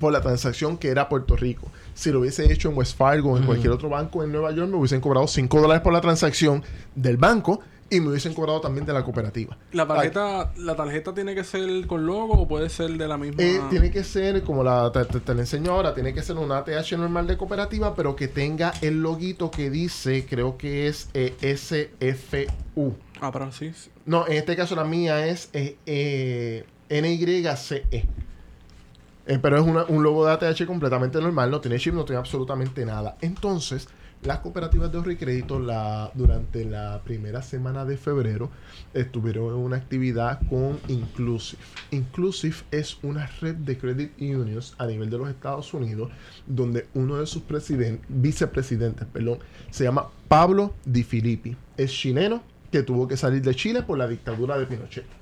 por 0.00 0.12
la 0.12 0.20
transacción 0.20 0.76
que 0.78 0.88
era 0.88 1.08
Puerto 1.08 1.36
Rico. 1.36 1.68
Si 1.94 2.10
lo 2.10 2.20
hubiese 2.20 2.50
hecho 2.52 2.70
en 2.70 2.76
West 2.78 2.96
Fargo 2.96 3.32
o 3.32 3.36
en 3.36 3.44
cualquier 3.44 3.72
otro 3.72 3.88
banco 3.88 4.22
en 4.24 4.32
Nueva 4.32 4.50
York, 4.52 4.70
me 4.70 4.76
hubiesen 4.76 5.00
cobrado 5.00 5.26
5 5.28 5.60
dólares 5.60 5.82
por 5.82 5.92
la 5.92 6.00
transacción 6.00 6.62
del 6.94 7.16
banco 7.18 7.60
y 7.90 8.00
me 8.00 8.08
hubiesen 8.08 8.32
cobrado 8.32 8.58
también 8.62 8.86
de 8.86 8.92
la 8.94 9.04
cooperativa. 9.04 9.54
¿La 9.72 9.86
tarjeta, 9.86 10.50
¿La 10.56 10.74
tarjeta 10.74 11.12
tiene 11.12 11.34
que 11.34 11.44
ser 11.44 11.86
con 11.86 12.06
logo 12.06 12.32
o 12.32 12.48
puede 12.48 12.70
ser 12.70 12.90
de 12.92 13.06
la 13.06 13.18
misma? 13.18 13.42
Eh, 13.42 13.60
tiene 13.68 13.90
que 13.90 14.02
ser, 14.02 14.42
como 14.44 14.64
la, 14.64 14.90
te, 14.90 15.04
te- 15.04 15.20
te 15.20 15.34
la 15.34 15.42
enseño 15.42 15.72
ahora, 15.72 15.92
tiene 15.92 16.14
que 16.14 16.22
ser 16.22 16.36
una 16.38 16.56
ATH 16.58 16.92
normal 16.92 17.26
de 17.26 17.36
cooperativa, 17.36 17.94
pero 17.94 18.16
que 18.16 18.28
tenga 18.28 18.72
el 18.80 19.02
loguito 19.02 19.50
que 19.50 19.68
dice, 19.68 20.24
creo 20.24 20.56
que 20.56 20.86
es 20.88 21.10
eh, 21.12 21.34
SFU. 21.54 22.94
Ah, 23.20 23.30
pero 23.30 23.52
sí. 23.52 23.70
No, 24.06 24.26
en 24.26 24.32
este 24.38 24.56
caso 24.56 24.74
la 24.74 24.84
mía 24.84 25.26
es 25.26 25.50
eh, 25.52 26.64
NYCE. 26.88 28.06
Eh, 29.26 29.38
pero 29.40 29.56
es 29.56 29.62
un 29.88 30.02
logo 30.02 30.26
de 30.26 30.32
ATH 30.32 30.66
completamente 30.66 31.20
normal, 31.20 31.50
no 31.50 31.60
tiene 31.60 31.78
chip, 31.78 31.94
no 31.94 32.04
tiene 32.04 32.18
absolutamente 32.18 32.84
nada. 32.84 33.16
Entonces, 33.20 33.88
las 34.24 34.38
cooperativas 34.38 34.92
de 34.92 34.98
ahorro 34.98 35.10
y 35.10 35.44
la, 35.64 36.10
durante 36.14 36.64
la 36.64 37.00
primera 37.04 37.42
semana 37.42 37.84
de 37.84 37.96
febrero 37.96 38.50
estuvieron 38.94 39.48
en 39.48 39.54
una 39.54 39.76
actividad 39.76 40.40
con 40.48 40.78
Inclusive. 40.86 41.60
Inclusive 41.90 42.56
es 42.70 42.98
una 43.02 43.26
red 43.40 43.56
de 43.56 43.76
credit 43.76 44.12
unions 44.20 44.74
a 44.78 44.86
nivel 44.86 45.10
de 45.10 45.18
los 45.18 45.28
Estados 45.28 45.74
Unidos 45.74 46.10
donde 46.46 46.86
uno 46.94 47.16
de 47.16 47.26
sus 47.26 47.42
presiden- 47.42 48.00
vicepresidentes 48.08 49.08
perdón, 49.12 49.38
se 49.70 49.84
llama 49.84 50.08
Pablo 50.28 50.72
Di 50.84 51.02
Filippi. 51.02 51.56
Es 51.76 51.90
chileno 51.90 52.42
que 52.70 52.84
tuvo 52.84 53.08
que 53.08 53.16
salir 53.16 53.42
de 53.42 53.54
Chile 53.56 53.82
por 53.82 53.98
la 53.98 54.06
dictadura 54.06 54.56
de 54.56 54.66
Pinochet. 54.66 55.21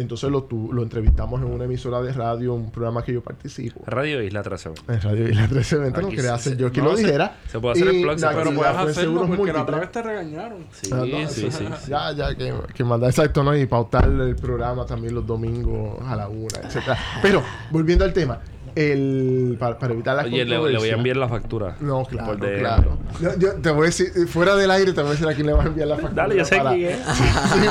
Entonces 0.00 0.30
lo, 0.30 0.44
tu- 0.44 0.72
lo 0.72 0.82
entrevistamos 0.82 1.40
en 1.42 1.48
una 1.52 1.64
emisora 1.64 2.00
de 2.00 2.12
radio, 2.12 2.54
un 2.54 2.70
programa 2.70 3.02
que 3.04 3.12
yo 3.12 3.22
participo. 3.22 3.80
Radio 3.86 4.22
Isla 4.22 4.42
13. 4.42 4.70
En 4.88 5.00
Radio 5.00 5.28
Isla 5.28 5.42
1320, 5.42 6.02
no 6.02 6.08
quería 6.08 6.22
se- 6.22 6.28
hacer 6.30 6.52
se- 6.54 6.58
yo 6.58 6.72
que 6.72 6.80
no, 6.80 6.90
lo 6.90 6.96
se- 6.96 7.04
dijera. 7.04 7.36
se 7.48 7.58
puede 7.60 7.72
hacer 7.74 7.88
el 7.88 7.94
Y 7.96 8.02
plug, 8.02 8.18
se 8.18 8.26
la 8.26 8.32
puede- 8.32 8.44
Pero 8.44 8.56
puedes 8.56 8.76
hacerlo 8.76 8.94
Seguros 9.20 9.36
porque 9.36 9.52
la 9.52 9.62
otra 9.62 9.78
vez 9.80 9.92
te 9.92 10.02
regañaron. 10.02 10.66
Sí, 10.72 10.90
Ah, 10.92 10.96
no, 10.98 11.28
sí, 11.28 11.50
sí, 11.50 11.50
sí. 11.50 11.64
Ya, 11.88 12.12
ya, 12.12 12.34
que, 12.34 12.54
que 12.74 12.84
mandar 12.84 13.10
exacto, 13.10 13.42
¿no? 13.42 13.56
Y 13.56 13.66
pautar 13.66 14.04
el 14.08 14.36
programa 14.36 14.86
también 14.86 15.14
los 15.14 15.26
domingos 15.26 15.98
a 16.06 16.14
la 16.16 16.28
una, 16.28 16.58
etcétera. 16.62 16.96
Pero, 17.22 17.42
volviendo 17.70 18.04
al 18.04 18.12
tema, 18.12 18.38
el, 18.74 19.56
para, 19.58 19.78
para 19.78 19.92
evitar 19.92 20.16
la 20.16 20.22
Oye, 20.24 20.44
le, 20.44 20.58
le 20.58 20.78
voy 20.78 20.88
a 20.88 20.94
enviar 20.94 21.16
la 21.16 21.28
factura. 21.28 21.76
No, 21.80 22.04
claro, 22.04 22.36
claro. 22.38 22.98
Yo, 23.20 23.38
yo 23.38 23.54
te 23.54 23.70
voy 23.70 23.82
a 23.82 23.86
decir, 23.86 24.12
fuera 24.28 24.56
del 24.56 24.70
aire, 24.70 24.92
te 24.92 25.00
voy 25.00 25.08
a 25.08 25.12
decir 25.12 25.28
a 25.28 25.34
quién 25.34 25.46
le 25.46 25.52
vas 25.52 25.66
a 25.66 25.68
enviar 25.68 25.88
la 25.88 25.96
factura. 25.96 26.22
Dale, 26.22 26.36
yo 26.36 26.44
sé 26.44 26.56
para- 26.56 26.74
quién 26.74 26.90
es. 26.90 26.98
Sí, 26.98 27.22
sí, 27.24 27.66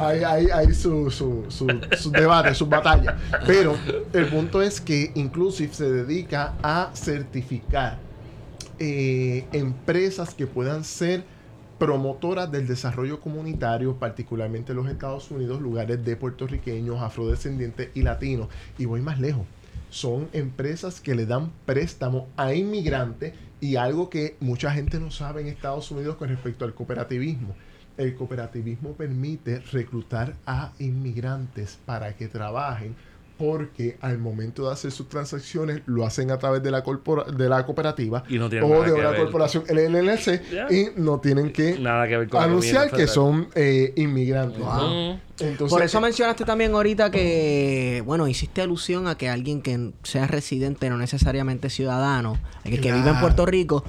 hay, 0.00 0.22
hay, 0.24 0.46
hay 0.52 0.74
su, 0.74 1.10
su, 1.10 1.44
su, 1.48 1.66
su 1.98 2.10
debate, 2.10 2.54
su 2.54 2.66
batalla. 2.66 3.16
Pero 3.46 3.74
el 4.12 4.26
punto 4.26 4.62
es 4.62 4.80
que 4.80 5.12
Inclusive 5.14 5.72
se 5.72 5.90
dedica 5.90 6.54
a 6.62 6.90
certificar 6.94 7.98
eh, 8.78 9.44
empresas 9.52 10.34
que 10.34 10.46
puedan 10.46 10.84
ser 10.84 11.24
promotoras 11.78 12.50
del 12.50 12.66
desarrollo 12.66 13.20
comunitario, 13.20 13.96
particularmente 13.96 14.72
en 14.72 14.76
los 14.78 14.88
Estados 14.88 15.30
Unidos, 15.30 15.60
lugares 15.60 16.04
de 16.04 16.16
puertorriqueños, 16.16 17.02
afrodescendientes 17.02 17.90
y 17.94 18.02
latinos. 18.02 18.48
Y 18.78 18.84
voy 18.86 19.00
más 19.00 19.18
lejos. 19.20 19.44
Son 19.94 20.28
empresas 20.32 21.00
que 21.00 21.14
le 21.14 21.24
dan 21.24 21.52
préstamo 21.66 22.26
a 22.36 22.52
inmigrantes 22.52 23.32
y 23.60 23.76
algo 23.76 24.10
que 24.10 24.36
mucha 24.40 24.72
gente 24.72 24.98
no 24.98 25.12
sabe 25.12 25.40
en 25.40 25.46
Estados 25.46 25.88
Unidos 25.92 26.16
con 26.16 26.30
respecto 26.30 26.64
al 26.64 26.74
cooperativismo. 26.74 27.54
El 27.96 28.16
cooperativismo 28.16 28.94
permite 28.94 29.60
reclutar 29.60 30.34
a 30.46 30.72
inmigrantes 30.80 31.78
para 31.86 32.16
que 32.16 32.26
trabajen 32.26 32.96
porque 33.44 33.96
al 34.00 34.18
momento 34.18 34.66
de 34.66 34.72
hacer 34.72 34.90
sus 34.90 35.08
transacciones 35.08 35.82
lo 35.86 36.06
hacen 36.06 36.30
a 36.30 36.38
través 36.38 36.62
de 36.62 36.70
la, 36.70 36.82
corpora- 36.82 37.24
de 37.30 37.48
la 37.48 37.64
cooperativa 37.66 38.24
Y 38.28 38.38
no 38.38 38.48
tienen 38.48 38.70
o 38.72 38.82
de 38.82 38.92
una 38.92 39.10
ver. 39.10 39.20
corporación 39.20 39.64
LLC 39.68 40.42
Ya. 40.52 40.66
y 40.70 40.88
no 40.96 41.20
tienen 41.20 41.52
que 41.52 41.78
Nada 41.78 42.08
que 42.08 42.16
ver 42.16 42.28
con 42.28 42.42
anunciar 42.42 42.90
que 42.90 43.06
son 43.06 43.48
eh, 43.54 43.92
inmigrantes. 43.96 44.62
Entonces, 45.40 45.68
Por 45.68 45.82
eso 45.82 46.00
mencionaste 46.00 46.44
también 46.44 46.72
ahorita 46.74 47.10
que, 47.10 48.02
bueno, 48.06 48.28
hiciste 48.28 48.62
alusión 48.62 49.08
a 49.08 49.16
que 49.16 49.28
alguien 49.28 49.62
que 49.62 49.90
sea 50.04 50.26
residente, 50.28 50.88
no 50.90 50.96
necesariamente 50.96 51.70
ciudadano, 51.70 52.38
el 52.64 52.80
que 52.80 52.88
vive 52.92 52.98
en 52.98 53.02
Claro. 53.02 53.20
Puerto 53.20 53.44
Rico, 53.46 53.84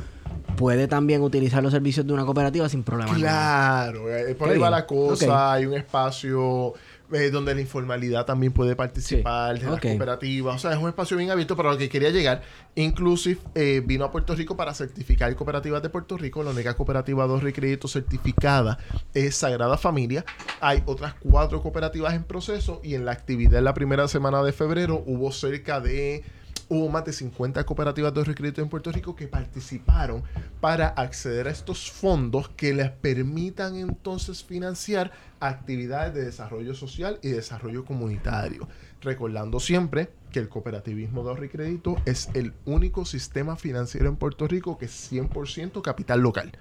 puede 0.58 0.88
también 0.88 1.22
utilizar 1.22 1.62
los 1.62 1.72
servicios 1.74 2.08
de 2.08 2.14
una 2.14 2.26
cooperativa 2.26 2.68
sin 2.70 2.82
problema. 2.84 3.14
Claro, 3.14 4.10
eh, 4.16 4.34
por 4.36 4.50
ahí 4.50 4.58
va 4.58 4.70
la 4.70 4.86
cosa. 4.88 5.54
Hay 5.54 5.66
un 5.66 5.74
espacio 5.76 6.74
eh, 7.14 7.30
donde 7.30 7.54
la 7.54 7.62
informalidad 7.62 8.26
también 8.26 8.52
puede 8.52 8.76
participar 8.76 9.60
de 9.60 9.70
las 9.70 9.80
cooperativas. 9.80 10.56
O 10.56 10.60
sea, 10.60 10.72
es 10.72 10.78
un 10.78 10.90
espacio 10.90 11.18
bien 11.18 11.30
abierto 11.30 11.56
para 11.56 11.72
lo 11.72 11.78
que 11.78 11.90
quería 11.90 12.10
llegar. 12.10 12.42
Inclusive 12.76 13.40
eh, 13.54 13.82
vino 13.86 14.06
a 14.06 14.12
Puerto 14.12 14.36
Rico 14.36 14.58
para 14.58 14.74
certificar 14.74 15.34
cooperativas 15.36 15.82
de 15.82 15.90
Puerto 15.90 16.18
Rico. 16.18 16.44
La 16.44 16.52
única 16.52 16.74
cooperativa 16.76 17.26
de 17.26 17.34
ahorro 17.34 17.50
y 17.50 17.54
crédito 17.54 17.88
certificada 17.88 18.80
es 19.14 19.36
Sagrada 19.36 19.78
Familia. 19.78 20.26
Hay 20.62 20.84
otras 20.86 21.14
cuatro 21.16 21.62
cooperativas 21.62 22.14
en 22.14 22.24
proceso 22.24 22.82
y 22.84 22.96
en 22.96 23.06
la 23.06 23.12
actividad 23.12 23.60
en 23.60 23.66
la 23.66 23.74
primera 23.74 24.08
semana 24.08 24.44
de 24.44 24.52
febrero 24.52 25.04
hubo 25.06 25.32
cerca 25.32 25.80
de 25.80 26.24
hubo 26.70 26.90
más 26.90 27.06
de 27.06 27.14
50 27.14 27.64
cooperativas 27.66 28.14
de 28.14 28.36
crédito 28.36 28.62
en 28.62 28.70
Puerto 28.70 28.92
Rico 28.92 29.16
que 29.16 29.28
participaron 29.28 30.24
para 30.60 30.88
acceder 30.88 31.48
a 31.48 31.52
estos 31.52 31.92
fondos 31.92 32.50
que 32.50 32.74
les 32.74 32.90
permitan 32.90 33.76
entonces 33.76 34.44
financiar 34.44 35.12
actividades 35.40 36.14
de 36.14 36.26
desarrollo 36.26 36.74
social 36.74 37.20
y 37.22 37.30
desarrollo 37.30 37.86
comunitario. 37.86 38.68
Recordando 39.02 39.60
siempre 39.60 40.10
que 40.32 40.40
el 40.40 40.50
cooperativismo 40.50 41.24
de 41.24 41.30
ahorro 41.30 41.46
y 41.46 41.50
crédito 41.50 41.98
es 42.06 42.30
el 42.34 42.54
único 42.66 43.06
sistema 43.06 43.56
financiero 43.56 44.08
en 44.08 44.16
Puerto 44.16 44.48
Rico 44.48 44.78
que 44.78 44.86
es 44.86 45.12
100% 45.12 45.82
capital 45.82 46.22
local. 46.22 46.52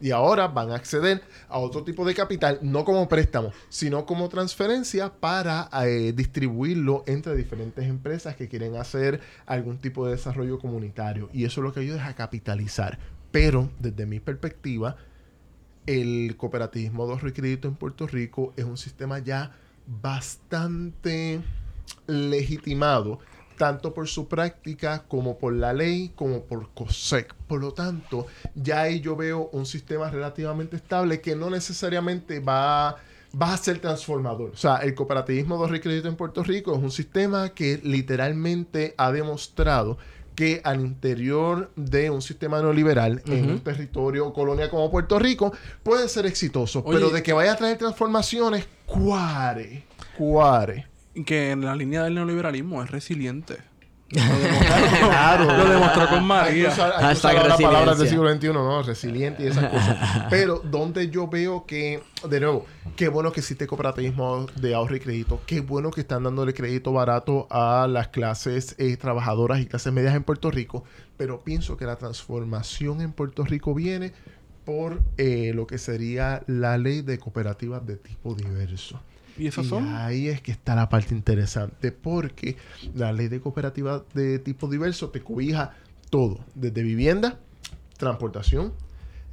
Y 0.00 0.10
ahora 0.10 0.48
van 0.48 0.70
a 0.70 0.76
acceder 0.76 1.22
a 1.48 1.58
otro 1.58 1.84
tipo 1.84 2.04
de 2.04 2.14
capital, 2.14 2.58
no 2.62 2.84
como 2.84 3.08
préstamo, 3.08 3.52
sino 3.68 4.06
como 4.06 4.28
transferencia 4.28 5.12
para 5.12 5.68
eh, 5.84 6.12
distribuirlo 6.14 7.04
entre 7.06 7.36
diferentes 7.36 7.84
empresas 7.84 8.36
que 8.36 8.48
quieren 8.48 8.76
hacer 8.76 9.20
algún 9.46 9.78
tipo 9.78 10.06
de 10.06 10.12
desarrollo 10.12 10.58
comunitario. 10.58 11.28
Y 11.32 11.44
eso 11.44 11.62
lo 11.62 11.72
que 11.72 11.80
ayuda 11.80 12.02
es 12.02 12.08
a 12.08 12.14
capitalizar. 12.14 12.98
Pero 13.30 13.70
desde 13.78 14.06
mi 14.06 14.20
perspectiva, 14.20 14.96
el 15.86 16.36
cooperativismo 16.36 17.06
de 17.06 17.12
ahorro 17.12 17.28
y 17.28 17.32
crédito 17.32 17.68
en 17.68 17.74
Puerto 17.74 18.06
Rico 18.06 18.52
es 18.56 18.64
un 18.64 18.76
sistema 18.76 19.18
ya 19.18 19.52
bastante 19.86 21.40
legitimado, 22.06 23.18
tanto 23.60 23.92
por 23.92 24.08
su 24.08 24.26
práctica 24.26 25.04
como 25.06 25.36
por 25.36 25.52
la 25.52 25.74
ley, 25.74 26.12
como 26.16 26.44
por 26.44 26.70
COSEC. 26.72 27.34
Por 27.46 27.60
lo 27.60 27.74
tanto, 27.74 28.26
ya 28.54 28.80
ahí 28.80 29.00
yo 29.02 29.16
veo 29.16 29.50
un 29.52 29.66
sistema 29.66 30.08
relativamente 30.08 30.76
estable 30.76 31.20
que 31.20 31.36
no 31.36 31.50
necesariamente 31.50 32.40
va, 32.40 32.96
va 33.38 33.52
a 33.52 33.56
ser 33.58 33.78
transformador. 33.78 34.52
O 34.54 34.56
sea, 34.56 34.76
el 34.76 34.94
cooperativismo 34.94 35.66
de 35.66 35.78
crédito 35.78 36.08
en 36.08 36.16
Puerto 36.16 36.42
Rico 36.42 36.74
es 36.74 36.82
un 36.82 36.90
sistema 36.90 37.50
que 37.50 37.78
literalmente 37.84 38.94
ha 38.96 39.12
demostrado 39.12 39.98
que 40.34 40.62
al 40.64 40.80
interior 40.80 41.70
de 41.76 42.08
un 42.08 42.22
sistema 42.22 42.62
neoliberal, 42.62 43.22
en 43.26 43.50
un 43.50 43.60
territorio 43.60 44.28
o 44.28 44.32
colonia 44.32 44.70
como 44.70 44.90
Puerto 44.90 45.18
Rico, 45.18 45.52
puede 45.82 46.08
ser 46.08 46.24
exitoso. 46.24 46.82
Oye, 46.86 46.96
pero 46.96 47.10
de 47.10 47.22
que 47.22 47.34
vaya 47.34 47.52
a 47.52 47.56
traer 47.56 47.76
transformaciones, 47.76 48.66
cuare, 48.86 49.84
cuare. 50.16 50.89
Que 51.26 51.50
en 51.50 51.64
la 51.64 51.74
línea 51.74 52.04
del 52.04 52.14
neoliberalismo 52.14 52.82
es 52.82 52.90
resiliente. 52.90 53.58
Claro. 54.10 55.44
Lo 55.44 55.68
demostró 55.68 56.08
con 56.08 56.24
María. 56.24 56.52
Hay 56.52 56.62
que 56.62 56.68
usar, 56.68 56.92
hay 56.92 56.98
que 56.98 57.04
Hashtag 57.04 57.34
usar 57.34 57.36
ahora 57.36 57.56
palabras 57.56 57.98
del 57.98 58.08
siglo 58.08 58.34
XXI, 58.34 58.48
¿no? 58.48 58.82
Resiliente 58.82 59.44
y 59.44 59.46
esas 59.46 59.70
cosas. 59.70 60.26
Pero 60.30 60.58
donde 60.58 61.10
yo 61.10 61.28
veo 61.28 61.64
que, 61.64 62.02
de 62.28 62.40
nuevo, 62.40 62.66
qué 62.96 63.08
bueno 63.08 63.32
que 63.32 63.40
existe 63.40 63.66
cooperativismo 63.66 64.46
de 64.56 64.74
ahorro 64.74 64.96
y 64.96 65.00
crédito. 65.00 65.40
Qué 65.46 65.60
bueno 65.60 65.90
que 65.90 66.00
están 66.00 66.24
dándole 66.24 66.54
crédito 66.54 66.92
barato 66.92 67.46
a 67.50 67.86
las 67.88 68.08
clases 68.08 68.74
eh, 68.78 68.96
trabajadoras 68.96 69.60
y 69.60 69.66
clases 69.66 69.92
medias 69.92 70.14
en 70.14 70.24
Puerto 70.24 70.50
Rico. 70.50 70.84
Pero 71.16 71.42
pienso 71.42 71.76
que 71.76 71.84
la 71.84 71.96
transformación 71.96 73.00
en 73.00 73.12
Puerto 73.12 73.44
Rico 73.44 73.74
viene 73.74 74.12
por 74.64 75.02
eh, 75.18 75.52
lo 75.54 75.66
que 75.66 75.78
sería 75.78 76.42
la 76.46 76.78
ley 76.78 77.02
de 77.02 77.18
cooperativas 77.18 77.86
de 77.86 77.96
tipo 77.96 78.34
diverso. 78.34 79.00
¿Y 79.40 79.46
esos 79.46 79.64
Y 79.66 79.68
son? 79.70 79.86
ahí 79.94 80.28
es 80.28 80.40
que 80.42 80.52
está 80.52 80.74
la 80.74 80.88
parte 80.88 81.14
interesante, 81.14 81.92
porque 81.92 82.56
la 82.94 83.12
ley 83.12 83.28
de 83.28 83.40
cooperativa 83.40 84.04
de 84.14 84.38
tipo 84.38 84.68
diverso 84.68 85.08
te 85.10 85.22
cobija 85.22 85.74
todo, 86.10 86.44
desde 86.54 86.82
vivienda, 86.82 87.38
transportación, 87.96 88.72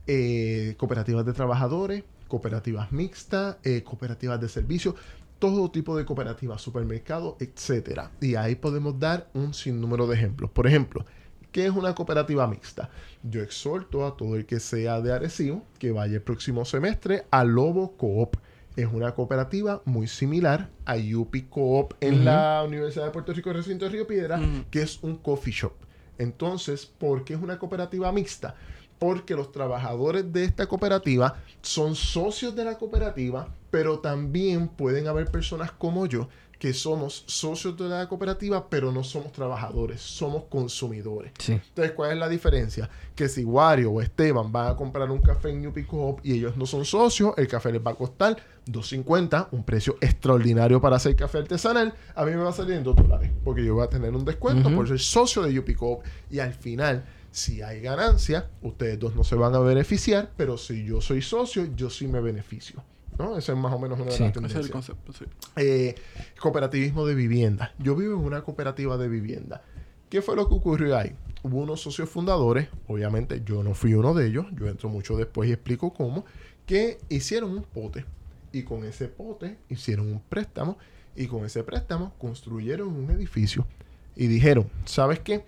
eh, 0.07 0.75
cooperativas 0.77 1.25
de 1.25 1.33
trabajadores, 1.33 2.03
cooperativas 2.27 2.91
mixtas, 2.91 3.57
eh, 3.63 3.83
cooperativas 3.83 4.39
de 4.39 4.47
servicios, 4.49 4.95
todo 5.39 5.69
tipo 5.71 5.95
de 5.97 6.05
cooperativas, 6.05 6.61
supermercados, 6.61 7.35
etcétera. 7.39 8.11
Y 8.21 8.35
ahí 8.35 8.55
podemos 8.55 8.99
dar 8.99 9.29
un 9.33 9.53
sinnúmero 9.53 10.07
de 10.07 10.15
ejemplos. 10.15 10.49
Por 10.51 10.67
ejemplo, 10.67 11.05
¿qué 11.51 11.65
es 11.65 11.71
una 11.71 11.93
cooperativa 11.93 12.47
mixta? 12.47 12.89
Yo 13.23 13.41
exhorto 13.41 14.05
a 14.05 14.15
todo 14.15 14.35
el 14.35 14.45
que 14.45 14.59
sea 14.59 15.01
de 15.01 15.11
Arecibo 15.11 15.65
que 15.79 15.91
vaya 15.91 16.15
el 16.15 16.21
próximo 16.21 16.63
semestre 16.65 17.25
a 17.29 17.43
Lobo 17.43 17.97
Coop. 17.97 18.37
Es 18.77 18.87
una 18.93 19.15
cooperativa 19.15 19.81
muy 19.85 20.07
similar 20.07 20.69
a 20.85 20.95
UPI 20.97 21.41
Coop 21.49 21.95
en 21.99 22.23
la 22.23 22.63
Universidad 22.63 23.05
de 23.05 23.11
Puerto 23.11 23.33
Rico, 23.33 23.51
recinto 23.51 23.85
de 23.85 23.91
Río 23.91 24.05
Piedra, 24.05 24.39
que 24.69 24.83
es 24.83 25.01
un 25.01 25.17
coffee 25.17 25.51
shop. 25.51 25.73
Entonces, 26.19 26.85
¿por 26.85 27.25
qué 27.25 27.33
es 27.33 27.41
una 27.41 27.57
cooperativa 27.57 28.11
mixta? 28.11 28.53
Porque 28.99 29.33
los 29.33 29.51
trabajadores 29.51 30.31
de 30.31 30.43
esta 30.43 30.67
cooperativa 30.67 31.37
son 31.63 31.95
socios 31.95 32.55
de 32.55 32.65
la 32.65 32.77
cooperativa, 32.77 33.47
pero 33.71 33.97
también 33.97 34.67
pueden 34.67 35.07
haber 35.07 35.31
personas 35.31 35.71
como 35.71 36.05
yo 36.05 36.29
que 36.59 36.73
somos 36.73 37.23
socios 37.27 37.77
de 37.77 37.87
la 37.87 38.07
cooperativa, 38.07 38.69
pero 38.69 38.91
no 38.91 39.03
somos 39.03 39.31
trabajadores, 39.31 40.01
somos 40.01 40.43
consumidores. 40.45 41.31
Sí. 41.39 41.53
Entonces, 41.53 41.93
¿cuál 41.93 42.11
es 42.11 42.17
la 42.17 42.29
diferencia? 42.29 42.89
Que 43.15 43.27
si 43.27 43.43
Wario 43.43 43.91
o 43.91 44.01
Esteban 44.01 44.51
van 44.51 44.71
a 44.71 44.75
comprar 44.75 45.09
un 45.09 45.21
café 45.21 45.49
en 45.49 45.61
New 45.61 45.73
Pick 45.73 45.91
Up 45.93 46.19
y 46.23 46.33
ellos 46.33 46.57
no 46.57 46.65
son 46.65 46.85
socios, 46.85 47.33
el 47.37 47.47
café 47.47 47.71
les 47.71 47.85
va 47.85 47.91
a 47.91 47.95
costar 47.95 48.37
2.50, 48.71 49.49
un 49.51 49.63
precio 49.63 49.97
extraordinario 50.01 50.79
para 50.81 50.95
hacer 50.97 51.15
café 51.15 51.39
artesanal. 51.39 51.93
A 52.15 52.25
mí 52.25 52.31
me 52.31 52.37
va 52.37 52.49
a 52.49 52.53
salir 52.53 52.75
en 52.75 52.83
2 52.83 52.95
dólares, 52.95 53.31
porque 53.43 53.63
yo 53.65 53.75
voy 53.75 53.83
a 53.85 53.89
tener 53.89 54.13
un 54.15 54.25
descuento 54.25 54.69
por 54.73 54.87
ser 54.87 54.99
socio 54.99 55.41
de 55.43 55.57
UP 55.59 55.73
Coop. 55.75 56.03
Y 56.29 56.39
al 56.39 56.53
final, 56.53 57.05
si 57.31 57.61
hay 57.61 57.81
ganancia, 57.81 58.49
ustedes 58.61 58.99
dos 58.99 59.15
no 59.15 59.23
se 59.23 59.35
van 59.35 59.55
a 59.55 59.59
beneficiar, 59.59 60.31
pero 60.37 60.57
si 60.57 60.85
yo 60.85 61.01
soy 61.01 61.21
socio, 61.21 61.67
yo 61.75 61.89
sí 61.89 62.07
me 62.07 62.19
beneficio. 62.21 62.83
¿No? 63.19 63.35
Esa 63.35 63.53
es 63.53 63.57
más 63.57 63.73
o 63.73 63.79
menos 63.79 63.99
una 63.99 64.11
de 64.11 64.17
Sí. 64.17 64.19
las 64.23 64.29
Ese 64.29 64.29
es 64.29 64.33
tendencias. 64.33 64.65
el 64.65 64.71
concepto, 64.71 65.11
sí. 65.13 65.25
Eh, 65.55 65.95
cooperativismo 66.39 67.05
de 67.07 67.15
vivienda. 67.15 67.73
Yo 67.79 67.95
vivo 67.95 68.13
en 68.13 68.25
una 68.25 68.41
cooperativa 68.43 68.95
de 68.97 69.07
vivienda. 69.07 69.63
¿Qué 70.09 70.21
fue 70.21 70.35
lo 70.35 70.47
que 70.47 70.53
ocurrió 70.53 70.95
ahí? 70.95 71.15
Hubo 71.43 71.57
unos 71.57 71.81
socios 71.81 72.09
fundadores, 72.09 72.67
obviamente 72.87 73.41
yo 73.43 73.63
no 73.63 73.73
fui 73.73 73.93
uno 73.95 74.13
de 74.13 74.27
ellos, 74.27 74.45
yo 74.55 74.67
entro 74.67 74.89
mucho 74.89 75.17
después 75.17 75.49
y 75.49 75.53
explico 75.53 75.93
cómo, 75.93 76.25
que 76.67 76.99
hicieron 77.09 77.51
un 77.57 77.63
pote. 77.63 78.05
Y 78.51 78.63
con 78.63 78.83
ese 78.85 79.07
pote 79.07 79.57
hicieron 79.69 80.11
un 80.11 80.19
préstamo 80.21 80.77
y 81.15 81.27
con 81.27 81.45
ese 81.45 81.63
préstamo 81.63 82.13
construyeron 82.17 82.87
un 82.87 83.11
edificio. 83.11 83.65
Y 84.15 84.27
dijeron, 84.27 84.69
¿sabes 84.85 85.19
qué? 85.19 85.43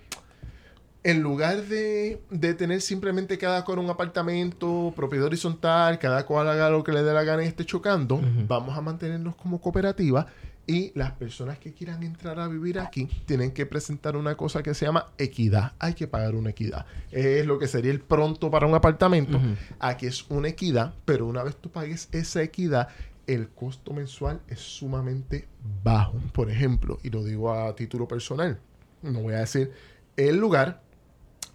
en 1.02 1.22
lugar 1.22 1.62
de, 1.62 2.20
de 2.30 2.54
tener 2.54 2.80
simplemente 2.80 3.38
cada 3.38 3.64
cual 3.64 3.78
un 3.78 3.88
apartamento, 3.88 4.92
propiedad 4.94 5.26
horizontal, 5.26 5.98
cada 5.98 6.26
cual 6.26 6.48
haga 6.48 6.68
lo 6.68 6.84
que 6.84 6.92
le 6.92 7.02
dé 7.02 7.12
la 7.14 7.24
gana 7.24 7.42
y 7.42 7.46
esté 7.46 7.64
chocando, 7.64 8.20
vamos 8.46 8.76
a 8.76 8.80
mantenernos 8.80 9.34
como 9.36 9.60
cooperativa 9.60 10.26
y 10.66 10.92
las 10.94 11.12
personas 11.12 11.58
que 11.58 11.72
quieran 11.72 12.02
entrar 12.02 12.38
a 12.38 12.46
vivir 12.46 12.78
aquí 12.78 13.08
tienen 13.26 13.50
que 13.50 13.66
presentar 13.66 14.16
una 14.16 14.36
cosa 14.36 14.62
que 14.62 14.74
se 14.74 14.86
llama 14.86 15.06
equidad. 15.18 15.72
Hay 15.78 15.94
que 15.94 16.06
pagar 16.06 16.34
una 16.34 16.50
equidad. 16.50 16.86
Es 17.10 17.44
lo 17.46 17.58
que 17.58 17.66
sería 17.66 17.90
el 17.90 18.00
pronto 18.00 18.50
para 18.50 18.66
un 18.66 18.74
apartamento. 18.74 19.40
Aquí 19.78 20.06
es 20.06 20.24
una 20.30 20.48
equidad, 20.48 20.94
pero 21.04 21.26
una 21.26 21.42
vez 21.42 21.56
tú 21.56 21.70
pagues 21.70 22.08
esa 22.12 22.42
equidad, 22.42 22.88
el 23.26 23.48
costo 23.48 23.92
mensual 23.92 24.40
es 24.48 24.60
sumamente 24.60 25.48
bajo. 25.82 26.18
Por 26.32 26.50
ejemplo, 26.50 26.98
y 27.02 27.10
lo 27.10 27.24
digo 27.24 27.52
a 27.52 27.74
título 27.74 28.06
personal, 28.06 28.60
no 29.02 29.20
voy 29.22 29.34
a 29.34 29.40
decir 29.40 29.72
el 30.16 30.36
lugar, 30.36 30.82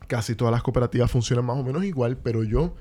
casi 0.07 0.36
todas 0.36 0.52
las 0.52 0.64
cooperativas 0.64 1.10
funcionan 1.11 1.45
más 1.45 1.57
o 1.57 1.64
menos 1.64 1.84
igual, 1.84 2.18
pero 2.18 2.44
yo 2.44 2.76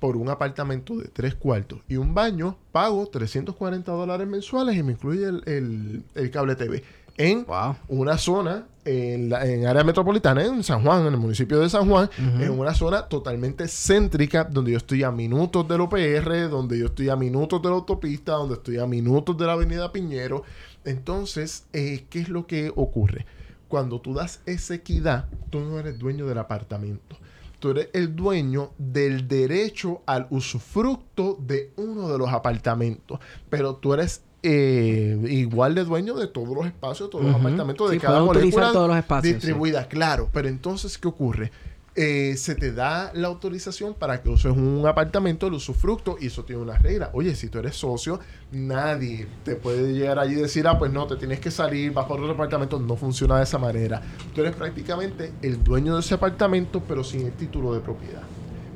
por 0.00 0.16
un 0.16 0.28
apartamento 0.28 0.96
de 0.96 1.08
tres 1.08 1.34
cuartos 1.34 1.80
y 1.88 1.96
un 1.96 2.14
baño 2.14 2.56
pago 2.72 3.06
340 3.06 3.90
dólares 3.92 4.26
mensuales 4.28 4.76
y 4.76 4.82
me 4.82 4.92
incluye 4.92 5.24
el, 5.26 5.42
el- 5.46 6.02
el 6.14 6.30
cable 6.30 6.54
TV 6.56 6.82
en 7.18 7.46
Wow. 7.46 7.76
una 7.88 8.18
zona 8.18 8.66
en, 8.84 9.30
la, 9.30 9.44
en 9.46 9.66
área 9.66 9.82
metropolitana, 9.82 10.44
en 10.44 10.62
San 10.62 10.82
Juan, 10.84 11.06
en 11.06 11.14
el 11.14 11.18
municipio 11.18 11.58
de 11.58 11.68
San 11.70 11.88
Juan, 11.88 12.08
en 12.18 12.50
una 12.50 12.72
zona 12.74 13.08
totalmente 13.08 13.66
céntrica, 13.68 14.44
donde 14.44 14.72
yo 14.72 14.76
estoy 14.76 15.02
a 15.02 15.10
minutos 15.10 15.66
del 15.66 15.80
OPR, 15.80 16.48
donde 16.50 16.78
yo 16.78 16.86
estoy 16.86 17.08
a 17.08 17.16
minutos 17.16 17.60
de 17.62 17.68
la 17.70 17.74
autopista, 17.74 18.32
donde 18.32 18.54
estoy 18.54 18.78
a 18.78 18.86
minutos 18.86 19.36
de 19.38 19.46
la 19.46 19.54
avenida 19.54 19.90
Piñero. 19.92 20.44
Entonces, 20.84 21.64
eh, 21.72 22.04
¿qué 22.10 22.20
es 22.20 22.28
lo 22.28 22.46
que 22.46 22.70
ocurre? 22.76 23.26
Cuando 23.68 24.00
tú 24.00 24.14
das 24.14 24.40
esa 24.46 24.74
equidad, 24.74 25.24
tú 25.50 25.58
no 25.60 25.78
eres 25.80 25.98
dueño 25.98 26.26
del 26.26 26.38
apartamento. 26.38 27.16
Tú 27.58 27.70
eres 27.70 27.88
el 27.92 28.14
dueño 28.14 28.70
del 28.78 29.26
derecho 29.26 30.02
al 30.06 30.26
usufructo 30.30 31.38
de 31.40 31.72
uno 31.76 32.08
de 32.08 32.18
los 32.18 32.28
apartamentos. 32.30 33.18
Pero 33.48 33.76
tú 33.76 33.94
eres 33.94 34.22
eh, 34.42 35.18
igual 35.28 35.74
de 35.74 35.84
dueño 35.84 36.14
de 36.14 36.28
todos 36.28 36.50
los 36.50 36.66
espacios, 36.66 37.10
todos 37.10 37.24
los 37.24 37.34
apartamentos 37.34 37.90
de 37.90 37.96
Sí, 37.96 38.00
cada 38.00 38.22
molécula 38.22 38.70
todos 38.72 38.88
los 38.88 38.96
espacios, 38.96 39.34
distribuida, 39.34 39.88
claro. 39.88 40.28
Pero 40.32 40.48
entonces, 40.48 40.98
¿qué 40.98 41.08
ocurre? 41.08 41.50
Eh, 41.98 42.36
se 42.36 42.54
te 42.54 42.72
da 42.72 43.10
la 43.14 43.28
autorización 43.28 43.94
para 43.94 44.20
que 44.20 44.28
uses 44.28 44.52
un 44.52 44.86
apartamento, 44.86 45.46
el 45.46 45.54
usufructo, 45.54 46.18
y 46.20 46.26
eso 46.26 46.44
tiene 46.44 46.60
una 46.60 46.76
regla. 46.76 47.08
Oye, 47.14 47.34
si 47.34 47.48
tú 47.48 47.58
eres 47.58 47.74
socio, 47.74 48.20
nadie 48.52 49.26
te 49.44 49.56
puede 49.56 49.94
llegar 49.94 50.18
allí 50.18 50.34
y 50.34 50.42
decir, 50.42 50.68
ah, 50.68 50.78
pues 50.78 50.92
no, 50.92 51.06
te 51.06 51.16
tienes 51.16 51.40
que 51.40 51.50
salir, 51.50 51.94
vas 51.94 52.04
por 52.04 52.20
otro 52.20 52.34
apartamento. 52.34 52.78
No 52.78 52.96
funciona 52.96 53.38
de 53.38 53.44
esa 53.44 53.56
manera. 53.56 54.02
Tú 54.34 54.42
eres 54.42 54.54
prácticamente 54.54 55.32
el 55.40 55.64
dueño 55.64 55.94
de 55.94 56.00
ese 56.00 56.12
apartamento, 56.12 56.82
pero 56.86 57.02
sin 57.02 57.24
el 57.24 57.32
título 57.32 57.72
de 57.72 57.80
propiedad. 57.80 58.22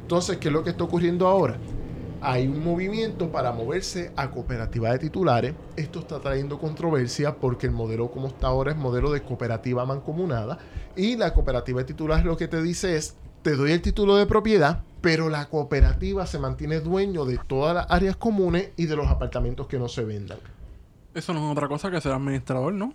Entonces, 0.01 0.39
¿qué 0.39 0.49
es 0.49 0.55
lo 0.55 0.65
que 0.65 0.71
está 0.71 0.85
ocurriendo 0.85 1.27
ahora? 1.27 1.59
Hay 2.23 2.47
un 2.47 2.65
movimiento 2.65 3.31
para 3.31 3.53
moverse 3.53 4.13
a 4.17 4.31
cooperativa 4.31 4.93
de 4.93 4.99
titulares. 4.99 5.55
Esto 5.77 6.01
está 6.01 6.21
trayendo 6.21 6.59
controversia 6.59 7.37
porque 7.37 7.67
el 7.67 7.73
modelo 7.73 8.11
como 8.11 8.29
está 8.29 8.49
ahora 8.49 8.73
es 8.73 8.77
modelo 8.77 9.11
de 9.11 9.23
cooperativa 9.23 9.87
mancomunada. 9.87 10.59
Y 11.01 11.17
la 11.17 11.33
cooperativa 11.33 11.79
de 11.81 11.85
titulares 11.87 12.25
lo 12.27 12.37
que 12.37 12.47
te 12.47 12.61
dice 12.63 12.97
es, 12.97 13.15
te 13.43 13.57
doy 13.57 13.73
el 13.73 13.81
título 13.81 14.17
de 14.17 14.27
propiedad, 14.27 14.83
pero 15.01 15.31
la 15.31 15.49
cooperativa 15.49 16.27
se 16.27 16.39
mantiene 16.39 16.81
dueño 16.81 17.25
de 17.25 17.39
todas 17.39 17.75
las 17.75 17.87
áreas 17.91 18.17
comunes 18.17 18.69
y 18.77 18.85
de 18.85 18.97
los 18.97 19.07
apartamentos 19.09 19.67
que 19.67 19.79
no 19.79 19.89
se 19.89 20.05
vendan. 20.05 20.39
Eso 21.15 21.33
no 21.33 21.47
es 21.47 21.53
otra 21.53 21.69
cosa 21.69 21.91
que 21.91 22.01
ser 22.03 22.13
administrador, 22.13 22.75
¿no? 22.75 22.93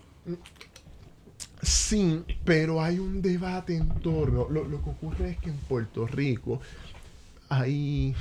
Sí, 1.61 2.23
pero 2.43 2.81
hay 2.83 2.99
un 2.99 3.21
debate 3.23 3.75
en 3.75 3.89
torno. 4.01 4.47
Lo, 4.49 4.63
lo 4.65 4.83
que 4.83 4.89
ocurre 4.91 5.29
es 5.31 5.37
que 5.39 5.49
en 5.49 5.57
Puerto 5.57 6.05
Rico 6.05 6.59
hay. 7.49 8.13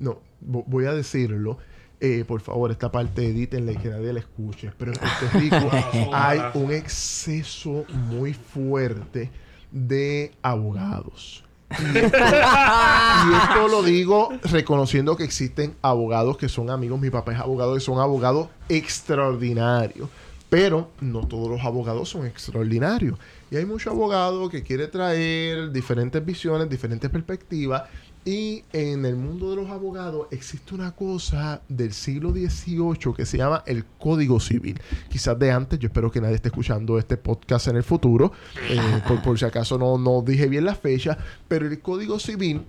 No, 0.00 0.18
vo- 0.44 0.64
voy 0.66 0.86
a 0.86 0.92
decirlo. 0.92 1.58
Eh, 2.06 2.22
por 2.26 2.42
favor, 2.42 2.70
esta 2.70 2.92
parte 2.92 3.26
edítenla 3.26 3.72
y 3.72 3.76
que 3.76 3.88
nadie 3.88 4.12
la 4.12 4.20
escuche. 4.20 4.70
Pero 4.76 4.92
en 4.92 4.98
Puerto 4.98 5.38
Rico 5.38 5.70
hay 6.12 6.38
un 6.52 6.70
exceso 6.70 7.86
muy 7.88 8.34
fuerte 8.34 9.30
de 9.72 10.34
abogados. 10.42 11.42
Y 11.70 11.96
esto, 11.96 12.18
y 12.18 13.34
esto 13.34 13.68
lo 13.68 13.82
digo 13.82 14.28
reconociendo 14.42 15.16
que 15.16 15.24
existen 15.24 15.76
abogados 15.80 16.36
que 16.36 16.50
son 16.50 16.68
amigos. 16.68 17.00
Mi 17.00 17.08
papá 17.08 17.32
es 17.32 17.40
abogado 17.40 17.74
y 17.74 17.80
son 17.80 17.98
abogados 17.98 18.48
extraordinarios. 18.68 20.10
Pero 20.50 20.90
no 21.00 21.26
todos 21.26 21.48
los 21.48 21.62
abogados 21.62 22.10
son 22.10 22.26
extraordinarios. 22.26 23.18
Y 23.50 23.56
hay 23.56 23.64
mucho 23.64 23.90
abogado 23.90 24.50
que 24.50 24.62
quiere 24.62 24.88
traer 24.88 25.72
diferentes 25.72 26.22
visiones, 26.22 26.68
diferentes 26.68 27.08
perspectivas. 27.08 27.84
Y 28.24 28.64
en 28.72 29.04
el 29.04 29.16
mundo 29.16 29.50
de 29.50 29.56
los 29.56 29.68
abogados 29.68 30.28
existe 30.30 30.74
una 30.74 30.92
cosa 30.92 31.60
del 31.68 31.92
siglo 31.92 32.30
XVIII 32.30 33.12
que 33.14 33.26
se 33.26 33.36
llama 33.36 33.62
el 33.66 33.84
Código 33.84 34.40
Civil. 34.40 34.80
Quizás 35.10 35.38
de 35.38 35.52
antes, 35.52 35.78
yo 35.78 35.88
espero 35.88 36.10
que 36.10 36.22
nadie 36.22 36.36
esté 36.36 36.48
escuchando 36.48 36.98
este 36.98 37.18
podcast 37.18 37.68
en 37.68 37.76
el 37.76 37.82
futuro, 37.82 38.32
eh, 38.70 38.80
por, 39.06 39.20
por 39.20 39.38
si 39.38 39.44
acaso 39.44 39.78
no, 39.78 39.98
no 39.98 40.22
dije 40.22 40.48
bien 40.48 40.64
la 40.64 40.74
fecha, 40.74 41.18
pero 41.48 41.66
el 41.66 41.80
Código 41.80 42.18
Civil 42.18 42.62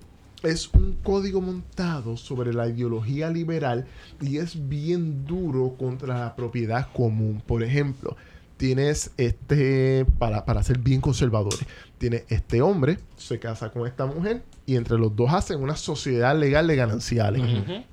es 0.43 0.69
un 0.73 0.97
código 1.03 1.41
montado 1.41 2.17
sobre 2.17 2.53
la 2.53 2.67
ideología 2.67 3.29
liberal 3.29 3.85
y 4.21 4.37
es 4.37 4.67
bien 4.67 5.25
duro 5.25 5.75
contra 5.77 6.19
la 6.19 6.35
propiedad 6.35 6.91
común. 6.93 7.41
Por 7.45 7.63
ejemplo, 7.63 8.15
tienes 8.57 9.11
este, 9.17 10.05
para, 10.17 10.45
para 10.45 10.63
ser 10.63 10.79
bien 10.79 11.01
conservadores, 11.01 11.65
tiene 11.97 12.23
este 12.29 12.61
hombre, 12.61 12.99
se 13.17 13.39
casa 13.39 13.71
con 13.71 13.87
esta 13.87 14.05
mujer 14.05 14.43
y 14.65 14.75
entre 14.75 14.97
los 14.97 15.15
dos 15.15 15.33
hacen 15.33 15.61
una 15.61 15.75
sociedad 15.75 16.37
legal 16.37 16.67
de 16.67 16.75
gananciales. 16.75 17.41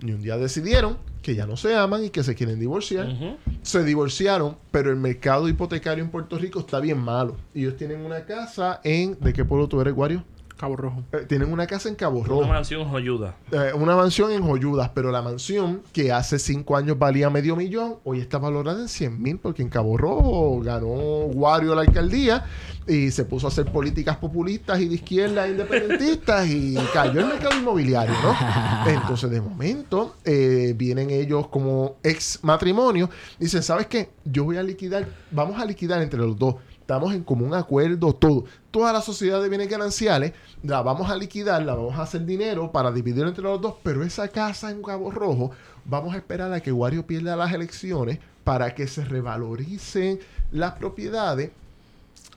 Y 0.00 0.12
un 0.12 0.22
día 0.22 0.36
decidieron 0.36 0.98
que 1.20 1.34
ya 1.34 1.46
no 1.46 1.56
se 1.56 1.74
aman 1.74 2.04
y 2.04 2.10
que 2.10 2.22
se 2.22 2.34
quieren 2.34 2.58
divorciar. 2.58 3.38
Se 3.62 3.84
divorciaron, 3.84 4.56
pero 4.70 4.90
el 4.90 4.96
mercado 4.96 5.48
hipotecario 5.48 6.02
en 6.02 6.10
Puerto 6.10 6.38
Rico 6.38 6.60
está 6.60 6.80
bien 6.80 6.98
malo. 6.98 7.36
Ellos 7.54 7.76
tienen 7.76 8.04
una 8.04 8.24
casa 8.24 8.80
en... 8.84 9.18
¿De 9.20 9.32
qué 9.32 9.44
pueblo 9.44 9.68
tú 9.68 9.80
eres, 9.80 9.94
Guario? 9.94 10.24
Cabo 10.56 10.76
Rojo. 10.76 11.02
Eh, 11.12 11.24
tienen 11.28 11.52
una 11.52 11.66
casa 11.66 11.88
en 11.88 11.94
Cabo 11.94 12.24
Rojo. 12.24 12.40
Una 12.40 12.54
mansión 12.54 12.88
joyuda. 12.88 13.36
Eh, 13.50 13.72
una 13.74 13.96
mansión 13.96 14.30
en 14.32 14.42
Joyudas, 14.42 14.90
pero 14.94 15.10
la 15.10 15.22
mansión 15.22 15.82
que 15.92 16.12
hace 16.12 16.38
cinco 16.38 16.76
años 16.76 16.98
valía 16.98 17.30
medio 17.30 17.56
millón, 17.56 17.96
hoy 18.04 18.20
está 18.20 18.38
valorada 18.38 18.80
en 18.80 18.88
100 18.88 19.22
mil 19.22 19.38
porque 19.38 19.62
en 19.62 19.68
Cabo 19.68 19.96
Rojo 19.96 20.60
ganó 20.60 20.86
Wario 20.86 21.74
la 21.74 21.82
alcaldía 21.82 22.44
y 22.86 23.10
se 23.10 23.24
puso 23.24 23.46
a 23.46 23.50
hacer 23.50 23.66
políticas 23.66 24.16
populistas 24.16 24.80
y 24.80 24.88
de 24.88 24.94
izquierda 24.96 25.48
independentistas 25.48 26.48
y 26.48 26.76
cayó 26.92 27.20
el 27.20 27.26
mercado 27.26 27.56
inmobiliario, 27.58 28.14
¿no? 28.22 28.90
Entonces, 28.90 29.30
de 29.30 29.40
momento, 29.40 30.16
eh, 30.24 30.74
vienen 30.76 31.10
ellos 31.10 31.48
como 31.48 31.96
ex 32.02 32.40
matrimonio, 32.42 33.08
dicen, 33.38 33.62
¿sabes 33.62 33.86
qué? 33.86 34.10
Yo 34.24 34.44
voy 34.44 34.56
a 34.56 34.62
liquidar, 34.62 35.06
vamos 35.30 35.60
a 35.60 35.64
liquidar 35.64 36.02
entre 36.02 36.18
los 36.18 36.38
dos 36.38 36.56
estamos 36.92 37.14
en 37.14 37.24
común 37.24 37.54
acuerdo 37.54 38.12
todo. 38.12 38.44
Toda 38.70 38.92
la 38.92 39.00
sociedad 39.00 39.40
de 39.42 39.48
bienes 39.48 39.70
gananciales 39.70 40.34
la 40.62 40.82
vamos 40.82 41.10
a 41.10 41.16
liquidar, 41.16 41.62
la 41.62 41.74
vamos 41.74 41.98
a 41.98 42.02
hacer 42.02 42.26
dinero 42.26 42.70
para 42.70 42.92
dividirlo 42.92 43.30
entre 43.30 43.44
los 43.44 43.62
dos, 43.62 43.76
pero 43.82 44.02
esa 44.02 44.28
casa 44.28 44.70
en 44.70 44.82
Cabo 44.82 45.10
Rojo 45.10 45.52
vamos 45.86 46.12
a 46.12 46.18
esperar 46.18 46.52
a 46.52 46.60
que 46.60 46.70
Wario 46.70 47.06
pierda 47.06 47.34
las 47.34 47.50
elecciones 47.54 48.18
para 48.44 48.74
que 48.74 48.86
se 48.86 49.06
revaloricen 49.06 50.20
las 50.50 50.72
propiedades 50.72 51.52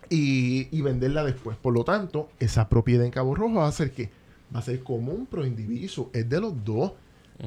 y, 0.09 0.69
y 0.71 0.81
venderla 0.81 1.25
después. 1.25 1.57
Por 1.57 1.73
lo 1.73 1.83
tanto, 1.83 2.29
esa 2.39 2.69
propiedad 2.69 3.05
en 3.05 3.11
Cabo 3.11 3.35
Rojo 3.35 3.55
va 3.55 3.67
a 3.67 3.73
ser 3.73 3.91
que 3.91 4.09
va 4.55 4.59
a 4.59 4.63
ser 4.63 4.83
común 4.83 5.27
pro 5.29 5.45
indiviso, 5.45 6.09
es 6.13 6.29
de 6.29 6.39
los 6.39 6.63
dos. 6.63 6.93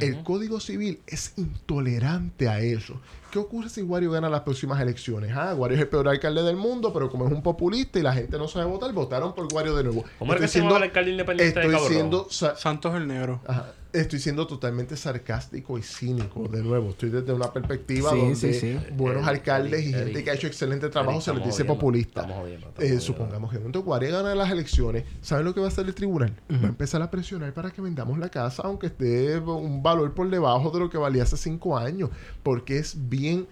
El 0.00 0.22
Código 0.22 0.60
Civil 0.60 1.00
es 1.06 1.32
intolerante 1.36 2.48
a 2.48 2.60
eso. 2.60 3.00
¿Qué 3.30 3.38
ocurre 3.38 3.68
si 3.68 3.82
Wario 3.82 4.10
gana 4.10 4.28
las 4.28 4.40
próximas 4.40 4.80
elecciones? 4.80 5.32
Ah, 5.34 5.54
Wario 5.54 5.76
es 5.76 5.82
el 5.82 5.88
peor 5.88 6.08
alcalde 6.08 6.42
del 6.42 6.56
mundo, 6.56 6.92
pero 6.92 7.10
como 7.10 7.26
es 7.26 7.32
un 7.32 7.42
populista 7.42 7.98
y 7.98 8.02
la 8.02 8.12
gente 8.14 8.38
no 8.38 8.48
sabe 8.48 8.64
votar, 8.66 8.92
votaron 8.92 9.34
por 9.34 9.52
Wario 9.52 9.76
de 9.76 9.84
nuevo. 9.84 10.04
¿Cómo 10.18 10.32
es 10.34 10.40
que 10.40 10.48
se 10.48 10.60
llama 10.60 10.78
el 10.78 10.82
alcalde 10.84 11.10
independiente 11.12 11.58
de 11.60 11.66
estoy 11.66 11.74
Rojo? 11.78 11.88
siendo 11.88 12.26
sa- 12.30 12.56
Santos 12.56 12.94
el 12.94 13.06
Negro. 13.06 13.40
Ajá. 13.46 13.72
Estoy 13.92 14.18
siendo 14.18 14.46
totalmente 14.46 14.96
sarcástico 14.96 15.78
y 15.78 15.82
cínico. 15.82 16.46
De 16.46 16.62
nuevo, 16.62 16.90
estoy 16.90 17.08
desde 17.08 17.32
una 17.32 17.50
perspectiva 17.52 18.10
Sí, 18.10 18.18
donde 18.18 18.36
sí, 18.36 18.52
sí. 18.54 18.78
buenos 18.92 19.22
Eric, 19.26 19.28
alcaldes 19.48 19.80
y 19.80 19.92
gente 19.92 20.10
Eric, 20.10 20.24
que 20.24 20.30
ha 20.30 20.34
hecho 20.34 20.46
excelente 20.46 20.88
trabajo 20.90 21.20
se 21.22 21.32
les 21.32 21.44
dice 21.46 21.64
populista. 21.64 22.20
estamos 22.20 22.42
jodiendo, 22.42 22.68
estamos 22.68 22.90
Eh, 22.90 23.00
supongamos 23.00 23.50
que 23.50 23.58
momento 23.58 23.82
Guare 23.82 24.10
gana 24.10 24.34
las 24.34 24.50
elecciones. 24.50 25.04
¿Saben 25.22 25.46
lo 25.46 25.54
que 25.54 25.60
va 25.60 25.66
a 25.66 25.70
hacer 25.70 25.86
el 25.86 25.94
tribunal? 25.94 26.34
Va 26.50 26.66
a 26.66 26.68
empezar 26.68 27.00
a 27.00 27.10
presionar 27.10 27.54
para 27.54 27.70
que 27.70 27.80
vendamos 27.80 28.18
la 28.18 28.28
casa, 28.28 28.62
aunque 28.64 28.88
esté 28.88 29.38
un 29.38 29.82
valor 29.82 30.12
por 30.12 30.28
debajo 30.28 30.70
de 30.70 30.80
lo 30.80 30.90
que 30.90 30.98
valía 30.98 31.22
hace 31.22 31.38
cinco 31.38 31.78
años, 31.78 32.10
porque 32.42 32.78
es 32.78 33.08
bien 33.08 33.46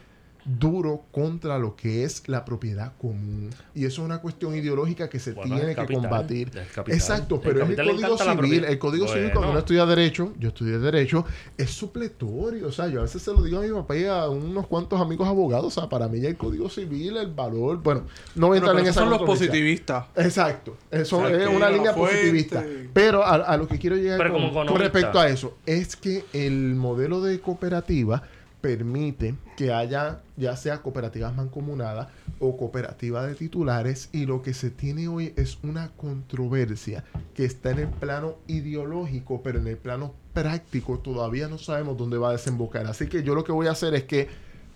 duro 0.47 1.05
contra 1.10 1.59
lo 1.59 1.74
que 1.77 2.05
es 2.05 2.23
la 2.28 2.44
propiedad 2.44 2.93
común. 2.98 3.51
Y 3.74 3.85
eso 3.85 4.02
es 4.02 4.06
una 4.06 4.18
cuestión 4.20 4.55
ideológica 4.55 5.09
que 5.09 5.18
se 5.18 5.32
Bueno, 5.32 5.56
tiene 5.56 5.73
es 5.73 5.77
que 5.78 5.94
combatir. 5.94 6.51
es. 6.56 6.78
Exacto, 6.94 7.36
El 7.36 7.40
pero 7.40 7.64
es 7.64 7.70
el 7.70 7.77
capital 7.77 7.86
le 7.86 7.93
Código 8.09 8.18
Civil. 8.43 8.64
El 8.64 8.78
Código 8.78 9.09
Civil, 9.09 9.31
cuando 9.32 9.51
uno 9.51 9.59
estudia 9.59 9.86
Derecho, 9.86 10.32
yo 10.39 10.48
estudié 10.48 10.78
Derecho, 10.78 11.24
es 11.59 11.70
supletorio. 11.70 12.68
O 12.68 12.73
sea, 12.73 12.89
yo 12.89 13.01
a 13.01 13.02
veces 13.02 13.23
se 13.23 13.32
lo 13.32 13.43
digo 13.43 13.59
a 13.59 13.62
mi 13.62 13.70
papá 13.70 13.97
y 13.97 14.05
a 14.05 14.28
unos 14.28 14.66
cuantos 14.66 15.01
amigos 15.01 15.27
abogados. 15.27 15.77
O 15.77 15.81
sea, 15.81 15.89
para 15.89 16.09
mí 16.09 16.20
ya 16.20 16.28
el 16.28 16.36
Código 16.36 16.68
Civil, 16.68 17.16
el 17.16 17.32
valor... 17.32 17.82
Bueno, 17.82 18.02
no 18.35 18.48
voy 18.48 18.56
a 18.56 18.59
entrar 18.59 18.74
pero 18.77 18.85
en 18.85 18.90
esos 18.90 18.97
esa 19.02 19.10
son 19.10 19.10
los 19.10 19.23
positivistas. 19.27 20.06
Exacto. 20.16 20.77
Eso 20.90 21.18
O 21.18 21.27
sea, 21.28 21.36
es 21.43 21.48
una 21.48 21.70
línea 21.70 21.93
fuente- 21.93 22.16
positivista. 22.16 22.64
Pero 22.93 23.24
a, 23.24 23.35
a 23.35 23.56
lo 23.56 23.66
que 23.66 23.78
quiero 23.78 23.97
llegar 23.97 24.31
con, 24.31 24.78
respecto 24.78 25.18
a 25.18 25.28
eso 25.28 25.56
es 25.66 25.97
que 25.97 26.24
el 26.32 26.74
modelo 26.77 27.20
de 27.20 27.40
cooperativa 27.40 28.23
permite 28.61 29.35
que 29.57 29.73
haya 29.73 30.23
ya 30.37 30.57
sea 30.57 30.83
cooperativas 30.83 31.35
mancomunadas 31.35 32.09
o 32.39 32.57
cooperativas 32.57 33.27
de 33.27 33.35
titulares 33.35 34.09
y 34.12 34.27
lo 34.27 34.43
que 34.43 34.55
se 34.55 34.70
tiene 34.70 35.09
hoy 35.09 35.33
es 35.37 35.59
una 35.62 35.91
controversia 35.97 37.05
que 37.35 37.45
está 37.45 37.70
en 37.70 37.81
el 37.81 37.89
plano 37.89 38.37
ideológico 38.47 39.43
pero 39.43 39.59
en 39.59 39.66
el 39.66 39.77
plano 39.77 40.15
práctico 40.33 40.99
todavía 40.99 41.49
no 41.49 41.59
sabemos 41.59 41.97
dónde 41.97 42.19
va 42.19 42.31
a 42.31 42.33
desembocar 42.33 42.87
así 42.87 43.07
que 43.09 43.23
yo 43.23 43.35
lo 43.35 43.45
que 43.45 43.53
voy 43.53 43.66
a 43.66 43.73
hacer 43.73 43.95
es 43.95 44.05
que 44.05 44.28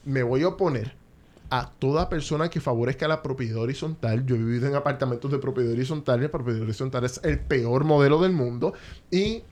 me 0.04 0.22
voy 0.22 0.42
a 0.42 0.48
oponer 0.48 1.00
a 1.50 1.68
toda 1.78 2.08
persona 2.08 2.48
que 2.48 2.60
favorezca 2.60 3.08
la 3.08 3.22
propiedad 3.22 3.58
horizontal. 3.58 4.24
Yo 4.24 4.36
he 4.36 4.38
vivido 4.38 4.68
en 4.68 4.76
apartamentos 4.76 5.30
de 5.32 5.38
propiedad 5.38 5.72
horizontal 5.72 6.22
la 6.22 6.28
propiedad 6.30 6.62
horizontal 6.62 7.04
es 7.04 7.20
el 7.24 7.40
peor 7.40 7.84
modelo 7.84 8.20
del 8.20 8.32
mundo. 8.32 8.72
Y 9.10 9.42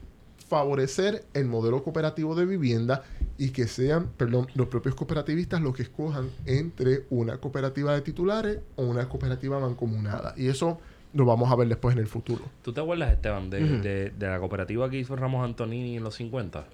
favorecer 0.49 1.25
el 1.33 1.45
modelo 1.45 1.83
cooperativo 1.83 2.35
de 2.35 2.45
vivienda 2.45 3.03
y 3.37 3.51
que 3.51 3.67
sean, 3.67 4.07
perdón, 4.17 4.47
los 4.55 4.67
propios 4.67 4.95
cooperativistas 4.95 5.61
los 5.61 5.75
que 5.75 5.83
escojan 5.83 6.29
entre 6.45 7.05
una 7.09 7.37
cooperativa 7.37 7.93
de 7.93 8.01
titulares 8.01 8.59
o 8.75 8.83
una 8.83 9.07
cooperativa 9.07 9.59
mancomunada. 9.59 10.33
Y 10.35 10.47
eso 10.47 10.79
lo 11.13 11.25
vamos 11.25 11.51
a 11.51 11.55
ver 11.55 11.67
después 11.67 11.95
en 11.95 11.99
el 12.01 12.07
futuro. 12.07 12.41
¿Tú 12.63 12.73
te 12.73 12.81
acuerdas, 12.81 13.11
Esteban, 13.13 13.49
de, 13.49 13.79
de, 13.79 14.09
de 14.09 14.27
la 14.27 14.39
cooperativa 14.39 14.89
que 14.89 14.99
hizo 14.99 15.15
Ramos 15.15 15.45
Antonini 15.45 15.97
en 15.97 16.03
los 16.03 16.15
50? 16.15 16.65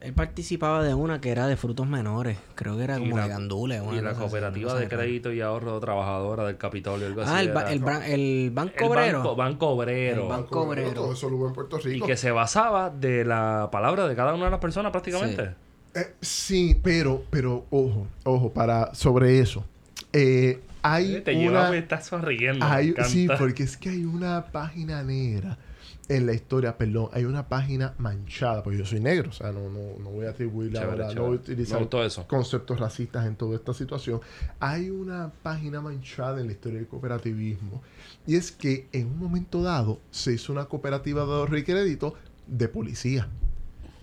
Él 0.00 0.12
participaba 0.12 0.84
de 0.84 0.94
una 0.94 1.20
que 1.20 1.30
era 1.30 1.46
de 1.48 1.56
frutos 1.56 1.86
menores. 1.88 2.38
Creo 2.54 2.76
que 2.76 2.84
era 2.84 2.98
como 2.98 3.16
la- 3.16 3.24
de 3.24 3.28
gandules. 3.30 3.80
una 3.80 3.96
Y 3.96 4.00
la 4.00 4.10
así, 4.10 4.20
cooperativa 4.20 4.74
de 4.74 4.88
crédito 4.88 5.32
y 5.32 5.40
ahorro 5.40 5.80
trabajadora 5.80 6.44
del 6.46 6.56
Capitolio. 6.56 7.06
Algo 7.08 7.22
así 7.22 7.30
Ah, 7.34 7.40
el, 7.42 7.52
ba- 7.52 7.62
era. 7.62 7.72
el, 7.72 7.80
bran- 7.82 8.02
el 8.04 8.50
banco 8.54 8.74
El 8.78 8.84
obrero. 8.90 9.18
banco, 9.18 9.36
banco 9.36 9.68
obrero. 9.70 10.22
El 10.22 10.28
banco 10.28 10.60
obrero. 10.62 10.92
Todo 10.92 11.12
eso 11.12 11.28
lo 11.28 11.36
hubo 11.36 11.48
en 11.48 11.52
Puerto 11.54 11.78
Y 11.88 12.00
que 12.00 12.16
se 12.16 12.30
basaba 12.30 12.90
de 12.90 13.24
la 13.24 13.68
palabra 13.72 14.06
de 14.06 14.14
cada 14.14 14.34
una 14.34 14.44
de 14.44 14.50
las 14.52 14.60
personas 14.60 14.92
prácticamente. 14.92 15.50
Eh, 15.94 16.14
sí, 16.20 16.78
pero, 16.82 17.24
pero, 17.30 17.64
ojo, 17.70 18.06
ojo, 18.24 18.52
para, 18.52 18.94
sobre 18.94 19.40
eso. 19.40 19.64
Eh, 20.12 20.60
hay 20.82 21.20
Te 21.22 21.32
una... 21.32 21.40
lleva, 21.40 21.70
me 21.70 21.78
estás 21.78 22.06
sonriendo. 22.06 22.64
me 22.64 22.70
Hay- 22.72 22.88
encanta. 22.90 23.10
sí, 23.10 23.26
porque 23.38 23.64
es 23.64 23.76
que 23.76 23.88
hay 23.88 24.04
una 24.04 24.44
página 24.52 25.02
negra 25.02 25.58
en 26.08 26.24
la 26.26 26.32
historia, 26.32 26.78
perdón, 26.78 27.08
hay 27.12 27.24
una 27.24 27.48
página 27.48 27.94
manchada, 27.98 28.62
porque 28.62 28.78
yo 28.78 28.86
soy 28.86 29.00
negro, 29.00 29.28
o 29.28 29.32
sea, 29.32 29.52
no, 29.52 29.68
no, 29.68 29.98
no 30.02 30.10
voy 30.10 30.24
a 30.26 30.30
atribuirle 30.30 30.78
Chévere, 30.78 30.90
ahora, 30.92 31.04
no 31.06 31.10
chévere. 31.12 31.28
voy 31.28 31.36
a 31.36 31.40
utilizar 31.40 31.88
eso. 32.06 32.26
conceptos 32.26 32.80
racistas 32.80 33.26
en 33.26 33.36
toda 33.36 33.56
esta 33.56 33.74
situación. 33.74 34.20
Hay 34.58 34.88
una 34.90 35.30
página 35.42 35.80
manchada 35.82 36.40
en 36.40 36.46
la 36.46 36.52
historia 36.52 36.78
del 36.78 36.88
cooperativismo, 36.88 37.82
y 38.26 38.36
es 38.36 38.52
que 38.52 38.86
en 38.92 39.06
un 39.08 39.18
momento 39.18 39.62
dado 39.62 40.00
se 40.10 40.32
hizo 40.32 40.52
una 40.52 40.64
cooperativa 40.64 41.24
de 41.26 41.32
ahorro 41.32 41.58
y 41.58 41.64
crédito 41.64 42.14
de 42.46 42.68
policía. 42.68 43.28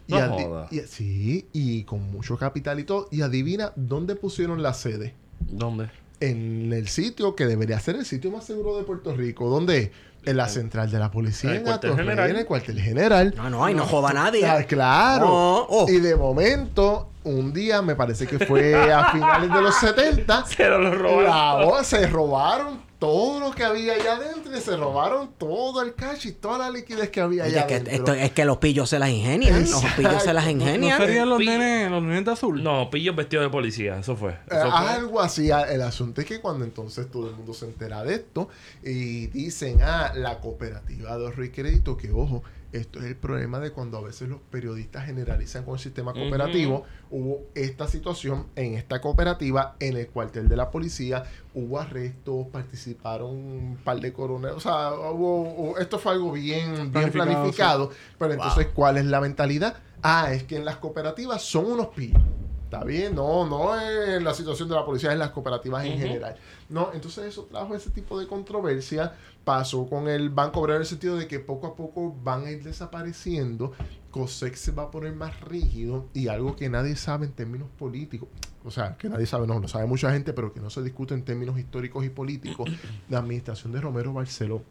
Y 0.07 0.13
No 0.13 0.29
joda. 0.29 0.67
y- 0.69 0.81
sí, 0.81 1.47
y 1.53 1.83
con 1.85 2.11
mucho 2.11 2.37
capital 2.37 2.79
y 2.79 2.83
todo. 2.83 3.07
Y 3.11 3.21
adivina 3.21 3.73
dónde 3.75 4.15
pusieron 4.15 4.61
la 4.61 4.75
sede 4.75 5.15
¿Dónde? 5.39 5.89
en 6.19 6.71
el 6.71 6.87
sitio 6.87 7.35
que 7.35 7.47
debería 7.47 7.79
ser 7.79 7.95
el 7.95 8.05
sitio 8.05 8.29
más 8.29 8.45
seguro 8.45 8.77
de 8.77 8.83
Puerto 8.83 9.15
Rico. 9.15 9.49
¿Dónde? 9.49 9.91
En 10.25 10.37
la 10.37 10.47
central 10.49 10.89
de 10.91 10.99
la 10.99 11.11
policía, 11.11 11.51
El 11.51 11.57
en 11.57 11.63
cuartel 11.63 11.91
Atorrey, 11.91 12.07
general. 12.09 12.29
en 12.31 12.35
el 12.37 12.45
cuartel 12.45 12.79
general. 12.81 13.33
No, 13.37 13.49
no, 13.49 13.63
ahí 13.65 13.73
no 13.73 13.85
joda 13.85 14.09
a 14.09 14.13
nadie. 14.13 14.45
Ah, 14.45 14.63
claro. 14.63 15.25
No, 15.25 15.55
oh. 15.69 15.85
Y 15.89 15.99
de 15.99 16.15
momento, 16.15 17.09
un 17.23 17.53
día, 17.53 17.81
me 17.81 17.95
parece 17.95 18.25
que 18.27 18.45
fue 18.45 18.91
a 18.91 19.05
finales 19.11 19.51
de 19.51 19.61
los 19.61 19.75
70, 19.75 20.45
Pero 20.57 20.79
lo 20.79 20.91
robaron. 20.93 21.25
la 21.25 21.65
voz- 21.65 21.83
se 21.85 22.07
robaron 22.07 22.79
todo 23.05 23.39
lo 23.39 23.51
que 23.51 23.63
había 23.63 23.93
allá 23.93 24.15
adentro 24.15 24.57
y 24.57 24.61
se 24.61 24.75
robaron 24.75 25.29
todo 25.37 25.81
el 25.83 25.93
cash 25.93 26.25
y 26.27 26.31
toda 26.31 26.57
la 26.57 26.69
liquidez 26.69 27.09
que 27.09 27.21
había 27.21 27.43
Oye, 27.43 27.51
allá 27.53 27.61
es, 27.61 27.67
que, 27.67 27.73
adentro. 27.75 27.93
esto, 27.95 28.13
es 28.13 28.31
que 28.31 28.45
los 28.45 28.57
pillos 28.57 28.89
se 28.89 28.97
las 28.99 29.09
ingenian. 29.09 29.59
Los 29.61 29.69
Exacto. 29.83 30.01
pillos 30.01 30.23
se 30.23 30.33
las 30.33 30.45
No- 30.45 30.51
¿No 30.51 30.57
ingenian. 30.63 30.97
serían 30.99 31.29
los 31.29 31.39
nenes, 31.39 31.91
los 31.91 32.01
nenes 32.03 32.25
de 32.25 32.31
azul? 32.31 32.63
No, 32.63 32.89
pillos 32.89 33.15
vestidos 33.15 33.45
de 33.45 33.49
policía. 33.51 33.99
Eso 33.99 34.15
fue. 34.15 34.31
Eh, 34.31 34.37
fue. 34.49 34.59
algo 34.61 35.21
así. 35.21 35.51
Ah, 35.51 35.61
El 35.71 35.81
asunto 35.83 36.21
es 36.21 36.27
que 36.27 36.39
cuando 36.41 36.65
entonces 36.65 37.09
todo 37.11 37.29
el 37.29 37.35
mundo 37.35 37.53
se 37.53 37.65
entera 37.65 38.03
de 38.03 38.15
esto 38.15 38.49
y 38.83 39.27
dicen, 39.27 39.79
ah, 39.83 40.11
la 40.15 40.39
cooperativa 40.39 41.17
de 41.17 41.25
ahorro 41.25 41.43
y 41.45 41.49
crédito, 41.49 41.95
que 41.97 42.11
ojo, 42.11 42.43
Esto 42.75 42.99
es 42.99 43.05
el 43.05 43.15
problema 43.15 43.61
de 43.61 43.71
cuando 43.71 43.97
a 43.97 44.01
veces 44.01 44.27
los 44.27 44.41
periodistas 44.51 45.05
generalizan 45.05 45.63
con 45.63 45.75
el 45.75 45.79
sistema 45.79 46.11
cooperativo. 46.11 46.83
Hubo 47.09 47.45
esta 47.55 47.87
situación 47.87 48.47
en 48.57 48.73
esta 48.73 48.99
cooperativa, 48.99 49.77
en 49.79 49.95
el 49.95 50.09
cuartel 50.09 50.49
de 50.49 50.57
la 50.57 50.71
policía, 50.71 51.23
hubo 51.53 51.79
arrestos, 51.79 52.47
participaron 52.51 53.29
un 53.29 53.79
par 53.81 54.01
de 54.01 54.11
coroneles. 54.11 54.57
O 54.57 54.59
sea, 54.59 54.91
hubo, 54.91 55.77
esto 55.77 55.97
fue 55.97 56.11
algo 56.11 56.33
bien, 56.33 56.91
bien 56.91 57.11
planificado. 57.13 57.91
Pero 58.19 58.33
entonces, 58.33 58.67
¿cuál 58.73 58.97
es 58.97 59.05
la 59.05 59.21
mentalidad? 59.21 59.77
Ah, 60.01 60.33
es 60.33 60.43
que 60.43 60.57
en 60.57 60.65
las 60.65 60.75
cooperativas 60.75 61.41
son 61.43 61.71
unos 61.71 61.87
pillos. 61.87 62.21
Está 62.65 62.83
bien, 62.83 63.15
no, 63.15 63.47
no 63.47 63.79
es 63.79 64.21
la 64.21 64.33
situación 64.33 64.67
de 64.67 64.75
la 64.75 64.83
policía, 64.83 65.09
es 65.09 65.13
en 65.13 65.19
las 65.19 65.29
cooperativas 65.29 65.85
en 65.85 65.97
general. 65.97 66.35
No, 66.67 66.89
entonces 66.93 67.23
eso 67.25 67.43
trajo 67.43 67.73
ese 67.73 67.91
tipo 67.91 68.19
de 68.19 68.27
controversia 68.27 69.13
pasó 69.45 69.87
con 69.87 70.09
el 70.09 70.29
Banco 70.29 70.59
Obrero 70.59 70.77
en 70.77 70.81
el 70.81 70.87
sentido 70.87 71.15
de 71.15 71.27
que 71.27 71.39
poco 71.39 71.67
a 71.67 71.75
poco 71.75 72.13
van 72.23 72.45
a 72.45 72.51
ir 72.51 72.63
desapareciendo, 72.63 73.71
COSEC 74.11 74.55
se 74.55 74.71
va 74.71 74.83
a 74.83 74.91
poner 74.91 75.13
más 75.13 75.39
rígido 75.41 76.07
y 76.13 76.27
algo 76.27 76.55
que 76.55 76.67
nadie 76.67 76.95
sabe 76.95 77.27
en 77.27 77.31
términos 77.31 77.69
políticos, 77.77 78.27
o 78.65 78.71
sea, 78.71 78.97
que 78.97 79.07
nadie 79.07 79.27
sabe, 79.27 79.45
no, 79.45 79.59
lo 79.59 79.67
sabe 79.67 79.85
mucha 79.85 80.11
gente, 80.11 80.33
pero 80.33 80.51
que 80.51 80.59
no 80.59 80.69
se 80.69 80.81
discute 80.81 81.13
en 81.13 81.23
términos 81.23 81.57
históricos 81.59 82.03
y 82.03 82.09
políticos, 82.09 82.69
la 83.09 83.19
administración 83.19 83.71
de 83.71 83.79
Romero 83.79 84.11
Barceló 84.11 84.63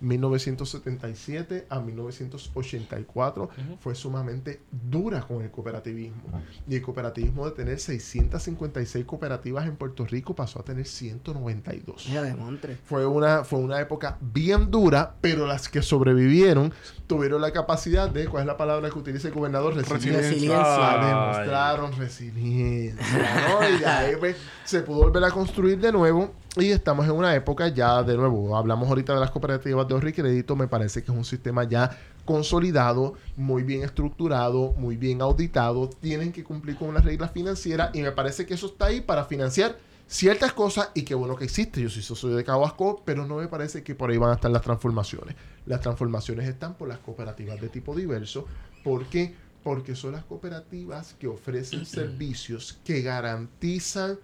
1977 0.00 1.66
a 1.68 1.80
1984 1.80 3.50
fue 3.80 3.94
sumamente 3.94 4.62
dura 4.70 5.20
con 5.22 5.42
el 5.42 5.50
cooperativismo. 5.50 6.22
Y 6.68 6.76
el 6.76 6.82
cooperativismo 6.82 7.44
de 7.46 7.52
tener 7.52 7.78
656 7.78 9.04
cooperativas 9.04 9.66
en 9.66 9.76
Puerto 9.76 10.04
Rico 10.06 10.34
pasó 10.34 10.60
a 10.60 10.64
tener 10.64 10.86
192. 10.86 12.08
Fue 12.84 13.06
una, 13.06 13.44
fue 13.44 13.58
una 13.58 13.80
época 13.80 14.18
bien 14.20 14.70
dura, 14.70 15.14
pero 15.20 15.46
las 15.46 15.68
que 15.68 15.82
sobrevivieron 15.82 16.72
tuvieron 17.06 17.40
la 17.40 17.52
capacidad 17.52 18.08
de, 18.08 18.26
¿cuál 18.26 18.42
es 18.42 18.46
la 18.46 18.56
palabra 18.56 18.90
que 18.90 18.98
utiliza 18.98 19.28
el 19.28 19.34
gobernador? 19.34 19.74
Resiliencia. 19.74 20.30
Demostraron 21.06 21.92
resiliencia. 21.96 23.68
Y 23.70 23.78
de 23.80 23.86
ahí 23.86 24.14
pues, 24.18 24.36
se 24.64 24.80
pudo 24.80 25.00
volver 25.00 25.24
a 25.24 25.30
construir 25.30 25.78
de 25.80 25.92
nuevo 25.92 26.32
y 26.56 26.70
estamos 26.70 27.06
en 27.06 27.12
una 27.12 27.34
época 27.34 27.68
ya, 27.68 28.02
de 28.02 28.16
nuevo, 28.16 28.56
hablamos 28.56 28.88
ahorita 28.88 29.14
de 29.14 29.20
las 29.20 29.30
cooperativas 29.30 29.86
de 29.86 29.94
ahorro 29.94 30.08
y 30.08 30.12
crédito, 30.12 30.56
me 30.56 30.66
parece 30.66 31.02
que 31.02 31.12
es 31.12 31.16
un 31.16 31.24
sistema 31.24 31.64
ya 31.64 31.96
consolidado, 32.24 33.14
muy 33.36 33.62
bien 33.62 33.82
estructurado, 33.82 34.72
muy 34.76 34.96
bien 34.96 35.22
auditado, 35.22 35.88
tienen 35.88 36.32
que 36.32 36.42
cumplir 36.42 36.76
con 36.76 36.88
unas 36.88 37.04
reglas 37.04 37.30
financieras 37.30 37.90
y 37.94 38.02
me 38.02 38.12
parece 38.12 38.46
que 38.46 38.54
eso 38.54 38.66
está 38.66 38.86
ahí 38.86 39.00
para 39.00 39.24
financiar 39.24 39.78
ciertas 40.08 40.52
cosas 40.52 40.90
y 40.94 41.02
qué 41.02 41.14
bueno 41.14 41.36
que 41.36 41.44
existe. 41.44 41.80
Yo 41.80 41.88
sí 41.88 42.02
soy 42.02 42.34
de 42.34 42.44
Cabasco, 42.44 43.02
pero 43.04 43.24
no 43.26 43.36
me 43.36 43.46
parece 43.46 43.84
que 43.84 43.94
por 43.94 44.10
ahí 44.10 44.18
van 44.18 44.30
a 44.30 44.34
estar 44.34 44.50
las 44.50 44.62
transformaciones. 44.62 45.36
Las 45.66 45.80
transformaciones 45.80 46.48
están 46.48 46.74
por 46.74 46.88
las 46.88 46.98
cooperativas 46.98 47.60
de 47.60 47.68
tipo 47.68 47.94
diverso. 47.94 48.46
¿Por 48.82 49.06
qué? 49.06 49.34
Porque 49.62 49.94
son 49.94 50.12
las 50.12 50.24
cooperativas 50.24 51.14
que 51.14 51.28
ofrecen 51.28 51.86
servicios 51.86 52.80
que 52.84 53.02
garantizan 53.02 54.18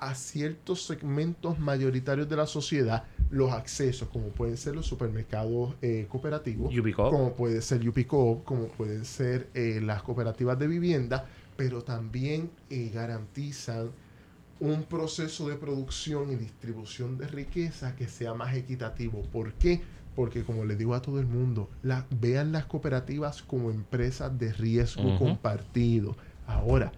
a 0.00 0.14
ciertos 0.14 0.86
segmentos 0.86 1.58
mayoritarios 1.58 2.26
de 2.26 2.34
la 2.34 2.46
sociedad 2.46 3.04
los 3.30 3.52
accesos, 3.52 4.08
como 4.08 4.28
pueden 4.28 4.56
ser 4.56 4.74
los 4.74 4.86
supermercados 4.86 5.74
eh, 5.82 6.06
cooperativos, 6.08 6.74
como 6.96 7.34
puede 7.34 7.60
ser 7.60 7.86
UPCO, 7.86 8.42
como 8.44 8.68
pueden 8.68 9.04
ser 9.04 9.48
eh, 9.54 9.78
las 9.82 10.02
cooperativas 10.02 10.58
de 10.58 10.66
vivienda, 10.66 11.26
pero 11.56 11.82
también 11.82 12.50
eh, 12.70 12.90
garantizan 12.92 13.90
un 14.58 14.84
proceso 14.84 15.48
de 15.48 15.56
producción 15.56 16.32
y 16.32 16.36
distribución 16.36 17.18
de 17.18 17.26
riqueza 17.26 17.94
que 17.94 18.08
sea 18.08 18.32
más 18.32 18.54
equitativo. 18.56 19.22
¿Por 19.30 19.52
qué? 19.52 19.82
Porque 20.16 20.44
como 20.44 20.64
les 20.64 20.78
digo 20.78 20.94
a 20.94 21.02
todo 21.02 21.20
el 21.20 21.26
mundo, 21.26 21.68
la, 21.82 22.06
vean 22.20 22.52
las 22.52 22.64
cooperativas 22.64 23.42
como 23.42 23.70
empresas 23.70 24.36
de 24.38 24.52
riesgo 24.52 25.18
compartido. 25.18 26.16
Ahora, 26.46 26.90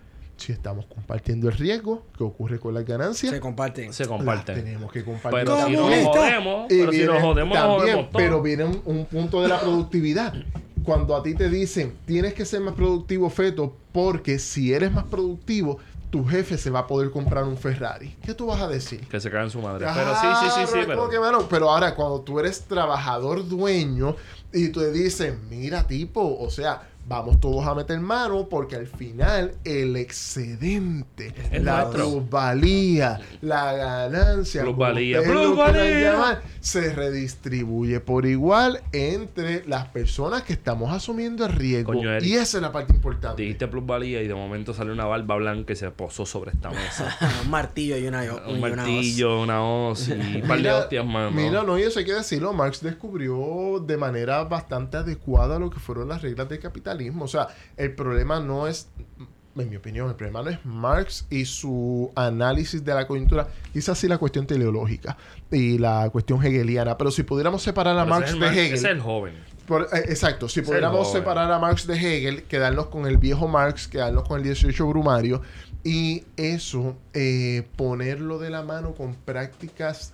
si 0.42 0.52
estamos 0.52 0.86
compartiendo 0.86 1.48
el 1.48 1.56
riesgo 1.56 2.02
que 2.16 2.24
ocurre 2.24 2.58
con 2.58 2.74
las 2.74 2.84
ganancias, 2.84 3.32
se 3.32 3.40
comparten. 3.40 3.92
Se 3.92 4.06
comparten. 4.06 4.56
tenemos 4.56 4.92
que 4.92 5.04
compartir. 5.04 5.44
Pero 5.44 5.66
si 5.66 5.72
nos 5.72 6.06
jodemos, 6.06 6.66
pero 6.68 6.92
si 6.92 7.04
nos 7.04 7.22
jodemos, 7.22 7.58
también, 7.58 8.08
Pero 8.12 8.42
viene 8.42 8.64
un, 8.64 9.06
punto 9.06 9.42
de 9.42 9.48
la 9.48 9.60
productividad. 9.60 10.34
Cuando 10.84 11.14
a 11.14 11.22
ti 11.22 11.34
te 11.34 11.48
dicen, 11.48 11.94
tienes 12.06 12.34
que 12.34 12.44
ser 12.44 12.60
más 12.60 12.74
productivo, 12.74 13.30
feto, 13.30 13.76
porque 13.92 14.40
si 14.40 14.72
eres 14.72 14.90
más 14.92 15.04
productivo, 15.04 15.78
tu 16.10 16.26
jefe 16.26 16.58
se 16.58 16.70
va 16.70 16.80
a 16.80 16.86
poder 16.86 17.10
comprar 17.10 17.44
un 17.44 17.56
Ferrari. 17.56 18.16
¿Qué 18.22 18.34
tú 18.34 18.46
vas 18.46 18.60
a 18.60 18.68
decir? 18.68 19.00
Que 19.08 19.20
se 19.20 19.30
cae 19.30 19.44
en 19.44 19.50
su 19.50 19.60
madre. 19.60 19.86
pero 19.94 20.14
sí, 20.16 20.26
sí, 20.40 20.46
sí, 20.54 20.66
sí. 20.66 20.78
Pero... 20.86 21.08
Que, 21.08 21.18
bueno, 21.18 21.46
pero 21.48 21.70
ahora, 21.70 21.94
cuando 21.94 22.20
tú 22.20 22.40
eres 22.40 22.62
trabajador 22.62 23.48
dueño 23.48 24.16
y 24.52 24.68
tú 24.68 24.80
te 24.80 24.92
dicen, 24.92 25.40
mira, 25.48 25.86
tipo, 25.86 26.36
o 26.38 26.50
sea, 26.50 26.82
vamos 27.06 27.40
todos 27.40 27.66
a 27.66 27.74
meter 27.74 27.98
mano 28.00 28.48
porque 28.48 28.76
al 28.76 28.86
final 28.86 29.54
el 29.64 29.96
excedente, 29.96 31.34
la 31.52 31.90
plusvalía, 31.90 33.20
la 33.40 33.72
ganancia, 33.72 34.62
plusvalía, 34.62 35.22
plusvalía. 35.22 36.42
se 36.60 36.92
redistribuye 36.94 38.00
por 38.00 38.26
igual 38.26 38.82
entre 38.92 39.66
las 39.66 39.86
personas 39.88 40.42
que 40.42 40.52
estamos 40.52 40.92
asumiendo 40.92 41.44
el 41.46 41.52
riesgo. 41.52 41.94
y 41.94 42.34
esa 42.34 42.58
es 42.58 42.62
la 42.62 42.72
parte 42.72 42.92
importante. 42.92 43.42
Dijiste 43.42 43.68
plusvalía 43.68 44.22
y 44.22 44.28
de 44.28 44.34
momento 44.34 44.74
sale 44.74 44.92
una 44.92 45.04
barba 45.04 45.36
blanca 45.36 45.72
y 45.72 45.76
se 45.76 45.90
posó 45.90 46.26
sobre 46.26 46.52
esta 46.52 46.70
mesa. 46.70 47.16
un 47.44 47.50
martillo 47.50 47.98
y 47.98 48.06
una 48.06 48.22
Un 48.46 48.60
martillo, 48.60 49.42
una 49.42 49.62
hoz 49.62 50.08
y 50.08 50.12
un 50.40 50.48
par 50.48 50.62
de 50.62 50.70
hostias 50.70 51.04
más. 51.04 51.32
Mira, 51.32 51.62
no, 51.62 51.78
y 51.78 51.82
eso 51.82 51.98
hay 51.98 52.04
que 52.04 52.14
decirlo. 52.14 52.52
Marx 52.52 52.80
descubrió 52.82 53.82
de 53.84 53.96
manera 53.96 54.44
bastante 54.44 54.98
adecuada 54.98 55.58
lo 55.58 55.70
que 55.70 55.80
fueron 55.80 56.08
las 56.08 56.22
reglas 56.22 56.48
de 56.48 56.58
capital 56.58 56.91
o 57.20 57.28
sea, 57.28 57.48
el 57.76 57.94
problema 57.94 58.40
no 58.40 58.66
es, 58.66 58.88
en 59.56 59.70
mi 59.70 59.76
opinión, 59.76 60.08
el 60.08 60.14
problema 60.16 60.42
no 60.42 60.50
es 60.50 60.64
Marx 60.64 61.26
y 61.30 61.44
su 61.44 62.10
análisis 62.14 62.84
de 62.84 62.94
la 62.94 63.06
coyuntura, 63.06 63.48
quizás 63.72 63.98
sí 63.98 64.08
la 64.08 64.18
cuestión 64.18 64.46
teleológica 64.46 65.16
y 65.50 65.78
la 65.78 66.08
cuestión 66.10 66.44
hegeliana, 66.44 66.96
pero 66.96 67.10
si 67.10 67.22
pudiéramos 67.22 67.62
separar 67.62 67.98
a 67.98 68.04
Marx 68.04 68.38
de 68.38 68.46
Hegel. 68.46 68.74
Es 68.74 68.84
el 68.84 69.00
joven. 69.00 69.34
Eh, 69.68 70.04
exacto, 70.08 70.48
si 70.48 70.62
pudiéramos 70.62 71.12
separar 71.12 71.50
a 71.50 71.58
Marx 71.58 71.86
de 71.86 71.94
Hegel, 71.94 72.42
quedarnos 72.44 72.86
con 72.86 73.06
el 73.06 73.16
viejo 73.16 73.48
Marx, 73.48 73.88
quedarnos 73.88 74.26
con 74.26 74.38
el 74.38 74.44
18 74.44 74.86
Brumario, 74.86 75.42
y 75.84 76.24
eso, 76.36 76.96
eh, 77.12 77.66
ponerlo 77.76 78.38
de 78.38 78.50
la 78.50 78.62
mano 78.62 78.94
con 78.94 79.14
prácticas 79.14 80.12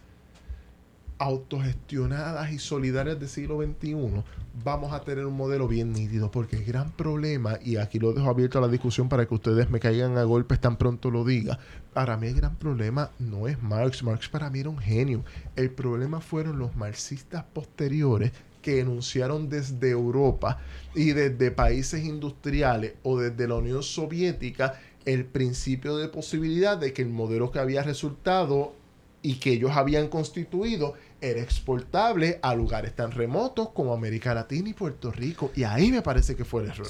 autogestionadas 1.19 2.53
y 2.53 2.59
solidarias 2.59 3.19
del 3.19 3.29
siglo 3.29 3.61
XXI, 3.61 4.23
vamos 4.64 4.93
a 4.93 5.01
tener 5.01 5.26
un 5.26 5.36
modelo 5.36 5.68
bien 5.68 5.93
nítido, 5.93 6.30
porque 6.30 6.56
el 6.56 6.64
gran 6.64 6.90
problema, 6.90 7.59
y 7.62 7.76
aquí 7.76 7.98
lo 7.98 8.12
dejo 8.12 8.28
abierto 8.28 8.59
a 8.59 8.60
la 8.60 8.68
discusión 8.68 9.09
para 9.09 9.26
que 9.26 9.35
ustedes 9.35 9.70
me 9.70 9.80
caigan 9.80 10.16
a 10.16 10.24
golpes 10.24 10.60
tan 10.60 10.76
pronto 10.76 11.10
lo 11.10 11.24
diga, 11.24 11.59
para 11.93 12.16
mí 12.16 12.28
el 12.28 12.35
gran 12.35 12.56
problema 12.56 13.10
no 13.18 13.48
es 13.48 13.62
Marx, 13.62 14.02
Marx 14.02 14.28
para 14.28 14.51
mí 14.51 14.60
era 14.60 14.70
un 14.70 14.78
genio, 14.78 15.24
el 15.56 15.70
problema 15.70 16.20
fueron 16.20 16.59
los 16.59 16.76
marxistas 16.76 17.44
posteriores 17.52 18.32
que 18.62 18.80
enunciaron 18.80 19.48
desde 19.48 19.90
Europa 19.90 20.59
y 20.94 21.12
desde 21.12 21.51
países 21.51 22.05
industriales 22.05 22.94
o 23.02 23.18
desde 23.18 23.47
la 23.47 23.55
Unión 23.55 23.82
Soviética 23.82 24.78
el 25.05 25.24
principio 25.24 25.97
de 25.97 26.09
posibilidad 26.09 26.76
de 26.76 26.93
que 26.93 27.02
el 27.02 27.09
modelo 27.09 27.51
que 27.51 27.60
había 27.60 27.82
resultado 27.82 28.74
y 29.22 29.36
que 29.36 29.52
ellos 29.52 29.72
habían 29.72 30.09
constituido 30.09 30.94
era 31.20 31.40
exportable 31.40 32.39
a 32.43 32.55
lugares 32.55 32.95
tan 32.95 33.11
remotos 33.11 33.70
como 33.70 33.93
América 33.93 34.35
Latina 34.35 34.69
y 34.69 34.74
Puerto 34.74 35.11
Rico. 35.11 35.51
Y 35.55 35.65
ahí 35.65 35.90
me 35.90 36.03
parece 36.03 36.36
que 36.36 36.45
fue 36.45 36.62
el 36.62 36.70
error. 36.70 36.86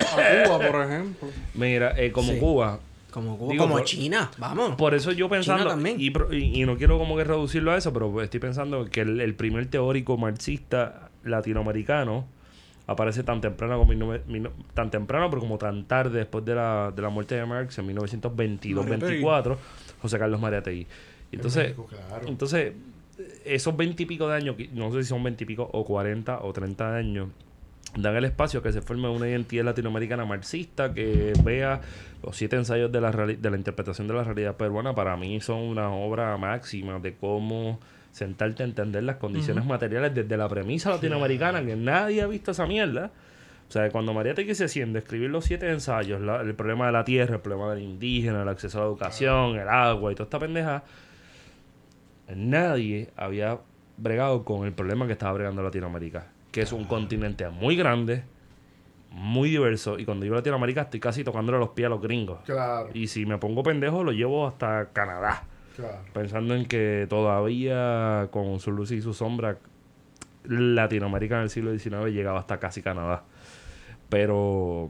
A 0.00 0.44
Cuba, 0.44 0.70
por 0.70 0.84
ejemplo. 0.84 1.28
Mira, 1.54 1.94
eh, 1.96 2.12
como 2.12 2.36
Cuba. 2.38 2.80
Como 3.10 3.36
Cuba, 3.36 3.56
como 3.56 3.80
China, 3.80 4.30
vamos. 4.38 4.76
Por 4.76 4.94
eso 4.94 5.12
yo 5.12 5.28
pensando, 5.28 5.76
y, 5.86 6.12
y, 6.30 6.64
no 6.64 6.78
quiero 6.78 6.98
como 6.98 7.16
que 7.16 7.24
reducirlo 7.24 7.72
a 7.72 7.76
eso, 7.76 7.92
pero 7.92 8.22
estoy 8.22 8.40
pensando 8.40 8.86
que 8.86 9.02
el, 9.02 9.34
primer 9.34 9.66
teórico 9.66 10.16
marxista 10.16 11.10
latinoamericano 11.22 12.24
aparece 12.86 13.22
tan 13.22 13.42
temprano 13.42 13.78
como 13.78 13.92
tan 14.72 14.90
temprano, 14.90 15.28
pero 15.28 15.40
como 15.40 15.58
tan 15.58 15.84
tarde 15.84 16.20
después 16.20 16.44
de 16.46 16.54
la, 16.54 16.90
de 16.94 17.02
la 17.02 17.10
muerte 17.10 17.34
de 17.34 17.44
Marx 17.44 17.78
en 17.78 17.94
1922-24, 17.94 19.56
José 20.00 20.18
Carlos 20.18 20.40
Mariategui. 20.40 20.86
Entonces, 21.32 21.74
entonces 22.26 22.72
esos 23.44 23.76
veintipico 23.76 24.28
de 24.28 24.36
años, 24.36 24.56
no 24.72 24.92
sé 24.92 25.02
si 25.02 25.08
son 25.08 25.22
veintipico 25.22 25.68
o 25.72 25.84
cuarenta 25.84 26.40
o 26.42 26.52
treinta 26.52 26.94
años, 26.94 27.28
dan 27.96 28.16
el 28.16 28.24
espacio 28.24 28.62
que 28.62 28.72
se 28.72 28.80
forme 28.80 29.08
una 29.08 29.28
identidad 29.28 29.64
latinoamericana 29.64 30.24
marxista 30.24 30.94
que 30.94 31.32
vea 31.44 31.80
los 32.22 32.36
siete 32.36 32.56
ensayos 32.56 32.90
de 32.90 33.00
la, 33.00 33.10
de 33.10 33.50
la 33.50 33.56
interpretación 33.56 34.08
de 34.08 34.14
la 34.14 34.24
realidad 34.24 34.56
peruana. 34.56 34.94
Para 34.94 35.16
mí 35.16 35.40
son 35.40 35.58
una 35.58 35.90
obra 35.90 36.36
máxima 36.36 36.98
de 37.00 37.14
cómo 37.16 37.80
sentarte 38.12 38.62
a 38.62 38.66
entender 38.66 39.02
las 39.02 39.16
condiciones 39.16 39.64
materiales 39.64 40.14
desde 40.14 40.36
la 40.36 40.48
premisa 40.48 40.90
latinoamericana, 40.90 41.64
que 41.64 41.76
nadie 41.76 42.22
ha 42.22 42.26
visto 42.26 42.50
esa 42.50 42.66
mierda. 42.66 43.10
O 43.68 43.72
sea, 43.72 43.88
cuando 43.90 44.12
María 44.12 44.34
te 44.34 44.54
se 44.54 44.68
siente 44.68 44.98
escribir 44.98 45.30
los 45.30 45.46
siete 45.46 45.70
ensayos, 45.70 46.20
el 46.20 46.54
problema 46.54 46.86
de 46.86 46.92
la 46.92 47.04
tierra, 47.04 47.36
el 47.36 47.40
problema 47.40 47.74
del 47.74 47.82
indígena, 47.82 48.42
el 48.42 48.48
acceso 48.48 48.78
a 48.78 48.80
la 48.82 48.86
educación, 48.88 49.56
el 49.56 49.66
agua 49.66 50.12
y 50.12 50.14
toda 50.14 50.24
esta 50.24 50.38
pendeja, 50.38 50.82
nadie 52.36 53.10
había 53.16 53.58
bregado 53.96 54.44
con 54.44 54.66
el 54.66 54.72
problema 54.72 55.06
que 55.06 55.12
estaba 55.12 55.32
bregando 55.32 55.62
Latinoamérica. 55.62 56.26
que 56.50 56.60
es 56.62 56.72
un 56.72 56.84
continente 56.84 57.48
muy 57.48 57.76
grande, 57.76 58.24
muy 59.10 59.48
diverso. 59.50 59.98
Y 59.98 60.04
cuando 60.04 60.24
digo 60.24 60.34
Latinoamérica, 60.34 60.82
estoy 60.82 61.00
casi 61.00 61.24
tocándole 61.24 61.58
los 61.58 61.70
pies 61.70 61.86
a 61.86 61.88
los 61.90 62.00
gringos. 62.02 62.40
Claro, 62.44 62.90
Y 62.94 63.06
si 63.06 63.24
me 63.26 63.38
pongo 63.38 63.62
pendejo, 63.62 64.04
lo 64.04 64.12
llevo 64.12 64.46
hasta 64.46 64.90
Canadá. 64.92 65.44
claro. 65.76 65.98
Pensando 66.12 66.54
en 66.54 66.66
que 66.66 67.06
todavía, 67.08 68.28
con 68.30 68.60
su 68.60 68.70
luz 68.72 68.90
y 68.90 69.00
su 69.00 69.14
sombra, 69.14 69.58
Latinoamérica 70.44 71.36
en 71.36 71.42
el 71.44 71.50
siglo 71.50 71.76
XIX 71.78 72.12
llegaba 72.12 72.38
hasta 72.40 72.58
casi 72.58 72.82
Canadá. 72.82 73.22
Pero, 74.08 74.88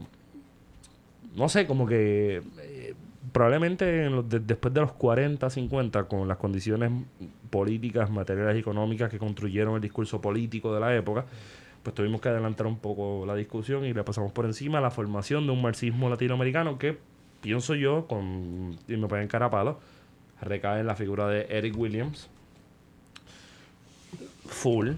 no 1.35 1.47
sé, 1.47 1.65
como 1.67 1.85
que 1.85 2.41
eh, 2.61 2.93
probablemente 3.31 4.05
en 4.05 4.27
de- 4.29 4.39
después 4.39 4.73
de 4.73 4.81
los 4.81 4.91
40, 4.93 5.49
50, 5.49 6.03
con 6.05 6.27
las 6.27 6.37
condiciones 6.37 6.91
políticas, 7.49 8.09
materiales 8.09 8.57
y 8.57 8.59
económicas 8.59 9.09
que 9.09 9.17
construyeron 9.19 9.75
el 9.75 9.81
discurso 9.81 10.19
político 10.21 10.73
de 10.73 10.79
la 10.79 10.95
época, 10.95 11.25
pues 11.83 11.93
tuvimos 11.95 12.21
que 12.21 12.29
adelantar 12.29 12.65
un 12.67 12.77
poco 12.79 13.25
la 13.25 13.35
discusión 13.35 13.85
y 13.85 13.93
le 13.93 14.03
pasamos 14.03 14.31
por 14.31 14.45
encima 14.45 14.79
la 14.81 14.91
formación 14.91 15.45
de 15.45 15.51
un 15.53 15.61
marxismo 15.61 16.09
latinoamericano 16.09 16.77
que, 16.77 16.97
pienso 17.41 17.75
yo, 17.75 18.07
con, 18.07 18.77
y 18.87 18.95
me 18.97 19.07
pueden 19.07 19.27
cara 19.27 19.47
a 19.47 19.49
palo, 19.51 19.79
recae 20.41 20.79
en 20.81 20.87
la 20.87 20.95
figura 20.95 21.27
de 21.27 21.45
Eric 21.49 21.77
Williams. 21.77 22.29
Full. 24.47 24.91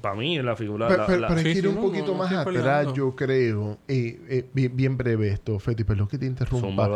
Para 0.00 0.14
mí, 0.16 0.40
la 0.42 0.56
figura. 0.56 0.88
Pero, 0.88 1.00
la- 1.02 1.06
pero- 1.06 1.20
la- 1.20 1.28
pero 1.28 1.38
hay 1.40 1.44
Sí, 1.46 1.52
que 1.52 1.58
ir 1.58 1.64
sí, 1.64 1.68
un 1.68 1.74
no, 1.76 1.80
poquito 1.82 2.06
no, 2.12 2.14
más 2.18 2.32
atrás, 2.32 2.44
peleando. 2.46 2.94
yo 2.94 3.14
creo. 3.14 3.78
Eh, 3.88 4.20
eh, 4.28 4.44
bien, 4.52 4.76
bien 4.76 4.96
breve 4.96 5.28
esto, 5.28 5.58
Feti, 5.58 5.84
perdón 5.84 6.08
que 6.08 6.18
te 6.18 6.26
interrumpa. 6.26 6.88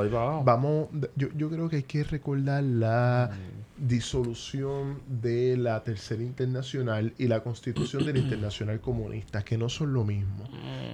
Vamos, 0.44 0.88
yo, 1.14 1.28
yo 1.36 1.48
creo 1.48 1.68
que 1.68 1.76
hay 1.76 1.82
que 1.84 2.02
recordar 2.04 2.62
la 2.64 3.30
disolución 3.78 5.00
de 5.06 5.56
la 5.56 5.82
Tercera 5.84 6.22
Internacional 6.22 7.12
y 7.18 7.28
la 7.28 7.40
constitución 7.42 8.04
de 8.04 8.14
la 8.14 8.18
Internacional 8.20 8.80
Comunista, 8.80 9.42
que 9.44 9.56
no 9.58 9.68
son 9.68 9.92
lo 9.92 10.02
mismo. 10.04 10.44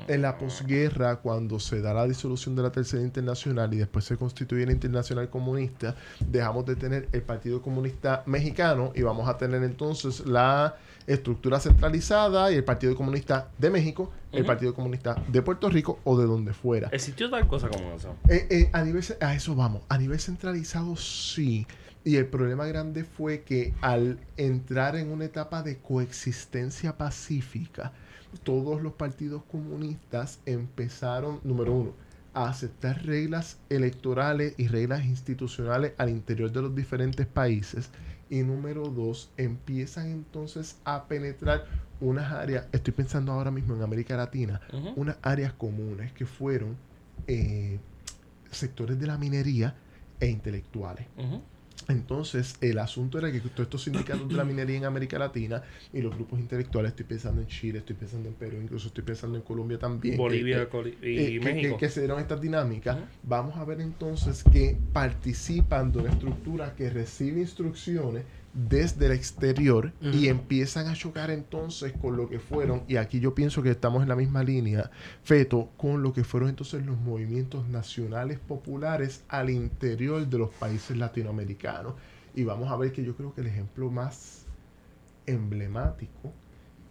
En 0.09 0.23
la 0.23 0.37
posguerra, 0.37 1.17
cuando 1.17 1.59
se 1.61 1.81
da 1.81 1.95
la 1.95 2.07
disolución 2.07 2.55
de 2.57 2.63
la 2.63 2.73
Tercera 2.73 3.03
Internacional 3.03 3.73
y 3.73 3.79
después 3.79 4.05
se 4.05 4.17
constituye 4.17 4.67
la 4.67 4.73
Internacional 4.73 5.31
Comunista, 5.31 5.95
dejamos 6.21 6.67
de 6.67 6.77
tener 6.77 7.09
el 7.13 7.23
Partido 7.23 7.63
Comunista 7.63 8.23
Mexicano 8.27 8.93
y 8.95 9.03
vamos 9.03 9.29
a 9.29 9.39
tener 9.39 9.63
entonces 9.63 10.27
la 10.27 10.75
estructura 11.07 11.61
centralizada 11.61 12.53
y 12.53 12.57
el 12.57 12.65
Partido 12.65 12.95
Comunista 12.97 13.51
de 13.59 13.71
México, 13.71 14.13
el. 14.33 14.45
Partido 14.45 14.75
Comunista 14.75 15.23
de 15.29 15.43
Puerto 15.43 15.69
Rico 15.69 15.99
o 16.05 16.19
de 16.19 16.27
donde 16.27 16.53
fuera. 16.53 16.89
Existió 16.93 17.31
tal 17.31 17.47
cosa 17.47 17.69
como 17.69 17.93
eso. 17.93 18.15
Eh, 18.29 18.47
eh, 18.51 18.71
a, 18.73 18.83
nivel, 18.83 19.05
a 19.21 19.35
eso 19.35 19.55
vamos. 19.55 19.83
A 19.89 19.99
nivel 19.99 20.19
centralizado, 20.21 20.97
sí. 20.97 21.67
Y 22.05 22.17
el 22.17 22.27
problema 22.27 22.67
grande 22.67 23.05
fue 23.05 23.43
que 23.43 23.75
al 23.81 24.19
entrar 24.37 24.97
en 24.97 25.11
una 25.11 25.27
etapa 25.27 25.63
de 25.63 25.79
coexistencia 25.79 26.97
pacífica, 26.97 27.93
todos 28.43 28.83
los 28.83 28.95
partidos 28.95 29.43
comunistas 29.45 30.41
empezaron, 30.47 31.41
número 31.45 31.73
uno, 31.73 31.93
a 32.35 32.49
aceptar 32.49 33.05
reglas 33.05 33.59
electorales 33.69 34.55
y 34.57 34.69
reglas 34.69 35.05
institucionales 35.05 35.93
al 35.99 36.09
interior 36.09 36.51
de 36.51 36.63
los 36.63 36.75
diferentes 36.75 37.27
países. 37.27 37.91
Y 38.33 38.45
número 38.45 38.89
dos, 38.89 39.31
empiezan 39.37 40.11
entonces 40.11 40.79
a 40.85 41.07
penetrar 41.07 41.67
unas 42.01 42.33
áreas, 42.33 42.67
estoy 42.73 42.95
pensando 42.95 43.31
ahora 43.31 43.51
mismo 43.51 43.75
en 43.75 43.83
América 43.83 44.17
Latina, 44.17 44.59
unas 44.97 45.19
áreas 45.21 45.53
comunes 45.53 46.15
que 46.15 46.25
fueron 46.25 46.79
eh, 47.27 47.79
sectores 48.51 48.99
de 48.99 49.07
la 49.07 49.19
minería 49.19 49.77
e 50.19 50.29
intelectuales. 50.29 51.09
Ujú. 51.19 51.43
Entonces, 51.89 52.55
el 52.61 52.79
asunto 52.79 53.19
era 53.19 53.31
que 53.33 53.41
todos 53.41 53.61
estos 53.61 53.83
sindicatos 53.85 54.29
de 54.29 54.35
la 54.35 54.45
minería 54.45 54.77
en 54.77 54.85
América 54.85 55.19
Latina 55.19 55.63
y 55.93 56.01
los 56.01 56.15
grupos 56.15 56.39
intelectuales, 56.41 56.91
estoy 56.91 57.07
pensando 57.07 57.41
en 57.41 57.47
Chile, 57.49 57.79
estoy 57.79 57.97
pensando 57.97 58.29
en 58.29 58.35
Perú, 58.35 58.59
incluso 58.63 58.89
estoy 58.89 59.05
pensando 59.05 59.37
en 59.37 59.43
Colombia 59.43 59.79
también. 59.79 60.17
Bolivia 60.17 60.69
que- 60.69 60.79
eh, 61.03 61.31
y 61.33 61.39
que- 61.39 61.45
México. 61.45 61.77
Que, 61.77 61.87
que 61.87 61.91
se 61.93 62.01
dieron 62.01 62.21
estas 62.21 62.41
dinámicas. 62.41 62.99
Vamos 63.23 63.57
a 63.57 63.65
ver 63.65 63.81
entonces 63.81 64.45
que 64.53 64.77
participan 64.93 65.93
de 65.93 65.99
una 66.01 66.11
estructura 66.11 66.75
que 66.75 66.91
recibe 66.91 67.41
instrucciones 67.41 68.25
desde 68.55 69.07
el 69.07 69.13
exterior 69.13 69.93
y 70.01 70.29
empiezan 70.29 70.89
a 70.89 70.95
chocar 70.95 71.31
entonces 71.31 71.93
con 71.95 72.17
lo 72.17 72.29
que 72.29 72.39
fueron, 72.39 72.83
y 72.87 72.97
aquí 72.97 73.19
yo 73.19 73.35
pienso 73.35 73.63
que 73.63 73.71
estamos 73.71 74.03
en 74.03 74.09
la 74.09 74.17
misma 74.17 74.43
línea, 74.43 74.91
Feto, 75.23 75.71
con 75.77 76.03
lo 76.03 76.13
que 76.13 76.23
fueron 76.23 76.51
entonces 76.51 76.85
los 76.85 76.99
movimientos 76.99 77.69
nacionales 77.69 78.39
populares 78.39 79.25
al 79.29 79.49
interior 79.49 80.27
de 80.27 80.39
los 80.39 80.51
países 80.51 80.97
latinoamericanos. 80.97 81.95
Y 82.35 82.45
vamos 82.45 82.71
a 82.71 82.77
ver 82.77 82.93
que 82.93 83.05
yo 83.05 83.17
creo 83.17 83.35
que 83.35 83.43
el 83.43 83.47
ejemplo 83.47 83.91
más 83.91 84.47
emblemático 85.27 86.33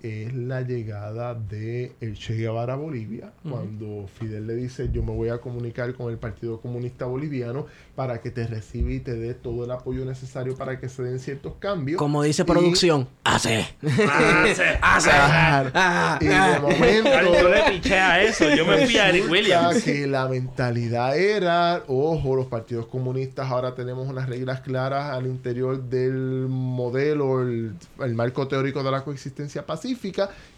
es 0.03 0.33
la 0.33 0.61
llegada 0.61 1.35
de 1.35 1.91
el 2.01 2.17
Che 2.17 2.33
Guevara 2.35 2.73
a 2.73 2.75
Bolivia, 2.75 3.33
cuando 3.47 4.07
Fidel 4.17 4.47
le 4.47 4.55
dice 4.55 4.89
yo 4.91 5.03
me 5.03 5.11
voy 5.13 5.29
a 5.29 5.37
comunicar 5.37 5.93
con 5.93 6.11
el 6.11 6.17
Partido 6.17 6.59
Comunista 6.59 7.05
Boliviano 7.05 7.67
para 7.95 8.19
que 8.21 8.31
te 8.31 8.47
reciba 8.47 8.91
y 8.91 8.99
te 8.99 9.13
dé 9.13 9.33
todo 9.35 9.65
el 9.65 9.71
apoyo 9.71 10.03
necesario 10.03 10.55
para 10.57 10.79
que 10.79 10.89
se 10.89 11.03
den 11.03 11.19
ciertos 11.19 11.53
cambios. 11.59 11.99
Como 11.99 12.23
dice 12.23 12.41
Y- 12.41 12.45
producción, 12.45 13.07
hace. 13.23 13.67
Hace. 14.11 14.63
Ah, 14.83 16.17
Y 16.19 16.25
de 16.25 16.33
ah. 16.33 16.59
momento 16.61 17.09
yo 17.39 17.49
le 17.49 17.71
piché 17.71 17.95
a 17.99 18.23
eso. 18.23 18.49
Yo 18.55 18.65
me 18.65 18.85
fui 18.85 18.97
a 18.97 19.09
Eric 19.09 19.29
Williams. 19.29 19.83
que 19.83 20.07
la 20.07 20.27
mentalidad 20.27 21.17
era, 21.17 21.83
ojo, 21.87 22.35
los 22.35 22.47
partidos 22.47 22.87
comunistas 22.87 23.49
ahora 23.51 23.75
tenemos 23.75 24.07
unas 24.09 24.27
reglas 24.27 24.61
claras 24.61 25.11
al 25.11 25.27
interior 25.27 25.81
del 25.83 26.47
modelo, 26.49 27.41
el, 27.41 27.73
el 27.99 28.15
marco 28.15 28.47
teórico 28.47 28.83
de 28.83 28.91
la 28.91 29.03
coexistencia 29.03 29.65
pacífica 29.65 29.90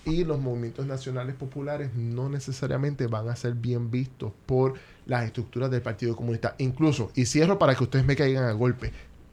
y 0.06 0.24
los 0.24 0.40
movimientos 0.40 0.86
nacionales 0.86 1.36
populares 1.36 1.94
no 1.96 2.30
necesariamente 2.30 3.08
van 3.08 3.30
a 3.30 3.36
ser 3.36 3.54
bien 3.54 3.90
vistos 3.92 4.32
por 4.46 4.74
las 5.06 5.26
estructuras 5.26 5.72
del 5.72 5.82
Partido 5.82 6.16
Comunista. 6.16 6.56
Incluso, 6.58 7.12
y 7.16 7.26
cierro 7.26 7.58
para 7.60 7.76
que 7.76 7.84
ustedes 7.84 8.06
me 8.06 8.16
caigan 8.16 8.46
a 8.46 8.52
golpe, 8.52 8.92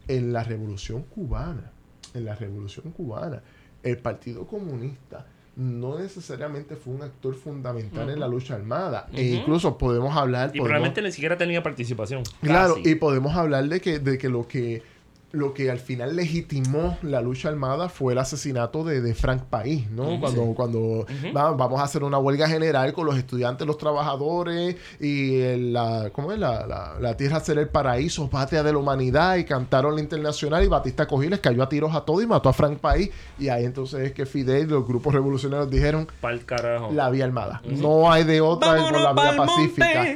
en 0.09 0.33
la 0.33 0.43
Revolución 0.43 1.03
Cubana, 1.05 1.71
en 2.15 2.25
la 2.25 2.35
Revolución 2.35 2.91
Cubana, 2.93 3.43
el 3.83 3.99
Partido 3.99 4.47
Comunista 4.47 5.27
no 5.57 5.99
necesariamente 5.99 6.75
fue 6.77 6.95
un 6.95 7.03
actor 7.03 7.35
fundamental 7.35 8.09
en 8.09 8.19
la 8.21 8.29
lucha 8.29 8.55
armada. 8.55 9.09
E 9.13 9.23
incluso 9.35 9.77
podemos 9.77 10.17
hablar... 10.17 10.51
Y 10.55 10.59
podemos- 10.59 10.65
probablemente 10.65 11.03
ni 11.03 11.13
siquiera 11.13 11.37
tenía 11.37 11.63
participación. 11.63 12.23
Claro, 12.41 12.77
Casi. 12.77 12.91
y 12.91 12.95
podemos 12.95 13.37
hablar 13.37 13.69
de 13.69 13.81
que, 13.81 13.99
de 13.99 14.17
que 14.17 14.29
lo 14.29 14.47
que 14.49 14.83
lo 15.33 15.55
que 15.55 15.71
al 15.71 15.79
final 15.79 16.17
legitimó 16.17 16.99
la 17.03 17.21
lucha 17.21 17.49
armada 17.51 17.89
fue 17.89 18.15
el 18.15 18.19
asesinato 18.19 18.83
de, 18.85 19.01
de 19.01 19.15
Frank 19.15 19.43
País, 19.45 19.89
¿no? 19.91 20.19
Cuando, 20.19 20.43
cuando 20.55 21.07
va- 21.37 21.53
vamos 21.53 21.81
a 21.81 21.85
hacer 21.85 22.03
una 22.03 22.19
huelga 22.19 22.49
general 22.49 22.93
con 22.93 23.07
los 23.07 23.17
estudiantes, 23.17 23.67
los 23.67 23.79
trabajadores 23.79 24.77
y 24.99 25.41
el- 25.41 25.73
la, 25.73 26.11
¿cómo 26.13 26.33
es? 26.33 26.39
La, 26.39 26.67
la, 26.67 26.95
la 27.01 27.17
tierra 27.17 27.39
será 27.41 27.61
el 27.61 27.69
paraíso, 27.69 28.29
patria 28.29 28.63
de 28.63 28.73
la 28.73 28.79
humanidad 28.79 29.37
y 29.37 29.45
cantaron 29.45 29.95
la 29.95 30.01
internacional 30.01 30.65
y 30.65 30.67
Batista 30.67 31.07
cogió 31.07 31.29
y 31.29 31.31
les 31.31 31.41
cayó 31.41 31.63
a 31.63 31.69
tiros 31.69 31.95
a 31.95 32.01
todo 32.01 32.21
y 32.23 32.27
mató 32.27 32.49
a 32.49 32.53
Frank 32.53 32.79
País 32.79 33.11
y 33.39 33.49
ahí 33.49 33.65
entonces 33.65 34.01
es 34.01 34.13
que 34.13 34.27
Fidel 34.27 34.65
y 34.67 34.71
los 34.71 34.87
grupos 34.87 35.15
revolucionarios 35.15 35.71
dijeron 35.71 36.09
Pa'l 36.21 36.45
carajo. 36.45 36.91
la 36.93 37.09
vía 37.11 37.25
armada. 37.25 37.63
No 37.65 38.11
hay 38.11 38.25
de 38.25 38.41
otra 38.41 38.77
por 38.77 39.01
la 39.01 39.13
vía 39.13 39.37
pacífica. 39.37 40.07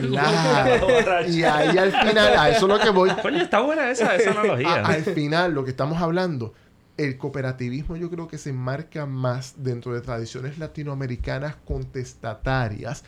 Claro. 0.00 0.86
Y 1.28 1.42
ahí 1.44 1.76
al 1.76 1.92
final, 1.92 2.36
a 2.38 2.48
eso 2.50 2.66
es 2.66 2.72
lo 2.72 2.78
que 2.78 2.90
voy. 2.90 3.10
Coño, 3.20 3.42
está 3.42 3.60
buena 3.60 3.90
esa, 3.90 4.14
esa 4.16 4.30
analogía. 4.30 4.61
A- 4.66 4.86
al 4.86 5.02
final, 5.04 5.52
lo 5.54 5.64
que 5.64 5.70
estamos 5.70 6.00
hablando, 6.02 6.54
el 6.96 7.16
cooperativismo 7.16 7.96
yo 7.96 8.10
creo 8.10 8.28
que 8.28 8.38
se 8.38 8.50
enmarca 8.50 9.06
más 9.06 9.54
dentro 9.64 9.94
de 9.94 10.00
tradiciones 10.02 10.58
latinoamericanas 10.58 11.56
contestatarias, 11.64 13.04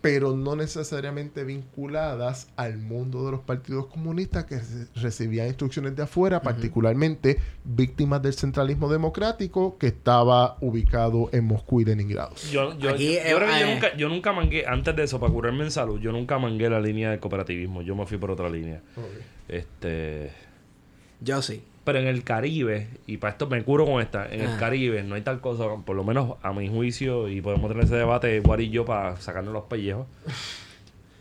pero 0.00 0.36
no 0.36 0.54
necesariamente 0.54 1.44
vinculadas 1.44 2.48
al 2.56 2.76
mundo 2.76 3.24
de 3.24 3.30
los 3.32 3.40
partidos 3.40 3.86
comunistas 3.86 4.44
que 4.44 4.60
recibían 4.96 5.46
instrucciones 5.46 5.96
de 5.96 6.02
afuera, 6.02 6.42
particularmente 6.42 7.38
víctimas 7.64 8.20
del 8.20 8.34
centralismo 8.34 8.90
democrático 8.92 9.78
que 9.78 9.86
estaba 9.86 10.58
ubicado 10.60 11.30
en 11.32 11.44
Moscú 11.44 11.80
y 11.80 11.86
Leningrado. 11.86 12.34
Yo, 12.52 12.78
yo, 12.78 12.90
Aquí, 12.90 13.14
yo 13.14 13.20
eh, 13.20 13.34
creo 13.34 13.38
que 13.48 13.60
yo 13.60 13.66
eh. 13.66 13.74
nunca, 13.74 13.96
yo 13.96 14.08
nunca 14.10 14.32
mangué, 14.34 14.66
antes 14.66 14.94
de 14.94 15.04
eso, 15.04 15.18
para 15.18 15.32
curarme 15.32 15.64
en 15.64 15.70
salud, 15.70 15.98
yo 15.98 16.12
nunca 16.12 16.38
mangué 16.38 16.68
la 16.68 16.80
línea 16.80 17.10
del 17.10 17.18
cooperativismo. 17.20 17.80
Yo 17.80 17.96
me 17.96 18.04
fui 18.06 18.18
por 18.18 18.30
otra 18.30 18.50
línea. 18.50 18.82
Este. 19.48 20.32
Yo 21.24 21.42
sí. 21.42 21.62
Pero 21.84 21.98
en 21.98 22.06
el 22.06 22.22
Caribe, 22.24 22.88
y 23.06 23.18
para 23.18 23.32
esto 23.32 23.46
me 23.46 23.62
curo 23.62 23.84
con 23.84 24.00
esta, 24.00 24.26
en 24.32 24.40
el 24.40 24.46
Ah. 24.52 24.56
Caribe 24.58 25.02
no 25.02 25.16
hay 25.16 25.20
tal 25.22 25.40
cosa, 25.40 25.64
por 25.84 25.94
lo 25.96 26.02
menos 26.04 26.34
a 26.42 26.52
mi 26.54 26.68
juicio, 26.68 27.28
y 27.28 27.40
podemos 27.42 27.68
tener 27.70 27.84
ese 27.84 27.96
debate, 27.96 28.40
Guari 28.40 28.64
y 28.64 28.70
yo, 28.70 28.84
para 28.86 29.16
sacarnos 29.18 29.52
los 29.52 29.64
pellejos. 29.64 30.06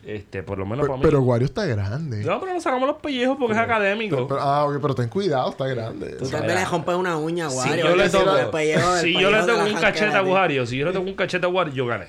Este, 0.06 0.44
por 0.44 0.58
lo 0.58 0.66
menos 0.66 0.80
Pero, 0.82 0.88
para 0.88 0.98
mí. 0.98 1.04
pero 1.04 1.22
Wario 1.22 1.46
está 1.46 1.66
grande. 1.66 2.24
No, 2.26 2.40
pero 2.42 2.54
nos 2.54 2.64
sacamos 2.64 2.88
los 2.88 2.98
pellejos 2.98 3.38
porque 3.40 3.54
es 3.54 3.60
académico. 3.60 4.16
Pero- 4.18 4.28
pero- 4.28 4.42
ah, 4.42 4.66
ok, 4.66 4.78
pero 4.82 4.96
ten 4.96 5.08
cuidado, 5.08 5.50
está 5.52 5.66
grande. 5.68 6.16
Tú 6.20 6.28
también 6.28 6.56
le 6.56 6.66
rompes 6.66 6.96
una 6.96 7.18
uña, 7.18 7.50
si 7.50 7.56
Wario. 7.58 7.86
yo 7.88 7.96
le 7.96 8.04
que 8.04 8.10
si 8.10 8.18
toco, 8.18 8.36
del 8.36 8.48
pellejo- 8.48 8.98
si 9.02 9.14
yo 9.14 9.32
le 9.32 9.46
la 9.46 9.64
un 9.64 9.74
cachete 9.76 10.16
a 10.18 10.22
Bujario, 10.22 10.66
si 10.66 10.78
yo 10.78 10.86
le 10.88 10.92
toco 10.92 11.06
un 11.08 11.16
cachete 11.16 11.46
a 11.46 11.50
Bujario, 11.50 11.74
yo 11.74 11.86
gané. 11.86 12.08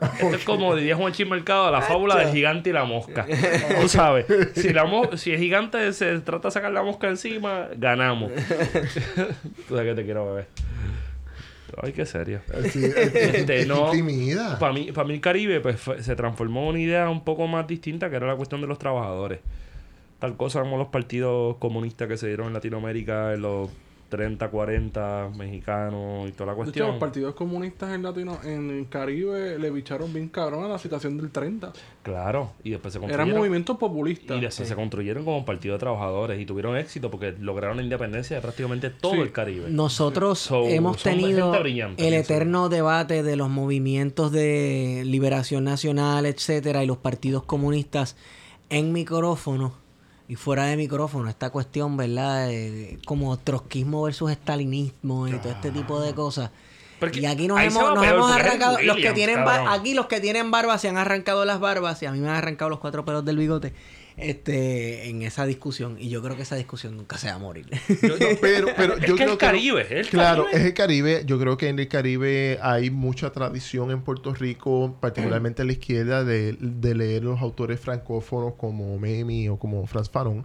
Esto 0.00 0.36
es 0.36 0.44
como 0.44 0.74
diría 0.76 0.96
Juan 0.96 1.12
Mercado, 1.28 1.70
la 1.70 1.82
fábula 1.82 2.16
del 2.16 2.30
gigante 2.32 2.70
y 2.70 2.72
la 2.72 2.84
mosca. 2.84 3.26
Tú 3.80 3.88
sabes, 3.88 4.24
si, 4.54 4.72
la 4.72 4.84
mo- 4.84 5.16
si 5.16 5.32
el 5.32 5.38
gigante 5.38 5.92
se 5.92 6.18
trata 6.20 6.48
de 6.48 6.52
sacar 6.52 6.72
la 6.72 6.82
mosca 6.82 7.08
encima, 7.08 7.68
ganamos. 7.76 8.30
Tú 9.68 9.74
sabes 9.76 9.90
que 9.90 9.94
te 9.96 10.04
quiero 10.04 10.26
beber. 10.26 10.46
Ay, 11.82 11.92
qué 11.92 12.06
serio. 12.06 12.40
Sí, 12.70 12.84
es- 12.84 12.96
es- 12.96 13.34
Este, 13.34 13.66
no. 13.66 13.90
Para 14.58 14.72
mí, 14.72 14.92
para 14.92 15.06
mí 15.08 15.14
el 15.14 15.20
Caribe 15.20 15.60
pues, 15.60 15.80
fue- 15.80 16.02
se 16.02 16.14
transformó 16.16 16.62
en 16.62 16.68
una 16.68 16.80
idea 16.80 17.08
un 17.10 17.24
poco 17.24 17.46
más 17.46 17.66
distinta 17.66 18.10
que 18.10 18.16
era 18.16 18.26
la 18.26 18.36
cuestión 18.36 18.60
de 18.60 18.66
los 18.66 18.78
trabajadores. 18.78 19.40
Tal 20.18 20.36
cosa 20.36 20.60
como 20.60 20.78
los 20.78 20.88
partidos 20.88 21.56
comunistas 21.56 22.08
que 22.08 22.16
se 22.16 22.28
dieron 22.28 22.46
en 22.48 22.52
Latinoamérica 22.54 23.34
en 23.34 23.42
los 23.42 23.68
30, 24.08 24.48
40, 24.48 25.30
mexicanos 25.36 26.28
y 26.28 26.32
toda 26.32 26.46
la 26.46 26.52
De 26.52 26.56
hecho, 26.58 26.64
cuestión. 26.64 26.88
los 26.88 26.98
partidos 26.98 27.34
comunistas 27.34 27.92
en 27.94 28.02
Latino, 28.02 28.38
en 28.44 28.70
el 28.70 28.88
Caribe 28.88 29.58
le 29.58 29.70
bicharon 29.70 30.12
bien 30.12 30.28
cabrón 30.28 30.64
a 30.64 30.68
la 30.68 30.78
situación 30.78 31.16
del 31.16 31.30
30. 31.30 31.72
Claro, 32.02 32.52
y 32.62 32.70
después 32.70 32.92
se 32.92 32.98
Eran 32.98 33.08
construyeron. 33.10 33.38
movimientos 33.40 33.76
populistas. 33.76 34.36
y 34.36 34.40
después 34.40 34.68
se 34.68 34.74
construyeron 34.74 35.24
como 35.24 35.44
partido 35.44 35.74
de 35.74 35.78
trabajadores 35.80 36.40
y 36.40 36.46
tuvieron 36.46 36.76
éxito 36.76 37.10
porque 37.10 37.34
lograron 37.40 37.76
la 37.78 37.82
independencia 37.82 38.36
de 38.36 38.42
prácticamente 38.42 38.90
todo 38.90 39.14
Sí. 39.14 39.20
el 39.20 39.32
Caribe. 39.32 39.70
Nosotros 39.70 40.38
So, 40.38 40.68
hemos 40.68 41.02
tenido 41.02 41.52
el 41.54 42.14
eterno 42.14 42.68
debate 42.68 43.22
de 43.22 43.36
los 43.36 43.48
movimientos 43.48 44.30
de 44.32 45.02
liberación 45.04 45.64
nacional, 45.64 46.26
etcétera, 46.26 46.84
y 46.84 46.86
los 46.86 46.98
partidos 46.98 47.42
comunistas 47.44 48.16
en 48.70 48.92
micrófono 48.92 49.72
y 50.28 50.36
fuera 50.36 50.64
de 50.64 50.76
micrófono. 50.76 51.28
Esta 51.28 51.50
cuestión, 51.50 51.96
¿verdad? 51.96 52.46
De- 52.48 52.98
como 53.06 53.36
trotskismo 53.36 54.02
versus 54.02 54.30
estalinismo 54.30 55.28
y 55.28 55.32
todo 55.32 55.52
este 55.52 55.70
tipo 55.70 56.00
de 56.00 56.14
cosas. 56.14 56.50
Porque 57.00 57.20
Y 57.20 57.26
aquí 57.26 57.48
nos 57.48 57.60
hemos, 57.60 57.94
nos 57.94 58.32
arrancado, 58.32 58.80
los 58.80 58.96
que 58.96 59.12
tienen 59.12 59.40
aquí 59.40 59.94
los 59.94 60.06
que 60.06 60.20
tienen 60.20 60.50
barba 60.50 60.78
se 60.78 60.88
han 60.88 60.96
arrancado 60.96 61.44
las 61.44 61.60
barbas 61.60 62.02
y 62.02 62.06
a 62.06 62.12
mí 62.12 62.20
me 62.20 62.28
han 62.28 62.36
arrancado 62.36 62.70
los 62.70 62.78
cuatro 62.78 63.04
pelos 63.04 63.24
del 63.24 63.36
bigote 63.36 63.74
este 64.16 65.08
en 65.08 65.22
esa 65.22 65.44
discusión 65.46 65.96
y 65.98 66.08
yo 66.08 66.22
creo 66.22 66.36
que 66.36 66.42
esa 66.42 66.56
discusión 66.56 66.96
nunca 66.96 67.18
se 67.18 67.28
va 67.28 67.34
a 67.34 67.38
morir. 67.38 67.66
Yo- 68.02 68.08
no, 68.18 68.26
pero, 68.40 68.68
pero 68.76 68.94
Es 68.98 69.00
yo 69.06 69.14
que 69.16 69.22
creo 69.24 69.32
el 69.32 69.38
que 69.38 69.46
Caribe, 69.46 69.82
es 69.82 69.90
el 69.90 70.08
Claro, 70.08 70.44
Caribe. 70.44 70.60
es 70.60 70.66
el 70.66 70.74
Caribe. 70.74 71.22
Yo 71.26 71.38
creo 71.38 71.56
que 71.56 71.68
en 71.68 71.78
el 71.78 71.88
Caribe 71.88 72.58
hay 72.62 72.90
mucha 72.90 73.30
tradición 73.32 73.90
en 73.90 74.02
Puerto 74.02 74.32
Rico, 74.34 74.96
particularmente 75.00 75.62
a 75.62 75.64
la 75.64 75.72
izquierda, 75.72 76.24
de, 76.24 76.56
de 76.60 76.94
leer 76.94 77.24
los 77.24 77.40
autores 77.40 77.80
francófonos 77.80 78.54
como 78.54 78.98
Memi 78.98 79.48
o 79.48 79.58
como 79.58 79.86
Franz 79.86 80.10
Fanon. 80.10 80.44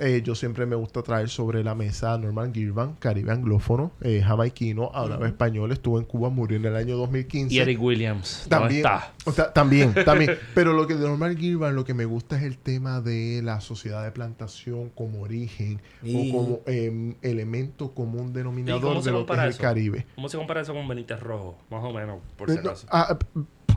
Eh, 0.00 0.22
yo 0.24 0.36
siempre 0.36 0.64
me 0.64 0.76
gusta 0.76 1.02
traer 1.02 1.28
sobre 1.28 1.64
la 1.64 1.74
mesa 1.74 2.12
a 2.14 2.18
Norman 2.18 2.54
Girvan, 2.54 2.94
caribe 3.00 3.32
anglófono, 3.32 3.90
eh, 4.00 4.22
jamaiquino, 4.24 4.92
hablaba 4.94 5.26
español, 5.26 5.72
estuvo 5.72 5.98
en 5.98 6.04
Cuba, 6.04 6.30
murió 6.30 6.56
en 6.56 6.66
el 6.66 6.76
año 6.76 6.96
2015. 6.96 7.52
Y 7.52 7.58
Eric 7.58 7.82
Williams. 7.82 8.46
¿dónde 8.48 8.58
También, 8.58 8.86
está? 8.86 9.12
o 9.24 9.32
sea, 9.32 9.52
también, 9.52 9.92
también. 10.04 10.38
Pero 10.54 10.72
lo 10.72 10.86
que 10.86 10.94
de 10.94 11.06
Norman 11.08 11.36
Gilbert, 11.36 11.74
lo 11.74 11.84
que 11.84 11.94
me 11.94 12.04
gusta 12.04 12.36
es 12.36 12.44
el 12.44 12.58
tema 12.58 13.00
de 13.00 13.40
la 13.42 13.60
sociedad 13.60 14.04
de 14.04 14.12
plantación 14.12 14.90
como 14.90 15.22
origen 15.22 15.80
Y- 16.02 16.30
o 16.30 16.36
como 16.36 16.60
em, 16.66 17.16
elemento 17.22 17.92
común 17.92 18.28
¿Y 18.28 18.32
denominador 18.34 19.02
de 19.02 19.10
lo 19.10 19.26
que 19.26 19.32
es 19.32 19.56
el? 19.56 19.56
Caribe. 19.56 20.06
¿Cómo 20.14 20.28
se 20.28 20.36
compara 20.36 20.60
eso 20.60 20.74
con 20.74 20.86
Benítez 20.86 21.18
Rojo? 21.20 21.58
Más 21.70 21.82
o 21.82 21.92
menos, 21.92 22.18
por 22.36 22.48
si 22.48 22.56
Eh, 22.56 22.60
no, 22.62 22.70
acaso. 22.70 22.86
ah, 22.90 23.18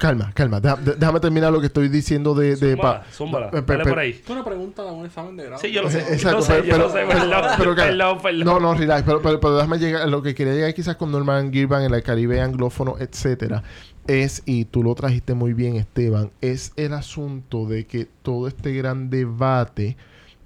calma, 0.01 0.31
calma. 0.33 0.59
Deja- 0.59 0.75
de- 0.77 0.95
déjame 0.95 1.19
terminar 1.19 1.51
lo 1.53 1.59
que 1.59 1.67
estoy 1.67 1.87
diciendo 1.87 2.33
de... 2.33 2.55
de 2.55 2.71
Zúmbala, 2.75 2.99
pa- 3.01 3.11
zúmbala. 3.11 3.51
pe- 3.51 3.61
pe- 3.61 3.73
Dale 3.73 3.83
pe- 3.83 3.89
por 3.91 3.99
ahí. 3.99 4.21
Es 4.23 4.29
una 4.29 4.43
pregunta 4.43 4.83
de 4.83 4.91
un 4.91 5.05
examen 5.05 5.37
de 5.37 5.43
grado. 5.45 5.61
Sí, 5.61 5.71
yo 5.71 5.83
lo 5.83 5.89
sé. 5.91 5.99
Exacto, 5.99 6.29
yo 6.29 6.35
lo 6.37 6.41
sé, 6.41 6.53
pero- 6.53 6.65
yo 6.65 6.77
lo 6.77 6.89
sé. 6.89 6.99
pero- 7.07 7.07
Perdón, 7.19 7.29
pero, 7.57 7.75
calma. 7.75 7.97
perdón, 7.97 8.21
perdón. 8.21 8.45
No, 8.45 8.59
no, 8.59 8.73
relax. 8.73 9.03
Pero, 9.03 9.21
pero, 9.21 9.39
pero 9.39 9.55
déjame 9.55 9.77
llegar. 9.77 10.09
Lo 10.09 10.21
que 10.23 10.33
quería 10.35 10.53
llegar 10.53 10.73
quizás 10.73 10.95
con 10.95 11.11
Norman 11.11 11.53
Girvan 11.53 11.83
en 11.83 11.93
el 11.93 12.01
Caribe 12.03 12.41
anglófono, 12.41 12.95
etcétera, 12.99 13.63
es, 14.07 14.41
y 14.45 14.65
tú 14.65 14.83
lo 14.83 14.95
trajiste 14.95 15.35
muy 15.35 15.53
bien, 15.53 15.75
Esteban, 15.75 16.31
es 16.41 16.73
el 16.75 16.93
asunto 16.93 17.65
de 17.67 17.85
que 17.85 18.07
todo 18.23 18.47
este 18.47 18.73
gran 18.73 19.09
debate 19.11 19.95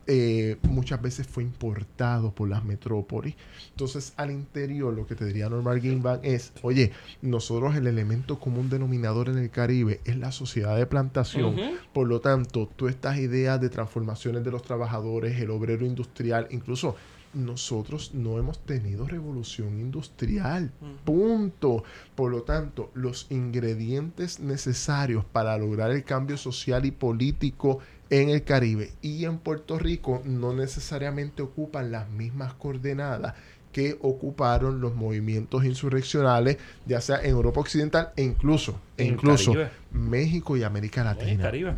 eh, 0.08 0.58
muchas 0.64 1.02
veces 1.02 1.28
fue 1.28 1.44
importado 1.44 2.32
por 2.32 2.50
las 2.50 2.64
metrópolis. 2.64 3.36
Entonces, 3.72 4.14
al 4.18 4.32
interior, 4.32 4.94
lo 4.94 5.08
que 5.08 5.16
te 5.16 5.26
diría 5.26 5.50
Norman 5.50 5.82
Girvan 5.82 6.20
es, 6.24 6.54
oye, 6.62 6.92
nosotros 7.22 7.76
el 7.76 7.88
elemento 7.88 8.40
común 8.40 8.70
denominador 8.70 9.30
en 9.30 9.38
el 9.38 9.50
Caribe 9.50 10.02
es 10.06 10.18
la 10.18 10.32
sociedad 10.32 10.78
de 10.78 10.86
plantación. 10.86 11.56
Por 11.94 12.08
lo 12.08 12.22
tanto, 12.22 12.70
todas 12.76 12.96
estas 12.96 13.18
ideas 13.18 13.60
de 13.60 13.70
transformaciones 13.70 14.44
de 14.44 14.52
los 14.52 14.64
trabajadores, 14.64 15.40
el 15.40 15.50
obrero 15.50 15.86
industrial, 15.86 16.48
incluso 16.52 16.96
nosotros 17.36 18.14
no 18.14 18.40
hemos 18.40 18.60
tenido 18.60 19.08
revolución 19.08 19.80
industrial. 19.80 20.72
Punto. 21.04 21.84
Por 22.16 22.32
lo 22.32 22.44
tanto, 22.44 22.92
los 22.94 23.28
ingredientes 23.30 24.40
necesarios 24.40 25.26
para 25.26 25.58
lograr 25.58 25.92
el 25.92 26.04
cambio 26.04 26.38
social 26.38 26.86
y 26.86 26.92
político 26.92 27.80
en 28.10 28.30
el 28.30 28.44
Caribe 28.44 28.92
y 29.02 29.26
en 29.26 29.38
Puerto 29.40 29.80
Rico 29.80 30.22
no 30.26 30.54
necesariamente 30.54 31.42
ocupan 31.42 31.92
las 31.92 32.10
mismas 32.10 32.54
coordenadas 32.54 33.34
que 33.72 33.98
ocuparon 34.02 34.80
los 34.80 34.96
movimientos 34.96 35.66
insurreccionales, 35.66 36.58
ya 36.86 37.02
sea 37.02 37.20
en 37.22 37.32
Europa 37.32 37.60
Occidental 37.60 38.12
e 38.16 38.24
incluso, 38.24 38.80
e 38.98 39.04
incluso 39.06 39.52
Caribe. 39.54 39.70
México 39.92 40.56
y 40.56 40.64
América 40.64 41.02
En 41.02 41.08
el 41.08 41.18
Latina. 41.18 41.44
Caribe. 41.44 41.74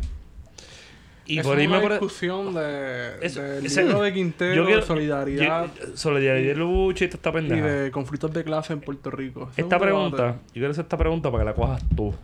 Y 1.26 1.40
es 1.40 1.44
por 1.46 1.58
una 1.58 1.80
por... 1.82 1.90
discusión 1.90 2.54
de, 2.54 2.60
del 2.60 3.66
ese- 3.66 3.82
libro 3.82 4.00
de 4.00 4.12
Quintero, 4.14 4.54
yo 4.54 4.64
quiero- 4.64 4.82
solidaridad 4.82 5.66
yo- 5.66 5.96
solidaridad 5.96 6.54
y 6.54 6.58
lucha 6.58 7.04
y 7.04 7.08
toda 7.08 7.16
esta 7.18 7.30
y 7.30 7.32
pendeja. 7.32 7.66
de 7.66 7.90
conflictos 7.90 8.32
de 8.32 8.44
clase 8.44 8.72
en 8.72 8.80
Puerto 8.80 9.10
Rico. 9.10 9.48
Es 9.52 9.58
Esta 9.58 9.76
un 9.76 9.82
pregunta, 9.82 10.16
debate. 10.22 10.38
yo 10.46 10.52
quiero 10.52 10.70
hacer 10.70 10.84
esta 10.84 10.96
pregunta 10.96 11.30
para 11.30 11.42
que 11.42 11.50
la 11.50 11.54
cojas 11.54 11.82
tú. 11.94 12.14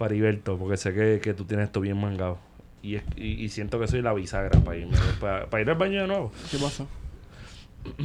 Para 0.00 0.14
Iberto, 0.14 0.56
porque 0.58 0.76
sé 0.78 0.92
que, 0.94 1.20
que 1.22 1.34
tú 1.34 1.44
tienes 1.44 1.66
esto 1.66 1.80
bien 1.80 2.00
mangado. 2.00 2.38
Y, 2.82 2.94
es- 2.96 3.04
y, 3.16 3.44
y 3.44 3.48
siento 3.50 3.78
que 3.78 3.86
soy 3.86 4.00
la 4.02 4.12
bisagra 4.14 4.58
para 4.60 4.78
irme, 4.78 4.96
para, 5.20 5.46
para 5.46 5.62
ir 5.62 5.68
al 5.70 5.76
baño 5.76 6.00
de 6.00 6.08
nuevo. 6.08 6.32
¿Qué 6.50 6.56
pasa? 6.58 6.86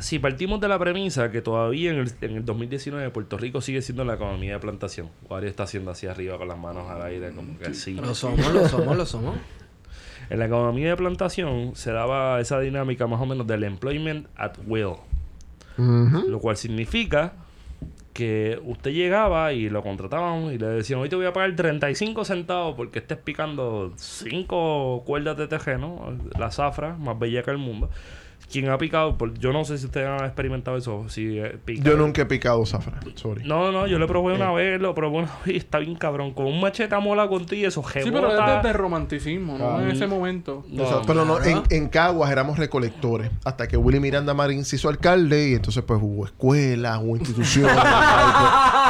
Si 0.00 0.18
partimos 0.18 0.60
de 0.60 0.66
la 0.68 0.78
premisa 0.78 1.30
que 1.30 1.40
todavía 1.40 1.92
en 1.92 1.98
el, 1.98 2.12
en 2.20 2.36
el 2.36 2.44
2019 2.44 3.10
Puerto 3.10 3.38
Rico 3.38 3.60
sigue 3.60 3.80
siendo 3.80 4.04
la 4.04 4.14
economía 4.14 4.54
de 4.54 4.58
plantación, 4.58 5.08
Wario 5.30 5.48
está 5.48 5.62
haciendo 5.62 5.92
así 5.92 6.06
arriba 6.08 6.36
con 6.36 6.48
las 6.48 6.58
manos 6.58 6.90
al 6.90 7.00
aire, 7.02 7.30
como 7.30 7.56
que 7.58 7.72
sí. 7.72 7.94
Lo 7.94 8.14
somos, 8.14 8.52
lo 8.52 8.68
somos, 8.68 8.96
lo 8.96 9.06
somos. 9.06 9.36
En 10.30 10.38
la 10.38 10.46
economía 10.46 10.88
de 10.90 10.96
plantación 10.96 11.72
se 11.74 11.92
daba 11.92 12.40
esa 12.40 12.58
dinámica 12.60 13.06
más 13.06 13.20
o 13.20 13.26
menos 13.26 13.46
del 13.46 13.64
employment 13.64 14.26
at 14.36 14.54
will. 14.66 14.94
Lo 16.28 16.38
cual 16.38 16.56
significa 16.56 17.32
que 18.12 18.60
usted 18.64 18.92
llegaba 18.92 19.52
y 19.52 19.68
lo 19.68 19.82
contrataban 19.82 20.52
y 20.52 20.58
le 20.58 20.66
decían, 20.66 21.00
hoy 21.00 21.08
te 21.08 21.16
voy 21.16 21.26
a 21.26 21.32
pagar 21.32 21.56
35 21.56 22.24
centavos 22.24 22.74
porque 22.76 22.98
estés 22.98 23.18
picando 23.18 23.92
5 23.96 25.04
cuerdas 25.06 25.36
de 25.36 25.48
tejeno, 25.48 26.16
la 26.38 26.50
zafra 26.50 26.94
más 26.96 27.18
bella 27.18 27.42
que 27.42 27.50
el 27.50 27.58
mundo. 27.58 27.88
Quien 28.50 28.68
ha 28.68 28.76
picado, 28.78 29.16
por- 29.16 29.32
yo 29.38 29.52
no 29.52 29.64
sé 29.64 29.78
si 29.78 29.86
ustedes 29.86 30.08
han 30.08 30.24
experimentado 30.26 30.76
eso, 30.76 31.08
si 31.08 31.38
eh, 31.38 31.56
pica- 31.64 31.82
Yo 31.88 31.96
nunca 31.96 32.22
he 32.22 32.26
picado 32.26 32.64
zafra. 32.66 33.00
Sorry. 33.14 33.44
No, 33.44 33.72
no, 33.72 33.86
yo 33.86 33.98
lo 33.98 34.06
probé 34.06 34.34
una 34.34 34.52
vez, 34.52 34.80
lo 34.80 34.94
probé 34.94 35.18
una 35.18 35.30
vez 35.46 35.54
y 35.54 35.56
está 35.56 35.78
bien 35.78 35.94
cabrón. 35.96 36.32
Con 36.34 36.46
un 36.46 36.60
machete 36.60 36.94
a 36.94 37.00
mola 37.00 37.28
contigo 37.28 37.62
y 37.62 37.64
eso 37.64 37.82
Sí, 37.82 38.00
pero 38.04 38.28
es 38.28 38.34
rebota. 38.34 38.56
desde 38.56 38.72
romanticismo, 38.74 39.56
¿no? 39.58 39.76
Ah. 39.78 39.82
En 39.82 39.90
ese 39.90 40.06
momento. 40.06 40.64
No, 40.68 40.82
Exacto, 40.82 41.04
pero 41.06 41.24
no, 41.24 41.42
en, 41.42 41.62
en 41.70 41.88
Caguas 41.88 42.30
éramos 42.30 42.58
recolectores. 42.58 43.30
Hasta 43.44 43.66
que 43.68 43.76
Willy 43.76 44.00
Miranda 44.00 44.34
Marín 44.34 44.64
se 44.64 44.76
hizo 44.76 44.88
alcalde 44.88 45.48
y 45.50 45.54
entonces 45.54 45.82
pues 45.84 45.98
hubo 46.02 46.26
escuelas, 46.26 46.98
hubo 47.02 47.16
instituciones. 47.16 47.72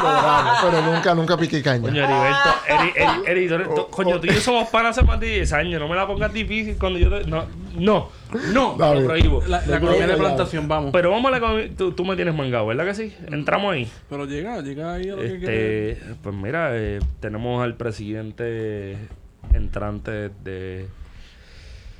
pero 0.62 0.82
nunca, 0.82 1.14
nunca 1.14 1.36
piqué 1.36 1.62
caña. 1.62 1.82
Coño, 1.82 2.02
Heriberto, 2.04 2.50
Eri, 2.68 2.92
Eri, 2.96 3.22
Eri, 3.26 3.48
tú 3.48 3.54
eres- 3.54 3.74
tú- 3.74 3.86
coño, 3.90 4.20
tú 4.20 4.26
y 4.26 4.34
yo 4.34 4.40
somos 4.40 4.68
panas 4.68 4.96
hace 4.96 5.06
más 5.06 5.18
de 5.20 5.26
10 5.28 5.52
años. 5.52 5.80
No 5.80 5.88
me 5.88 5.96
la 5.96 6.06
pongas 6.06 6.32
difícil 6.32 6.76
cuando 6.78 6.98
yo 6.98 7.08
te... 7.10 7.26
No, 7.28 7.44
no, 7.76 8.08
no, 8.52 8.76
Dale. 8.78 9.00
lo 9.00 9.06
prohíbo. 9.06 9.42
La, 9.46 9.60
la 9.66 9.76
economía 9.76 10.06
de 10.06 10.12
que 10.14 10.18
plantación, 10.18 10.68
vamos. 10.68 10.90
Pero 10.92 11.10
vamos 11.10 11.26
a 11.26 11.30
la 11.32 11.36
economía... 11.38 11.70
Tú, 11.76 11.92
tú 11.92 12.04
me 12.04 12.16
tienes 12.16 12.34
mangado, 12.34 12.66
¿verdad 12.66 12.84
que 12.86 12.94
sí? 12.94 13.14
Entramos 13.30 13.72
ahí. 13.74 13.90
Pero 14.10 14.24
llega, 14.26 14.60
llega 14.62 14.94
ahí 14.94 15.08
a 15.08 15.16
lo 15.16 15.22
que 15.22 15.38
quiere. 15.38 15.90
Este, 15.92 16.14
pues 16.22 16.34
mira, 16.34 16.70
eh, 16.72 16.98
tenemos 17.20 17.62
al 17.62 17.74
presidente 17.76 18.96
entrante 19.54 20.30
de... 20.42 20.86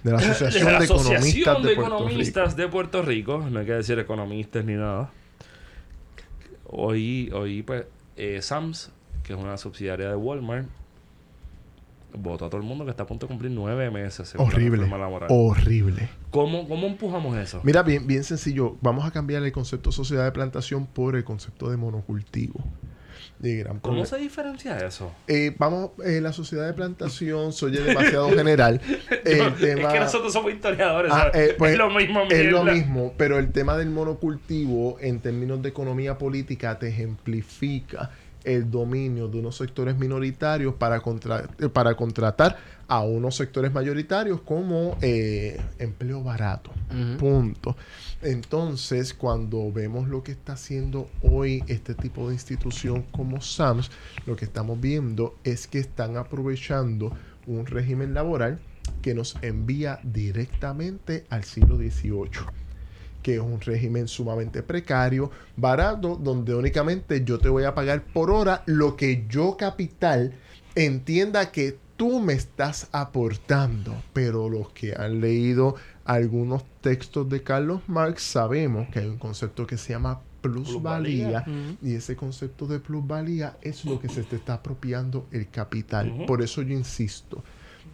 De 0.03 0.11
la 0.11 0.19
Asociación 0.19 0.65
de 0.67 0.73
la 0.73 0.85
Economistas 0.85 1.17
Asociación 1.17 1.63
de, 1.63 1.69
de 1.69 1.75
Puerto 1.77 1.95
Economistas 1.97 2.57
de 2.57 2.69
Puerto 2.69 3.03
Rico. 3.03 3.47
No 3.51 3.61
hay 3.61 3.67
que 3.67 3.73
decir 3.75 3.97
economistas 4.01 4.65
ni 4.65 4.73
nada. 4.75 5.11
Hoy, 6.73 7.31
hoy 7.35 7.63
pues, 7.63 7.85
eh, 8.17 8.41
Sams, 8.41 8.91
que 9.23 9.35
es 9.35 9.39
una 9.39 9.59
subsidiaria 9.59 10.09
de 10.09 10.17
Walmart, 10.17 10.67
votó 12.15 12.47
a 12.47 12.49
todo 12.51 12.61
el 12.61 12.67
mundo 12.67 12.85
que 12.85 12.91
está 12.91 13.03
a 13.03 13.07
punto 13.07 13.27
de 13.27 13.29
cumplir 13.29 13.53
nueve 13.53 13.91
meses. 13.91 14.35
Horrible. 14.39 14.89
Horrible. 15.29 16.09
¿Cómo, 16.31 16.67
¿Cómo 16.67 16.87
empujamos 16.87 17.37
eso? 17.37 17.61
Mira, 17.63 17.83
bien, 17.83 18.07
bien 18.07 18.25
sencillo. 18.25 18.77
Vamos 18.81 19.05
a 19.05 19.11
cambiar 19.11 19.43
el 19.43 19.53
concepto 19.53 19.91
de 19.91 19.97
sociedad 19.97 20.25
de 20.25 20.33
plantación 20.33 20.87
por 20.87 21.15
el 21.15 21.25
concepto 21.25 21.71
de 21.71 21.77
monocultivo. 21.77 22.65
De 23.43 23.57
gran 23.57 23.81
¿Cómo 23.81 23.97
problema. 23.97 24.07
se 24.07 24.17
diferencia 24.19 24.79
eso? 24.79 25.13
Eh, 25.27 25.55
vamos, 25.59 25.91
eh, 26.05 26.21
la 26.23 26.33
sociedad 26.33 26.65
de 26.67 26.73
plantación 26.75 27.53
soy 27.53 27.73
demasiado 27.73 28.31
general. 28.37 28.81
El 29.25 29.55
tema, 29.57 29.89
Es 29.89 29.93
que 29.95 30.01
nosotros 30.01 30.33
somos 30.33 30.53
historiadores. 30.53 31.13
Ah, 31.13 31.31
eh, 31.35 31.55
pues, 31.59 31.73
es 31.73 31.79
lo 31.79 31.91
mismo. 31.91 32.23
Es 32.31 32.47
lo 32.51 32.63
mismo, 32.65 33.13
pero 33.19 33.39
el 33.41 33.51
tema 33.53 33.77
del 33.77 33.91
monocultivo 33.91 34.97
en 35.01 35.19
términos 35.21 35.61
de 35.61 35.69
economía 35.71 36.17
política 36.19 36.79
te 36.79 36.89
ejemplifica 36.89 38.11
el 38.45 38.71
dominio 38.71 39.29
de 39.29 39.39
unos 39.39 39.57
sectores 39.57 39.97
minoritarios 39.97 40.75
para, 40.75 41.01
contra- 41.01 41.49
para 41.73 41.95
contratar 41.95 42.57
a 42.93 43.01
unos 43.01 43.37
sectores 43.37 43.73
mayoritarios 43.73 44.43
como 44.43 44.99
eh, 45.01 45.59
empleo 45.79 46.23
barato. 46.23 46.71
Punto. 47.19 47.75
Entonces, 48.21 49.15
cuando 49.15 49.73
vemos 49.73 50.09
lo 50.11 50.23
que 50.23 50.33
está 50.33 50.53
haciendo 50.53 51.09
hoy 51.23 51.65
este 51.69 51.95
tipo 51.95 52.29
de 52.29 52.35
institución 52.35 53.07
como 53.11 53.41
SAMS, 53.41 53.91
lo 54.27 54.37
que 54.37 54.45
estamos 54.45 54.79
viendo 54.79 55.39
es 55.43 55.67
que 55.67 55.79
están 55.79 56.19
aprovechando 56.19 57.17
un 57.47 57.65
régimen 57.65 58.13
laboral 58.13 58.61
que 59.01 59.15
nos 59.15 59.37
envía 59.41 59.99
directamente 60.03 61.25
al 61.31 61.45
siglo 61.45 61.79
XVIII 61.79 62.45
que 63.23 63.37
es 63.37 63.41
un 63.41 63.61
régimen 63.61 64.09
sumamente 64.09 64.65
precario, 64.65 65.31
barato, 65.57 66.17
donde 66.17 66.57
únicamente 66.57 67.23
yo 67.25 67.39
te 67.39 67.49
voy 67.49 67.63
a 67.63 67.73
pagar 67.73 68.03
por 68.03 68.33
hora 68.33 68.65
lo 68.67 68.97
que 68.97 69.27
yo 69.29 69.57
capital 69.57 70.35
entienda 70.75 71.53
que 71.53 71.79
tú 71.97 72.21
me 72.21 72.33
estás 72.33 72.89
aportando. 72.93 73.95
Pero 74.13 74.49
los 74.49 74.71
que 74.71 74.95
han 74.95 75.21
leído 75.21 75.77
algunos 76.05 76.65
textos 76.81 77.29
de 77.29 77.43
Carlos 77.43 77.83
Marx 77.87 78.23
sabemos 78.23 78.89
que 78.89 79.01
hay 79.01 79.07
un 79.07 79.19
concepto 79.19 79.67
que 79.67 79.77
se 79.77 79.93
llama 79.93 80.21
plusvalía 80.41 81.45
y 81.81 81.95
ese 81.95 82.17
concepto 82.17 82.67
de 82.67 82.81
plusvalía 82.81 83.57
es 83.63 83.85
lo 83.85 84.01
que 84.01 84.09
se 84.09 84.25
te 84.25 84.37
está 84.37 84.55
apropiando 84.55 85.27
el 85.31 85.49
capital. 85.49 86.25
Por 86.27 86.43
eso 86.43 86.63
yo 86.63 86.75
insisto. 86.75 87.43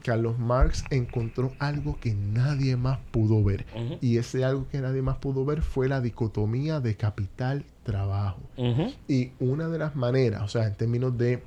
Carlos 0.02 0.38
Marx 0.38 0.84
encontró 0.90 1.52
algo 1.58 1.98
que 2.00 2.14
nadie 2.14 2.76
más 2.76 2.98
pudo 3.10 3.42
ver. 3.42 3.66
Y 4.00 4.16
ese 4.16 4.44
algo 4.44 4.66
que 4.68 4.80
nadie 4.80 5.02
más 5.02 5.18
pudo 5.18 5.44
ver 5.44 5.62
fue 5.62 5.88
la 5.88 6.00
dicotomía 6.00 6.80
de 6.80 6.96
capital-trabajo. 6.96 8.40
Y 9.06 9.32
una 9.38 9.68
de 9.68 9.78
las 9.78 9.96
maneras, 9.96 10.42
o 10.42 10.48
sea, 10.48 10.66
en 10.66 10.74
términos 10.76 11.16
de 11.18 11.42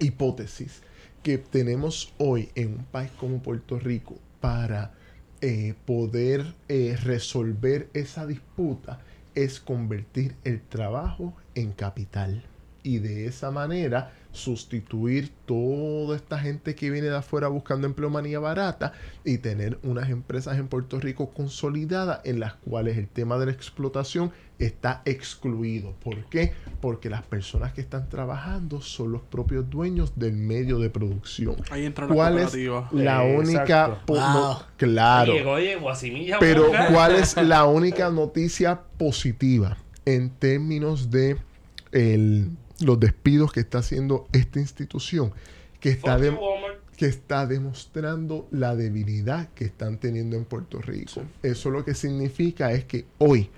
hipótesis, 0.00 0.82
que 1.24 1.38
tenemos 1.38 2.12
hoy 2.18 2.50
en 2.54 2.74
un 2.74 2.84
país 2.84 3.10
como 3.18 3.42
Puerto 3.42 3.78
Rico 3.78 4.18
para 4.40 4.92
eh, 5.40 5.74
poder 5.86 6.54
eh, 6.68 6.98
resolver 7.02 7.88
esa 7.94 8.26
disputa 8.26 9.00
es 9.34 9.58
convertir 9.58 10.36
el 10.44 10.60
trabajo 10.60 11.34
en 11.54 11.72
capital. 11.72 12.44
Y 12.82 12.98
de 12.98 13.26
esa 13.26 13.50
manera 13.50 14.12
sustituir 14.32 15.32
toda 15.46 16.14
esta 16.14 16.38
gente 16.38 16.74
que 16.74 16.90
viene 16.90 17.08
de 17.08 17.16
afuera 17.16 17.48
buscando 17.48 17.86
empleomanía 17.86 18.38
barata 18.38 18.92
y 19.24 19.38
tener 19.38 19.78
unas 19.82 20.10
empresas 20.10 20.58
en 20.58 20.68
Puerto 20.68 21.00
Rico 21.00 21.30
consolidadas 21.30 22.20
en 22.24 22.38
las 22.38 22.52
cuales 22.54 22.98
el 22.98 23.08
tema 23.08 23.38
de 23.38 23.46
la 23.46 23.52
explotación 23.52 24.30
está 24.58 25.02
excluido. 25.04 25.92
¿Por 26.02 26.24
qué? 26.26 26.52
Porque 26.80 27.10
las 27.10 27.22
personas 27.22 27.72
que 27.72 27.80
están 27.80 28.08
trabajando 28.08 28.80
son 28.80 29.10
los 29.12 29.22
propios 29.22 29.68
dueños 29.68 30.12
del 30.16 30.34
medio 30.36 30.78
de 30.78 30.90
producción. 30.90 31.56
Ahí 31.70 31.84
entra 31.86 32.06
la 32.06 32.14
¿Cuál 32.14 32.38
es 32.38 32.54
la 32.92 33.22
única... 33.22 33.98
no, 34.08 34.62
claro. 34.76 35.32
Oye, 35.32 35.44
oye, 35.44 35.76
Guasimilla, 35.76 36.38
Pero 36.38 36.66
boca. 36.66 36.88
¿cuál 36.92 37.16
es 37.16 37.36
la 37.36 37.64
única 37.64 38.10
noticia 38.10 38.80
positiva 38.98 39.76
en 40.04 40.30
términos 40.30 41.10
de 41.10 41.36
el- 41.92 42.50
los 42.80 42.98
despidos 43.00 43.52
que 43.52 43.60
está 43.60 43.78
haciendo 43.78 44.26
esta 44.32 44.60
institución? 44.60 45.32
Que 45.80 45.90
está, 45.90 46.16
de- 46.16 46.34
que 46.96 47.06
está 47.06 47.46
demostrando 47.46 48.46
la 48.50 48.74
debilidad 48.76 49.48
que 49.54 49.64
están 49.64 49.98
teniendo 49.98 50.36
en 50.36 50.44
Puerto 50.44 50.80
Rico. 50.80 51.22
Eso 51.42 51.70
lo 51.70 51.84
que 51.84 51.94
significa 51.94 52.72
es 52.72 52.84
que 52.84 53.04
hoy 53.18 53.50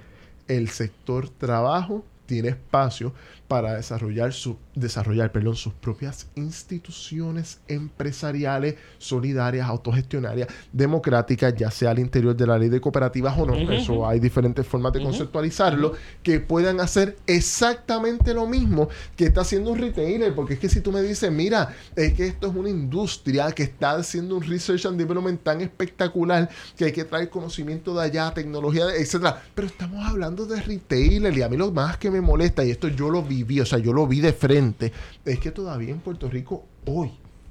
el 0.49 0.69
sector 0.69 1.29
trabajo 1.29 2.05
tiene 2.27 2.49
espacio 2.49 3.13
para 3.49 3.75
desarrollar, 3.75 4.33
su, 4.33 4.57
desarrollar 4.75 5.33
perdón, 5.33 5.57
sus 5.57 5.73
propias 5.73 6.27
instituciones 6.35 7.61
empresariales, 7.69 8.77
solidarias, 8.99 9.69
autogestionarias, 9.69 10.49
democráticas, 10.73 11.55
ya 11.55 11.71
sea 11.71 11.91
al 11.91 11.99
interior 11.99 12.37
de 12.37 12.47
la 12.47 12.59
ley 12.59 12.69
de 12.69 12.81
cooperativas 12.81 13.39
o 13.39 13.47
no. 13.47 13.55
Eso 13.73 14.07
hay 14.07 14.21
diferentes 14.21 14.67
formas 14.67 14.93
de 14.93 15.03
conceptualizarlo, 15.03 15.93
que 16.23 16.41
puedan 16.41 16.81
hacer 16.81 17.17
exactamente 17.27 18.35
lo 18.35 18.47
mismo 18.47 18.89
que 19.17 19.27
está 19.27 19.43
haciendo 19.43 19.73
un 19.73 19.79
retailer. 19.79 20.35
Porque 20.35 20.55
es 20.55 20.61
que 20.61 20.69
si 20.69 20.81
tú 20.81 20.93
me 20.93 21.03
dices, 21.03 21.31
mira, 21.31 21.75
es 21.95 22.15
que 22.15 22.27
esto 22.27 22.49
es 22.49 22.55
una 22.55 22.69
industria 22.69 23.53
que 23.53 23.63
está 23.63 23.93
haciendo 23.93 24.37
un 24.37 24.43
research 24.43 24.87
and 24.87 24.99
development 24.99 25.43
tan 25.43 25.61
espectacular 25.61 26.49
que 26.77 26.87
hay 26.87 26.93
que 26.93 27.05
traer 27.05 27.31
conocimiento 27.31 27.95
de 27.95 28.05
allá, 28.05 28.33
tecnología, 28.35 28.87
etcétera. 28.97 29.43
Pero 29.55 29.67
estamos 29.67 30.05
hablando 30.05 30.47
de 30.47 30.61
retailer 30.61 31.37
y 31.37 31.43
a 31.43 31.49
mí 31.49 31.57
lo 31.57 31.71
más 31.73 31.97
que 31.99 32.11
me 32.11 32.21
molesta, 32.21 32.65
y 32.65 32.71
esto 32.71 32.89
yo 32.89 33.11
lo 33.11 33.23
viví, 33.45 33.61
o 33.61 33.67
sea, 33.67 33.79
yo 33.79 33.93
lo 33.93 34.07
vi 34.07 34.21
de 34.21 34.33
frente, 34.33 34.93
es 35.25 35.39
que 35.39 35.51
todavía 35.51 35.91
en 35.91 36.01
Puerto 36.01 36.29
Rico, 36.29 36.65
hoy, 36.87 37.11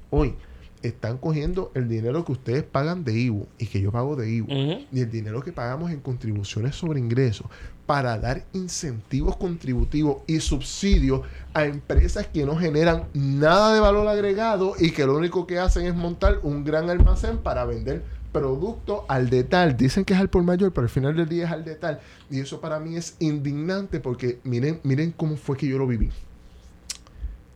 hoy, 0.09 0.33
están 0.81 1.17
cogiendo 1.17 1.71
el 1.73 1.87
dinero 1.87 2.23
que 2.23 2.33
ustedes 2.33 2.63
pagan 2.63 3.03
de 3.03 3.13
IVU 3.13 3.47
y 3.57 3.65
que 3.67 3.81
yo 3.81 3.91
pago 3.91 4.15
de 4.15 4.29
IVU 4.29 4.45
Ujú. 4.51 4.85
y 4.91 4.99
el 4.99 5.09
dinero 5.09 5.41
que 5.41 5.51
pagamos 5.51 5.91
en 5.91 5.99
contribuciones 5.99 6.75
sobre 6.75 6.99
ingresos 6.99 7.47
para 7.85 8.17
dar 8.17 8.45
incentivos 8.53 9.35
contributivos 9.37 10.17
y 10.27 10.39
subsidios 10.39 11.21
a 11.53 11.65
empresas 11.65 12.27
que 12.27 12.45
no 12.45 12.55
generan 12.55 13.05
nada 13.13 13.73
de 13.73 13.79
valor 13.79 14.07
agregado 14.07 14.73
y 14.79 14.91
que 14.91 15.05
lo 15.05 15.15
único 15.15 15.45
que 15.45 15.59
hacen 15.59 15.85
es 15.85 15.95
montar 15.95 16.39
un 16.43 16.63
gran 16.63 16.89
almacén 16.89 17.37
para 17.37 17.65
vender 17.65 18.03
productos 18.35 19.03
al 19.07 19.29
detal. 19.29 19.77
Dicen 19.77 20.03
que 20.03 20.13
es 20.13 20.19
al 20.19 20.29
por 20.29 20.43
mayor, 20.43 20.73
pero 20.73 20.83
al 20.83 20.89
final 20.89 21.15
del 21.15 21.29
día 21.29 21.45
es 21.45 21.51
al 21.51 21.63
detal. 21.63 22.01
Y 22.29 22.41
eso 22.41 22.59
para 22.59 22.81
mí 22.81 22.97
es 22.97 23.15
indignante 23.19 24.01
porque 24.01 24.39
miren, 24.43 24.81
miren 24.83 25.11
cómo 25.11 25.37
fue 25.37 25.55
que 25.55 25.67
yo 25.67 25.77
lo 25.77 25.87
viví. 25.87 26.09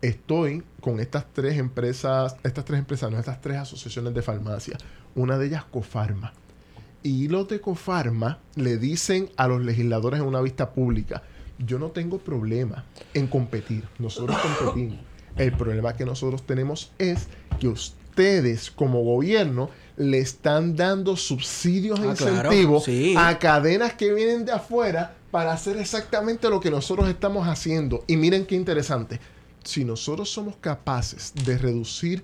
Estoy 0.01 0.63
con 0.79 1.01
estas 1.01 1.25
tres 1.33 1.57
empresas, 1.57 2.37
estas 2.43 2.63
tres 2.63 2.79
empresas, 2.79 3.11
no, 3.11 3.19
estas 3.19 3.41
tres 3.41 3.57
asociaciones 3.57 4.13
de 4.13 4.21
farmacia. 4.21 4.77
Una 5.15 5.37
de 5.37 5.47
ellas 5.47 5.65
Cofarma. 5.65 6.31
Y 7.03 7.27
los 7.27 7.49
de 7.49 7.59
Cofarma 7.59 8.39
le 8.55 8.77
dicen 8.77 9.29
a 9.35 9.49
los 9.49 9.61
legisladores 9.61 10.21
en 10.21 10.27
una 10.27 10.39
vista 10.39 10.71
pública, 10.71 11.23
yo 11.57 11.77
no 11.77 11.91
tengo 11.91 12.19
problema 12.19 12.85
en 13.13 13.27
competir, 13.27 13.83
nosotros 13.97 14.37
competimos. 14.37 14.99
El 15.35 15.51
problema 15.51 15.93
que 15.93 16.05
nosotros 16.05 16.45
tenemos 16.45 16.93
es 16.97 17.27
que 17.59 17.67
ustedes 18.19 18.69
como 18.71 19.01
gobierno 19.01 19.69
le 19.95 20.19
están 20.19 20.75
dando 20.75 21.15
subsidios 21.15 21.99
e 21.99 22.09
Ah, 22.09 22.13
claro, 22.15 22.49
incentivos 22.51 22.83
sí. 22.83 23.15
a 23.17 23.39
cadenas 23.39 23.93
que 23.93 24.13
vienen 24.13 24.43
de 24.45 24.51
afuera 24.51 25.15
para 25.31 25.53
hacer 25.53 25.77
exactamente 25.77 26.49
lo 26.49 26.59
que 26.59 26.69
nosotros 26.69 27.07
estamos 27.07 27.47
haciendo. 27.47 28.03
Y 28.07 28.17
miren 28.17 28.45
qué 28.45 28.55
interesante. 28.55 29.21
Si 29.63 29.85
nosotros 29.85 30.29
somos 30.29 30.57
capaces 30.57 31.33
de 31.45 31.57
reducir 31.57 32.23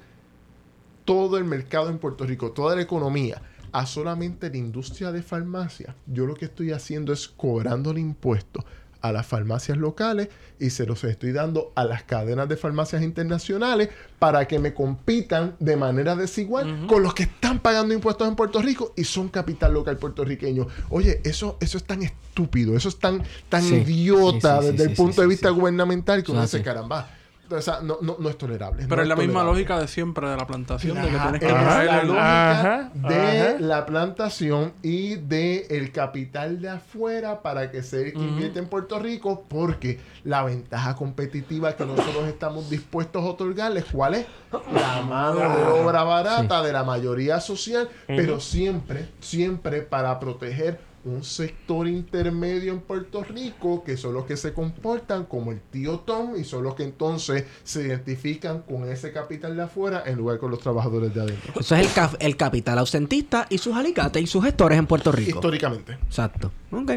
todo 1.06 1.38
el 1.38 1.46
mercado 1.46 1.90
en 1.90 1.98
Puerto 1.98 2.26
Rico, 2.26 2.52
toda 2.52 2.76
la 2.76 2.82
economía, 2.82 3.42
a 3.72 3.86
solamente 3.86 4.50
la 4.50 4.58
industria 4.58 5.12
de 5.14 5.22
farmacia, 5.22 5.96
yo 6.08 6.26
lo 6.26 6.34
que 6.34 6.46
estoy 6.46 6.72
haciendo 6.72 7.14
es 7.14 7.28
cobrando 7.28 7.92
el 7.92 8.00
impuesto 8.00 8.66
a 9.08 9.12
las 9.12 9.26
farmacias 9.26 9.78
locales 9.78 10.30
y 10.60 10.70
se 10.70 10.86
los 10.86 11.04
estoy 11.04 11.32
dando 11.32 11.72
a 11.76 11.84
las 11.84 12.04
cadenas 12.04 12.48
de 12.48 12.56
farmacias 12.58 13.02
internacionales 13.04 13.90
para 14.20 14.48
que 14.48 14.58
me 14.60 14.74
compitan 14.74 15.56
de 15.60 15.76
manera 15.76 16.16
desigual 16.16 16.88
con 16.88 17.04
los 17.04 17.14
que 17.14 17.24
están 17.24 17.60
pagando 17.60 17.94
impuestos 17.94 18.28
en 18.28 18.36
Puerto 18.36 18.62
Rico 18.62 18.94
y 18.96 19.04
son 19.04 19.30
capital 19.30 19.74
local 19.74 19.98
puertorriqueño. 19.98 20.68
Oye, 20.90 21.22
eso, 21.24 21.58
eso 21.60 21.78
es 21.78 21.84
tan 21.84 22.04
estúpido, 22.04 22.76
eso 22.76 22.90
es 22.90 23.00
tan, 23.00 23.24
tan 23.50 23.64
Sí. 23.64 23.76
idiota 23.76 24.62
Sí, 24.62 24.68
sí, 24.68 24.72
sí, 24.72 24.78
desde 24.78 24.92
el 24.92 24.96
punto 24.98 25.22
de 25.22 25.28
vista 25.28 25.50
gubernamental 25.50 26.24
que 26.24 26.32
uno 26.32 26.42
dice, 26.42 26.62
caramba, 26.62 27.10
o 27.50 27.62
sea, 27.62 27.80
no, 27.82 27.98
no, 28.02 28.16
no 28.20 28.30
es 28.30 28.38
tolerable. 28.38 28.84
Pero 28.88 28.96
no 28.98 29.02
es 29.04 29.08
la 29.08 29.16
misma 29.16 29.34
tolerable. 29.42 29.52
lógica 29.54 29.80
de 29.80 29.88
siempre 29.88 30.30
de 30.30 30.38
la 30.38 30.48
plantación, 30.48 30.96
de 30.96 31.02
que 31.10 31.18
tienes 31.18 31.40
que 31.40 31.46
es 31.48 31.54
la 31.54 32.02
el- 32.02 32.08
lógica 32.08 32.52
Ajá, 32.52 32.92
de 32.94 33.40
ajá. 33.42 33.56
la 33.60 33.86
plantación 33.86 34.74
y 34.82 35.16
de 35.16 35.68
el 35.70 35.92
capital 35.92 36.62
de 36.62 36.70
afuera 36.70 37.42
para 37.42 37.72
que 37.72 37.80
el 37.80 38.14
que 38.14 38.20
invierte 38.20 38.60
en 38.60 38.68
Puerto 38.68 39.00
Rico 39.00 39.46
porque 39.48 40.00
la 40.24 40.44
ventaja 40.44 40.96
competitiva 40.96 41.76
que 41.76 41.86
nosotros 41.86 42.28
estamos 42.28 42.70
dispuestos 42.70 43.24
a 43.24 43.28
otorgarles 43.28 43.86
¿cuál 43.92 44.16
es? 44.16 44.26
la 44.74 45.02
mano 45.02 45.40
de 45.40 45.64
obra 45.64 46.04
barata 46.04 46.62
de 46.64 46.74
la 46.74 46.84
mayoría 46.84 47.40
social 47.40 47.90
pero 48.08 48.40
siempre 48.40 49.10
siempre 49.20 49.82
para 49.82 50.20
proteger 50.20 50.80
un 51.06 51.24
sector 51.24 51.88
intermedio 51.88 52.74
en 52.74 52.80
Puerto 52.82 53.24
Rico 53.24 53.84
que 53.84 53.96
son 53.96 54.14
los 54.16 54.26
que 54.26 54.36
se 54.38 54.54
comportan 54.54 55.26
como 55.26 55.52
el 55.52 55.62
tío 55.62 56.00
Tom 56.00 56.36
y 56.36 56.44
son 56.44 56.64
los 56.64 56.76
que 56.76 56.84
entonces 56.84 57.46
se 57.64 57.84
identifican 57.84 58.62
con 58.64 58.90
ese 58.90 59.12
capital 59.14 59.56
de 59.56 59.62
afuera 59.64 60.04
en 60.06 60.18
lugar 60.18 60.40
con 60.40 60.50
los 60.52 60.60
trabajadores 60.60 61.14
de 61.14 61.22
adentro. 61.22 61.54
Eso 61.60 61.76
es 61.76 61.88
el, 61.88 61.94
cap- 61.94 62.16
el 62.20 62.36
capital 62.38 62.80
ausentista 62.80 63.46
y 63.50 63.60
sus 63.60 63.76
alicates 63.76 64.22
y 64.24 64.28
sus 64.28 64.44
gestores 64.44 64.78
en 64.80 64.88
Puerto 64.88 65.12
Rico. 65.12 65.38
Históricamente. 65.38 65.94
Exacto. 65.94 66.52
Ok. 66.72 66.92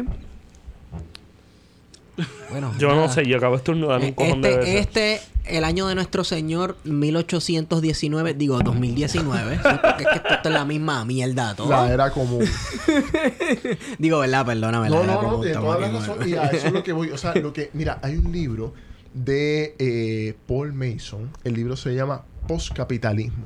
Bueno, 2.49 2.73
Yo 2.77 2.95
no 2.95 3.09
sé, 3.09 3.25
yo 3.25 3.37
acabo 3.37 3.53
de 3.53 3.57
estornudar 3.57 4.01
un 4.01 4.11
cojón 4.13 4.41
de 4.41 4.57
veces. 4.57 4.75
Este, 4.75 5.15
este, 5.15 5.57
el 5.57 5.63
año 5.63 5.87
de 5.87 5.95
nuestro 5.95 6.23
señor 6.23 6.77
1819, 6.83 8.33
digo 8.33 8.59
2019, 8.59 9.55
¿sí? 9.55 9.61
porque 9.63 10.03
es 10.03 10.09
que 10.09 10.15
esto, 10.15 10.33
esto 10.33 10.49
es 10.49 10.55
la 10.55 10.65
misma 10.65 11.05
mierda 11.05 11.55
todo. 11.55 11.69
La 11.69 11.91
era 11.91 12.11
común. 12.11 12.45
Digo, 13.99 14.19
¿verdad? 14.19 14.45
Perdóname. 14.45 14.89
No, 14.89 15.03
la 15.03 15.13
no, 15.13 15.21
no, 15.21 15.29
común. 15.29 15.47
Y 16.27 16.33
a 16.33 16.45
eso 16.47 16.67
es 16.67 16.73
lo 16.73 16.83
que 16.83 16.91
voy. 16.93 17.09
O 17.11 17.17
sea, 17.17 17.33
lo 17.35 17.53
que. 17.53 17.69
Mira, 17.73 17.99
hay 18.01 18.17
un 18.17 18.31
libro 18.31 18.73
de 19.13 19.75
eh, 19.79 20.35
Paul 20.47 20.73
Mason. 20.73 21.29
El 21.43 21.53
libro 21.53 21.75
se 21.75 21.95
llama 21.95 22.23
Postcapitalismo. 22.47 23.45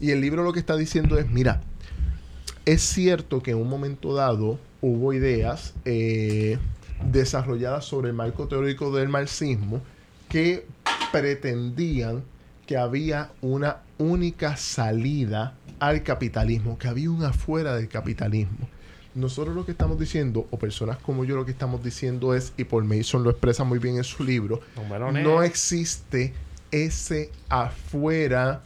Y 0.00 0.10
el 0.10 0.20
libro 0.20 0.42
lo 0.42 0.52
que 0.52 0.58
está 0.58 0.76
diciendo 0.76 1.18
es, 1.18 1.28
mira, 1.28 1.62
es 2.66 2.82
cierto 2.82 3.42
que 3.42 3.52
en 3.52 3.58
un 3.58 3.68
momento 3.68 4.14
dado 4.14 4.58
hubo 4.80 5.12
ideas 5.12 5.74
eh, 5.84 6.58
desarrolladas 7.10 7.84
sobre 7.84 8.08
el 8.08 8.14
marco 8.14 8.48
teórico 8.48 8.94
del 8.94 9.08
marxismo 9.08 9.80
que 10.28 10.66
pretendían 11.12 12.22
que 12.66 12.76
había 12.76 13.30
una 13.40 13.78
única 13.98 14.56
salida 14.56 15.54
al 15.78 16.02
capitalismo, 16.02 16.78
que 16.78 16.88
había 16.88 17.10
una 17.10 17.28
afuera 17.28 17.76
del 17.76 17.88
capitalismo. 17.88 18.68
Nosotros 19.14 19.54
lo 19.54 19.64
que 19.64 19.72
estamos 19.72 19.98
diciendo, 19.98 20.46
o 20.50 20.58
personas 20.58 20.98
como 20.98 21.24
yo 21.24 21.36
lo 21.36 21.44
que 21.44 21.52
estamos 21.52 21.84
diciendo 21.84 22.34
es, 22.34 22.52
y 22.56 22.64
Paul 22.64 22.84
Mason 22.84 23.22
lo 23.22 23.30
expresa 23.30 23.62
muy 23.62 23.78
bien 23.78 23.96
en 23.96 24.04
su 24.04 24.24
libro, 24.24 24.60
no 25.12 25.42
existe 25.42 26.34
ese 26.72 27.30
afuera 27.48 28.62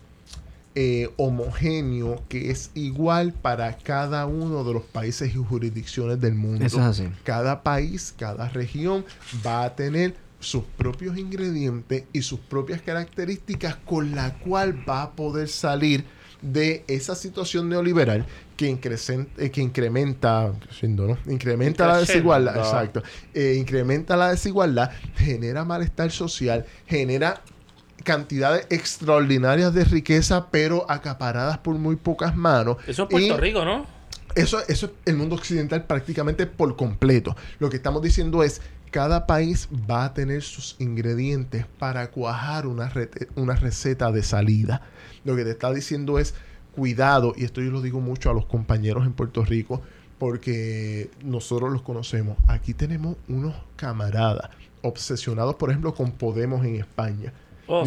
eh, 0.81 1.11
homogéneo 1.17 2.23
que 2.29 2.53
es 2.53 2.71
igual 2.75 3.33
para 3.33 3.79
cada 3.79 4.27
uno 4.27 4.63
de 4.63 4.75
los 4.75 4.85
países 4.85 5.35
y 5.35 5.37
jurisdicciones 5.37 6.21
del 6.21 6.37
mundo. 6.37 6.65
Eso 6.65 6.79
es 6.79 6.85
así. 6.85 7.09
Cada 7.25 7.65
país, 7.65 8.15
cada 8.17 8.49
región 8.49 9.05
va 9.45 9.65
a 9.65 9.75
tener 9.75 10.15
sus 10.39 10.63
propios 10.63 11.19
ingredientes 11.19 12.05
y 12.13 12.23
sus 12.23 12.39
propias 12.39 12.81
características 12.81 13.75
con 13.75 14.15
la 14.15 14.39
cual 14.39 14.89
va 14.89 15.03
a 15.03 15.11
poder 15.17 15.49
salir 15.49 16.05
de 16.43 16.85
esa 16.87 17.17
situación 17.17 17.69
neoliberal 17.69 18.25
que, 18.57 18.71
eh, 18.71 19.51
que 19.51 19.61
incrementa, 19.61 20.53
¿no? 20.83 21.19
incrementa 21.27 21.89
la 21.89 21.99
desigualdad, 21.99 22.57
exacto, 22.57 23.03
eh, 23.35 23.57
incrementa 23.59 24.17
la 24.17 24.31
desigualdad, 24.31 24.93
genera 25.17 25.65
malestar 25.65 26.13
social, 26.13 26.65
genera 26.87 27.43
cantidades 28.05 28.67
extraordinarias 28.71 29.75
de 29.75 29.85
riqueza, 29.85 30.51
pero 30.51 30.91
acaparadas 30.91 31.59
por 31.59 31.77
muy 31.77 31.97
pocas 31.97 32.37
manos. 32.37 32.77
Eso 32.87 33.05
es 33.05 33.09
Puerto 33.09 33.37
Rico, 33.37 33.65
¿no? 33.65 33.87
Eso, 34.35 34.61
eso 34.69 34.87
es 34.87 34.93
el 35.07 35.17
mundo 35.17 35.35
occidental 35.35 35.85
prácticamente 35.85 36.47
por 36.47 36.77
completo. 36.77 37.37
Lo 37.59 37.71
que 37.71 37.77
estamos 37.77 38.03
diciendo 38.03 38.43
es, 38.43 38.61
cada 38.91 39.27
país 39.27 39.69
va 39.91 40.05
a 40.05 40.15
tener 40.15 40.43
sus 40.43 40.77
ingredientes 40.79 41.67
para 41.79 42.11
cuajar 42.11 42.67
una, 42.67 42.93
una 43.35 43.55
receta 43.55 44.13
de 44.13 44.23
salida. 44.23 44.83
Lo 45.25 45.37
que 45.37 45.45
te 45.45 45.51
está 45.51 45.73
diciendo 45.73 46.19
es, 46.19 46.35
cuidado, 46.75 47.35
y 47.37 47.45
esto 47.45 47.61
yo 47.61 47.71
lo 47.71 47.83
digo 47.83 48.01
mucho 48.01 48.31
a 48.31 48.35
los 48.35 48.47
compañeros 48.47 49.05
en 49.05 49.13
Puerto 49.13 49.45
Rico, 49.45 49.83
porque 50.19 51.11
nosotros 51.23 51.73
los 51.73 51.83
conocemos. 51.83 52.37
Aquí 52.47 52.75
tenemos 52.75 53.17
unos 53.29 53.55
camaradas 53.77 54.51
obsesionados, 54.83 55.57
por 55.57 55.71
ejemplo, 55.71 55.95
con 55.95 56.13
Podemos 56.13 56.65
en 56.65 56.77
España 56.77 57.33
Oh, 57.69 57.85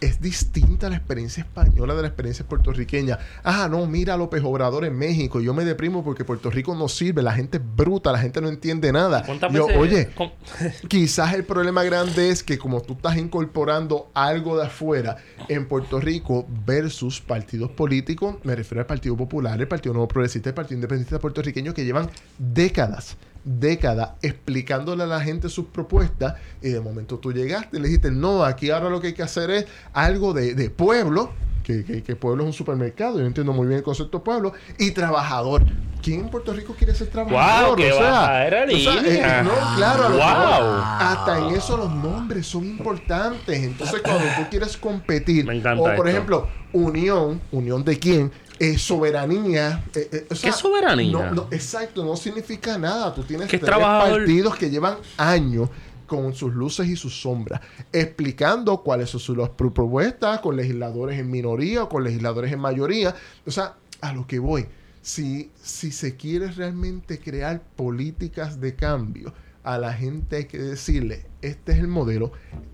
es 0.00 0.20
distinta 0.20 0.88
la 0.88 0.96
experiencia 0.96 1.42
española 1.42 1.94
de 1.94 2.02
la 2.02 2.08
experiencia 2.08 2.46
puertorriqueña. 2.46 3.18
Ah, 3.42 3.68
no, 3.70 3.84
mira 3.86 4.14
a 4.14 4.16
López 4.16 4.42
Obrador 4.44 4.84
en 4.84 4.96
México. 4.96 5.40
Yo 5.40 5.52
me 5.52 5.64
deprimo 5.64 6.04
porque 6.04 6.24
Puerto 6.24 6.48
Rico 6.48 6.74
no 6.74 6.88
sirve. 6.88 7.22
La 7.22 7.32
gente 7.32 7.58
es 7.58 7.62
bruta, 7.76 8.12
la 8.12 8.18
gente 8.18 8.40
no 8.40 8.48
entiende 8.48 8.92
nada. 8.92 9.24
Yo, 9.52 9.66
oye, 9.66 10.10
quizás 10.88 11.34
el 11.34 11.44
problema 11.44 11.82
grande 11.82 12.30
es 12.30 12.42
que 12.42 12.56
como 12.56 12.80
tú 12.80 12.94
estás 12.94 13.16
incorporando 13.16 14.10
algo 14.14 14.56
de 14.56 14.66
afuera 14.66 15.16
en 15.48 15.66
Puerto 15.66 16.00
Rico 16.00 16.46
versus 16.64 17.20
partidos 17.20 17.70
políticos, 17.72 18.36
me 18.44 18.54
refiero 18.54 18.80
al 18.80 18.86
Partido 18.86 19.16
Popular, 19.16 19.60
el 19.60 19.68
Partido 19.68 19.92
Nuevo 19.92 20.08
Progresista, 20.08 20.50
el 20.50 20.54
Partido 20.54 20.76
Independiente 20.76 21.18
puertorriqueño, 21.18 21.74
que 21.74 21.84
llevan 21.84 22.08
décadas 22.38 23.16
décadas 23.44 24.10
explicándole 24.22 25.02
a 25.02 25.06
la 25.06 25.20
gente 25.20 25.48
sus 25.48 25.66
propuestas 25.66 26.34
y 26.62 26.70
de 26.70 26.80
momento 26.80 27.18
tú 27.18 27.32
llegaste 27.32 27.76
y 27.76 27.80
le 27.80 27.88
dijiste, 27.88 28.10
no, 28.10 28.44
aquí 28.44 28.70
ahora 28.70 28.90
lo 28.90 29.00
que 29.00 29.08
hay 29.08 29.14
que 29.14 29.22
hacer 29.22 29.50
es 29.50 29.66
algo 29.92 30.32
de, 30.32 30.54
de 30.54 30.70
pueblo, 30.70 31.32
que, 31.62 32.02
que, 32.02 32.16
pueblo 32.16 32.42
es 32.42 32.46
un 32.48 32.52
supermercado, 32.52 33.18
yo 33.18 33.26
entiendo 33.26 33.52
muy 33.52 33.66
bien 33.66 33.78
el 33.78 33.84
concepto 33.84 34.18
de 34.18 34.24
pueblo, 34.24 34.52
y 34.78 34.90
trabajador. 34.90 35.64
¿Quién 36.02 36.20
en 36.20 36.28
Puerto 36.30 36.52
Rico 36.54 36.74
quiere 36.76 36.94
ser 36.94 37.08
trabajador? 37.08 37.78
Wow, 37.78 37.86
o 37.86 37.98
sea, 37.98 38.46
era 38.46 38.64
o 38.64 38.78
sea, 38.78 39.42
no, 39.42 39.50
claro, 39.76 40.82
hasta 40.82 41.38
en 41.38 41.54
eso 41.54 41.76
los 41.76 41.90
nombres 41.90 42.46
son 42.46 42.64
importantes. 42.64 43.62
Entonces, 43.62 44.00
cuando 44.02 44.24
tú 44.36 44.48
quieres 44.50 44.76
competir, 44.78 45.46
o 45.76 45.94
por 45.94 46.08
ejemplo, 46.08 46.48
unión, 46.72 47.40
unión 47.52 47.84
de 47.84 47.98
quién, 47.98 48.32
eh, 48.60 48.76
soberanía. 48.76 49.82
Eh, 49.94 50.08
eh, 50.12 50.26
¿Qué 50.28 50.52
soberanía? 50.52 51.30
No, 51.30 51.48
exacto, 51.50 52.04
no 52.04 52.14
significa 52.14 52.76
nada. 52.76 53.14
Tú 53.14 53.22
tienes 53.22 53.48
tres 53.48 53.62
partidos 53.62 54.54
que 54.54 54.68
llevan 54.68 54.98
años 55.16 55.70
con 56.06 56.34
sus 56.34 56.52
luces 56.52 56.86
y 56.86 56.94
sus 56.94 57.22
sombras, 57.22 57.62
explicando 57.90 58.82
cuáles 58.82 59.08
son 59.08 59.20
sus 59.20 59.48
propuestas 59.50 60.40
con 60.40 60.56
legisladores 60.56 61.18
en 61.18 61.30
minoría 61.30 61.84
o 61.84 61.88
con 61.88 62.04
legisladores 62.04 62.52
en 62.52 62.60
mayoría. 62.60 63.14
O 63.46 63.50
sea, 63.50 63.76
a 64.02 64.12
lo 64.12 64.26
que 64.26 64.38
voy, 64.38 64.66
si, 65.00 65.50
si 65.62 65.90
se 65.90 66.16
quiere 66.16 66.48
realmente 66.48 67.18
crear 67.18 67.62
políticas 67.76 68.60
de 68.60 68.74
cambio, 68.74 69.32
a 69.62 69.78
la 69.78 69.94
gente 69.94 70.36
hay 70.36 70.44
que 70.44 70.58
decirle, 70.58 71.24
este 71.40 71.72
es 71.72 71.78
el 71.78 71.88
modelo, 71.88 72.32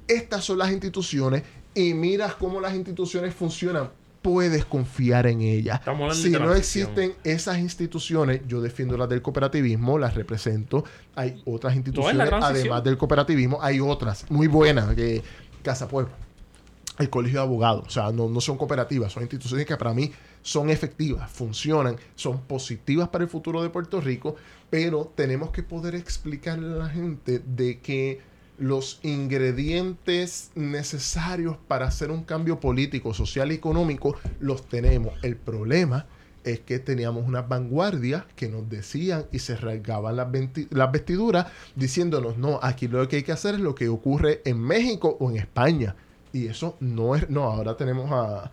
estas 0.08 0.44
son 0.44 0.58
las 0.58 0.72
instituciones 0.72 1.44
y 1.74 1.94
miras 1.94 2.34
cómo 2.34 2.60
las 2.60 2.74
instituciones 2.74 3.34
funcionan 3.34 3.90
puedes 4.26 4.64
confiar 4.64 5.28
en 5.28 5.40
ella. 5.40 5.80
Si 6.12 6.30
no 6.30 6.52
existen 6.52 7.14
esas 7.22 7.58
instituciones, 7.58 8.40
yo 8.48 8.60
defiendo 8.60 8.96
las 8.96 9.08
del 9.08 9.22
cooperativismo, 9.22 10.00
las 10.00 10.14
represento. 10.14 10.84
Hay 11.14 11.40
otras 11.44 11.76
instituciones, 11.76 12.28
además 12.32 12.82
del 12.82 12.98
cooperativismo, 12.98 13.62
hay 13.62 13.78
otras 13.78 14.28
muy 14.28 14.48
buenas, 14.48 14.96
que 14.96 15.22
Casa 15.62 15.86
Pueblo, 15.86 16.10
el 16.98 17.08
Colegio 17.08 17.38
de 17.38 17.44
Abogados, 17.44 17.84
o 17.86 17.90
sea, 17.90 18.10
no, 18.10 18.28
no 18.28 18.40
son 18.40 18.56
cooperativas, 18.58 19.12
son 19.12 19.22
instituciones 19.22 19.64
que 19.64 19.76
para 19.76 19.94
mí 19.94 20.10
son 20.42 20.70
efectivas, 20.70 21.30
funcionan, 21.30 21.96
son 22.16 22.40
positivas 22.40 23.08
para 23.08 23.22
el 23.22 23.30
futuro 23.30 23.62
de 23.62 23.70
Puerto 23.70 24.00
Rico, 24.00 24.34
pero 24.70 25.12
tenemos 25.14 25.50
que 25.50 25.62
poder 25.62 25.94
explicarle 25.94 26.72
a 26.72 26.78
la 26.78 26.88
gente 26.88 27.38
de 27.38 27.78
que 27.78 28.20
los 28.58 29.00
ingredientes 29.02 30.50
necesarios 30.54 31.56
para 31.68 31.86
hacer 31.86 32.10
un 32.10 32.24
cambio 32.24 32.60
político, 32.60 33.14
social 33.14 33.52
y 33.52 33.56
económico 33.56 34.16
los 34.40 34.66
tenemos. 34.68 35.14
El 35.22 35.36
problema 35.36 36.06
es 36.44 36.60
que 36.60 36.78
teníamos 36.78 37.26
unas 37.26 37.48
vanguardias 37.48 38.24
que 38.36 38.48
nos 38.48 38.68
decían 38.70 39.26
y 39.32 39.40
se 39.40 39.56
rasgaban 39.56 40.16
las, 40.16 40.92
vestiduras 40.92 41.46
diciéndonos, 41.74 42.38
no, 42.38 42.60
aquí 42.62 42.86
lo 42.86 43.06
que 43.08 43.16
hay 43.16 43.22
que 43.24 43.32
hacer 43.32 43.56
es 43.56 43.60
lo 43.60 43.74
que 43.74 43.88
ocurre 43.88 44.42
en 44.44 44.60
México 44.60 45.16
o 45.20 45.30
en 45.30 45.36
España. 45.36 45.96
Y 46.32 46.46
eso 46.46 46.76
no 46.80 47.16
es, 47.16 47.28
no, 47.28 47.44
ahora 47.44 47.76
tenemos 47.76 48.10
a, 48.12 48.50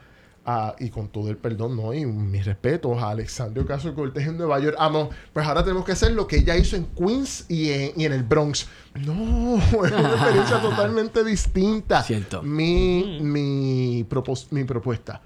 y 0.80 0.90
con 0.90 1.08
todo 1.08 1.30
el 1.30 1.38
perdón, 1.38 1.78
¿no? 1.78 1.94
Y 1.94 2.06
mis 2.06 2.46
respetos 2.46 3.02
a 3.02 3.12
Alexandria 3.12 3.66
Caso 3.66 3.94
Cortés 3.96 4.28
en 4.28 4.38
Nueva 4.38 4.60
York. 4.60 4.76
Ah, 4.78 4.90
no, 4.90 5.10
pues 5.32 5.46
ahora 5.46 5.64
tenemos 5.64 5.86
que 5.86 5.94
hacer 5.94 6.12
lo 6.12 6.28
que 6.28 6.38
ella 6.38 6.58
hizo 6.58 6.76
en 6.76 6.86
Queens 6.88 7.46
y 7.50 7.72
en, 7.72 8.12
el 8.12 8.24
Bronx. 8.24 8.68
No, 9.06 9.58
es 9.86 9.92
una 9.92 10.10
experiencia 10.10 10.60
totalmente 10.62 11.24
distinta. 11.24 12.04
Cierto. 12.04 12.44
Mi, 12.44 13.20
mi, 13.22 14.06
mi 14.52 14.64
propuesta. 14.66 15.22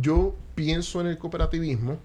Yo 0.00 0.34
pienso 0.54 1.00
en 1.00 1.08
el 1.08 1.18
cooperativismo 1.18 1.98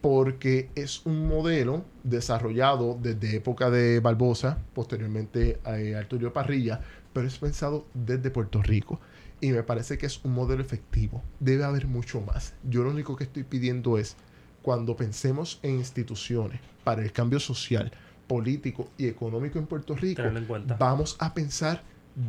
porque 0.00 0.70
es 0.74 1.04
un 1.04 1.28
modelo 1.28 1.84
desarrollado 2.04 2.96
desde 3.02 3.36
época 3.36 3.68
de 3.68 4.00
Barbosa, 4.00 4.58
posteriormente 4.72 5.58
a 5.64 5.98
Arturo 5.98 6.32
Parrilla, 6.32 6.80
pero 7.12 7.26
es 7.26 7.36
pensado 7.36 7.84
desde 7.92 8.30
Puerto 8.30 8.62
Rico 8.62 9.00
y 9.40 9.52
me 9.52 9.62
parece 9.62 9.98
que 9.98 10.06
es 10.06 10.24
un 10.24 10.32
modelo 10.32 10.62
efectivo. 10.62 11.22
Debe 11.40 11.64
haber 11.64 11.86
mucho 11.86 12.20
más. 12.20 12.54
Yo 12.64 12.82
lo 12.82 12.90
único 12.90 13.16
que 13.16 13.24
estoy 13.24 13.44
pidiendo 13.44 13.98
es, 13.98 14.16
cuando 14.62 14.96
pensemos 14.96 15.60
en 15.62 15.76
instituciones 15.76 16.60
para 16.84 17.02
el 17.02 17.12
cambio 17.12 17.40
social, 17.40 17.92
político 18.26 18.90
y 18.98 19.06
económico 19.06 19.58
en 19.58 19.66
Puerto 19.66 19.94
Rico, 19.94 20.22
vamos 20.78 21.16
a 21.18 21.32
pensar 21.32 21.82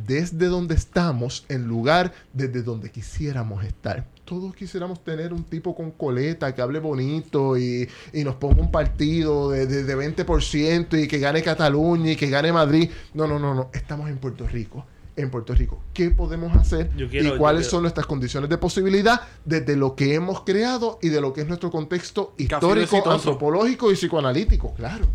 desde 0.06 0.46
donde 0.46 0.76
estamos 0.76 1.44
en 1.48 1.66
lugar 1.66 2.12
desde 2.32 2.62
donde 2.62 2.90
quisiéramos 2.90 3.64
estar. 3.64 4.06
Todos 4.24 4.54
quisiéramos 4.54 5.02
tener 5.02 5.32
un 5.32 5.42
tipo 5.42 5.74
con 5.74 5.90
coleta 5.90 6.54
que 6.54 6.62
hable 6.62 6.78
bonito 6.78 7.58
y, 7.58 7.88
nos 8.14 8.36
ponga 8.36 8.62
un 8.62 8.70
partido 8.70 9.50
de, 9.50 9.66
de, 9.66 9.82
de 9.82 9.96
20% 9.96 11.02
y 11.02 11.08
que 11.08 11.18
gane 11.18 11.42
Cataluña 11.42 12.12
y 12.12 12.16
que 12.16 12.30
gane 12.30 12.52
Madrid. 12.52 12.88
No, 13.14 13.26
no, 13.26 13.40
no, 13.40 13.54
no. 13.54 13.70
Estamos 13.72 14.08
en 14.08 14.18
Puerto 14.18 14.46
Rico 14.46 14.86
en 15.22 15.30
Puerto 15.30 15.54
Rico. 15.54 15.82
¿Qué 15.92 16.10
podemos 16.10 16.54
hacer 16.56 16.90
y 16.96 17.30
cuáles 17.36 17.66
son 17.66 17.82
nuestras 17.82 18.06
condiciones 18.06 18.50
de 18.50 18.58
posibilidad 18.58 19.20
desde 19.44 19.76
lo 19.76 19.94
que 19.94 20.14
hemos 20.14 20.42
creado 20.42 20.98
y 21.02 21.08
de 21.08 21.20
lo 21.20 21.32
que 21.32 21.42
es 21.42 21.48
nuestro 21.48 21.70
contexto 21.70 22.34
histórico, 22.36 23.10
antropológico 23.10 23.90
y 23.90 23.94
psicoanalítico? 23.94 24.74
Claro. 24.74 25.06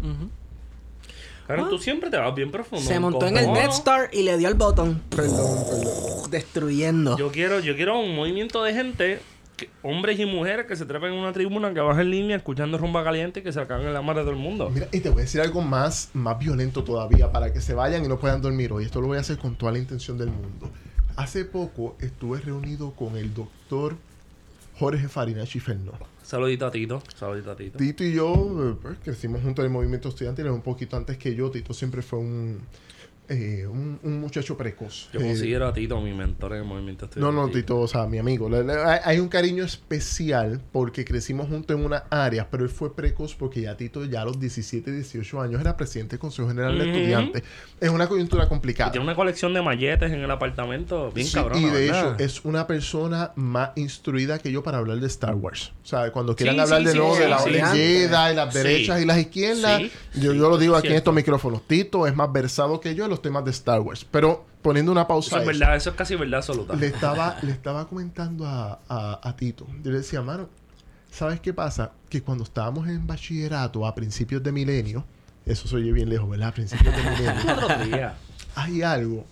Claro, 1.45 1.69
tú 1.69 1.77
siempre 1.77 2.09
te 2.09 2.17
vas 2.17 2.33
bien 2.33 2.49
profundo. 2.49 2.83
Se 2.83 2.99
montó 2.99 3.27
en 3.27 3.37
el 3.37 3.53
Death 3.53 3.71
Star 3.71 4.09
y 4.11 4.23
le 4.23 4.37
dio 4.37 4.47
al 4.47 4.55
botón. 4.55 5.01
Destruyendo. 6.29 7.17
Yo 7.17 7.31
quiero, 7.31 7.59
yo 7.59 7.75
quiero 7.75 7.99
un 7.99 8.15
movimiento 8.15 8.63
de 8.63 8.73
gente 8.73 9.19
hombres 9.81 10.19
y 10.19 10.25
mujeres 10.25 10.65
que 10.65 10.75
se 10.75 10.85
trepen 10.85 11.13
en 11.13 11.19
una 11.19 11.33
tribuna, 11.33 11.73
que 11.73 11.79
bajen 11.79 12.01
en 12.01 12.11
línea 12.11 12.37
escuchando 12.37 12.77
rumba 12.77 13.03
caliente 13.03 13.39
y 13.39 13.43
que 13.43 13.51
se 13.51 13.59
acaben 13.59 13.87
en 13.87 13.93
la 13.93 14.01
madre 14.01 14.21
de 14.21 14.25
todo 14.25 14.35
el 14.35 14.41
mundo. 14.41 14.69
Mira, 14.69 14.87
y 14.91 14.99
te 14.99 15.09
voy 15.09 15.19
a 15.19 15.21
decir 15.23 15.41
algo 15.41 15.61
más, 15.61 16.09
más 16.13 16.37
violento 16.39 16.83
todavía 16.83 17.31
para 17.31 17.53
que 17.53 17.61
se 17.61 17.73
vayan 17.73 18.03
y 18.03 18.07
no 18.07 18.19
puedan 18.19 18.41
dormir 18.41 18.71
hoy. 18.73 18.85
Esto 18.85 19.01
lo 19.01 19.07
voy 19.07 19.17
a 19.17 19.21
hacer 19.21 19.37
con 19.37 19.55
toda 19.55 19.71
la 19.71 19.79
intención 19.79 20.17
del 20.17 20.29
mundo. 20.29 20.69
Hace 21.15 21.45
poco 21.45 21.95
estuve 21.99 22.41
reunido 22.41 22.91
con 22.91 23.15
el 23.17 23.33
doctor 23.33 23.95
Jorge 24.77 25.07
Farinachi 25.07 25.59
Fernó. 25.59 25.93
Saludito 26.21 26.65
a 26.65 26.71
Tito. 26.71 27.01
Saludito 27.15 27.51
a 27.51 27.55
Tito. 27.55 27.77
Tito 27.77 28.03
y 28.03 28.13
yo 28.13 28.33
eh, 28.33 28.75
pues, 28.81 28.97
crecimos 29.03 29.41
juntos 29.41 29.63
en 29.63 29.67
el 29.67 29.71
movimiento 29.71 30.09
estudiantil 30.09 30.47
un 30.47 30.61
poquito 30.61 30.97
antes 30.97 31.17
que 31.17 31.35
yo. 31.35 31.51
Tito 31.51 31.73
siempre 31.73 32.01
fue 32.01 32.19
un, 32.19 32.59
eh, 33.29 33.65
un, 33.67 33.99
un 34.03 34.19
muchacho 34.19 34.57
precoz. 34.57 35.09
Yo 35.13 35.19
Eh, 35.19 35.23
considero 35.27 35.67
a 35.67 35.73
Tito 35.73 35.99
mi 36.01 36.13
mentor 36.13 36.53
en 36.53 36.59
el 36.59 36.65
movimiento 36.65 37.07
no, 37.15 37.31
no, 37.31 37.45
estudiantil. 37.45 37.61
Tito, 37.61 37.79
o 37.79 37.87
sea, 37.87 38.05
mi 38.05 38.17
amigo. 38.17 38.49
Le- 38.49 38.63
le- 38.63 38.73
hay 38.83 38.99
hay 39.03 39.19
un 39.19 39.27
cariño 39.29 39.63
especial 39.63 40.61
porque 40.71 41.05
crecimos 41.05 41.47
juntos 41.47 41.77
en 41.77 41.85
una 41.85 42.03
área, 42.09 42.49
pero 42.49 42.63
él 42.63 42.69
fue 42.69 42.95
precoz 42.95 43.35
porque 43.35 43.61
ya 43.61 43.77
Tito, 43.77 44.05
ya 44.05 44.21
a 44.21 44.25
los 44.25 44.39
17, 44.39 44.91
18 44.91 45.41
años, 45.41 45.61
era 45.61 45.77
presidente 45.77 46.11
del 46.11 46.19
Consejo 46.19 46.47
General 46.47 46.77
de. 46.77 46.85
Estudiantes. 46.85 47.43
Es 47.79 47.89
una 47.89 48.07
coyuntura 48.07 48.47
complicada. 48.47 48.91
Tiene 48.91 49.03
una 49.05 49.15
colección 49.15 49.53
de 49.53 49.61
malletes 49.61 50.11
en 50.11 50.19
el 50.21 50.31
apartamento 50.31 51.11
bien 51.11 51.27
Sí, 51.27 51.33
cabrón. 51.33 51.61
y 51.61 51.65
de 51.69 51.87
hecho 51.87 52.15
es 52.19 52.43
una 52.45 52.67
persona 52.67 53.31
más 53.35 53.71
instruida 53.75 54.39
que 54.39 54.51
yo 54.51 54.63
para 54.63 54.77
hablar 54.77 54.99
de 54.99 55.07
Star 55.07 55.35
Wars. 55.35 55.71
O 55.83 55.87
sea, 55.87 56.11
cuando 56.11 56.35
quieran 56.35 56.55
Sí, 56.55 56.61
hablar 56.61 56.79
sí, 56.79 56.85
de 56.85 56.91
sí, 56.91 56.97
de 56.97 57.29
la 57.29 57.37
Jedi, 57.39 58.35
las 58.35 58.53
Sí. 58.53 58.59
derechas 58.59 59.01
y 59.01 59.05
las 59.05 59.17
izquierdas, 59.17 59.77
Sí, 59.81 59.91
yo, 60.21 60.31
sí, 60.31 60.37
yo 60.37 60.49
lo 60.49 60.57
digo 60.57 60.75
aquí 60.75 60.87
en 60.87 60.93
estos 60.95 61.13
micrófonos. 61.13 61.61
Tito 61.67 62.07
es 62.07 62.15
más 62.15 62.31
versado 62.31 62.79
que 62.79 62.95
yo 62.95 63.03
en 63.05 63.09
los 63.15 63.21
temas 63.21 63.43
de 63.45 63.51
Star 63.51 63.81
Wars. 63.81 64.05
Pero 64.09 64.45
poniendo 64.61 64.91
una 64.91 65.07
pausa 65.07 65.27
Eso 65.27 65.37
es 65.37 65.41
eso, 65.43 65.59
verdad, 65.59 65.75
eso 65.75 65.89
es 65.91 65.95
casi 65.95 66.15
verdad 66.15 66.37
absoluta. 66.39 66.75
le 66.75 66.87
estaba, 66.93 67.37
le 67.41 67.51
estaba 67.51 67.87
comentando 67.87 68.45
a, 68.45 68.79
a- 68.87 69.19
a 69.23 69.35
Tito. 69.35 69.65
Yo 69.83 69.91
le 69.91 69.97
decía, 69.97 70.21
mano, 70.21 70.49
¿sabes 71.11 71.39
qué 71.39 71.53
pasa? 71.53 71.91
Que 72.09 72.21
cuando 72.21 72.43
estábamos 72.43 72.87
en 72.87 73.05
bachillerato 73.07 73.85
a 73.85 73.95
principios 73.95 74.43
de 74.43 74.51
milenio, 74.51 75.05
eso 75.45 75.67
se 75.67 75.75
oye 75.75 75.91
bien 75.91 76.09
lejos, 76.09 76.29
¿verdad? 76.29 76.49
A 76.49 76.53
principios 76.53 76.93
de 76.95 77.03
milenio 77.03 78.11
hay 78.55 78.81
algo 78.81 79.25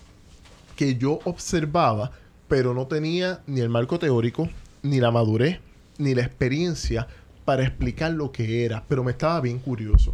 que 0.75 0.95
yo 0.95 1.19
observaba, 1.25 2.11
pero 2.47 2.73
no 2.73 2.87
tenía 2.87 3.41
ni 3.47 3.61
el 3.61 3.69
marco 3.69 3.97
teórico, 3.99 4.49
ni 4.81 4.99
la 4.99 5.11
madurez, 5.11 5.59
ni 5.97 6.13
la 6.13 6.21
experiencia 6.23 7.07
para 7.45 7.63
explicar 7.63 8.11
lo 8.11 8.31
que 8.31 8.65
era, 8.65 8.83
pero 8.87 9.03
me 9.03 9.11
estaba 9.11 9.39
bien 9.41 9.59
curioso. 9.59 10.13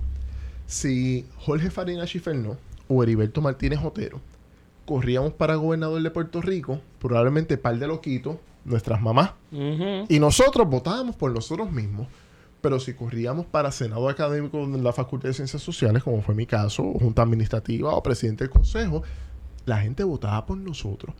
Si 0.67 1.25
Jorge 1.39 1.71
Farina 1.71 2.05
Fernó 2.07 2.57
o 2.89 3.01
Heriberto 3.01 3.41
Martínez 3.41 3.79
Otero 3.81 4.19
corríamos 4.89 5.33
para 5.33 5.53
gobernador 5.53 6.01
de 6.01 6.09
Puerto 6.09 6.41
Rico, 6.41 6.81
probablemente 6.97 7.59
par 7.59 7.77
de 7.77 7.85
loquitos, 7.85 8.37
nuestras 8.65 8.99
mamás, 8.99 9.33
y 9.51 10.19
nosotros 10.19 10.67
votábamos 10.67 11.15
por 11.15 11.31
nosotros 11.31 11.71
mismos. 11.71 12.07
Pero 12.59 12.79
si 12.79 12.95
corríamos 12.95 13.45
para 13.45 13.71
Senado 13.71 14.09
Académico 14.09 14.65
de 14.67 14.81
la 14.81 14.91
Facultad 14.91 15.29
de 15.29 15.35
Ciencias 15.35 15.61
Sociales, 15.61 16.03
como 16.03 16.23
fue 16.23 16.33
mi 16.33 16.47
caso, 16.47 16.83
o 16.83 16.97
Junta 16.97 17.21
Administrativa 17.21 17.93
o 17.93 18.01
Presidente 18.01 18.45
del 18.45 18.51
Consejo, 18.51 19.03
la 19.65 19.77
gente 19.77 20.03
votaba 20.03 20.47
por 20.47 20.57
nosotros. 20.57 21.15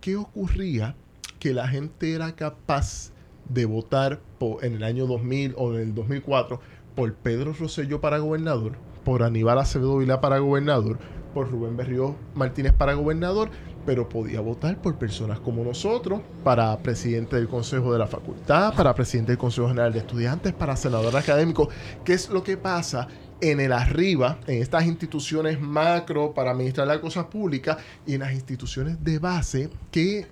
¿Qué 0.00 0.16
ocurría? 0.16 0.96
Que 1.38 1.54
la 1.54 1.68
gente 1.68 2.14
era 2.14 2.34
capaz 2.34 3.12
de 3.48 3.64
votar 3.64 4.20
en 4.62 4.74
el 4.74 4.82
año 4.82 5.06
2000 5.06 5.54
o 5.56 5.72
en 5.74 5.80
el 5.80 5.94
2004 5.94 6.60
por 6.96 7.14
Pedro 7.14 7.52
Rosselló 7.52 8.00
para 8.00 8.18
gobernador, 8.18 8.72
por 9.04 9.22
Aníbal 9.22 9.58
Acevedo 9.58 9.98
Vilá 9.98 10.20
para 10.20 10.38
gobernador, 10.38 10.98
por 11.32 11.50
Rubén 11.50 11.76
Berrío 11.76 12.16
Martínez 12.34 12.72
para 12.72 12.94
gobernador, 12.94 13.50
pero 13.84 14.08
podía 14.08 14.40
votar 14.40 14.80
por 14.80 14.96
personas 14.96 15.40
como 15.40 15.62
nosotros 15.62 16.20
para 16.42 16.76
presidente 16.78 17.36
del 17.36 17.48
Consejo 17.48 17.92
de 17.92 17.98
la 17.98 18.06
Facultad, 18.06 18.74
para 18.74 18.94
presidente 18.94 19.32
del 19.32 19.38
Consejo 19.38 19.68
General 19.68 19.92
de 19.92 19.98
Estudiantes, 19.98 20.52
para 20.52 20.76
senador 20.76 21.16
académico. 21.16 21.68
¿Qué 22.04 22.14
es 22.14 22.30
lo 22.30 22.42
que 22.42 22.56
pasa 22.56 23.08
en 23.40 23.60
el 23.60 23.72
arriba, 23.72 24.38
en 24.46 24.62
estas 24.62 24.86
instituciones 24.86 25.60
macro 25.60 26.32
para 26.32 26.52
administrar 26.52 26.86
las 26.86 26.98
cosas 26.98 27.26
públicas 27.26 27.76
y 28.06 28.14
en 28.14 28.20
las 28.20 28.32
instituciones 28.32 29.02
de 29.04 29.18
base 29.18 29.70
que 29.90 30.26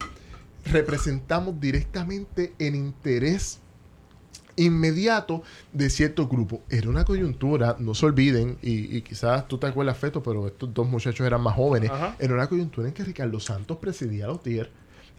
representamos 0.64 1.60
directamente 1.60 2.54
el 2.58 2.74
interés 2.74 3.61
inmediato 4.56 5.42
de 5.72 5.90
cierto 5.90 6.28
grupo. 6.28 6.62
Era 6.68 6.88
una 6.88 7.04
coyuntura, 7.04 7.76
no 7.78 7.94
se 7.94 8.06
olviden, 8.06 8.58
y, 8.62 8.96
y 8.96 9.02
quizás 9.02 9.48
tú 9.48 9.58
te 9.58 9.66
acuerdas, 9.66 9.96
Feto, 9.98 10.22
pero 10.22 10.46
estos 10.46 10.72
dos 10.72 10.88
muchachos 10.88 11.26
eran 11.26 11.40
más 11.40 11.54
jóvenes. 11.54 11.90
Ajá. 11.90 12.16
Era 12.18 12.34
una 12.34 12.46
coyuntura 12.46 12.88
en 12.88 12.94
que 12.94 13.04
Ricardo 13.04 13.40
Santos 13.40 13.78
presidía 13.78 14.26
la 14.26 14.34
OTIER, 14.34 14.70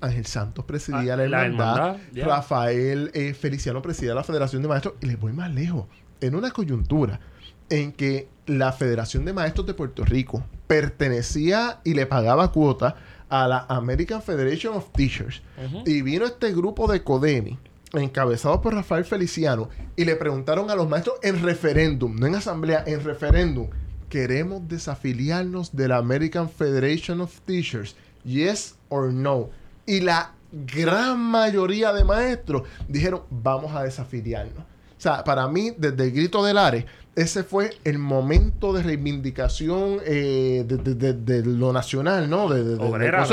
Ángel 0.02 0.26
Santos 0.26 0.66
presidía 0.66 1.14
Ah, 1.14 1.18
la 1.18 1.28
la 1.28 1.46
Hermandad. 1.46 1.98
Rafael 2.16 3.10
eh, 3.14 3.34
Feliciano 3.34 3.82
presidía 3.82 4.14
la 4.14 4.24
Federación 4.24 4.62
de 4.62 4.68
Maestros, 4.68 4.96
y 5.02 5.06
les 5.06 5.20
voy 5.20 5.32
más 5.34 5.54
lejos. 5.54 5.86
En 6.22 6.36
una 6.36 6.52
coyuntura 6.52 7.20
en 7.70 7.92
que 7.94 8.28
la 8.46 8.74
Federación 8.74 9.24
de 9.26 9.34
Maestros 9.34 9.66
de 9.66 9.74
Puerto 9.74 10.04
Rico 10.04 10.44
pertenecía 10.68 11.80
y 11.84 11.94
le 11.94 12.06
pagaba 12.06 12.52
cuota 12.52 12.96
a 13.30 13.48
la 13.48 13.66
American 13.70 14.22
Federation 14.22 14.76
of 14.76 14.92
Teachers. 14.92 15.42
Y 15.86 16.02
vino 16.02 16.26
este 16.26 16.52
grupo 16.54 16.92
de 16.92 17.04
CODEMI, 17.04 17.58
encabezado 18.02 18.62
por 18.62 18.74
Rafael 18.74 19.06
Feliciano, 19.06 19.70
y 19.96 20.06
le 20.06 20.16
preguntaron 20.16 20.70
a 20.72 20.76
los 20.76 20.90
maestros 20.90 21.18
en 21.22 21.44
referéndum, 21.44 22.16
no 22.16 22.26
en 22.26 22.36
asamblea, 22.36 22.84
en 22.88 23.04
referéndum, 23.04 23.70
¿queremos 24.10 24.68
desafiliarnos 24.68 25.76
de 25.76 25.88
la 25.88 25.98
American 25.98 26.50
Federation 26.50 27.22
of 27.22 27.40
Teachers? 27.42 27.96
Yes 28.24 28.76
or 28.90 29.12
no. 29.12 29.50
Y 29.86 30.00
la 30.00 30.34
gran 30.52 31.20
mayoría 31.20 31.94
de 31.94 32.04
maestros 32.04 32.64
dijeron, 32.88 33.24
vamos 33.30 33.76
a 33.76 33.84
desafiliarnos. 33.84 34.64
O 34.98 35.02
sea, 35.04 35.24
para 35.24 35.48
mí, 35.48 35.74
desde 35.78 36.06
el 36.06 36.12
grito 36.12 36.46
del 36.46 36.58
Ares, 36.58 36.86
ese 37.16 37.44
fue 37.44 37.72
el 37.84 38.00
momento 38.00 38.74
de 38.74 38.82
reivindicación 38.82 40.00
eh, 40.06 40.66
de, 40.68 40.78
de- 40.78 40.96
de- 40.96 41.14
de 41.14 41.46
lo 41.46 41.72
nacional, 41.72 42.30
¿no? 42.30 42.46
Obrera 42.46 43.26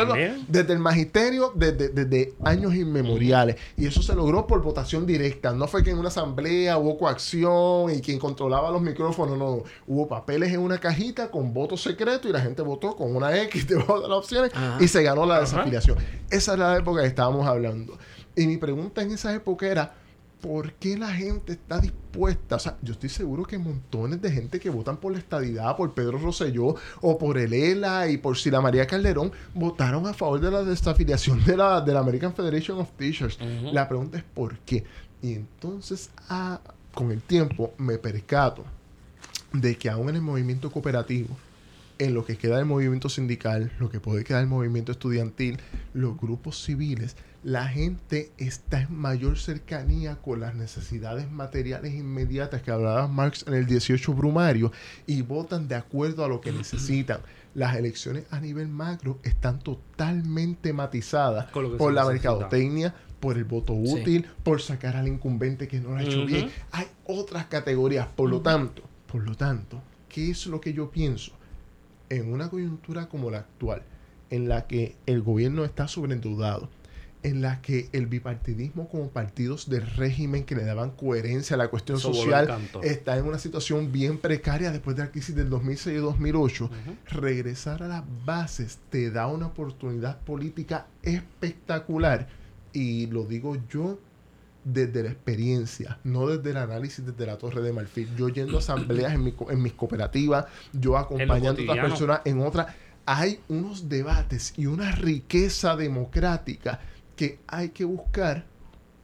desde 0.49 0.73
el 0.75 0.79
magisterio, 0.79 1.53
desde, 1.55 2.35
años 2.45 2.75
inmemoriales. 2.75 3.57
Y 3.77 3.87
eso 3.87 4.03
se 4.03 4.15
logró 4.15 4.47
por 4.47 4.63
votación 4.63 5.07
directa. 5.07 5.53
No 5.53 5.67
fue 5.67 5.83
que 5.83 5.91
en 5.91 5.99
una 5.99 6.09
asamblea 6.09 6.77
hubo 6.79 6.99
coacción 6.99 7.91
y 7.95 8.01
quien 8.01 8.19
controlaba 8.19 8.71
los 8.71 8.83
micrófonos, 8.83 9.39
no. 9.39 9.63
Hubo 9.87 10.09
papeles 10.09 10.53
en 10.53 10.61
una 10.61 10.79
cajita 10.79 11.31
con 11.31 11.55
voto 11.55 11.77
secreto 11.77 12.29
y 12.29 12.33
la 12.33 12.41
gente 12.41 12.63
votó 12.63 12.95
con 12.97 13.15
una 13.17 13.35
X 13.45 13.67
de 13.69 13.77
las 13.77 13.89
opciones 13.89 14.53
Ajá. 14.55 14.77
y 14.79 14.89
se 14.89 15.03
ganó 15.03 15.25
la 15.27 15.37
Ajá. 15.37 15.43
desafiliación. 15.45 15.97
Esa 16.31 16.53
es 16.53 16.59
la 16.59 16.77
época 16.77 17.01
que 17.03 17.09
estábamos 17.09 17.47
hablando. 17.47 17.97
Y 18.37 18.47
mi 18.47 18.59
pregunta 18.59 19.03
en 19.03 19.11
esa 19.13 19.35
época 19.35 19.67
era, 19.67 19.95
¿por 20.41 20.73
qué 20.75 20.97
la 20.97 21.13
gente 21.13 21.53
está 21.53 21.79
dispuesta? 21.79 22.57
O 22.57 22.59
sea, 22.59 22.77
yo 22.83 22.93
estoy 22.93 23.09
seguro 23.09 23.45
que 23.45 23.59
montones 23.59 24.21
de 24.21 24.33
gente 24.33 24.59
que 24.59 24.71
votan 24.71 24.97
por 24.97 25.13
la 25.13 25.19
estadidad, 25.19 25.77
por 25.77 25.95
Pedro 25.95 26.19
Rosselló 26.19 26.75
o 27.01 27.19
por 27.19 27.39
el 27.39 27.53
ELA 27.53 28.09
y 28.09 28.17
por 28.17 28.37
Sila 28.37 28.61
María 28.61 28.87
Calderón, 28.87 29.33
votaron 29.55 30.07
a 30.07 30.15
favor 30.15 30.41
de 30.41 30.51
la 30.51 30.63
desafiliación 30.63 31.45
de 31.45 31.57
la, 31.57 31.81
de 31.81 31.93
la 31.93 32.01
American 32.01 32.35
Federation 32.35 32.79
of 32.79 32.91
Teachers. 32.93 33.39
La 33.73 33.89
pregunta 33.89 34.19
es 34.19 34.25
¿por 34.25 34.59
qué? 34.61 34.85
Y 35.23 35.35
entonces, 35.35 36.11
ah, 36.29 36.61
con 36.95 37.13
el 37.13 37.21
tiempo, 37.21 37.73
me 37.79 37.99
percato 37.99 38.65
de 39.53 39.77
que 39.77 39.91
aún 39.91 40.09
en 40.09 40.17
el 40.17 40.23
movimiento 40.23 40.71
cooperativo, 40.71 41.37
en 41.99 42.15
lo 42.15 42.25
que 42.25 42.39
queda 42.39 42.57
del 42.57 42.65
movimiento 42.65 43.11
sindical, 43.11 43.73
lo 43.79 43.91
que 43.91 44.01
puede 44.01 44.25
quedar 44.25 44.41
del 44.41 44.49
movimiento 44.49 44.93
estudiantil, 44.93 45.59
los 45.93 46.19
grupos 46.19 46.63
civiles, 46.65 47.15
la 47.43 47.67
gente 47.69 48.33
está 48.37 48.83
en 48.83 48.95
mayor 48.95 49.39
cercanía 49.39 50.17
con 50.17 50.41
las 50.41 50.55
necesidades 50.55 51.31
materiales 51.31 51.95
inmediatas 51.95 52.61
que 52.63 52.71
hablaba 52.71 53.09
Marx 53.09 53.45
en 53.47 53.55
el 53.55 53.67
18 53.67 54.13
Brumario 54.13 54.73
y 55.07 55.23
votan 55.23 55.67
de 55.67 55.75
acuerdo 55.75 56.25
a 56.25 56.29
lo 56.29 56.41
que 56.43 56.53
necesitan. 56.53 57.21
Las 57.55 57.77
elecciones 57.77 58.25
a 58.31 58.41
nivel 58.41 58.69
macro 58.69 59.19
están 59.23 59.59
totalmente 59.59 60.73
matizadas 60.73 61.47
por 61.51 61.93
la 61.93 62.05
mercadotecnia, 62.05 62.95
por 63.21 63.37
el 63.39 63.45
voto 63.45 63.73
Sí. 63.75 63.93
útil, 64.03 64.27
por 64.43 64.61
sacar 64.61 64.97
al 64.97 65.09
incumbente 65.09 65.67
que 65.67 65.81
no 65.81 65.91
lo 65.91 65.97
ha 65.97 66.03
hecho 66.03 66.27
bien. 66.27 66.51
Hay 66.73 66.87
otras 67.07 67.47
categorías, 67.47 68.07
por 68.09 68.29
lo 68.29 68.41
tanto, 68.43 68.83
por 69.11 69.23
lo 69.25 69.35
tanto, 69.35 69.83
¿qué 70.09 70.31
es 70.31 70.47
lo 70.47 70.61
que 70.61 70.73
yo 70.75 70.91
pienso? 70.91 71.33
En 72.11 72.33
una 72.33 72.51
coyuntura 72.51 73.09
como 73.09 73.31
la 73.31 73.39
actual, 73.39 73.83
en 74.31 74.49
la 74.49 74.67
que 74.67 74.97
el 75.07 75.23
gobierno 75.23 75.65
está 75.65 75.89
sobreendeudado, 75.89 76.69
en 77.23 77.43
la 77.43 77.61
que 77.61 77.89
el 77.93 78.07
bipartidismo 78.07 78.89
como 78.89 79.09
partidos 79.11 79.69
del 79.69 79.87
régimen 79.87 80.45
que 80.45 80.55
le 80.55 80.65
daban 80.65 80.91
coherencia 80.91 81.55
a 81.55 81.59
la 81.59 81.69
cuestión 81.69 81.99
Eso 81.99 82.15
social 82.15 82.49
está 82.83 83.19
en 83.19 83.27
una 83.27 83.39
situación 83.39 83.93
bien 83.93 84.19
precaria 84.19 84.71
después 84.71 84.97
de 84.97 85.03
la 85.03 85.11
crisis 85.11 85.35
del 85.35 85.51
2006 85.51 85.97
y 85.97 86.01
2008, 86.01 86.65
Ujú. 86.65 86.97
regresar 87.21 87.83
a 87.83 87.89
las 87.89 88.05
bases 88.25 88.79
te 88.89 89.11
da 89.11 89.27
una 89.27 89.49
oportunidad 89.49 90.19
política 90.21 90.87
espectacular 91.03 92.29
y 92.73 93.07
lo 93.07 93.25
digo 93.25 93.57
yo 93.69 93.99
desde 94.65 95.03
la 95.03 95.11
experiencia, 95.11 95.99
no 96.05 96.27
desde 96.27 96.51
el 96.51 96.57
análisis 96.59 97.05
desde 97.05 97.27
la 97.27 97.39
Torre 97.39 97.63
de 97.63 97.73
Marfil. 97.73 98.15
Yo 98.17 98.29
yendo 98.29 98.57
a 98.57 98.61
asambleas 98.61 99.15
en, 99.15 99.25
mi 99.25 99.35
en 99.49 99.63
mis 99.63 99.73
cooperativas, 99.73 100.47
yo 100.73 100.97
acompañando 100.99 101.63
a 101.63 101.65
otras 101.65 101.91
personas 101.91 102.21
en 102.25 102.41
otras. 102.41 102.75
Hay 103.07 103.41
unos 103.49 103.89
debates 103.89 104.53
y 104.57 104.67
una 104.67 104.93
riqueza 104.93 105.75
democrática 105.77 106.81
que 107.21 107.39
hay 107.49 107.69
que 107.69 107.85
buscar 107.85 108.47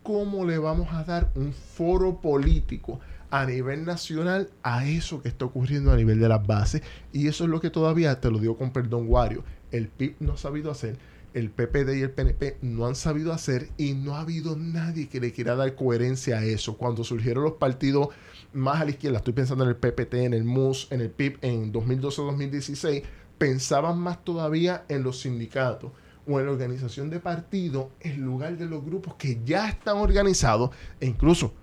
cómo 0.02 0.46
le 0.46 0.56
vamos 0.56 0.88
a 0.90 1.04
dar 1.04 1.30
un 1.34 1.52
foro 1.52 2.18
político 2.22 2.98
a 3.30 3.44
nivel 3.44 3.84
nacional 3.84 4.48
a 4.62 4.86
eso 4.86 5.20
que 5.20 5.28
está 5.28 5.44
ocurriendo 5.44 5.92
a 5.92 5.96
nivel 5.96 6.18
de 6.18 6.30
las 6.30 6.46
bases. 6.46 6.80
Y 7.12 7.28
eso 7.28 7.44
es 7.44 7.50
lo 7.50 7.60
que 7.60 7.68
todavía, 7.68 8.18
te 8.18 8.30
lo 8.30 8.38
digo 8.38 8.56
con 8.56 8.72
perdón, 8.72 9.04
Wario, 9.06 9.44
el 9.70 9.88
PIB 9.88 10.14
no 10.20 10.32
ha 10.32 10.36
sabido 10.38 10.70
hacer. 10.70 10.96
el 11.34 11.50
PPD 11.50 11.98
y 11.98 12.00
el 12.00 12.10
PNP 12.10 12.56
no 12.62 12.86
han 12.86 12.94
sabido 12.94 13.34
hacer 13.34 13.68
y 13.76 13.92
no 13.92 14.16
ha 14.16 14.20
habido 14.20 14.56
nadie 14.56 15.10
que 15.10 15.20
le 15.20 15.32
quiera 15.32 15.54
dar 15.54 15.74
coherencia 15.74 16.38
a 16.38 16.44
eso. 16.46 16.78
Cuando 16.78 17.04
surgieron 17.04 17.44
los 17.44 17.58
partidos 17.58 18.08
más 18.54 18.80
a 18.80 18.86
la 18.86 18.92
izquierda, 18.92 19.18
estoy 19.18 19.34
pensando 19.34 19.62
en 19.64 19.68
el 19.68 19.76
PPT, 19.76 20.14
en 20.14 20.32
el 20.32 20.44
MUS, 20.44 20.88
en 20.90 21.02
el 21.02 21.10
PIB 21.10 21.36
en 21.42 21.70
2012-2016, 21.70 23.02
pensaban 23.36 23.98
más 23.98 24.24
todavía 24.24 24.86
en 24.88 25.02
los 25.02 25.20
sindicatos 25.20 25.92
o 26.26 26.40
en 26.40 26.46
la 26.46 26.52
organización 26.52 27.10
de 27.10 27.20
partido 27.20 27.90
en 28.00 28.20
lugar 28.22 28.56
de 28.56 28.66
los 28.66 28.84
grupos 28.84 29.14
que 29.14 29.40
ya 29.44 29.68
están 29.68 29.98
organizados 29.98 30.70
e 31.00 31.06
incluso 31.06 31.54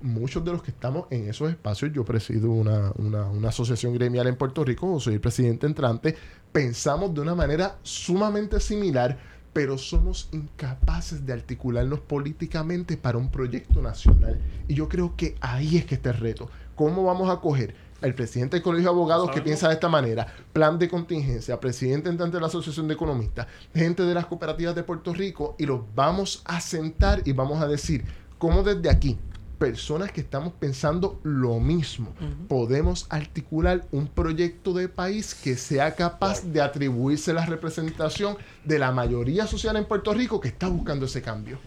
muchos 0.00 0.44
de 0.44 0.52
los 0.52 0.62
que 0.62 0.70
estamos 0.70 1.06
en 1.10 1.28
esos 1.28 1.50
espacios, 1.50 1.92
yo 1.92 2.04
presido 2.04 2.50
una, 2.50 2.92
una, 2.96 3.26
una 3.26 3.48
asociación 3.48 3.94
gremial 3.94 4.26
en 4.26 4.36
Puerto 4.36 4.64
Rico, 4.64 5.00
soy 5.00 5.14
el 5.14 5.20
presidente 5.20 5.66
entrante, 5.66 6.16
pensamos 6.52 7.12
de 7.14 7.20
una 7.20 7.34
manera 7.34 7.78
sumamente 7.82 8.60
similar, 8.60 9.18
pero 9.52 9.76
somos 9.76 10.28
incapaces 10.32 11.26
de 11.26 11.32
articularnos 11.32 12.00
políticamente 12.00 12.96
para 12.96 13.18
un 13.18 13.30
proyecto 13.30 13.82
nacional. 13.82 14.38
Y 14.68 14.74
yo 14.74 14.88
creo 14.88 15.16
que 15.16 15.34
ahí 15.40 15.78
es 15.78 15.84
que 15.84 15.96
está 15.96 16.10
el 16.10 16.18
reto. 16.18 16.48
¿Cómo 16.76 17.02
vamos 17.04 17.28
a 17.28 17.40
coger 17.40 17.74
el 18.00 18.14
presidente 18.14 18.56
del 18.56 18.62
Colegio 18.62 18.90
de 18.90 18.94
Abogados 18.94 19.30
que 19.30 19.40
piensa 19.40 19.68
de 19.68 19.74
esta 19.74 19.88
manera, 19.88 20.26
plan 20.52 20.78
de 20.78 20.88
contingencia, 20.88 21.60
presidente 21.60 22.08
entrante 22.08 22.36
de 22.36 22.40
la 22.40 22.46
Asociación 22.46 22.88
de 22.88 22.94
Economistas, 22.94 23.46
gente 23.74 24.04
de 24.04 24.14
las 24.14 24.26
cooperativas 24.26 24.74
de 24.74 24.82
Puerto 24.82 25.12
Rico, 25.12 25.56
y 25.58 25.66
los 25.66 25.80
vamos 25.94 26.42
a 26.44 26.60
sentar 26.60 27.22
y 27.24 27.32
vamos 27.32 27.60
a 27.60 27.68
decir 27.68 28.04
cómo 28.38 28.62
desde 28.62 28.90
aquí, 28.90 29.18
personas 29.58 30.12
que 30.12 30.20
estamos 30.20 30.52
pensando 30.52 31.18
lo 31.24 31.58
mismo. 31.58 32.14
Podemos 32.48 33.06
articular 33.10 33.86
un 33.90 34.06
proyecto 34.06 34.72
de 34.72 34.88
país 34.88 35.34
que 35.34 35.56
sea 35.56 35.94
capaz 35.94 36.44
de 36.44 36.60
atribuirse 36.60 37.32
la 37.32 37.44
representación 37.44 38.36
de 38.64 38.78
la 38.78 38.92
mayoría 38.92 39.46
social 39.46 39.76
en 39.76 39.84
Puerto 39.84 40.14
Rico 40.14 40.40
que 40.40 40.48
está 40.48 40.68
buscando 40.68 41.06
ese 41.06 41.22
cambio. 41.22 41.58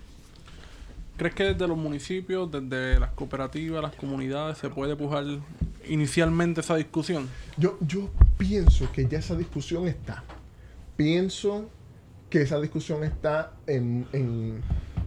¿Crees 1.18 1.36
que 1.36 1.44
desde 1.44 1.68
los 1.68 1.78
municipios, 1.78 2.50
desde 2.52 3.00
las 3.00 3.12
cooperativas, 3.12 3.82
las 3.82 3.96
comunidades, 3.96 4.58
se 4.58 4.70
puede 4.70 4.96
pujar 4.96 5.26
inicialmente 5.88 6.62
esa 6.62 6.76
discusión? 6.76 7.30
Yo, 7.58 7.78
yo 7.82 8.10
pienso 8.38 8.92
que 8.92 9.08
ya 9.08 9.20
esa 9.20 9.36
discusión 9.36 9.88
está. 9.88 10.24
Pienso 10.96 11.70
que 12.30 12.42
esa 12.42 12.60
discusión 12.60 13.04
está 13.04 13.54
en, 13.68 14.08
en 14.14 14.62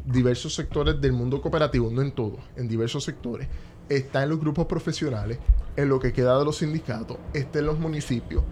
diversos 0.04 0.54
sectores 0.54 1.00
del 1.00 1.12
mundo 1.12 1.40
cooperativo, 1.40 1.90
no 1.90 2.02
en 2.02 2.12
todos, 2.12 2.40
en 2.56 2.68
diversos 2.68 3.04
sectores. 3.04 3.48
Está 3.88 4.22
en 4.22 4.30
los 4.30 4.40
grupos 4.40 4.66
profesionales, 4.66 5.38
en 5.76 5.88
lo 5.88 5.98
que 5.98 6.12
queda 6.12 6.38
de 6.38 6.44
los 6.44 6.58
sindicatos, 6.58 7.18
está 7.32 7.58
en 7.58 7.66
los 7.66 7.78
municipios. 7.78 8.44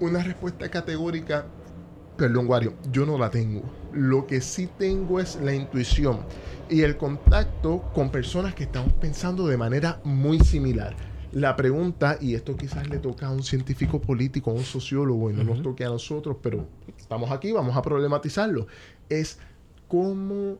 Una 0.00 0.22
respuesta 0.22 0.70
categórica, 0.70 1.46
perdón, 2.16 2.46
Wario, 2.48 2.74
yo 2.90 3.04
no 3.06 3.18
la 3.18 3.30
tengo. 3.30 3.62
Lo 3.94 4.26
que 4.26 4.40
sí 4.40 4.68
tengo 4.78 5.20
es 5.20 5.36
la 5.36 5.54
intuición 5.54 6.20
y 6.68 6.82
el 6.82 6.96
contacto 6.96 7.90
con 7.94 8.10
personas 8.10 8.54
que 8.54 8.64
estamos 8.64 8.92
pensando 8.94 9.46
de 9.46 9.56
manera 9.56 10.00
muy 10.04 10.40
similar. 10.40 10.96
La 11.32 11.56
pregunta, 11.56 12.16
y 12.20 12.34
esto 12.34 12.56
quizás 12.56 12.88
le 12.88 12.98
toca 12.98 13.26
a 13.26 13.30
un 13.30 13.42
científico 13.42 14.00
político, 14.00 14.50
a 14.50 14.54
un 14.54 14.64
sociólogo, 14.64 15.30
y 15.30 15.34
no 15.34 15.44
nos 15.44 15.62
toque 15.62 15.84
a 15.84 15.88
nosotros, 15.88 16.36
pero 16.42 16.66
estamos 16.96 17.30
aquí, 17.30 17.52
vamos 17.52 17.76
a 17.76 17.82
problematizarlo, 17.82 18.66
es 19.08 19.38
cómo 19.88 20.58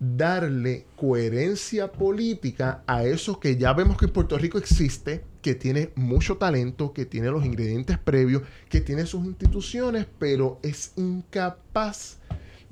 darle 0.00 0.86
coherencia 0.96 1.92
política 1.92 2.82
a 2.88 3.04
eso 3.04 3.38
que 3.38 3.56
ya 3.56 3.72
vemos 3.72 3.96
que 3.96 4.06
en 4.06 4.12
Puerto 4.12 4.36
Rico 4.36 4.58
existe, 4.58 5.24
que 5.40 5.54
tiene 5.54 5.90
mucho 5.94 6.36
talento, 6.36 6.92
que 6.92 7.06
tiene 7.06 7.30
los 7.30 7.44
ingredientes 7.44 7.98
previos, 7.98 8.42
que 8.68 8.80
tiene 8.80 9.06
sus 9.06 9.24
instituciones, 9.24 10.06
pero 10.18 10.58
es 10.62 10.92
incapaz 10.96 12.18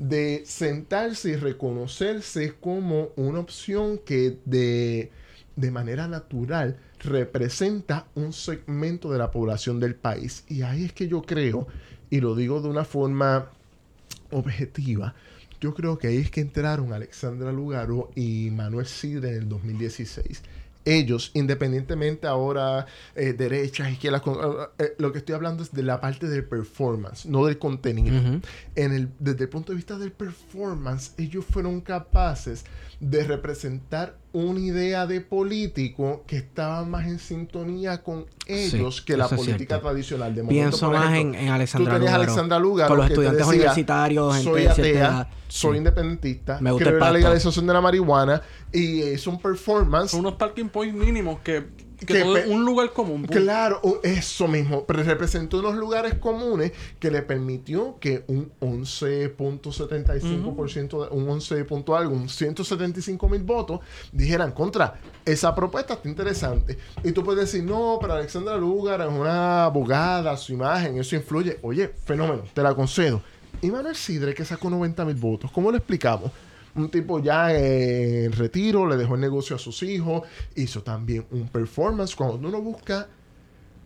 de 0.01 0.45
sentarse 0.47 1.29
y 1.29 1.37
reconocerse 1.37 2.55
como 2.59 3.11
una 3.17 3.41
opción 3.41 3.99
que 3.99 4.39
de, 4.47 5.11
de 5.57 5.71
manera 5.71 6.09
natural 6.09 6.79
representa 7.01 8.07
un 8.15 8.33
segmento 8.33 9.13
de 9.13 9.19
la 9.19 9.31
población 9.31 9.79
del 9.79 9.95
país. 9.95 10.45
Y 10.49 10.63
ahí 10.63 10.87
es 10.87 10.95
que 10.95 11.07
yo 11.07 11.21
creo, 11.21 11.69
y 12.09 12.21
lo 12.21 12.35
digo 12.35 12.63
de 12.63 12.69
una 12.69 12.87
forma 12.87 13.51
objetiva, 14.31 15.15
yo 15.61 15.75
creo 15.75 15.99
que 15.99 16.07
ahí 16.07 16.17
es 16.17 16.31
que 16.31 16.41
entraron 16.41 16.95
Alexandra 16.95 17.53
Lugaro 17.53 18.11
y 18.17 18.49
Manuel 18.51 18.87
Sidre 18.87 19.29
en 19.29 19.43
el 19.43 19.49
2016. 19.51 20.43
Ellos, 20.85 21.31
independientemente 21.35 22.27
ahora 22.27 22.87
eh, 23.15 23.33
derechas, 23.35 23.91
izquierdas, 23.91 24.23
eh, 24.27 24.67
eh, 24.79 24.95
lo 24.99 25.13
que 25.13 25.19
estoy 25.19 25.35
hablando 25.35 25.63
es 25.63 25.73
de 25.73 25.83
la 25.83 26.01
parte 26.01 26.27
del 26.27 26.45
performance, 26.45 27.27
no 27.27 27.45
del 27.45 27.59
contenido. 27.59 28.17
en 28.77 28.93
el, 28.93 29.11
desde 29.19 29.45
el 29.45 29.51
punto 29.51 29.73
de 29.73 29.77
vista 29.77 29.99
del 29.99 30.13
performance, 30.13 31.13
ellos 31.19 31.45
fueron 31.45 31.81
capaces 31.81 32.65
de 32.99 33.25
representar 33.25 34.17
una 34.33 34.61
idea 34.61 35.07
de 35.07 35.21
político 35.21 36.23
que 36.27 36.37
estaba 36.37 36.85
más 36.85 37.07
en 37.07 37.19
sintonía 37.19 38.03
con 38.03 38.27
ellos 38.47 38.97
Sí, 38.99 39.05
que 39.05 39.17
la 39.17 39.29
política 39.29 39.81
tradicional. 39.81 40.35
De 40.35 40.43
momento, 40.43 40.69
Pienso 40.69 40.91
más 40.91 41.13
ejemplo, 41.13 41.39
en, 41.39 41.47
en 41.47 41.53
Alexandra 41.53 41.93
Tú 41.93 41.97
tenías 41.97 42.15
a 42.15 42.17
Lugaro, 42.19 42.31
Alexandra 42.33 42.59
Lugaro 42.59 42.89
con 42.89 42.97
los 42.99 43.07
que 43.07 43.09
te 43.09 43.13
estudiantes 43.15 43.47
decía, 43.47 43.59
universitarios, 43.61 44.35
gente 44.37 44.51
soy 44.51 44.67
atea, 44.67 45.31
soy 45.49 45.73
Sí. 45.73 45.79
independentista, 45.79 46.59
Me 46.61 46.71
gusta 46.71 46.89
creo 46.91 47.01
la 47.01 47.11
legalización 47.13 47.67
de 47.67 47.73
la 47.73 47.81
marihuana 47.81 48.43
y 48.73 49.01
es 49.03 49.27
un 49.27 49.41
performance 49.41 50.13
Son 50.13 50.21
unos 50.21 50.39
talking 50.39 50.69
points 50.69 50.95
mínimos 50.95 51.41
que, 51.41 51.67
que 52.07 52.21
todo 52.21 52.35
un 52.49 52.65
lugar 52.65 52.93
común. 52.93 53.25
Claro, 53.27 53.81
eso 54.03 54.49
mismo. 54.49 54.85
Pero 54.87 55.03
representó 55.03 55.59
unos 55.61 55.75
lugares 55.77 56.15
comunes 56.15 56.73
que 56.99 57.11
le 57.11 57.23
permitió 57.23 57.97
que 58.01 58.25
un 58.27 58.51
11.75%, 58.61 61.09
de- 61.09 61.17
un 61.17 61.29
11 61.29 61.65
punto 61.65 61.97
algo, 61.97 62.15
un 62.15 62.29
175 62.29 63.29
mil 63.29 63.43
votos, 63.43 63.81
dijeran 64.13 64.53
contra. 64.53 65.01
Esa 65.25 65.55
propuesta 65.55 65.95
está 65.95 66.09
interesante. 66.09 66.79
Y 67.05 67.13
tú 67.13 67.23
puedes 67.25 67.51
decir, 67.53 67.65
no, 67.65 67.99
pero 68.01 68.15
Alexandra 68.15 68.57
Lugar 68.57 69.01
es 69.01 69.09
una 69.09 69.65
abogada, 69.65 70.37
su 70.37 70.53
imagen, 70.53 70.99
eso 70.99 71.17
influye. 71.17 71.59
Oye, 71.63 71.89
fenómeno, 72.05 72.43
te 72.53 72.63
la 72.63 72.75
concedo. 72.75 73.23
Y 73.63 73.71
Manuel 73.71 73.97
Sidre, 73.97 74.35
que 74.35 74.45
sacó 74.45 74.71
90 74.71 75.05
mil 75.05 75.17
votos, 75.17 75.51
¿cómo 75.51 75.71
lo 75.71 75.77
explicamos? 75.77 76.31
Un 76.75 76.91
tipo 76.91 77.19
ya 77.19 77.53
en 77.53 78.33
retiro, 78.33 78.87
le 78.87 78.97
dejó 78.97 79.15
el 79.17 79.21
negocio 79.21 79.57
a 79.57 79.59
sus 79.59 79.83
hijos, 79.83 80.23
hizo 80.55 80.83
también 80.83 81.27
un 81.31 81.49
performance. 81.49 82.15
Cuando 82.15 82.49
uno 82.49 82.63
busca 82.63 83.09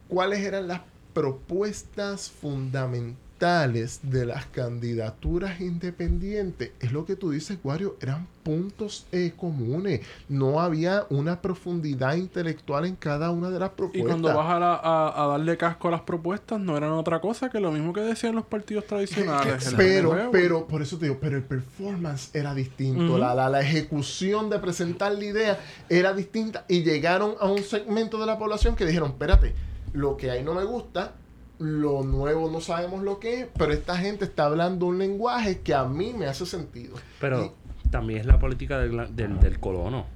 cuáles 0.09 0.41
eran 0.41 0.69
las 0.69 0.83
propuestas 1.13 2.31
fundamentales 2.31 3.24
de 3.49 4.25
las 4.25 4.47
candidaturas 4.47 5.61
independientes, 5.61 6.71
es 6.81 6.93
lo 6.93 7.05
que 7.05 7.15
tú 7.15 7.31
dices, 7.31 7.59
Wario, 7.63 7.97
eran 8.01 8.27
puntos 8.43 9.07
eh, 9.13 9.33
comunes. 9.37 10.01
No 10.31 10.61
había 10.61 11.05
una 11.11 11.43
profundidad 11.43 12.15
intelectual 12.17 12.87
en 12.87 12.97
cada 12.97 13.31
una 13.31 13.51
de 13.51 13.59
las 13.59 13.71
Y 13.73 13.75
propuestas. 13.77 14.07
cuando 14.11 14.35
vas 14.35 14.49
a, 14.51 14.59
la- 14.59 14.75
a- 14.77 15.25
a 15.25 15.27
darle 15.27 15.59
casco 15.59 15.89
a 15.89 15.91
las 15.91 16.01
propuestas, 16.01 16.59
no 16.59 16.75
eran 16.77 16.93
otra 16.93 17.21
cosa 17.21 17.51
que 17.51 17.61
lo 17.61 17.71
mismo 17.71 17.93
que 17.93 18.01
decían 18.01 18.35
los 18.35 18.47
partidos 18.47 18.87
tradicionales. 18.87 19.75
pero, 19.77 20.31
pero, 20.33 20.67
por 20.67 20.81
eso 20.81 20.97
te 20.97 21.05
digo, 21.07 21.19
pero 21.21 21.37
el 21.37 21.43
performance 21.43 22.35
era 22.35 22.55
distinto. 22.55 23.19
La, 23.19 23.35
la, 23.35 23.51
la 23.51 23.61
ejecución 23.61 24.49
de 24.49 24.59
presentar 24.59 25.13
la 25.13 25.25
idea 25.25 25.59
era 25.91 26.15
distinta. 26.15 26.65
Y 26.67 26.83
llegaron 26.83 27.35
a 27.41 27.47
un 27.47 27.63
segmento 27.63 28.19
de 28.19 28.25
la 28.27 28.39
población 28.39 28.75
que 28.75 28.87
dijeron, 28.87 29.11
espérate, 29.11 29.53
lo 29.93 30.17
que 30.17 30.31
hay 30.31 30.43
no 30.43 30.55
me 30.55 30.65
gusta, 30.65 31.13
lo 31.59 32.03
nuevo 32.03 32.51
no 32.51 32.61
sabemos 32.61 33.03
lo 33.03 33.21
que 33.21 33.41
es, 33.43 33.47
pero 33.57 33.73
esta 33.73 33.97
gente 33.97 34.25
está 34.25 34.47
hablando 34.47 34.87
un 34.87 34.99
lenguaje 34.99 35.61
que 35.61 35.75
a 35.75 35.85
mí 35.85 36.13
me 36.17 36.27
hace 36.27 36.47
sentido. 36.47 36.97
Pero 37.21 37.45
Y- 37.85 37.89
también 37.91 38.21
es 38.21 38.27
la 38.27 38.39
política 38.39 38.79
del, 38.79 39.15
del, 39.15 39.39
del 39.41 39.61
colono. 39.61 40.07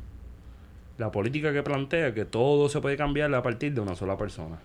La 0.98 1.12
política 1.12 1.52
que 1.52 1.62
plantea 1.62 2.12
que 2.12 2.24
todo 2.24 2.68
se 2.68 2.80
puede 2.80 2.96
cambiar 2.96 3.32
a 3.34 3.42
partir 3.42 3.72
de 3.72 3.80
una 3.80 3.94
sola 3.94 4.16
persona. 4.18 4.58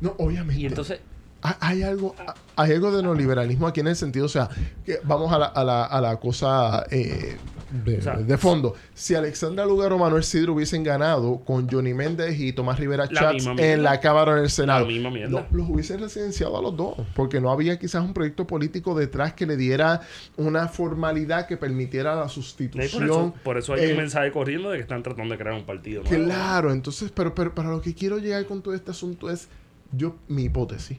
no, 0.00 0.14
obviamente. 0.18 0.60
Y 0.62 0.66
entonces, 0.66 1.00
Hay- 1.46 1.54
Hay 1.60 1.82
algo, 1.82 2.14
hay 2.56 2.72
algo 2.72 2.90
de 2.90 3.02
neoliberalismo 3.02 3.66
aquí 3.66 3.80
en 3.80 3.88
el 3.88 3.96
sentido, 3.96 4.24
o 4.24 4.30
sea, 4.30 4.48
que 4.86 4.98
vamos 5.04 5.30
a 5.30 5.38
la, 5.38 5.44
a 5.46 5.62
la, 5.62 5.84
a 5.84 6.00
la 6.00 6.16
cosa 6.18 6.86
eh, 6.90 7.36
de, 7.84 7.98
O 7.98 8.02
sea, 8.02 8.16
de 8.18 8.38
fondo. 8.38 8.74
Si 8.94 9.14
Alexandra 9.16 9.66
Lugar 9.66 9.92
o 9.92 9.98
Manuel 9.98 10.22
Sidro 10.22 10.52
hubiesen 10.54 10.84
ganado 10.84 11.40
con 11.44 11.68
Johnny 11.68 11.92
Méndez 11.92 12.38
y 12.38 12.52
Tomás 12.52 12.78
Rivera 12.78 13.08
Chats 13.08 13.46
en 13.46 13.54
mierda. 13.56 13.76
la 13.82 14.00
Cámara 14.00 14.40
el 14.40 14.48
Senado, 14.48 14.86
los 14.88 15.68
hubiesen 15.68 15.98
residenciado 16.00 16.56
a 16.56 16.62
los 16.62 16.76
dos, 16.76 16.94
porque 17.16 17.40
no 17.40 17.50
había 17.50 17.78
quizás 17.78 18.04
un 18.04 18.14
proyecto 18.14 18.46
político 18.46 18.94
detrás 18.94 19.32
que 19.32 19.44
le 19.46 19.56
diera 19.56 20.02
una 20.36 20.68
formalidad 20.68 21.46
que 21.48 21.56
permitiera 21.56 22.14
la 22.14 22.22
por 22.22 22.30
sustitución. 22.30 23.04
eso, 23.04 23.34
por 23.42 23.58
eso 23.58 23.72
hay 23.72 23.84
eh, 23.86 23.90
un 23.92 23.96
mensaje 23.98 24.30
corriendo 24.30 24.70
de 24.70 24.76
que 24.76 24.82
están 24.82 25.02
tratando 25.02 25.32
de 25.34 25.38
crear 25.38 25.56
un 25.56 25.66
partido. 25.66 26.02
Claro, 26.04 26.70
entonces, 26.70 27.10
pero, 27.14 27.34
pero 27.34 27.54
para 27.54 27.70
lo 27.70 27.80
que 27.80 27.92
quiero 27.94 28.18
llegar 28.18 28.46
con 28.46 28.62
todo 28.62 28.74
este 28.74 28.92
asunto 28.92 29.30
es, 29.30 29.48
yo, 29.92 30.14
mi 30.28 30.44
hipótesis, 30.44 30.98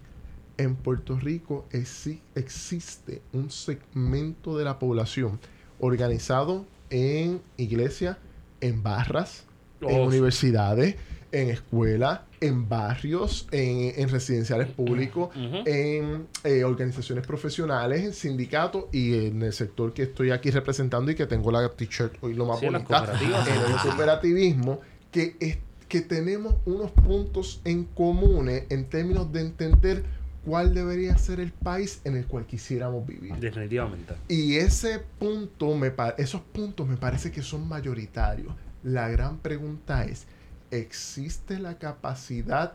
en 0.58 0.76
Puerto 0.76 1.18
Rico 1.20 1.66
exi- 1.72 2.20
existe 2.34 3.22
un 3.34 3.50
segmento 3.52 4.58
de 4.58 4.64
la 4.66 4.80
población 4.80 5.40
organizado 5.80 6.66
en 6.90 7.42
iglesias, 7.58 8.18
en 8.62 8.84
barras, 8.84 9.44
en 9.82 10.02
Oh, 10.02 10.12
sí. 10.12 10.18
universidades, 10.18 10.96
en 11.32 11.50
escuelas, 11.50 12.22
en 12.40 12.70
barrios, 12.70 13.48
en, 13.52 14.00
en 14.02 14.10
residenciales 14.10 14.68
públicos, 14.70 15.30
en 15.36 16.28
eh, 16.44 16.64
organizaciones 16.64 17.26
profesionales, 17.28 18.04
en 18.04 18.14
sindicatos 18.14 18.86
y 18.94 19.28
en 19.28 19.42
el 19.42 19.52
sector 19.52 19.94
que 19.94 20.04
estoy 20.04 20.32
aquí 20.32 20.50
representando 20.52 21.12
y 21.12 21.16
que 21.16 21.26
tengo 21.26 21.52
la 21.52 21.68
t-shirt 21.70 22.16
hoy 22.22 22.34
lo 22.36 22.46
más 22.46 22.60
Sí, 22.60 22.68
bonita, 22.68 23.14
en 23.20 23.72
el 23.72 23.78
cooperativismo, 23.82 24.80
que, 25.12 25.36
es, 25.40 25.58
que 25.90 26.02
tenemos 26.02 26.56
unos 26.66 26.92
puntos 26.92 27.62
en 27.66 27.84
comunes 27.86 28.64
en 28.70 28.86
términos 28.86 29.32
de 29.34 29.42
entender 29.42 30.04
cuál 30.46 30.74
debería 30.74 31.18
ser 31.18 31.40
el 31.40 31.52
país 31.52 32.02
en 32.04 32.16
el 32.16 32.26
cual 32.28 32.46
quisiéramos 32.46 33.06
vivir. 33.06 33.36
Definitivamente. 33.36 34.14
Y 34.28 34.56
ese 34.58 35.00
punto, 35.20 35.76
me 35.76 35.92
esos 36.18 36.42
puntos 36.42 36.88
me 36.88 36.98
parece 36.98 37.32
que 37.32 37.42
son 37.42 37.68
mayoritarios. 37.68 38.54
La 38.84 39.10
gran 39.10 39.40
pregunta 39.40 40.06
es, 40.06 40.28
¿existe 40.70 41.60
la 41.60 41.80
capacidad 41.80 42.74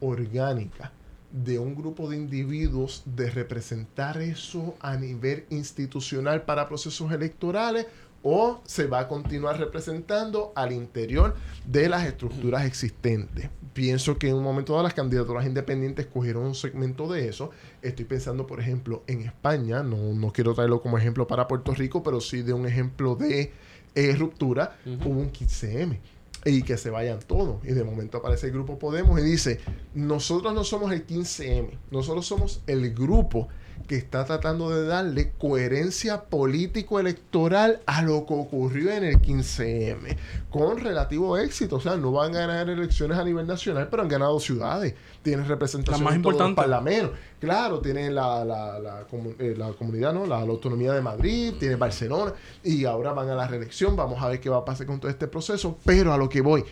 orgánica 0.00 0.92
de 1.32 1.58
un 1.58 1.74
grupo 1.74 2.08
de 2.08 2.16
individuos 2.16 3.02
de 3.06 3.30
representar 3.30 4.20
eso 4.20 4.76
a 4.80 4.96
nivel 4.96 5.46
institucional 5.50 6.42
para 6.42 6.68
procesos 6.68 7.10
electorales? 7.12 7.86
¿O 8.24 8.60
se 8.64 8.86
va 8.86 9.00
a 9.00 9.08
continuar 9.08 9.58
representando 9.58 10.52
al 10.54 10.70
interior 10.70 11.34
de 11.66 11.88
las 11.88 12.06
estructuras 12.06 12.64
existentes? 12.64 13.50
Pienso 13.72 14.18
que 14.18 14.28
en 14.28 14.34
un 14.34 14.42
momento 14.42 14.72
dado 14.72 14.84
las 14.84 14.94
candidaturas 14.94 15.46
independientes 15.46 16.06
cogieron 16.06 16.44
un 16.44 16.54
segmento 16.54 17.10
de 17.10 17.28
eso. 17.28 17.50
Estoy 17.80 18.04
pensando, 18.04 18.46
por 18.46 18.60
ejemplo, 18.60 19.02
en 19.06 19.22
España. 19.22 19.82
No, 19.82 19.96
no 19.96 20.32
quiero 20.32 20.54
traerlo 20.54 20.82
como 20.82 20.98
ejemplo 20.98 21.26
para 21.26 21.48
Puerto 21.48 21.74
Rico, 21.74 22.02
pero 22.02 22.20
sí 22.20 22.42
de 22.42 22.52
un 22.52 22.66
ejemplo 22.66 23.14
de 23.16 23.52
eh, 23.94 24.14
ruptura. 24.16 24.76
Hubo 24.84 25.20
un 25.20 25.32
15M 25.32 25.98
y 26.44 26.62
que 26.62 26.76
se 26.76 26.90
vayan 26.90 27.20
todos. 27.20 27.64
Y 27.64 27.72
de 27.72 27.84
momento 27.84 28.18
aparece 28.18 28.46
el 28.46 28.52
grupo 28.52 28.78
Podemos 28.78 29.18
y 29.20 29.22
dice, 29.22 29.60
nosotros 29.94 30.52
no 30.54 30.64
somos 30.64 30.92
el 30.92 31.06
15M, 31.06 31.78
nosotros 31.90 32.26
somos 32.26 32.62
el 32.66 32.92
grupo 32.94 33.48
que 33.92 33.98
está 33.98 34.24
tratando 34.24 34.70
de 34.70 34.86
darle 34.86 35.32
coherencia 35.32 36.22
político-electoral 36.22 37.82
a 37.84 38.00
lo 38.00 38.24
que 38.24 38.32
ocurrió 38.32 38.90
en 38.90 39.04
el 39.04 39.20
15M, 39.20 40.16
con 40.48 40.78
relativo 40.78 41.36
éxito. 41.36 41.76
O 41.76 41.80
sea, 41.80 41.98
no 41.98 42.10
van 42.10 42.34
a 42.34 42.38
ganar 42.46 42.70
elecciones 42.70 43.18
a 43.18 43.22
nivel 43.22 43.46
nacional, 43.46 43.88
pero 43.90 44.02
han 44.02 44.08
ganado 44.08 44.40
ciudades. 44.40 44.94
Tienen 45.20 45.46
representación 45.46 46.04
más 46.04 46.14
en 46.14 46.22
todos 46.22 46.38
los 46.38 46.52
parlamentos. 46.54 47.18
Claro, 47.38 47.80
tienen 47.80 48.14
la, 48.14 48.46
la, 48.46 49.04
eh, 49.38 49.54
la 49.58 49.72
comunidad, 49.74 50.14
¿no? 50.14 50.24
La, 50.24 50.36
la 50.36 50.52
autonomía 50.52 50.94
de 50.94 51.02
Madrid, 51.02 51.52
tiene 51.60 51.76
Barcelona, 51.76 52.32
y 52.64 52.86
ahora 52.86 53.12
van 53.12 53.28
a 53.28 53.34
la 53.34 53.46
reelección. 53.46 53.94
Vamos 53.94 54.22
a 54.22 54.28
ver 54.28 54.40
qué 54.40 54.48
va 54.48 54.56
a 54.56 54.64
pasar 54.64 54.86
con 54.86 55.00
todo 55.00 55.10
este 55.10 55.28
proceso. 55.28 55.76
Pero 55.84 56.14
a 56.14 56.16
lo 56.16 56.30
que 56.30 56.40
voy, 56.40 56.64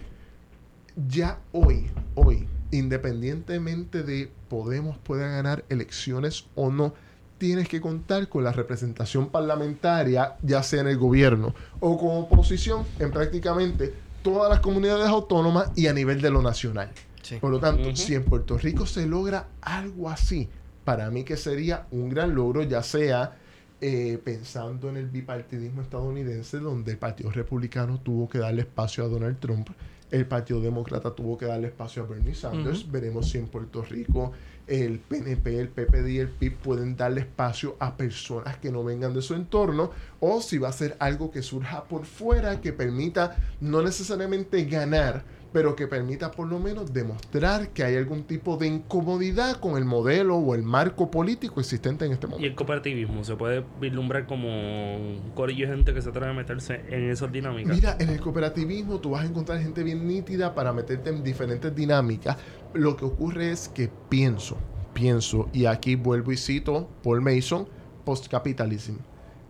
ya 1.06 1.38
hoy, 1.52 1.90
hoy, 2.14 2.48
independientemente 2.70 4.04
de 4.04 4.32
Podemos 4.48 4.98
pueda 4.98 5.28
ganar 5.28 5.64
elecciones 5.68 6.46
o 6.56 6.72
no, 6.72 6.92
tienes 7.40 7.68
que 7.68 7.80
contar 7.80 8.28
con 8.28 8.44
la 8.44 8.52
representación 8.52 9.30
parlamentaria, 9.30 10.36
ya 10.42 10.62
sea 10.62 10.82
en 10.82 10.88
el 10.88 10.98
gobierno 10.98 11.54
o 11.80 11.96
como 11.98 12.20
oposición, 12.20 12.84
en 12.98 13.10
prácticamente 13.10 13.94
todas 14.22 14.50
las 14.50 14.60
comunidades 14.60 15.08
autónomas 15.08 15.72
y 15.74 15.86
a 15.86 15.94
nivel 15.94 16.20
de 16.20 16.30
lo 16.30 16.42
nacional. 16.42 16.90
Sí. 17.22 17.38
Por 17.40 17.50
lo 17.50 17.58
tanto, 17.58 17.96
si 17.96 18.14
en 18.14 18.24
Puerto 18.24 18.58
Rico 18.58 18.84
se 18.84 19.06
logra 19.06 19.48
algo 19.62 20.10
así, 20.10 20.50
para 20.84 21.10
mí 21.10 21.24
que 21.24 21.38
sería 21.38 21.86
un 21.92 22.10
gran 22.10 22.34
logro, 22.34 22.62
ya 22.62 22.82
sea 22.82 23.38
eh, 23.80 24.20
pensando 24.22 24.90
en 24.90 24.98
el 24.98 25.08
bipartidismo 25.08 25.80
estadounidense, 25.80 26.58
donde 26.58 26.92
el 26.92 26.98
Partido 26.98 27.30
Republicano 27.30 28.00
tuvo 28.00 28.28
que 28.28 28.38
darle 28.38 28.62
espacio 28.62 29.02
a 29.02 29.08
Donald 29.08 29.38
Trump, 29.40 29.70
el 30.10 30.26
Partido 30.26 30.60
Demócrata 30.60 31.14
tuvo 31.14 31.38
que 31.38 31.46
darle 31.46 31.68
espacio 31.68 32.02
a 32.02 32.06
Bernie 32.06 32.34
Sanders. 32.34 32.90
Veremos 32.90 33.30
si 33.30 33.38
en 33.38 33.46
Puerto 33.46 33.82
Rico 33.82 34.32
el 34.70 35.00
PNP, 35.00 35.58
el 35.58 35.68
PPD 35.68 36.08
y 36.08 36.18
el 36.18 36.28
PIB 36.28 36.56
pueden 36.58 36.96
darle 36.96 37.22
espacio 37.22 37.76
a 37.80 37.96
personas 37.96 38.56
que 38.58 38.70
no 38.70 38.84
vengan 38.84 39.12
de 39.12 39.20
su 39.20 39.34
entorno, 39.34 39.90
o 40.20 40.40
si 40.40 40.58
va 40.58 40.68
a 40.68 40.72
ser 40.72 40.96
algo 41.00 41.32
que 41.32 41.42
surja 41.42 41.84
por 41.84 42.06
fuera, 42.06 42.60
que 42.60 42.72
permita 42.72 43.36
no 43.60 43.82
necesariamente 43.82 44.64
ganar, 44.64 45.24
pero 45.52 45.74
que 45.74 45.86
permita 45.88 46.30
por 46.30 46.46
lo 46.46 46.58
menos 46.58 46.92
demostrar 46.92 47.70
que 47.70 47.82
hay 47.82 47.96
algún 47.96 48.22
tipo 48.24 48.56
de 48.56 48.68
incomodidad 48.68 49.56
con 49.56 49.76
el 49.76 49.84
modelo 49.84 50.36
o 50.36 50.54
el 50.54 50.62
marco 50.62 51.10
político 51.10 51.60
existente 51.60 52.04
en 52.04 52.12
este 52.12 52.26
Y 52.26 52.30
el 52.30 52.36
momento. 52.36 52.56
cooperativismo 52.56 53.24
se 53.24 53.34
puede 53.36 53.64
vislumbrar 53.80 54.26
como 54.26 54.48
un 54.96 55.32
corillo 55.34 55.66
de 55.68 55.74
gente 55.74 55.92
que 55.94 56.02
se 56.02 56.10
atreve 56.10 56.30
a 56.30 56.34
meterse 56.34 56.82
en 56.88 57.10
esas 57.10 57.32
dinámicas. 57.32 57.74
Mira, 57.74 57.96
en 57.98 58.10
el 58.10 58.20
cooperativismo 58.20 59.00
tú 59.00 59.10
vas 59.10 59.24
a 59.24 59.26
encontrar 59.26 59.60
gente 59.60 59.82
bien 59.82 60.06
nítida 60.06 60.54
para 60.54 60.72
meterte 60.72 61.10
en 61.10 61.24
diferentes 61.24 61.74
dinámicas. 61.74 62.36
Lo 62.74 62.96
que 62.96 63.04
ocurre 63.04 63.50
es 63.50 63.68
que 63.68 63.90
pienso, 64.08 64.56
pienso, 64.94 65.48
y 65.52 65.66
aquí 65.66 65.96
vuelvo 65.96 66.30
y 66.32 66.36
cito 66.36 66.88
Paul 67.02 67.22
Mason, 67.22 67.68
postcapitalism. 68.04 68.94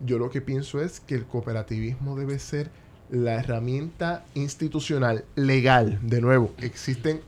Yo 0.04 0.18
lo 0.18 0.30
que 0.30 0.40
pienso 0.40 0.80
es 0.80 1.00
que 1.00 1.14
el 1.14 1.26
cooperativismo 1.26 2.16
debe 2.16 2.38
ser 2.38 2.70
la 3.10 3.34
herramienta 3.34 4.24
institucional 4.34 5.24
legal. 5.34 5.98
De 6.02 6.20
nuevo, 6.20 6.52
existen, 6.58 7.20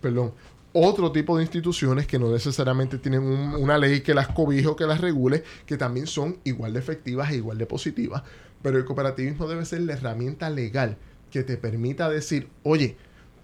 perdón, 0.00 0.32
otro 0.74 1.12
tipo 1.12 1.36
de 1.36 1.42
instituciones 1.44 2.06
que 2.06 2.18
no 2.18 2.30
necesariamente 2.30 2.98
tienen 2.98 3.22
un- 3.22 3.54
una 3.54 3.76
ley 3.78 4.00
que 4.00 4.14
las 4.14 4.28
cobije 4.28 4.66
o 4.66 4.76
que 4.76 4.86
las 4.86 5.00
regule, 5.00 5.44
que 5.66 5.76
también 5.76 6.06
son 6.06 6.38
igual 6.44 6.72
de 6.72 6.78
efectivas 6.78 7.30
e 7.30 7.36
igual 7.36 7.58
de 7.58 7.66
positivas. 7.66 8.22
Pero 8.62 8.78
el 8.78 8.84
cooperativismo 8.84 9.46
debe 9.48 9.64
ser 9.64 9.82
la 9.82 9.94
herramienta 9.94 10.48
legal 10.48 10.96
que 11.30 11.42
te 11.42 11.56
permita 11.56 12.08
decir, 12.08 12.48
oye, 12.62 12.96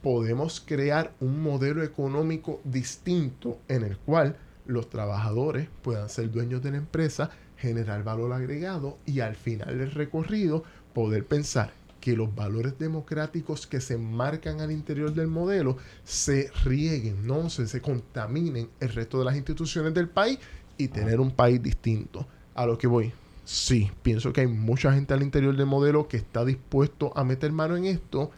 podemos 0.03 0.61
crear 0.65 1.13
un 1.21 1.43
modelo 1.43 1.83
económico 1.83 2.61
distinto 2.65 3.59
en 3.69 3.83
el 3.83 3.97
cual 3.99 4.37
los 4.67 4.89
trabajadores 4.89 5.69
puedan 5.83 6.09
ser 6.09 6.31
dueños 6.31 6.63
de 6.63 6.71
la 6.71 6.77
empresa, 6.77 7.31
generar 7.57 8.05
valor 8.05 8.33
agregado 8.33 8.99
y 9.07 9.21
al 9.21 9.35
final 9.35 9.79
del 9.79 9.91
recorrido 9.91 10.63
poder 10.95 11.25
pensar 11.27 11.73
que 12.09 12.17
los 12.17 12.35
valores 12.35 12.79
democráticos 12.79 13.67
que 13.67 13.83
se 13.83 13.99
marcan 13.99 14.63
al 14.63 14.73
interior 14.73 15.13
del 15.13 15.27
modelo 15.27 15.77
se 16.05 16.51
rieguen, 16.65 17.27
no 17.27 17.51
se, 17.51 17.67
se 17.69 17.83
contaminen 17.83 18.71
el 18.81 18.89
resto 18.95 19.19
de 19.19 19.27
las 19.27 19.37
instituciones 19.37 19.93
del 19.93 20.09
país 20.09 20.39
y 20.79 20.89
tener 20.89 21.21
un 21.21 21.31
país 21.31 21.63
distinto. 21.63 22.27
A 22.55 22.65
lo 22.65 22.79
que 22.79 22.87
voy, 22.87 23.13
sí, 23.45 23.91
pienso 24.03 24.33
que 24.33 24.41
hay 24.41 24.47
mucha 24.47 24.91
gente 24.95 25.13
al 25.13 25.23
interior 25.23 25.55
del 25.55 25.67
modelo 25.67 26.09
que 26.09 26.17
está 26.17 26.47
dispuesto 26.47 27.13
a 27.15 27.25
meter 27.25 27.53
mano 27.53 27.77
en 27.77 27.85
esto. 27.85 28.31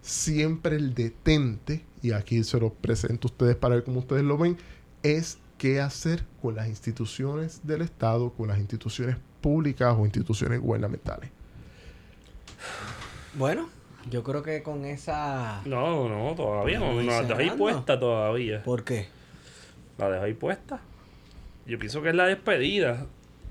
Siempre 0.00 0.74
el 0.74 0.92
detente, 0.92 1.84
y 2.02 2.10
aquí 2.10 2.42
se 2.42 2.58
lo 2.58 2.74
presento 2.74 3.28
a 3.28 3.30
ustedes 3.30 3.54
para 3.54 3.76
ver 3.76 3.84
cómo 3.84 4.00
ustedes 4.00 4.24
lo 4.24 4.36
ven, 4.36 4.56
es 5.04 5.38
qué 5.58 5.80
hacer 5.80 6.24
con 6.40 6.56
las 6.56 6.66
instituciones 6.66 7.60
del 7.62 7.82
Estado, 7.82 8.30
con 8.30 8.48
las 8.48 8.58
instituciones 8.58 9.16
públicas 9.40 9.94
o 9.96 10.04
instituciones 10.06 10.60
gubernamentales. 10.60 11.30
Bueno, 13.34 13.68
yo 14.10 14.22
creo 14.22 14.42
que 14.42 14.62
con 14.62 14.84
esa... 14.84 15.62
No, 15.64 16.08
no, 16.08 16.34
todavía 16.34 16.78
no. 16.78 16.92
No 16.94 17.02
la 17.02 17.26
cerrando. 17.26 17.56
puesta 17.56 17.98
todavía. 17.98 18.62
¿Por 18.62 18.84
qué? 18.84 19.06
La 19.98 20.22
ahí 20.22 20.34
puesta. 20.34 20.80
Yo 21.66 21.78
pienso 21.78 22.02
que 22.02 22.08
es 22.10 22.14
la 22.14 22.26
despedida. 22.26 23.06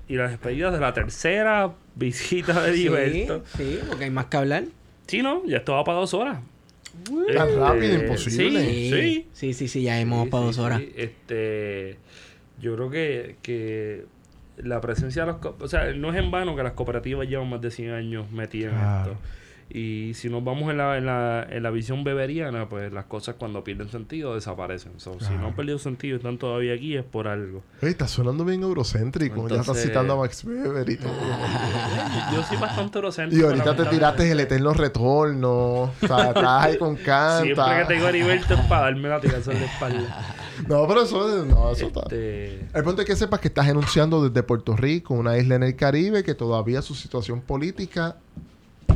Y 0.08 0.16
la 0.16 0.28
despedida 0.28 0.70
de 0.70 0.80
la 0.80 0.92
tercera 0.92 1.72
visita 1.94 2.62
de 2.64 2.74
Sí, 2.74 2.82
Gilberto. 2.82 3.44
sí, 3.56 3.78
porque 3.88 4.04
hay 4.04 4.10
más 4.10 4.26
que 4.26 4.36
hablar. 4.36 4.64
Sí, 5.06 5.22
no, 5.22 5.42
ya 5.46 5.58
esto 5.58 5.72
va 5.74 5.84
para 5.84 5.98
dos 5.98 6.12
horas. 6.12 6.38
Tan 7.06 7.18
Este, 7.28 7.56
rápido, 7.58 7.94
imposible. 7.94 8.60
Sí, 8.66 8.90
sí. 8.90 9.28
sí, 9.32 9.54
sí, 9.54 9.68
sí, 9.68 9.82
ya 9.82 9.98
hemos 10.00 10.24
Sí, 10.24 10.30
para 10.30 10.42
sí, 10.42 10.46
dos 10.48 10.58
horas. 10.58 10.78
sí. 10.80 10.92
Este, 10.96 11.96
yo 12.60 12.74
creo 12.76 12.90
que, 12.90 13.36
que 13.42 14.04
la 14.58 14.80
presencia 14.82 15.24
de 15.24 15.32
los... 15.32 15.38
O 15.60 15.68
sea, 15.68 15.92
no 15.94 16.10
es 16.12 16.16
en 16.18 16.30
vano 16.30 16.54
que 16.54 16.62
las 16.62 16.72
cooperativas 16.72 17.26
llevan 17.28 17.48
más 17.48 17.62
de 17.62 17.70
100 17.70 17.92
años 17.92 18.30
metidas 18.30 18.74
en 18.74 18.78
esto. 19.12 19.20
Y 19.74 20.12
si 20.14 20.28
nos 20.28 20.44
vamos 20.44 20.70
en 20.70 20.76
la, 20.76 20.98
en, 20.98 21.06
la, 21.06 21.46
en 21.48 21.62
la 21.62 21.70
visión 21.70 22.04
beberiana, 22.04 22.68
pues 22.68 22.92
las 22.92 23.06
cosas 23.06 23.36
cuando 23.38 23.64
pierden 23.64 23.88
sentido 23.88 24.34
desaparecen. 24.34 25.00
So, 25.00 25.18
Si 25.18 25.32
no 25.32 25.46
han 25.46 25.56
perdido 25.56 25.78
sentido 25.78 26.16
y 26.16 26.16
están 26.18 26.36
todavía 26.36 26.74
aquí 26.74 26.94
es 26.94 27.04
por 27.04 27.26
algo. 27.26 27.62
Oye, 27.80 27.90
está 27.90 28.06
sonando 28.06 28.44
bien 28.44 28.62
eurocéntrico. 28.62 29.48
ya 29.48 29.60
estás 29.60 29.80
citando 29.82 30.12
a 30.12 30.16
Max 30.16 30.44
Weber 30.44 30.88
y 30.90 30.96
todo. 30.98 31.10
Yo 32.34 32.42
soy 32.42 32.58
bastante 32.58 32.98
eurocéntrico. 32.98 33.42
Y 33.42 33.48
ahorita 33.48 33.74
te 33.74 33.84
tiraste 33.86 34.30
el 34.30 34.40
eterno 34.40 34.74
retorno. 34.74 35.52
O 35.52 35.92
sea, 36.00 36.28
estás 36.28 36.64
ahí 36.64 36.76
con 36.76 36.96
Siempre 36.96 37.48
que 37.48 37.54
canta. 37.54 37.86
tengo 37.88 38.06
a 38.06 38.08
Heriberto 38.10 38.54
es 38.54 38.60
para 38.62 38.82
darme 38.82 39.08
la 39.08 39.20
tiración 39.20 39.58
de 39.58 39.64
espalda. 39.64 40.36
No, 40.68 40.86
pero 40.86 41.02
eso, 41.02 41.44
no, 41.46 41.72
eso 41.72 41.86
está. 41.86 42.00
Este, 42.02 42.66
El 42.74 42.84
punto 42.84 43.00
es 43.02 43.08
que 43.08 43.16
sepas 43.16 43.40
que 43.40 43.48
estás 43.48 43.66
enunciando 43.68 44.28
desde 44.28 44.42
Puerto 44.42 44.76
Rico, 44.76 45.14
una 45.14 45.38
isla 45.38 45.54
en 45.54 45.62
el 45.62 45.76
Caribe, 45.76 46.22
que 46.22 46.34
todavía 46.34 46.82
su 46.82 46.94
situación 46.94 47.40
política 47.40 48.16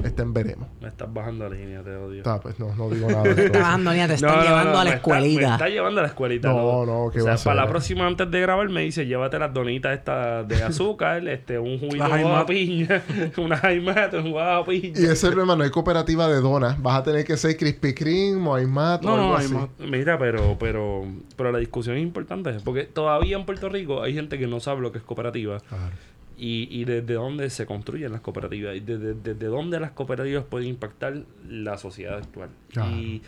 Está 0.04 0.22
en 0.22 0.32
veremos. 0.32 0.68
Me 0.80 0.88
estás 0.88 1.12
bajando 1.12 1.48
la 1.48 1.56
línea, 1.56 1.82
te 1.82 1.94
odio. 1.96 2.18
Está, 2.18 2.40
pues 2.40 2.58
no, 2.58 2.74
no 2.74 2.88
digo 2.90 3.08
nada. 3.08 3.22
Te 3.24 3.30
eso. 3.30 3.40
está 3.42 3.58
bajando 3.60 3.90
línea, 3.90 4.06
te 4.08 4.14
están 4.14 4.36
No, 4.36 4.42
llevando 4.42 4.72
no, 4.72 4.78
a 4.78 4.84
la 4.84 4.90
me 4.90 4.96
está- 4.96 4.96
escuelita. 4.96 5.46
me 5.48 5.52
está 5.54 5.68
llevando 5.68 6.00
a 6.00 6.02
la 6.02 6.08
escuelita. 6.08 6.48
No, 6.48 6.86
no, 6.86 7.10
¿qué 7.12 7.20
o 7.22 7.26
va 7.26 7.36
sea, 7.36 7.50
para 7.52 7.64
la 7.64 7.70
próxima, 7.70 8.06
antes 8.06 8.30
de 8.30 8.40
grabar, 8.40 8.68
me 8.68 8.82
dice: 8.82 9.06
llévate 9.06 9.38
las 9.38 9.52
donitas 9.54 9.92
estas 9.98 10.46
de 10.48 10.62
azúcar, 10.62 11.26
este, 11.28 11.58
un 11.58 11.78
juguito 11.78 12.04
de 12.04 12.10
Jaimat. 12.10 12.46
piña, 12.46 13.02
una 13.38 13.56
jaimata, 13.56 14.18
un 14.18 14.32
de 14.32 14.64
piña. 14.66 15.00
Y 15.00 15.02
ese 15.04 15.12
es 15.12 15.24
el 15.24 15.30
problema, 15.30 15.56
no 15.56 15.64
hay 15.64 15.70
cooperativa 15.70 16.28
de 16.28 16.40
donas. 16.40 16.80
Vas 16.80 16.98
a 17.00 17.02
tener 17.02 17.24
que 17.24 17.36
ser 17.36 17.56
Krispy 17.56 17.94
Kreme 17.94 18.48
o 18.48 18.54
Aymat 18.54 19.04
o 19.04 19.08
No, 19.08 19.14
algo 19.14 19.28
no, 19.28 19.36
así. 19.36 19.86
Mira, 19.86 20.18
pero, 20.18 20.56
pero, 20.58 21.04
pero 21.36 21.52
la 21.52 21.58
discusión 21.58 21.96
es 21.96 22.02
importante 22.02 22.52
porque 22.64 22.84
todavía 22.84 23.36
en 23.36 23.44
Puerto 23.44 23.68
Rico 23.68 24.02
hay 24.02 24.14
gente 24.14 24.38
que 24.38 24.46
no 24.46 24.60
sabe 24.60 24.80
lo 24.80 24.92
que 24.92 24.98
es 24.98 25.04
cooperativa 25.04 25.58
Claro. 25.60 25.92
Y, 26.38 26.68
y 26.70 26.84
desde 26.84 27.14
dónde 27.14 27.48
se 27.50 27.66
construyen 27.66 28.12
las 28.12 28.20
cooperativas 28.20 28.76
y 28.76 28.80
desde, 28.80 29.14
desde 29.14 29.46
dónde 29.46 29.80
las 29.80 29.92
cooperativas 29.92 30.44
pueden 30.44 30.68
impactar 30.68 31.22
la 31.48 31.78
sociedad 31.78 32.18
actual. 32.18 32.50
Y 32.92 33.22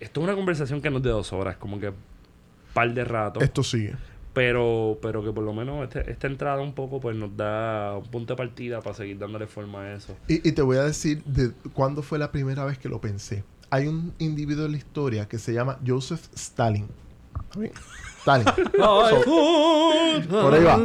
esto 0.00 0.20
es 0.20 0.24
una 0.24 0.34
conversación 0.34 0.80
que 0.82 0.90
no 0.90 0.98
es 0.98 1.02
de 1.02 1.10
dos 1.10 1.32
horas, 1.32 1.56
como 1.56 1.78
que 1.80 1.92
par 2.74 2.92
de 2.92 3.04
rato. 3.04 3.40
Esto 3.40 3.62
sigue. 3.62 3.94
Pero, 4.34 4.98
pero 5.00 5.24
que 5.24 5.32
por 5.32 5.44
lo 5.44 5.54
menos 5.54 5.82
este- 5.84 6.10
esta 6.10 6.26
entrada 6.26 6.60
un 6.60 6.74
poco 6.74 7.00
pues 7.00 7.16
nos 7.16 7.34
da 7.36 7.96
un 7.96 8.04
punto 8.10 8.34
de 8.34 8.36
partida 8.36 8.82
para 8.82 8.94
seguir 8.94 9.18
dándole 9.18 9.46
forma 9.46 9.82
a 9.82 9.94
eso. 9.94 10.14
Y, 10.28 10.46
y 10.46 10.52
te 10.52 10.60
voy 10.60 10.76
a 10.76 10.82
decir 10.82 11.22
de 11.24 11.52
cuándo 11.72 12.02
fue 12.02 12.18
la 12.18 12.30
primera 12.32 12.64
vez 12.66 12.76
que 12.76 12.88
lo 12.90 13.00
pensé. 13.00 13.44
Hay 13.70 13.86
un 13.86 14.12
individuo 14.18 14.66
en 14.66 14.72
la 14.72 14.78
historia 14.78 15.26
que 15.26 15.38
se 15.38 15.54
llama 15.54 15.78
Joseph 15.86 16.20
Stalin. 16.34 16.86
¿Está 17.44 17.58
bien? 17.60 17.72
So, 18.26 20.26
por 20.28 20.54
ahí 20.54 20.64
va. 20.64 20.78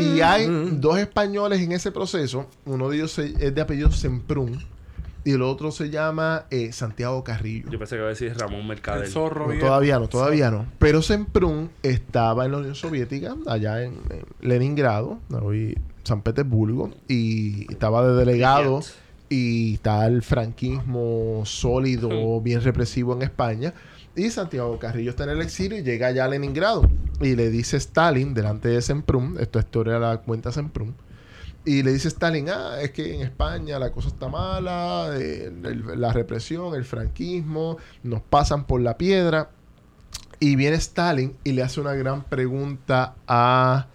Y 0.00 0.20
hay 0.20 0.46
dos 0.72 0.98
españoles 0.98 1.60
en 1.60 1.72
ese 1.72 1.90
proceso. 1.92 2.46
Uno 2.64 2.88
de 2.88 2.96
ellos 2.96 3.18
es 3.18 3.54
de 3.54 3.60
apellido 3.60 3.90
Semprún 3.90 4.58
y 5.24 5.32
el 5.32 5.42
otro 5.42 5.70
se 5.72 5.90
llama 5.90 6.44
eh, 6.50 6.72
Santiago 6.72 7.22
Carrillo. 7.24 7.68
Yo 7.70 7.78
pensé 7.78 7.96
que 7.96 8.00
iba 8.00 8.06
a 8.06 8.10
decir 8.10 8.34
Ramón 8.38 8.66
Mercader. 8.66 9.04
El 9.04 9.10
zorro 9.10 9.46
No, 9.46 9.52
viejo. 9.52 9.66
todavía 9.66 9.98
no, 9.98 10.08
todavía 10.08 10.50
no. 10.50 10.66
Pero 10.78 11.02
Semprún 11.02 11.70
estaba 11.82 12.44
en 12.46 12.52
la 12.52 12.58
Unión 12.58 12.74
Soviética, 12.74 13.36
allá 13.46 13.82
en, 13.82 13.94
en 14.10 14.24
Leningrado, 14.40 15.18
hoy 15.42 15.76
San 16.04 16.22
Petersburgo, 16.22 16.90
y 17.08 17.70
estaba 17.70 18.06
de 18.08 18.14
delegado 18.14 18.80
y 19.28 19.74
está 19.74 20.06
el 20.06 20.22
franquismo 20.22 21.42
sólido, 21.44 22.40
bien 22.40 22.62
represivo 22.62 23.12
en 23.14 23.22
España. 23.22 23.74
Y 24.18 24.30
Santiago 24.30 24.78
Carrillo 24.78 25.10
está 25.10 25.24
en 25.24 25.30
el 25.30 25.40
exilio 25.42 25.78
y 25.78 25.82
llega 25.82 26.08
allá 26.08 26.24
a 26.24 26.28
Leningrado. 26.28 26.82
Y 27.20 27.36
le 27.36 27.50
dice 27.50 27.76
Stalin, 27.76 28.34
delante 28.34 28.68
de 28.68 28.82
Semprún, 28.82 29.36
esto 29.40 29.58
es 29.58 29.64
historia 29.64 29.94
de 29.94 30.00
la 30.00 30.18
cuenta 30.18 30.52
Semprún, 30.52 30.94
y 31.64 31.82
le 31.82 31.92
dice 31.92 32.08
Stalin, 32.08 32.48
ah, 32.50 32.80
es 32.80 32.90
que 32.92 33.14
en 33.14 33.22
España 33.22 33.78
la 33.78 33.92
cosa 33.92 34.08
está 34.08 34.28
mala, 34.28 35.10
eh, 35.16 35.52
el- 35.64 36.00
la 36.00 36.12
represión, 36.12 36.74
el 36.74 36.84
franquismo, 36.84 37.76
nos 38.02 38.20
pasan 38.22 38.64
por 38.64 38.80
la 38.80 38.96
piedra. 38.98 39.50
Y 40.40 40.56
viene 40.56 40.76
Stalin 40.76 41.36
y 41.44 41.52
le 41.52 41.62
hace 41.62 41.80
una 41.80 41.94
gran 41.94 42.22
pregunta 42.24 43.16
a 43.26 43.88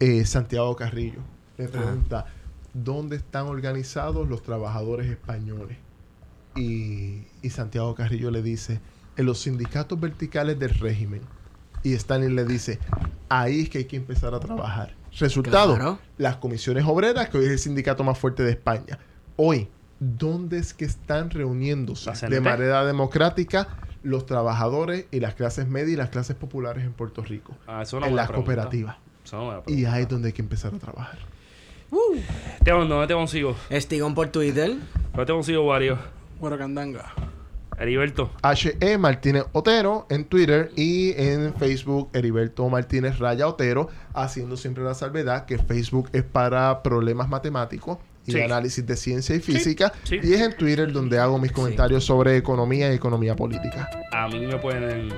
eh, 0.00 0.24
Santiago 0.24 0.74
Carrillo. 0.76 1.20
Le 1.58 1.68
pregunta, 1.68 2.26
¿dónde 2.74 3.16
están 3.16 3.46
organizados 3.46 4.28
los 4.28 4.42
trabajadores 4.42 5.06
españoles? 5.10 5.76
Y, 6.56 7.24
y 7.42 7.50
Santiago 7.50 7.94
Carrillo 7.94 8.30
le 8.30 8.42
dice, 8.42 8.80
en 9.16 9.26
los 9.26 9.38
sindicatos 9.40 9.98
verticales 9.98 10.58
del 10.58 10.70
régimen. 10.70 11.22
Y 11.82 11.92
Stalin 11.94 12.34
le 12.34 12.44
dice, 12.44 12.78
ahí 13.28 13.62
es 13.62 13.70
que 13.70 13.78
hay 13.78 13.84
que 13.84 13.96
empezar 13.96 14.34
a 14.34 14.40
trabajar. 14.40 14.94
Resultado, 15.18 15.74
Claro. 15.76 15.98
las 16.18 16.36
comisiones 16.36 16.84
obreras, 16.86 17.28
que 17.28 17.38
hoy 17.38 17.44
es 17.46 17.50
el 17.52 17.58
sindicato 17.58 18.02
más 18.04 18.18
fuerte 18.18 18.42
de 18.42 18.50
España. 18.50 18.98
Hoy, 19.36 19.68
¿dónde 20.00 20.58
es 20.58 20.74
que 20.74 20.84
están 20.84 21.30
reuniéndose 21.30 22.10
de 22.28 22.40
manera 22.40 22.84
democrática 22.84 23.68
los 24.02 24.26
trabajadores 24.26 25.06
y 25.10 25.20
las 25.20 25.34
clases 25.34 25.66
medias 25.68 25.90
y 25.90 25.96
las 25.96 26.10
clases 26.10 26.36
populares 26.36 26.84
en 26.84 26.92
Puerto 26.92 27.22
Rico? 27.22 27.54
Ah, 27.66 27.82
eso 27.82 28.00
no 28.00 28.06
en 28.06 28.16
las 28.16 28.26
pregunta. 28.28 28.46
cooperativas. 28.52 28.96
No 29.32 29.62
Y 29.66 29.84
ahí 29.86 30.02
es 30.02 30.08
donde 30.08 30.28
hay 30.28 30.32
que 30.32 30.42
empezar 30.42 30.74
a 30.74 30.78
trabajar. 30.78 31.18
Esteban, 32.58 32.88
¿dónde 32.88 33.06
te 33.06 33.14
consigo? 33.14 33.56
Estigón 33.70 34.14
por 34.14 34.28
Twitter. 34.28 34.76
¿Dónde 35.12 35.26
te 35.26 35.32
consigo 35.32 35.66
varios? 35.66 35.98
Guaracandanga. 36.38 37.12
Heriberto. 37.78 38.30
H.E. 38.42 38.98
Martínez 38.98 39.44
Otero 39.52 40.06
en 40.10 40.24
Twitter 40.24 40.70
y 40.76 41.12
en 41.16 41.54
Facebook 41.54 42.08
Heriberto 42.12 42.68
Martínez 42.68 43.18
Raya 43.18 43.46
Otero, 43.48 43.88
haciendo 44.14 44.56
siempre 44.56 44.82
la 44.84 44.94
salvedad 44.94 45.44
que 45.46 45.58
Facebook 45.58 46.08
es 46.12 46.22
para 46.22 46.82
problemas 46.82 47.28
matemáticos 47.28 47.98
y 48.26 48.32
Sí. 48.32 48.40
análisis 48.40 48.84
de 48.84 48.96
ciencia 48.96 49.36
y 49.36 49.40
física 49.40 49.92
sí. 50.02 50.18
y 50.20 50.32
es 50.32 50.40
en 50.40 50.56
Twitter 50.56 50.90
donde 50.92 51.16
hago 51.20 51.38
mis 51.38 51.52
comentarios 51.52 52.04
sobre 52.04 52.36
economía 52.36 52.90
y 52.90 52.96
economía 52.96 53.36
política. 53.36 53.88
A 54.10 54.26
mí 54.26 54.44
me 54.44 54.56
pueden 54.58 55.10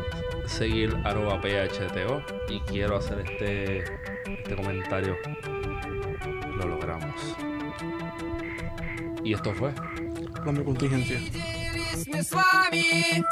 seguir 0.46 0.94
arroba 1.04 1.40
PHTO 1.40 2.22
y 2.50 2.60
quiero 2.70 2.96
hacer 2.96 3.20
este, 3.20 3.84
este 4.26 4.54
comentario. 4.56 5.16
Lo 6.58 6.66
logramos. 6.68 7.14
Y 9.24 9.32
esto 9.32 9.54
fue. 9.54 9.70
Plan 10.42 10.54
de 10.54 10.64
contingencia. 10.64 11.18
Делились 11.98 12.06
мы 12.06 12.22
с 12.22 12.30
вами, 12.32 13.24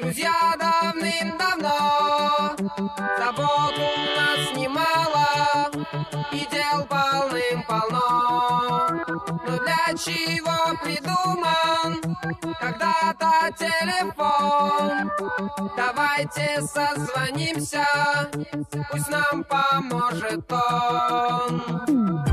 друзья, 0.00 0.32
давным-давно. 0.58 2.56
Забот 3.18 3.74
у 3.78 3.90
нас 4.18 4.40
немало, 4.56 5.70
и 6.32 6.46
дел 6.50 6.84
полным-полно. 6.88 8.00
Но 9.46 9.58
для 9.58 9.84
чего 9.96 10.58
придуман 10.82 11.90
когда-то 12.60 13.30
телефон? 13.58 15.10
Давайте 15.76 16.46
созвонимся, 16.62 17.86
пусть 18.90 19.08
нам 19.08 19.44
поможет 19.44 20.52
он. 20.52 22.29